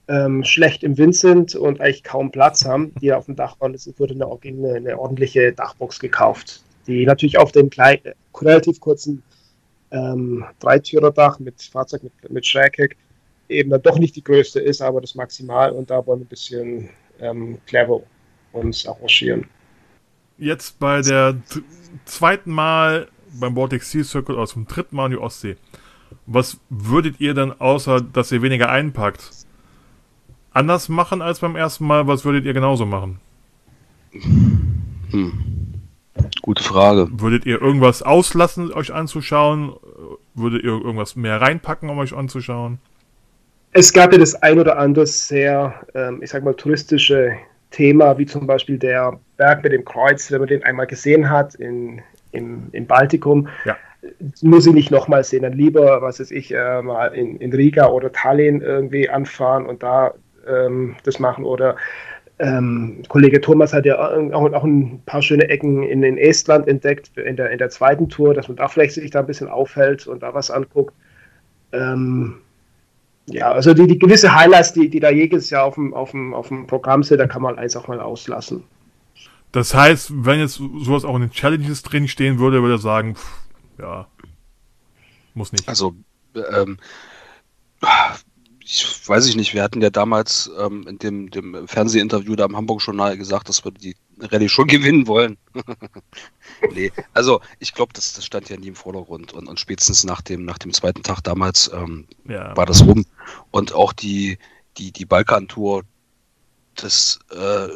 ähm, 0.09 0.43
schlecht 0.43 0.83
im 0.83 0.97
Wind 0.97 1.15
sind 1.15 1.55
und 1.55 1.79
eigentlich 1.79 2.03
kaum 2.03 2.31
Platz 2.31 2.65
haben, 2.65 2.93
die 3.01 3.13
auf 3.13 3.25
dem 3.25 3.35
Dach 3.35 3.55
waren. 3.59 3.73
Es 3.73 3.89
wurde 3.97 4.15
eine, 4.15 4.25
eine, 4.25 4.73
eine, 4.75 4.99
ordentliche 4.99 5.53
Dachbox 5.53 5.99
gekauft, 5.99 6.63
die 6.87 7.05
natürlich 7.05 7.37
auf 7.37 7.51
dem 7.51 7.69
kleinen, 7.69 8.01
relativ 8.35 8.79
kurzen 8.79 9.23
ähm, 9.91 10.45
Dreitürerdach 10.59 11.39
mit 11.39 11.61
Fahrzeug 11.61 12.03
mit, 12.03 12.31
mit 12.31 12.45
Schrägheck 12.45 12.97
eben 13.49 13.71
dann 13.71 13.81
doch 13.81 13.97
nicht 13.97 14.15
die 14.15 14.23
größte 14.23 14.59
ist, 14.59 14.81
aber 14.81 15.01
das 15.01 15.15
Maximal 15.15 15.71
und 15.71 15.89
da 15.89 16.05
wollen 16.05 16.19
wir 16.19 16.25
ein 16.25 16.29
bisschen 16.29 16.89
ähm, 17.19 17.57
clever 17.65 18.01
uns 18.51 18.85
arrangieren. 18.85 19.45
Jetzt 20.37 20.79
bei 20.79 21.01
der 21.01 21.35
zweiten 22.05 22.51
Mal 22.51 23.09
beim 23.39 23.53
Baltic 23.53 23.83
Sea 23.83 24.03
Circle 24.03 24.35
oder 24.35 24.47
zum 24.47 24.67
dritten 24.67 24.95
Mal 24.95 25.07
in 25.07 25.11
die 25.11 25.17
Ostsee. 25.17 25.57
Was 26.25 26.59
würdet 26.69 27.19
ihr 27.19 27.33
dann, 27.33 27.59
außer 27.59 28.01
dass 28.01 28.31
ihr 28.31 28.41
weniger 28.41 28.69
einpackt, 28.69 29.31
anders 30.51 30.89
machen 30.89 31.21
als 31.21 31.39
beim 31.39 31.55
ersten 31.55 31.85
Mal? 31.85 32.07
Was 32.07 32.25
würdet 32.25 32.45
ihr 32.45 32.53
genauso 32.53 32.85
machen? 32.85 33.19
Hm. 34.11 35.58
Gute 36.41 36.63
Frage. 36.63 37.07
Würdet 37.11 37.45
ihr 37.45 37.61
irgendwas 37.61 38.01
auslassen, 38.03 38.71
euch 38.73 38.93
anzuschauen? 38.93 39.73
Würdet 40.33 40.63
ihr 40.63 40.69
irgendwas 40.69 41.15
mehr 41.15 41.41
reinpacken, 41.41 41.89
um 41.89 41.97
euch 41.99 42.15
anzuschauen? 42.15 42.79
Es 43.71 43.93
gab 43.93 44.11
ja 44.11 44.17
das 44.17 44.35
ein 44.35 44.59
oder 44.59 44.77
andere 44.79 45.05
sehr, 45.05 45.75
ähm, 45.93 46.21
ich 46.23 46.31
sag 46.31 46.43
mal, 46.43 46.55
touristische 46.55 47.37
Thema, 47.71 48.17
wie 48.17 48.25
zum 48.25 48.47
Beispiel 48.47 48.77
der 48.79 49.19
Berg 49.37 49.63
mit 49.63 49.73
dem 49.73 49.85
Kreuz, 49.85 50.31
wenn 50.31 50.39
man 50.39 50.47
den 50.47 50.63
einmal 50.63 50.87
gesehen 50.87 51.29
hat 51.29 51.55
in, 51.55 52.01
im, 52.31 52.69
im 52.71 52.87
Baltikum. 52.87 53.47
Ja. 53.65 53.77
Muss 54.41 54.65
ich 54.65 54.73
nicht 54.73 54.91
nochmal 54.91 55.23
sehen, 55.23 55.43
dann 55.43 55.53
lieber, 55.53 56.01
was 56.01 56.19
weiß 56.19 56.31
ich, 56.31 56.53
äh, 56.53 56.81
mal 56.81 57.07
in, 57.07 57.37
in 57.37 57.53
Riga 57.53 57.89
oder 57.89 58.11
Tallinn 58.11 58.61
irgendwie 58.61 59.09
anfahren 59.09 59.65
und 59.65 59.83
da 59.83 60.13
ähm, 60.47 60.95
das 61.03 61.19
machen 61.19 61.43
oder 61.43 61.75
ähm, 62.39 63.03
Kollege 63.09 63.41
Thomas 63.41 63.73
hat 63.73 63.85
ja 63.85 63.99
auch, 63.99 64.53
auch, 64.53 64.63
ein 64.63 65.01
paar 65.05 65.21
schöne 65.21 65.49
Ecken 65.49 65.83
in, 65.83 66.03
in 66.03 66.17
Estland 66.17 66.67
entdeckt, 66.67 67.17
in 67.17 67.35
der, 67.35 67.51
in 67.51 67.57
der 67.57 67.69
zweiten 67.69 68.07
Tour, 68.07 68.33
dass 68.33 68.47
man 68.47 68.55
da 68.55 68.69
vielleicht 68.69 68.93
sich 68.93 69.11
da 69.11 69.19
ein 69.19 69.27
bisschen 69.27 69.49
aufhält 69.49 70.07
und 70.07 70.23
da 70.23 70.33
was 70.33 70.49
anguckt. 70.49 70.93
Ähm, 71.73 72.37
ja, 73.25 73.51
also 73.51 73.73
die, 73.73 73.87
die 73.87 73.99
gewisse 73.99 74.33
Highlights, 74.33 74.73
die, 74.73 74.89
die 74.89 75.01
da 75.01 75.09
jedes 75.09 75.49
Jahr 75.49 75.65
auf 75.65 75.75
dem, 75.75 75.93
auf, 75.93 76.11
dem, 76.11 76.33
auf 76.33 76.47
dem 76.47 76.65
Programm 76.65 77.03
sind, 77.03 77.19
da 77.19 77.27
kann 77.27 77.41
man 77.41 77.59
eins 77.59 77.75
auch 77.75 77.87
mal 77.87 77.99
auslassen. 77.99 78.63
Das 79.51 79.73
heißt, 79.73 80.11
wenn 80.25 80.39
jetzt 80.39 80.55
sowas 80.55 81.03
auch 81.03 81.15
in 81.15 81.21
den 81.23 81.31
Challenges 81.31 81.83
drin 81.83 82.07
stehen 82.07 82.39
würde, 82.39 82.61
würde 82.61 82.75
er 82.75 82.79
sagen, 82.79 83.15
pff, 83.15 83.41
ja, 83.79 84.07
muss 85.33 85.51
nicht. 85.51 85.67
Also, 85.67 85.93
ähm, 86.35 86.77
ich 88.71 89.09
weiß 89.09 89.25
ich 89.25 89.35
nicht, 89.35 89.55
wir 89.55 89.63
hatten 89.63 89.81
ja 89.81 89.89
damals 89.89 90.49
ähm, 90.59 90.85
in 90.87 90.99
dem, 90.99 91.31
dem 91.31 91.67
Fernsehinterview 91.67 92.35
da 92.35 92.45
im 92.45 92.55
Hamburg-Journal 92.55 93.17
gesagt, 93.17 93.49
dass 93.49 93.65
wir 93.65 93.71
die 93.71 93.95
Rallye 94.19 94.47
schon 94.47 94.67
gewinnen 94.67 95.07
wollen. 95.07 95.37
nee, 96.75 96.91
also 97.15 97.41
ich 97.57 97.73
glaube, 97.73 97.93
das, 97.93 98.13
das 98.13 98.25
stand 98.25 98.47
ja 98.49 98.57
nie 98.57 98.67
im 98.67 98.75
Vordergrund 98.75 99.33
und, 99.33 99.47
und 99.47 99.59
spätestens 99.59 100.03
nach 100.03 100.21
dem, 100.21 100.45
nach 100.45 100.59
dem 100.59 100.71
zweiten 100.71 101.01
Tag 101.01 101.21
damals 101.21 101.71
ähm, 101.73 102.05
ja. 102.25 102.55
war 102.55 102.67
das 102.67 102.85
rum. 102.85 103.07
Und 103.49 103.73
auch 103.73 103.91
die, 103.91 104.37
die, 104.77 104.91
die 104.91 105.05
Balkan-Tour, 105.05 105.81
das, 106.75 107.19
äh, 107.31 107.69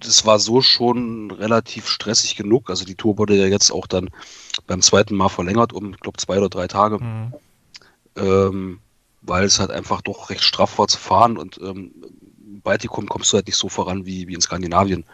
das 0.00 0.24
war 0.24 0.38
so 0.38 0.62
schon 0.62 1.30
relativ 1.30 1.86
stressig 1.88 2.36
genug. 2.36 2.70
Also 2.70 2.86
die 2.86 2.94
Tour 2.94 3.18
wurde 3.18 3.34
ja 3.34 3.46
jetzt 3.48 3.70
auch 3.70 3.86
dann 3.86 4.08
beim 4.66 4.80
zweiten 4.80 5.14
Mal 5.14 5.28
verlängert 5.28 5.74
um, 5.74 5.92
ich 5.92 6.00
glaube, 6.00 6.16
zwei 6.16 6.38
oder 6.38 6.48
drei 6.48 6.68
Tage. 6.68 7.00
Mhm. 7.00 7.34
Ähm, 8.16 8.80
weil 9.22 9.44
es 9.44 9.60
halt 9.60 9.70
einfach 9.70 10.02
doch 10.02 10.30
recht 10.30 10.42
straff 10.42 10.78
war 10.78 10.88
zu 10.88 10.98
fahren 10.98 11.36
und 11.36 11.58
ähm, 11.58 11.92
im 12.40 12.60
Baltikum 12.62 13.08
kommst 13.08 13.32
du 13.32 13.36
halt 13.36 13.46
nicht 13.46 13.56
so 13.56 13.68
voran 13.68 14.06
wie, 14.06 14.28
wie 14.28 14.34
in 14.34 14.40
Skandinavien. 14.40 15.04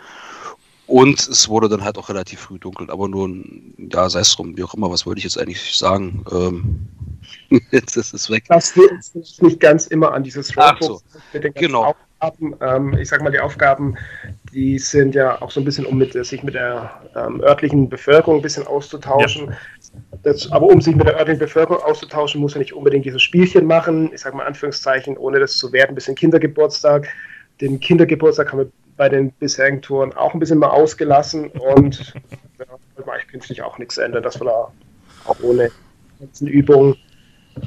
Und 0.86 1.18
es 1.28 1.48
wurde 1.48 1.68
dann 1.68 1.82
halt 1.82 1.97
auch 1.97 2.10
relativ 2.10 2.40
früh 2.40 2.59
dunkel, 2.59 2.90
aber 2.90 3.09
nun, 3.09 3.74
ja, 3.90 4.09
sei 4.10 4.20
es 4.20 4.35
drum, 4.36 4.56
wie 4.56 4.64
auch 4.64 4.74
immer, 4.74 4.90
was 4.90 5.06
wollte 5.06 5.18
ich 5.18 5.24
jetzt 5.24 5.39
eigentlich 5.39 5.76
sagen? 5.76 6.24
Ähm, 6.31 6.89
jetzt 7.70 7.97
ist 7.97 8.12
es 8.12 8.28
weg. 8.28 8.44
Das 8.48 8.76
liegt 8.76 9.43
nicht 9.43 9.60
ganz 9.60 9.86
immer 9.86 10.12
an 10.12 10.22
dieses 10.22 10.52
Ach 10.56 10.76
so. 10.81 11.01
mit 11.32 11.44
den 11.44 11.55
genau. 11.55 11.94
Aufgaben. 12.20 12.55
Ähm, 12.60 12.98
ich 12.98 13.09
sag 13.09 13.22
mal, 13.22 13.31
die 13.31 13.40
Aufgaben, 13.40 13.97
die 14.52 14.78
sind 14.78 15.14
ja 15.14 15.40
auch 15.40 15.51
so 15.51 15.60
ein 15.60 15.64
bisschen, 15.64 15.86
um 15.86 15.97
mit, 15.97 16.12
sich 16.12 16.43
mit 16.43 16.55
der 16.55 17.02
ähm, 17.16 17.40
örtlichen 17.40 17.89
Bevölkerung 17.89 18.36
ein 18.36 18.43
bisschen 18.43 18.66
auszutauschen. 18.66 19.47
Ja. 19.47 19.56
Das, 20.24 20.51
aber 20.51 20.66
um 20.66 20.80
sich 20.80 20.96
mit 20.96 21.06
der 21.06 21.16
örtlichen 21.16 21.38
Bevölkerung 21.38 21.82
auszutauschen, 21.82 22.40
muss 22.40 22.55
er 22.55 22.60
nicht 22.60 22.72
unbedingt 22.72 23.05
dieses 23.05 23.22
Spielchen 23.22 23.66
machen. 23.66 24.10
Ich 24.12 24.22
sage 24.22 24.34
mal 24.36 24.46
Anführungszeichen, 24.46 25.18
ohne 25.18 25.38
das 25.38 25.59
zu 25.59 25.70
werden, 25.72 25.90
ein 25.90 25.94
bisschen 25.94 26.14
Kindergeburtstag. 26.14 27.09
Den 27.60 27.78
Kindergeburtstag 27.78 28.51
haben 28.51 28.60
wir 28.60 28.72
bei 28.96 29.10
den 29.10 29.32
bisherigen 29.32 29.82
Touren 29.82 30.14
auch 30.14 30.32
ein 30.32 30.40
bisschen 30.40 30.59
mal 30.59 30.70
ausgelassen 30.70 31.48
und 31.48 32.14
ja, 32.59 32.64
mache 33.05 33.18
ich 33.20 33.28
künftig 33.28 33.62
auch 33.62 33.78
nichts 33.78 33.98
ändern, 33.98 34.22
dass 34.22 34.40
wir 34.40 34.46
da 34.46 34.72
auch 35.26 35.36
ohne 35.42 35.70
Übungen 36.40 36.96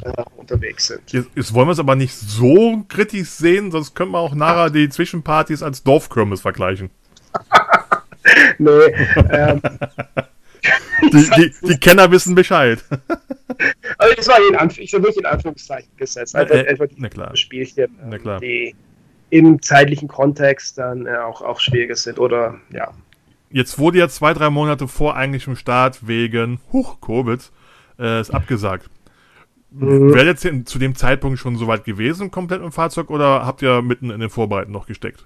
äh, 0.04 0.24
unterwegs 0.36 0.88
sind. 0.88 1.02
Jetzt, 1.12 1.30
jetzt, 1.36 1.54
wollen 1.54 1.68
wir 1.68 1.74
es 1.74 1.80
aber 1.80 1.96
nicht 1.96 2.16
so 2.16 2.84
kritisch 2.88 3.30
sehen, 3.30 3.72
sonst 3.72 3.94
könnte 3.94 4.14
man 4.14 4.22
auch 4.22 4.34
nachher 4.34 4.72
die 4.72 4.90
Zwischenpartys 4.90 5.62
als 5.62 5.84
Dorfkirmes 5.84 6.42
vergleichen. 6.42 6.90
nee, 8.58 8.70
ähm, 9.32 9.62
die, 11.12 11.30
die, 11.38 11.54
die, 11.68 11.78
Kenner 11.78 12.12
wissen 12.12 12.36
Bescheid. 12.36 12.84
Also 13.98 14.14
das 14.16 14.28
war 14.28 14.38
in, 14.50 14.56
Anf 14.56 14.78
ich 14.78 14.92
wirklich 14.94 15.18
in 15.18 15.26
Anführungszeichen 15.26 15.90
gesetzt. 15.98 16.36
Einfach, 16.36 16.54
äh, 16.54 16.68
einfach 16.68 16.86
die 16.88 17.02
klar. 17.10 17.36
Spielchen, 17.36 17.98
na 18.08 18.20
klar. 18.20 18.40
die 18.40 18.76
im 19.30 19.62
zeitlichen 19.62 20.08
Kontext 20.08 20.78
dann 20.78 21.08
äh, 21.08 21.16
auch, 21.16 21.42
auch 21.42 21.60
schwieriger 21.60 21.96
sind. 21.96 22.20
Oder 22.20 22.60
ja. 22.72 22.94
Jetzt 23.50 23.80
wurde 23.80 24.00
ja 24.00 24.10
zwei, 24.10 24.34
drei 24.34 24.50
Monate 24.50 24.88
vor 24.88 25.16
eigentlichem 25.16 25.56
Start 25.56 26.08
wegen 26.08 26.60
Huch, 26.72 27.02
Covid 27.02 27.52
äh, 27.98 28.22
ist 28.22 28.32
abgesagt. 28.32 28.90
Mhm. 29.72 30.14
Wäre 30.14 30.28
jetzt 30.28 30.48
zu 30.66 30.80
dem 30.80 30.96
Zeitpunkt 30.96 31.40
schon 31.40 31.56
soweit 31.56 31.84
gewesen, 31.84 32.32
komplett 32.32 32.62
im 32.62 32.72
Fahrzeug, 32.72 33.10
oder 33.10 33.46
habt 33.46 33.62
ihr 33.62 33.82
mitten 33.82 34.10
in 34.12 34.20
den 34.20 34.30
Vorbereiten 34.30 34.72
noch 34.72 34.88
gesteckt? 34.88 35.26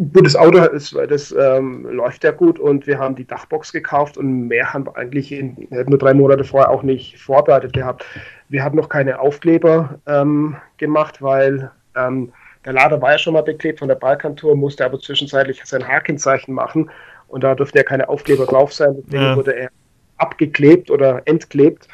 Gut, 0.00 0.24
das 0.24 0.34
Auto 0.34 0.56
ist, 0.58 0.96
das 1.10 1.30
ähm, 1.38 1.84
läuft 1.84 2.24
ja 2.24 2.30
gut 2.30 2.58
und 2.58 2.86
wir 2.86 2.98
haben 2.98 3.16
die 3.16 3.26
Dachbox 3.26 3.70
gekauft 3.70 4.16
und 4.16 4.48
mehr 4.48 4.72
haben 4.72 4.86
wir 4.86 4.96
eigentlich 4.96 5.30
in, 5.30 5.68
nur 5.68 5.98
drei 5.98 6.14
Monate 6.14 6.42
vorher 6.42 6.70
auch 6.70 6.82
nicht 6.82 7.18
vorbereitet 7.18 7.74
gehabt. 7.74 8.06
Wir 8.48 8.64
haben 8.64 8.76
noch 8.76 8.88
keine 8.88 9.20
Aufkleber 9.20 9.98
ähm, 10.06 10.56
gemacht, 10.78 11.20
weil 11.20 11.70
ähm, 11.94 12.32
der 12.64 12.72
Lader 12.72 13.02
war 13.02 13.12
ja 13.12 13.18
schon 13.18 13.34
mal 13.34 13.42
beklebt 13.42 13.80
von 13.80 13.88
der 13.88 13.94
Balkantour, 13.94 14.56
musste 14.56 14.86
aber 14.86 14.98
zwischenzeitlich 14.98 15.62
sein 15.66 15.86
Hakenzeichen 15.86 16.54
machen 16.54 16.90
und 17.28 17.44
da 17.44 17.54
dürften 17.54 17.76
ja 17.76 17.84
keine 17.84 18.08
Aufkleber 18.08 18.46
drauf 18.46 18.72
sein. 18.72 19.02
Deswegen 19.04 19.22
ja. 19.22 19.36
wurde 19.36 19.54
er 19.54 19.68
abgeklebt 20.16 20.90
oder 20.90 21.20
entklebt. 21.26 21.88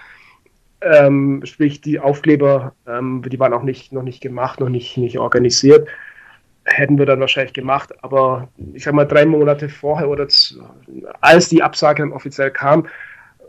Ähm, 0.80 1.42
sprich, 1.44 1.80
die 1.80 1.98
Aufkleber, 1.98 2.72
ähm, 2.86 3.24
die 3.26 3.40
waren 3.40 3.52
auch 3.52 3.64
nicht, 3.64 3.92
noch 3.92 4.04
nicht 4.04 4.20
gemacht, 4.20 4.60
noch 4.60 4.68
nicht, 4.68 4.96
nicht 4.96 5.18
organisiert. 5.18 5.88
Hätten 6.68 6.98
wir 6.98 7.06
dann 7.06 7.20
wahrscheinlich 7.20 7.52
gemacht, 7.52 7.94
aber 8.02 8.48
ich 8.74 8.84
sag 8.84 8.92
mal, 8.92 9.04
drei 9.04 9.24
Monate 9.24 9.68
vorher 9.68 10.08
oder 10.08 10.26
als 11.20 11.48
die 11.48 11.62
Absage 11.62 12.02
dann 12.02 12.12
offiziell 12.12 12.50
kam, 12.50 12.88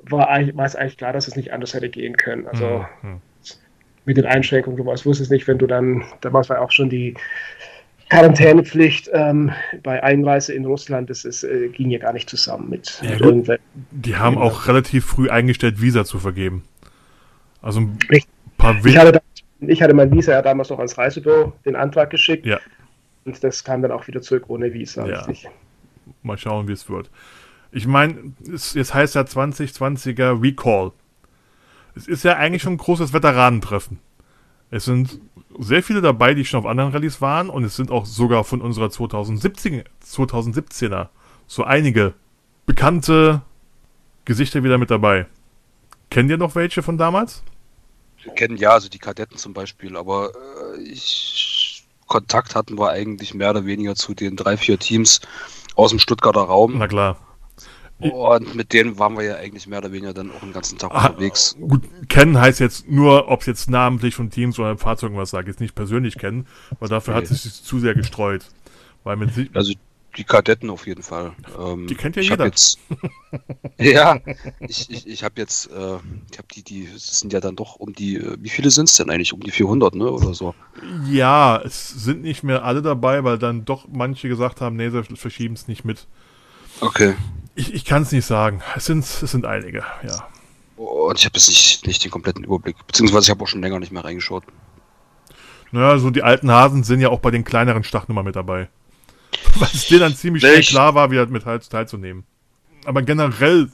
war, 0.04 0.28
war 0.28 0.66
es 0.66 0.76
eigentlich 0.76 0.98
klar, 0.98 1.14
dass 1.14 1.28
es 1.28 1.36
nicht 1.36 1.52
anders 1.52 1.74
hätte 1.74 1.90
gehen 1.90 2.16
können. 2.16 2.48
Also 2.48 2.86
mhm 3.02 3.22
mit 4.08 4.18
den 4.18 4.26
Einschränkungen. 4.26 4.78
Du 4.78 4.86
weißt, 4.86 5.06
wusstest 5.06 5.30
nicht, 5.30 5.48
wenn 5.48 5.60
du 5.60 5.68
dann, 5.68 6.04
damals 6.22 6.50
war 6.50 6.62
auch 6.62 6.72
schon 6.72 6.90
die 6.90 7.14
Quarantänepflicht 8.10 9.10
ähm, 9.14 9.52
bei 9.84 10.02
Einreise 10.02 10.54
in 10.54 10.66
Russland, 10.66 11.10
das 11.10 11.26
ist, 11.26 11.44
äh, 11.44 11.68
ging 11.68 11.92
ja 11.92 12.00
gar 12.00 12.14
nicht 12.14 12.30
zusammen 12.30 12.70
mit, 12.70 13.02
ja, 13.04 13.20
mit 13.30 13.60
Die 13.92 14.16
haben 14.16 14.38
auch 14.38 14.68
relativ 14.68 15.06
früh 15.06 15.30
eingestellt, 15.30 15.82
Visa 15.82 16.06
zu 16.06 16.20
vergeben. 16.20 16.64
Also 17.62 17.82
ein 17.82 18.00
ich, 18.10 18.26
paar 18.58 18.78
ich 18.86 18.98
hatte, 18.98 19.12
da, 19.12 19.20
ich 19.60 19.82
hatte 19.82 19.94
mein 19.94 20.10
Visa 20.10 20.32
ja 20.32 20.42
damals 20.42 20.70
noch 20.70 20.78
ans 20.78 20.98
Reisebüro 20.98 21.52
den 21.66 21.76
Antrag 21.76 22.10
geschickt. 22.10 22.46
Ja. 22.46 22.60
Und 23.28 23.44
das 23.44 23.66
kam 23.66 23.82
dann 23.82 23.92
auch 23.92 24.08
wieder 24.08 24.22
zurück 24.22 24.46
ohne 24.48 24.74
Visa. 24.74 25.06
Ja. 25.06 25.22
Richtig. 25.24 25.50
Mal 26.24 26.38
schauen, 26.38 26.70
wie 26.70 26.72
es 26.72 26.90
wird. 26.90 27.12
Ich 27.74 27.86
meine, 27.86 28.34
es, 28.52 28.74
es 28.74 28.94
heißt 28.94 29.16
ja 29.16 29.22
2020er 29.22 30.42
Recall. 30.42 30.94
Es 31.94 32.08
ist 32.08 32.24
ja 32.24 32.38
eigentlich 32.38 32.62
schon 32.62 32.74
ein 32.74 32.78
großes 32.78 33.12
Veteranentreffen. 33.12 34.00
Es 34.72 34.86
sind 34.86 35.20
sehr 35.60 35.84
viele 35.84 36.00
dabei, 36.00 36.34
die 36.36 36.46
schon 36.46 36.62
auf 36.62 36.66
anderen 36.66 36.94
Rallyes 36.94 37.20
waren 37.20 37.50
und 37.50 37.66
es 37.66 37.76
sind 37.76 37.92
auch 37.92 38.06
sogar 38.06 38.46
von 38.46 38.62
unserer 38.62 38.90
2017, 38.90 39.84
2017er 40.06 41.10
so 41.48 41.66
einige 41.66 42.14
bekannte 42.66 43.42
Gesichter 44.24 44.64
wieder 44.64 44.78
mit 44.78 44.90
dabei. 44.90 45.26
Kennt 46.10 46.30
ihr 46.30 46.38
noch 46.38 46.56
welche 46.56 46.82
von 46.82 46.98
damals? 46.98 47.44
Wir 48.24 48.34
kennen 48.34 48.56
ja, 48.56 48.72
also 48.72 48.88
die 48.88 49.00
Kadetten 49.00 49.38
zum 49.38 49.54
Beispiel, 49.54 49.98
aber 49.98 50.32
äh, 50.76 50.82
ich, 50.82 51.57
Kontakt 52.08 52.56
hatten 52.56 52.78
wir 52.78 52.90
eigentlich 52.90 53.34
mehr 53.34 53.52
oder 53.52 53.66
weniger 53.66 53.96
zu 53.96 54.14
den 54.14 54.36
drei, 54.36 54.58
vier 54.58 54.80
Teams 54.80 55.22
aus 55.76 55.92
dem 55.92 56.00
Stuttgarter 56.00 56.42
Raum. 56.42 56.78
Na 56.78 56.88
klar. 56.88 57.18
Und 58.00 58.54
mit 58.54 58.74
denen 58.74 59.00
waren 59.00 59.18
wir 59.18 59.24
ja 59.24 59.36
eigentlich 59.38 59.66
mehr 59.66 59.80
oder 59.80 59.92
weniger 59.92 60.14
dann 60.14 60.30
auch 60.32 60.42
den 60.42 60.54
ganzen 60.54 60.78
Tag 60.78 60.92
ah, 60.94 61.08
unterwegs. 61.08 61.58
Gut, 61.60 61.82
kennen 62.10 62.40
heißt 62.40 62.60
jetzt 62.60 62.88
nur, 62.88 63.28
ob 63.28 63.42
es 63.42 63.48
jetzt 63.48 63.70
namentlich 63.72 64.14
von 64.14 64.30
Teams 64.30 64.60
oder 64.60 64.78
Fahrzeugen 64.78 65.18
was 65.18 65.32
sagt, 65.32 65.48
jetzt 65.48 65.60
nicht 65.60 65.74
persönlich 65.74 66.18
kennen, 66.18 66.46
weil 66.80 66.90
dafür 66.90 67.16
okay. 67.16 67.26
hat 67.26 67.32
es 67.32 67.44
sich 67.44 67.64
zu 67.64 67.80
sehr 67.80 67.96
gestreut. 67.96 68.46
Weil 69.04 69.16
mit 69.18 69.32
also 69.56 69.74
die 70.18 70.24
Kadetten 70.24 70.70
auf 70.70 70.88
jeden 70.88 71.04
Fall. 71.04 71.34
Ähm, 71.60 71.88
die 71.88 71.96
kennt 71.96 72.16
ja 72.16 72.22
jeder. 72.22 72.46
Jetzt, 72.46 72.80
ja, 73.78 74.20
ich, 74.60 74.90
ich, 74.90 75.08
ich 75.08 75.24
habe 75.24 75.36
jetzt, 75.38 75.68
äh, 75.68 75.98
ich 76.32 76.38
habe 76.38 76.48
die, 76.54 76.64
die 76.64 76.90
sind 76.98 77.34
ja 77.34 77.40
dann 77.40 77.56
doch 77.56 77.76
um 77.76 77.94
die, 77.94 78.18
äh, 78.18 78.38
wie 78.40 78.50
viele 78.50 78.72
sind 78.72 78.90
es 78.90 78.98
denn 78.98 79.10
eigentlich? 79.10 79.34
Um 79.34 79.42
die 79.42 79.52
400, 79.52 79.96
ne, 79.96 80.10
oder 80.10 80.34
so? 80.34 80.56
Ja, 81.06 81.62
es 81.64 81.90
sind 81.90 82.24
nicht 82.24 82.44
mehr 82.44 82.64
alle 82.64 82.82
dabei, 82.82 83.24
weil 83.24 83.38
dann 83.38 83.66
doch 83.66 83.88
manche 83.88 84.28
gesagt 84.28 84.62
haben, 84.62 84.76
nee, 84.76 84.90
sie 84.90 85.04
verschieben 85.16 85.54
es 85.54 85.68
nicht 85.68 85.86
mit. 85.86 86.08
Okay. 86.82 87.16
Ich, 87.56 87.74
ich 87.74 87.86
kann 87.86 88.04
es 88.04 88.12
nicht 88.12 88.26
sagen. 88.26 88.62
Es 88.76 88.86
sind, 88.86 89.04
es 89.04 89.20
sind 89.20 89.46
einige, 89.46 89.84
ja. 90.04 90.28
Und 90.78 91.18
ich 91.18 91.26
habe 91.26 91.36
jetzt 91.36 91.50
nicht, 91.50 91.88
nicht 91.88 92.04
den 92.04 92.12
kompletten 92.12 92.44
Überblick. 92.44 92.76
Beziehungsweise 92.86 93.26
ich 93.26 93.30
habe 93.32 93.44
auch 93.44 93.48
schon 93.48 93.62
länger 93.62 93.80
nicht 93.80 93.92
mehr 93.92 94.04
reingeschaut. 94.04 94.44
Naja, 95.72 95.98
so 95.98 96.12
die 96.12 96.24
alten 96.24 96.52
Hasen 96.52 96.84
sind 96.84 97.02
ja 97.02 97.10
auch 97.10 97.20
bei 97.20 97.32
den 97.32 97.44
kleineren 97.44 97.84
Startnummern 97.84 98.26
mit 98.26 98.36
dabei. 98.36 98.70
Weil 99.60 99.70
es 99.74 99.88
denen 99.88 100.02
dann 100.02 100.16
ziemlich 100.16 100.42
schnell 100.42 100.62
klar 100.62 100.96
war, 100.96 101.12
wieder 101.12 101.26
mit 101.28 101.44
teilzunehmen. 101.44 102.24
Aber 102.86 103.02
generell, 103.02 103.70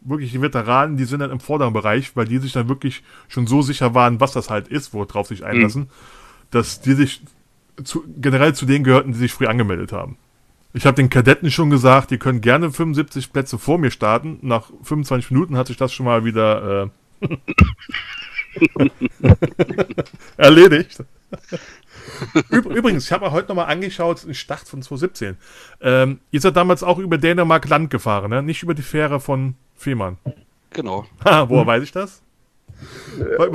wirklich 0.00 0.32
die 0.32 0.40
Veteranen, 0.40 0.96
die 0.96 1.04
sind 1.04 1.20
dann 1.20 1.30
im 1.30 1.40
vorderen 1.40 1.72
Bereich, 1.72 2.14
weil 2.16 2.26
die 2.26 2.38
sich 2.38 2.52
dann 2.52 2.68
wirklich 2.68 3.02
schon 3.28 3.46
so 3.46 3.62
sicher 3.62 3.94
waren, 3.94 4.20
was 4.20 4.32
das 4.32 4.50
halt 4.50 4.68
ist, 4.68 4.92
worauf 4.92 5.28
sich 5.28 5.44
einlassen, 5.44 5.82
mhm. 5.82 5.88
dass 6.50 6.80
die 6.80 6.94
sich 6.94 7.22
zu, 7.82 8.04
generell 8.20 8.54
zu 8.54 8.66
denen 8.66 8.84
gehörten, 8.84 9.12
die 9.12 9.18
sich 9.18 9.32
früh 9.32 9.46
angemeldet 9.46 9.92
haben. 9.92 10.16
Ich 10.72 10.86
habe 10.86 10.96
den 10.96 11.08
Kadetten 11.08 11.50
schon 11.50 11.70
gesagt, 11.70 12.10
die 12.10 12.18
können 12.18 12.40
gerne 12.40 12.70
75 12.70 13.32
Plätze 13.32 13.58
vor 13.58 13.78
mir 13.78 13.90
starten. 13.90 14.38
Nach 14.42 14.70
25 14.82 15.30
Minuten 15.30 15.56
hat 15.56 15.68
sich 15.68 15.76
das 15.76 15.92
schon 15.92 16.06
mal 16.06 16.24
wieder 16.24 16.90
äh, 17.20 17.28
erledigt. 20.36 21.04
Übrigens, 22.50 23.04
ich 23.04 23.12
habe 23.12 23.26
mir 23.26 23.32
heute 23.32 23.48
nochmal 23.48 23.66
angeschaut, 23.66 24.24
den 24.24 24.34
Start 24.34 24.68
von 24.68 24.82
2017. 24.82 25.36
Ähm, 25.80 26.20
ihr 26.30 26.40
seid 26.40 26.56
damals 26.56 26.82
auch 26.82 26.98
über 26.98 27.18
Dänemark 27.18 27.68
Land 27.68 27.90
gefahren, 27.90 28.30
ne? 28.30 28.42
nicht 28.42 28.62
über 28.62 28.74
die 28.74 28.82
Fähre 28.82 29.20
von 29.20 29.54
Fehmarn. 29.74 30.18
Genau. 30.70 31.06
woher 31.24 31.60
hm. 31.60 31.66
weiß 31.66 31.82
ich 31.82 31.92
das? 31.92 32.22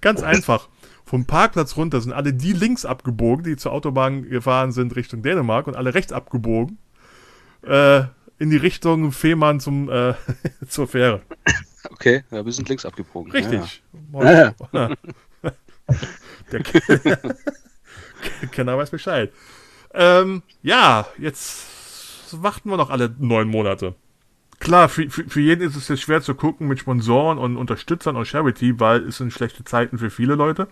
Ganz 0.00 0.22
einfach 0.22 0.68
vom 1.12 1.26
Parkplatz 1.26 1.76
runter 1.76 2.00
sind 2.00 2.14
alle 2.14 2.32
die 2.32 2.54
links 2.54 2.86
abgebogen, 2.86 3.44
die 3.44 3.56
zur 3.56 3.72
Autobahn 3.72 4.30
gefahren 4.30 4.72
sind 4.72 4.96
Richtung 4.96 5.22
Dänemark 5.22 5.66
und 5.66 5.76
alle 5.76 5.92
rechts 5.92 6.10
abgebogen. 6.10 6.78
Äh, 7.62 8.04
in 8.38 8.48
die 8.48 8.56
Richtung 8.56 9.12
Fehmarn 9.12 9.60
zum, 9.60 9.90
äh, 9.90 10.14
zur 10.68 10.88
Fähre. 10.88 11.20
Okay, 11.90 12.24
ja, 12.30 12.44
wir 12.44 12.52
sind 12.52 12.66
links 12.70 12.86
abgebogen. 12.86 13.30
Richtig. 13.30 13.82
Ja, 14.14 14.54
ja. 14.72 14.96
Der 16.52 16.62
Kenner 18.52 18.78
weiß 18.78 18.90
Bescheid. 18.90 19.32
Ähm, 19.94 20.42
ja, 20.62 21.06
jetzt 21.18 21.66
warten 22.32 22.70
wir 22.70 22.76
noch 22.76 22.90
alle 22.90 23.14
neun 23.18 23.48
Monate. 23.48 23.94
Klar, 24.58 24.88
für, 24.88 25.10
für, 25.10 25.28
für 25.28 25.40
jeden 25.40 25.66
ist 25.68 25.76
es 25.76 25.88
jetzt 25.88 26.02
schwer 26.02 26.22
zu 26.22 26.34
gucken 26.34 26.68
mit 26.68 26.78
Sponsoren 26.78 27.38
und 27.38 27.56
Unterstützern 27.56 28.16
und 28.16 28.26
Charity, 28.26 28.78
weil 28.78 29.02
es 29.08 29.16
sind 29.16 29.32
schlechte 29.32 29.64
Zeiten 29.64 29.98
für 29.98 30.08
viele 30.08 30.36
Leute. 30.36 30.68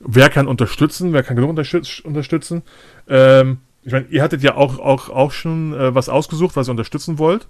Wer 0.00 0.28
kann 0.28 0.48
unterstützen? 0.48 1.12
Wer 1.12 1.22
kann 1.22 1.36
genug 1.36 1.50
unterstütz 1.50 2.00
unterstützen? 2.00 2.62
Ähm, 3.06 3.58
ich 3.82 3.92
meine, 3.92 4.06
ihr 4.06 4.22
hattet 4.22 4.42
ja 4.42 4.56
auch, 4.56 4.78
auch, 4.78 5.08
auch 5.08 5.30
schon 5.30 5.72
äh, 5.72 5.94
was 5.94 6.08
ausgesucht, 6.08 6.56
was 6.56 6.68
ihr 6.68 6.72
unterstützen 6.72 7.18
wollt. 7.18 7.46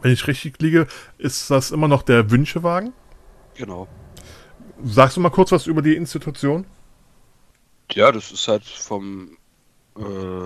Wenn 0.00 0.12
ich 0.12 0.26
richtig 0.26 0.60
liege, 0.60 0.86
ist 1.18 1.50
das 1.50 1.70
immer 1.70 1.88
noch 1.88 2.02
der 2.02 2.30
Wünschewagen? 2.30 2.92
Genau. 3.56 3.88
Sagst 4.84 5.16
du 5.16 5.20
mal 5.20 5.30
kurz 5.30 5.52
was 5.52 5.66
über 5.66 5.82
die 5.82 5.94
Institution? 5.94 6.66
Ja, 7.92 8.10
das 8.10 8.32
ist 8.32 8.48
halt 8.48 8.64
vom, 8.64 9.36
äh, 9.96 10.02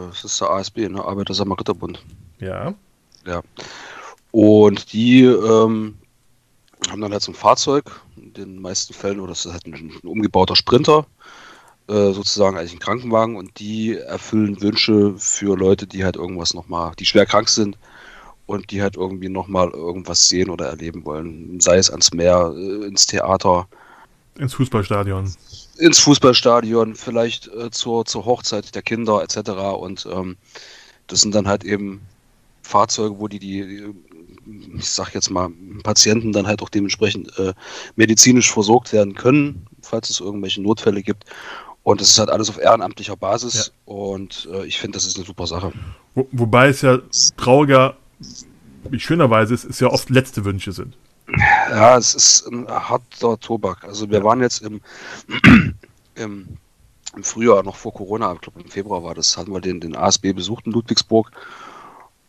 das 0.08 0.24
ist 0.24 0.40
der 0.40 0.50
ASB, 0.50 0.88
ne? 0.88 1.02
Arbeiter-Samariterbund. 1.04 2.02
Ja. 2.38 2.74
Ja. 3.26 3.42
Und 4.32 4.92
die 4.92 5.22
ähm, 5.22 5.96
haben 6.90 7.00
dann 7.00 7.12
halt 7.12 7.22
so 7.22 7.32
ein 7.32 7.36
Fahrzeug, 7.36 8.00
in 8.16 8.32
den 8.34 8.60
meisten 8.60 8.92
Fällen, 8.92 9.20
oder 9.20 9.30
das 9.30 9.46
ist 9.46 9.52
halt 9.52 9.66
ein, 9.66 9.74
ein 9.74 10.08
umgebauter 10.08 10.56
Sprinter, 10.56 11.06
äh, 11.88 12.12
sozusagen 12.12 12.58
eigentlich 12.58 12.74
ein 12.74 12.80
Krankenwagen 12.80 13.36
und 13.36 13.58
die 13.58 13.96
erfüllen 13.96 14.60
Wünsche 14.60 15.14
für 15.18 15.56
Leute, 15.56 15.86
die 15.86 16.04
halt 16.04 16.16
irgendwas 16.16 16.52
nochmal, 16.52 16.92
die 16.98 17.06
schwer 17.06 17.26
krank 17.26 17.48
sind 17.48 17.78
und 18.46 18.70
die 18.70 18.82
halt 18.82 18.96
irgendwie 18.96 19.28
nochmal 19.28 19.70
irgendwas 19.70 20.28
sehen 20.28 20.50
oder 20.50 20.66
erleben 20.66 21.04
wollen. 21.04 21.60
Sei 21.60 21.76
es 21.76 21.90
ans 21.90 22.12
Meer, 22.12 22.52
äh, 22.56 22.86
ins 22.86 23.06
Theater, 23.06 23.68
Ins 24.38 24.54
Fußballstadion. 24.54 25.32
ins 25.78 25.98
Fußballstadion, 25.98 26.94
vielleicht 26.94 27.48
äh, 27.48 27.70
zur, 27.70 28.04
zur 28.04 28.24
Hochzeit 28.24 28.74
der 28.74 28.82
Kinder 28.82 29.22
etc. 29.22 29.50
Und 29.78 30.06
ähm, 30.10 30.36
das 31.06 31.20
sind 31.20 31.34
dann 31.34 31.48
halt 31.48 31.64
eben 31.64 32.02
Fahrzeuge, 32.62 33.18
wo 33.18 33.28
die, 33.28 33.38
die 33.38 33.94
ich 34.78 34.88
sag 34.88 35.14
jetzt 35.14 35.30
mal, 35.30 35.50
Patienten 35.82 36.32
dann 36.32 36.46
halt 36.46 36.62
auch 36.62 36.68
dementsprechend 36.68 37.36
äh, 37.38 37.52
medizinisch 37.96 38.52
versorgt 38.52 38.92
werden 38.92 39.14
können, 39.14 39.66
falls 39.82 40.10
es 40.10 40.20
irgendwelche 40.20 40.62
Notfälle 40.62 41.02
gibt. 41.02 41.24
Und 41.82 42.00
das 42.00 42.10
ist 42.10 42.18
halt 42.18 42.30
alles 42.30 42.50
auf 42.50 42.58
ehrenamtlicher 42.58 43.16
Basis 43.16 43.72
und 43.84 44.48
äh, 44.52 44.66
ich 44.66 44.78
finde, 44.78 44.96
das 44.96 45.06
ist 45.06 45.16
eine 45.16 45.24
super 45.24 45.46
Sache. 45.46 45.72
Wo, 46.14 46.26
wobei 46.32 46.68
es 46.68 46.82
ja 46.82 46.98
trauriger, 47.36 47.96
wie 48.90 48.98
schönerweise 48.98 49.54
ist, 49.54 49.64
es 49.64 49.78
ja 49.78 49.88
oft 49.88 50.10
letzte 50.10 50.44
Wünsche 50.44 50.72
sind. 50.72 50.96
Ja, 51.70 51.97
es 51.97 52.15
ist 52.15 52.47
ein 52.47 52.69
harter 52.69 53.39
Tobak. 53.40 53.85
Also 53.85 54.09
wir 54.11 54.23
waren 54.23 54.40
jetzt 54.40 54.62
im, 54.62 54.81
im, 56.15 56.59
im 57.16 57.24
Frühjahr, 57.24 57.62
noch 57.62 57.77
vor 57.77 57.93
Corona, 57.93 58.32
ich 58.32 58.40
glaube 58.40 58.61
im 58.61 58.69
Februar 58.69 59.03
war 59.03 59.15
das, 59.15 59.36
hatten 59.36 59.53
wir 59.53 59.61
den, 59.61 59.81
den 59.81 59.97
ASB 59.97 60.32
besucht 60.32 60.66
in 60.66 60.73
Ludwigsburg. 60.73 61.31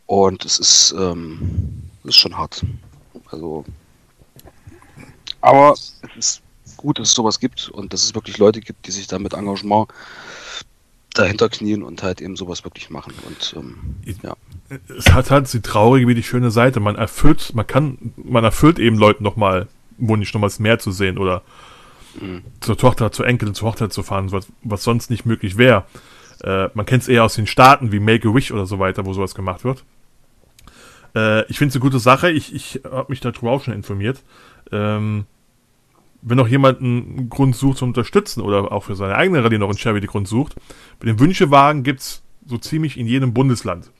Und 0.07 0.45
es 0.45 0.57
ist, 0.59 0.95
ähm, 0.97 1.83
es 2.03 2.09
ist 2.09 2.17
schon 2.17 2.37
hart. 2.37 2.65
Also, 3.29 3.65
aber 5.41 5.73
es 5.73 5.99
ist 6.17 6.41
gut, 6.77 6.97
dass 6.99 7.09
es 7.09 7.13
sowas 7.13 7.39
gibt 7.39 7.69
und 7.69 7.93
dass 7.93 8.03
es 8.03 8.15
wirklich 8.15 8.37
Leute 8.37 8.61
gibt, 8.61 8.87
die 8.87 8.91
sich 8.91 9.07
da 9.07 9.19
mit 9.19 9.33
Engagement 9.33 9.89
dahinter 11.17 11.49
knien 11.49 11.83
und 11.83 12.03
halt 12.03 12.21
eben 12.21 12.35
sowas 12.35 12.63
wirklich 12.63 12.89
machen. 12.89 13.13
Und 13.25 13.55
ähm, 13.57 13.95
ja. 14.23 14.35
Es 14.97 15.11
hat 15.13 15.31
halt 15.31 15.51
die 15.53 15.61
traurige 15.61 16.07
wie 16.07 16.15
die 16.15 16.23
schöne 16.23 16.51
Seite. 16.51 16.79
Man 16.79 16.95
erfüllt, 16.95 17.53
man 17.53 17.65
kann, 17.65 18.13
man 18.17 18.43
erfüllt 18.43 18.79
eben 18.79 18.97
Leuten 18.97 19.23
nochmal 19.23 19.67
Wunsch, 19.97 20.33
nochmal 20.33 20.49
das 20.49 20.59
Meer 20.59 20.79
zu 20.79 20.91
sehen 20.91 21.17
oder 21.17 21.41
Mhm. 22.21 22.43
zur 22.61 22.77
Tochter, 22.77 23.11
zur 23.11 23.27
Enkelin, 23.27 23.53
zur 23.53 23.69
Hochzeit 23.69 23.93
zu 23.93 24.03
fahren, 24.03 24.31
was, 24.31 24.47
was 24.63 24.83
sonst 24.83 25.09
nicht 25.09 25.25
möglich 25.25 25.57
wäre. 25.57 25.83
Äh, 26.43 26.69
man 26.73 26.85
kennt 26.85 27.03
es 27.03 27.09
eher 27.09 27.23
aus 27.23 27.35
den 27.35 27.47
Staaten 27.47 27.91
wie 27.91 27.99
Make-A-Wish 27.99 28.51
oder 28.51 28.65
so 28.65 28.79
weiter, 28.79 29.05
wo 29.05 29.13
sowas 29.13 29.35
gemacht 29.35 29.63
wird. 29.63 29.83
Äh, 31.15 31.45
ich 31.49 31.57
finde 31.57 31.69
es 31.69 31.75
eine 31.75 31.81
gute 31.81 31.99
Sache. 31.99 32.31
Ich, 32.31 32.53
ich 32.53 32.81
habe 32.83 33.07
mich 33.09 33.19
darüber 33.19 33.51
auch 33.51 33.63
schon 33.63 33.73
informiert. 33.73 34.23
Ähm, 34.71 35.25
wenn 36.21 36.37
noch 36.37 36.47
jemand 36.47 36.81
einen 36.81 37.29
Grund 37.29 37.55
sucht 37.55 37.77
zu 37.77 37.85
unterstützen 37.85 38.41
oder 38.41 38.71
auch 38.71 38.83
für 38.83 38.95
seine 38.95 39.15
eigene 39.15 39.43
Rallye 39.43 39.57
noch 39.59 39.69
einen 39.69 39.77
Charity-Grund 39.77 40.27
sucht, 40.27 40.55
bei 40.99 41.05
den 41.05 41.19
Wünschewagen 41.19 41.83
gibt 41.83 41.99
es 42.01 42.23
so 42.45 42.57
ziemlich 42.57 42.97
in 42.97 43.07
jedem 43.07 43.33
Bundesland. 43.33 43.91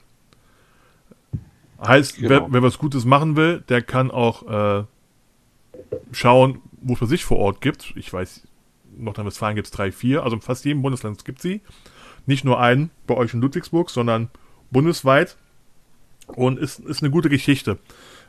Heißt, 1.84 2.16
Genau. 2.16 2.28
wer, 2.28 2.46
wer 2.50 2.62
was 2.62 2.78
Gutes 2.78 3.04
machen 3.04 3.36
will, 3.36 3.62
der 3.68 3.82
kann 3.82 4.10
auch 4.10 4.80
äh, 4.80 4.84
schauen, 6.12 6.60
wo 6.80 6.94
es 6.94 7.00
bei 7.00 7.06
sich 7.06 7.24
vor 7.24 7.38
Ort 7.38 7.60
gibt. 7.60 7.92
Ich 7.96 8.12
weiß, 8.12 8.46
in 8.96 9.04
Nordrhein-Westfalen 9.04 9.54
gibt 9.54 9.66
es 9.66 9.70
drei, 9.70 9.92
vier, 9.92 10.24
also 10.24 10.36
in 10.36 10.42
fast 10.42 10.64
jedem 10.64 10.82
Bundesland 10.82 11.24
gibt 11.24 11.40
sie. 11.40 11.60
Nicht 12.26 12.44
nur 12.44 12.60
einen 12.60 12.90
bei 13.06 13.14
euch 13.16 13.32
in 13.32 13.40
Ludwigsburg, 13.40 13.90
sondern 13.90 14.28
bundesweit. 14.70 15.36
Und 16.26 16.58
ist, 16.58 16.80
ist 16.80 17.02
eine 17.02 17.10
gute 17.10 17.30
Geschichte. 17.30 17.78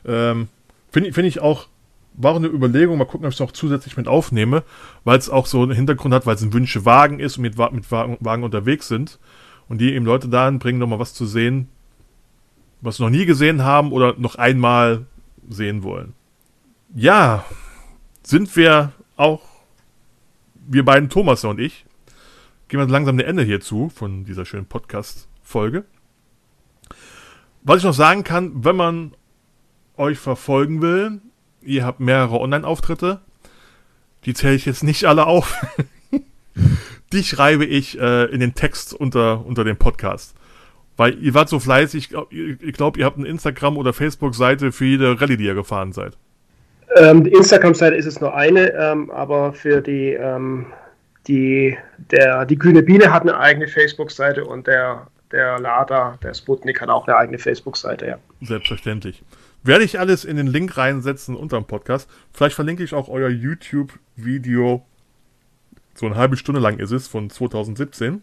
Ähm, 0.06 0.48
Finde 0.90 1.12
finde 1.12 1.28
ich 1.28 1.40
auch, 1.40 1.68
war 2.14 2.36
eine 2.36 2.48
Überlegung, 2.48 2.98
mal 2.98 3.04
gucken, 3.04 3.26
ob 3.26 3.30
ich 3.30 3.36
es 3.36 3.40
noch 3.40 3.52
zusätzlich 3.52 3.96
mit 3.96 4.08
aufnehme, 4.08 4.62
weil 5.04 5.18
es 5.18 5.30
auch 5.30 5.46
so 5.46 5.62
einen 5.62 5.72
Hintergrund 5.72 6.14
hat, 6.14 6.26
weil 6.26 6.34
es 6.34 6.42
ein 6.42 6.52
Wünschewagen 6.52 7.20
ist 7.20 7.38
und 7.38 7.42
mit, 7.42 7.56
mit 7.72 7.90
Wagen, 7.90 8.16
Wagen 8.20 8.42
unterwegs 8.42 8.88
sind. 8.88 9.18
Und 9.68 9.80
die 9.80 9.94
eben 9.94 10.04
Leute 10.04 10.28
dahin 10.28 10.58
bringen, 10.58 10.80
nochmal 10.80 10.98
was 10.98 11.14
zu 11.14 11.26
sehen, 11.26 11.68
was 12.80 12.96
sie 12.96 13.04
noch 13.04 13.10
nie 13.10 13.24
gesehen 13.24 13.62
haben 13.62 13.92
oder 13.92 14.14
noch 14.18 14.34
einmal 14.34 15.06
sehen 15.48 15.84
wollen. 15.84 16.14
Ja, 16.92 17.44
sind 18.22 18.54
wir 18.56 18.92
auch, 19.16 19.42
wir 20.66 20.84
beiden, 20.84 21.08
Thomas 21.08 21.44
und 21.44 21.60
ich, 21.60 21.84
gehen 22.68 22.80
wir 22.80 22.86
langsam 22.86 23.16
ein 23.16 23.24
Ende 23.24 23.44
hierzu 23.44 23.90
von 23.90 24.24
dieser 24.24 24.44
schönen 24.44 24.66
Podcast-Folge. 24.66 25.84
Was 27.62 27.78
ich 27.78 27.84
noch 27.84 27.94
sagen 27.94 28.24
kann, 28.24 28.64
wenn 28.64 28.76
man 28.76 29.14
euch 29.96 30.18
verfolgen 30.18 30.80
will, 30.80 31.20
ihr 31.62 31.84
habt 31.84 32.00
mehrere 32.00 32.40
Online-Auftritte, 32.40 33.20
die 34.24 34.34
zähle 34.34 34.54
ich 34.54 34.66
jetzt 34.66 34.82
nicht 34.82 35.04
alle 35.04 35.26
auf. 35.26 35.64
die 37.12 37.24
schreibe 37.24 37.64
ich 37.64 37.98
äh, 37.98 38.24
in 38.26 38.40
den 38.40 38.54
Text 38.54 38.94
unter, 38.94 39.44
unter 39.44 39.64
dem 39.64 39.76
Podcast. 39.76 40.34
Weil 40.96 41.18
ihr 41.22 41.32
wart 41.32 41.48
so 41.48 41.58
fleißig, 41.58 42.10
ich 42.30 42.72
glaube, 42.74 42.98
ihr, 42.98 43.06
habt 43.06 43.16
eine 43.16 43.26
Instagram- 43.26 43.78
oder 43.78 43.92
Facebook-Seite 43.92 44.70
für 44.70 44.84
jede 44.84 45.18
Rallye, 45.20 45.38
die 45.38 45.44
ihr 45.44 45.54
gefahren 45.54 45.92
seid. 45.92 46.18
Ähm, 46.96 47.24
die 47.24 47.32
Instagram-Seite 47.32 47.96
ist 47.96 48.06
es 48.06 48.20
nur 48.20 48.34
eine, 48.34 48.72
ähm, 48.74 49.10
aber 49.10 49.52
für 49.52 49.80
die, 49.80 50.12
ähm, 50.12 50.66
die, 51.26 51.78
der, 52.10 52.44
die 52.44 52.58
Grüne 52.58 52.82
Biene 52.82 53.12
hat 53.12 53.22
eine 53.22 53.38
eigene 53.38 53.68
Facebook-Seite 53.68 54.44
und 54.44 54.66
der, 54.66 55.06
der 55.32 55.58
Lada, 55.60 56.18
der 56.22 56.34
Sputnik, 56.34 56.80
hat 56.80 56.90
auch 56.90 57.06
eine 57.06 57.16
eigene 57.16 57.38
Facebook-Seite, 57.38 58.06
ja. 58.06 58.18
Selbstverständlich. 58.42 59.22
Werde 59.62 59.84
ich 59.84 59.98
alles 59.98 60.24
in 60.24 60.36
den 60.36 60.46
Link 60.46 60.76
reinsetzen 60.76 61.36
unter 61.36 61.58
dem 61.58 61.66
Podcast. 61.66 62.08
Vielleicht 62.32 62.54
verlinke 62.54 62.82
ich 62.82 62.94
auch 62.94 63.08
euer 63.08 63.28
YouTube-Video. 63.28 64.86
So 65.94 66.06
eine 66.06 66.16
halbe 66.16 66.36
Stunde 66.36 66.60
lang 66.60 66.78
ist 66.78 66.92
es, 66.92 67.08
von 67.08 67.28
2017. 67.28 68.22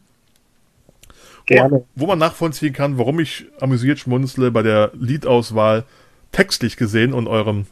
Gerne. 1.45 1.85
Wo 1.95 2.07
man 2.07 2.19
nachvollziehen 2.19 2.73
kann, 2.73 2.97
warum 2.97 3.19
ich 3.19 3.45
amüsiert 3.61 3.99
schmunzle 3.99 4.51
bei 4.51 4.63
der 4.63 4.91
Liedauswahl 4.93 5.85
textlich 6.31 6.75
gesehen 6.75 7.13
und 7.13 7.27
eurem, 7.27 7.67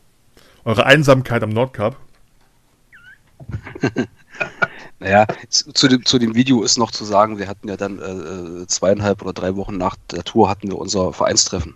eure 0.64 0.86
Einsamkeit 0.86 1.44
am 1.44 1.50
Nordkap. 1.50 1.98
Naja, 5.00 5.28
zu 5.50 5.88
dem, 5.88 6.06
zu 6.06 6.20
dem 6.20 6.36
Video 6.36 6.64
ist 6.64 6.78
noch 6.78 6.90
zu 6.90 7.04
sagen, 7.04 7.38
wir 7.38 7.48
hatten 7.48 7.68
ja 7.68 7.76
dann 7.76 8.00
äh, 8.00 8.62
äh, 8.64 8.68
zweieinhalb 8.68 9.22
oder 9.22 9.34
drei 9.34 9.56
Wochen 9.56 9.78
nach 9.78 9.98
der 10.10 10.24
Tour 10.24 10.50
hatten 10.50 10.70
wir 10.70 10.78
unser 10.78 11.12
Vereinstreffen. 11.12 11.76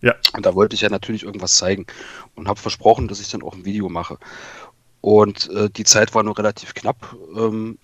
Ja. 0.00 0.14
Und 0.34 0.46
da 0.46 0.54
wollte 0.54 0.74
ich 0.74 0.80
ja 0.80 0.88
natürlich 0.88 1.24
irgendwas 1.24 1.56
zeigen 1.56 1.86
und 2.34 2.48
habe 2.48 2.60
versprochen, 2.60 3.08
dass 3.08 3.20
ich 3.20 3.30
dann 3.30 3.42
auch 3.42 3.54
ein 3.54 3.64
Video 3.64 3.88
mache. 3.88 4.18
Und 5.00 5.48
äh, 5.50 5.70
die 5.70 5.84
Zeit 5.84 6.14
war 6.14 6.22
nur 6.22 6.36
relativ 6.36 6.74
knapp. 6.74 7.16
Ähm, 7.36 7.78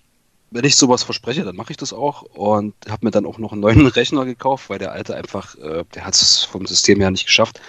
wenn 0.49 0.63
ich 0.63 0.77
sowas 0.77 1.03
verspreche, 1.03 1.43
dann 1.43 1.55
mache 1.55 1.71
ich 1.71 1.77
das 1.77 1.91
auch 1.93 2.21
und 2.21 2.73
habe 2.87 3.05
mir 3.05 3.11
dann 3.11 3.25
auch 3.25 3.37
noch 3.37 3.51
einen 3.51 3.61
neuen 3.61 3.85
Rechner 3.87 4.25
gekauft, 4.25 4.69
weil 4.69 4.79
der 4.79 4.91
alte 4.91 5.15
einfach, 5.15 5.55
äh, 5.55 5.83
der 5.93 6.05
hat 6.05 6.13
es 6.13 6.43
vom 6.43 6.65
System 6.65 6.99
her 6.99 7.11
nicht 7.11 7.25
geschafft, 7.25 7.59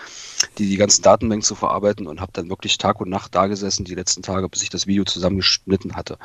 die, 0.58 0.68
die 0.68 0.76
ganzen 0.76 1.02
Datenmengen 1.02 1.42
zu 1.42 1.54
verarbeiten 1.54 2.06
und 2.06 2.20
habe 2.20 2.32
dann 2.32 2.48
wirklich 2.48 2.78
Tag 2.78 3.00
und 3.00 3.10
Nacht 3.10 3.34
da 3.34 3.46
gesessen, 3.46 3.84
die 3.84 3.96
letzten 3.96 4.22
Tage, 4.22 4.48
bis 4.48 4.62
ich 4.62 4.70
das 4.70 4.86
Video 4.86 5.04
zusammengeschnitten 5.04 5.96
hatte. 5.96 6.18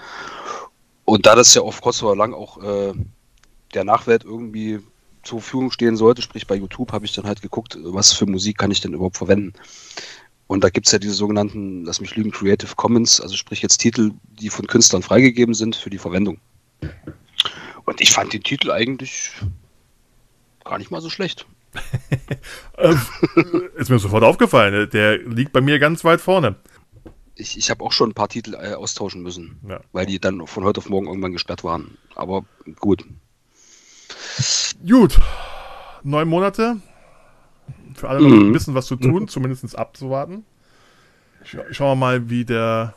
Und 1.05 1.25
da 1.25 1.35
das 1.35 1.53
ja 1.53 1.61
auf 1.61 1.81
kurz 1.81 2.01
oder 2.03 2.15
lang 2.15 2.33
auch 2.33 2.61
äh, 2.61 2.93
der 3.73 3.83
Nachwelt 3.83 4.23
irgendwie 4.23 4.79
zur 5.23 5.39
Verfügung 5.41 5.71
stehen 5.71 5.95
sollte, 5.97 6.21
sprich 6.21 6.47
bei 6.47 6.55
YouTube, 6.55 6.91
habe 6.91 7.05
ich 7.05 7.13
dann 7.13 7.25
halt 7.25 7.41
geguckt, 7.41 7.77
was 7.81 8.13
für 8.13 8.25
Musik 8.25 8.57
kann 8.57 8.71
ich 8.71 8.81
denn 8.81 8.93
überhaupt 8.93 9.17
verwenden. 9.17 9.53
Und 10.47 10.63
da 10.63 10.69
gibt 10.69 10.85
es 10.85 10.91
ja 10.91 10.99
diese 10.99 11.13
sogenannten, 11.13 11.85
lass 11.85 12.01
mich 12.01 12.15
lügen, 12.15 12.31
Creative 12.31 12.75
Commons, 12.75 13.21
also 13.21 13.35
sprich 13.35 13.61
jetzt 13.61 13.77
Titel, 13.77 14.11
die 14.39 14.49
von 14.49 14.67
Künstlern 14.67 15.01
freigegeben 15.01 15.55
sind 15.55 15.75
für 15.75 15.89
die 15.89 15.97
Verwendung. 15.97 16.39
Und 17.85 18.01
ich 18.01 18.11
fand 18.11 18.33
den 18.33 18.43
Titel 18.43 18.71
eigentlich 18.71 19.31
gar 20.63 20.77
nicht 20.77 20.91
mal 20.91 21.01
so 21.01 21.09
schlecht. 21.09 21.45
Äh, 22.77 22.95
ist 23.77 23.89
mir 23.89 23.99
sofort 23.99 24.23
aufgefallen. 24.23 24.89
Der 24.91 25.17
liegt 25.19 25.53
bei 25.53 25.61
mir 25.61 25.77
ganz 25.79 26.03
weit 26.03 26.21
vorne. 26.21 26.55
Ich, 27.35 27.57
ich 27.57 27.69
habe 27.69 27.83
auch 27.83 27.91
schon 27.91 28.09
ein 28.09 28.13
paar 28.13 28.29
Titel 28.29 28.55
äh, 28.55 28.73
austauschen 28.73 29.21
müssen, 29.21 29.59
Ja. 29.67 29.79
weil 29.91 30.05
die 30.07 30.19
dann 30.19 30.45
von 30.47 30.63
heute 30.63 30.79
auf 30.79 30.89
morgen 30.89 31.07
irgendwann 31.07 31.31
gesperrt 31.31 31.63
waren. 31.63 31.97
Aber 32.15 32.45
gut. 32.79 33.05
Gut. 34.87 35.19
Neun 36.03 36.27
Monate. 36.27 36.77
Für 37.95 38.09
alle 38.09 38.21
noch 38.21 38.29
Mhm. 38.29 38.49
ein 38.49 38.51
bisschen 38.51 38.75
was 38.75 38.87
zu 38.87 38.95
tun, 38.95 39.27
zumindest 39.27 39.77
abzuwarten. 39.77 40.45
Scha 41.43 41.61
schauen 41.71 41.91
wir 41.91 41.95
mal, 42.05 42.29
wie 42.29 42.43
der 42.45 42.93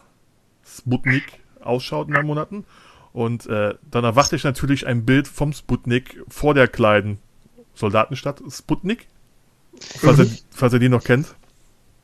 Sputnik 0.64 1.24
ausschaut 1.60 2.08
in 2.08 2.14
neun 2.14 2.26
Monaten. 2.26 2.64
Und 3.12 3.46
äh, 3.46 3.74
dann 3.90 4.04
erwarte 4.04 4.36
ich 4.36 4.44
natürlich 4.44 4.86
ein 4.86 5.04
Bild 5.04 5.26
vom 5.28 5.52
Sputnik 5.52 6.22
vor 6.28 6.54
der 6.54 6.68
kleinen 6.68 7.18
Soldatenstadt 7.74 8.42
Sputnik. 8.50 9.06
Falls, 9.98 10.18
ihr, 10.18 10.30
falls 10.50 10.72
ihr 10.72 10.78
die 10.78 10.88
noch 10.88 11.04
kennt. 11.04 11.34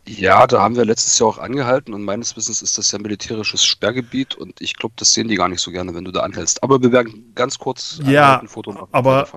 Ja, 0.07 0.47
da 0.49 0.61
haben 0.61 0.75
wir 0.77 0.85
letztes 0.85 1.19
Jahr 1.19 1.29
auch 1.29 1.39
angehalten 1.39 1.95
und 1.95 2.03
meines 2.03 2.37
Wissens 2.37 2.61
ist 2.61 2.77
das 2.77 2.91
ja 2.91 2.99
militärisches 2.99 3.65
Sperrgebiet 3.65 4.35
und 4.35 4.61
ich 4.61 4.75
glaube, 4.77 4.95
das 4.99 5.15
sehen 5.15 5.29
die 5.29 5.37
gar 5.37 5.49
nicht 5.49 5.61
so 5.61 5.71
gerne, 5.71 5.95
wenn 5.95 6.05
du 6.05 6.11
da 6.11 6.21
anhältst. 6.21 6.63
Aber 6.63 6.83
wir 6.83 6.91
werden 6.91 7.33
ganz 7.35 7.59
kurz 7.59 8.01
Ja, 8.05 8.41
ein 8.41 8.49
Foto 8.49 8.73
machen. 8.73 8.89
aber-. 8.93 9.29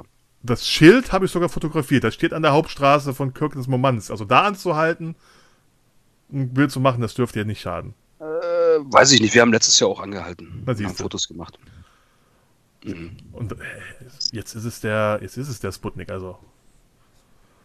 Das 0.42 0.68
Schild 0.68 1.12
habe 1.12 1.26
ich 1.26 1.32
sogar 1.32 1.50
fotografiert. 1.50 2.04
Das 2.04 2.14
steht 2.14 2.32
an 2.32 2.44
der 2.44 2.54
Hauptstraße 2.54 3.16
von 3.16 3.34
Kirkens 3.34 3.66
Momans. 3.68 4.12
Also 4.12 4.26
da 4.26 4.42
anzuhalten, 4.44 5.16
ein 6.32 6.54
Bild 6.54 6.72
zu 6.72 6.80
machen, 6.80 7.02
das 7.02 7.16
dürfte 7.16 7.40
ja 7.40 7.46
nicht 7.46 7.62
schaden. 7.62 7.96
Äh, 8.20 8.24
weiß 8.24 9.12
ich 9.14 9.22
nicht, 9.22 9.34
wir 9.34 9.42
haben 9.42 9.52
letztes 9.52 9.80
Jahr 9.80 9.90
auch 9.90 10.00
angehalten. 10.00 10.62
Na, 10.66 10.74
haben. 10.74 10.96
Fotos 10.96 11.28
gemacht. 11.28 11.58
Mhm. 12.84 13.18
Und 13.32 13.54
äh, 13.54 13.56
jetzt 14.32 14.54
ist 14.54 14.66
es 14.66 14.82
der, 14.82 15.18
jetzt 15.24 15.38
ist 15.38 15.50
es 15.50 15.60
der 15.60 15.72
Sputnik, 15.72 16.12
also. 16.12 16.38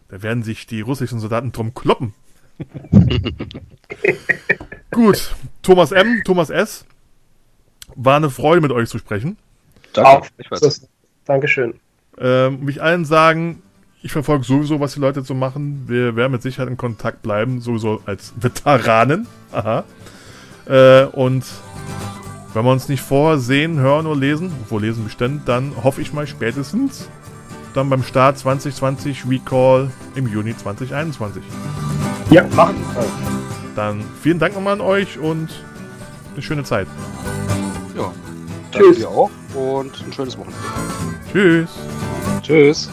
Da 0.09 0.23
werden 0.23 0.43
sich 0.43 0.67
die 0.67 0.81
russischen 0.81 1.21
Soldaten 1.21 1.53
drum 1.53 1.75
kloppen. 1.75 2.15
Gut, 4.91 5.35
Thomas 5.63 5.93
M., 5.93 6.23
Thomas 6.25 6.51
S. 6.51 6.85
War 7.97 8.17
eine 8.17 8.31
Freude, 8.31 8.61
mit 8.61 8.73
euch 8.73 8.89
zu 8.89 8.99
sprechen. 8.99 9.37
Danke. 9.93 10.11
Auf. 10.11 10.31
Ich 10.39 10.51
weiß. 10.51 10.61
Das, 10.61 10.89
Dankeschön. 11.25 11.75
Ähm, 12.19 12.65
mich 12.65 12.83
allen 12.83 13.05
sagen, 13.05 13.63
ich 14.03 14.13
verfolge 14.13 14.45
sowieso, 14.45 14.81
was 14.81 14.95
die 14.95 15.01
Leute 15.01 15.23
so 15.23 15.35
machen. 15.35 15.85
Wir 15.87 16.17
werden 16.17 16.33
mit 16.33 16.43
Sicherheit 16.43 16.69
in 16.69 16.77
Kontakt 16.77 17.23
bleiben, 17.23 17.61
sowieso 17.61 18.03
als 18.07 18.33
Veteranen. 18.37 19.27
Aha. 19.53 19.85
Äh, 20.67 21.05
und 21.07 21.45
wenn 22.55 22.65
wir 22.65 22.73
uns 22.73 22.89
nicht 22.89 23.03
vorher 23.03 23.39
sehen, 23.39 23.79
hören 23.79 24.07
oder 24.07 24.19
lesen, 24.19 24.53
wo 24.69 24.79
lesen 24.79 25.05
bestimmt, 25.05 25.49
dann 25.49 25.73
hoffe 25.83 26.01
ich 26.01 26.13
mal 26.13 26.27
spätestens 26.27 27.09
dann 27.75 27.89
beim 27.91 28.03
Start 28.03 28.39
2020 28.39 29.25
Recall 29.29 29.91
im 30.15 30.27
Juni 30.27 30.57
2021. 30.57 31.43
Ja, 32.31 32.45
machen. 32.55 32.77
wir. 32.95 33.05
Dann 33.77 34.05
vielen 34.23 34.39
Dank 34.39 34.55
nochmal 34.55 34.75
an 34.75 34.81
euch 34.81 35.19
und 35.19 35.49
eine 36.33 36.43
schöne 36.43 36.65
Zeit. 36.65 36.87
Ja. 37.97 38.13
Tschüss. 38.73 38.83
Danke 38.83 38.95
dir 38.95 39.09
auch 39.09 39.31
und 39.55 40.07
ein 40.07 40.13
schönes 40.13 40.37
Wochenende. 40.39 40.59
Tschüss. 41.33 41.71
Tschüss. 42.43 42.91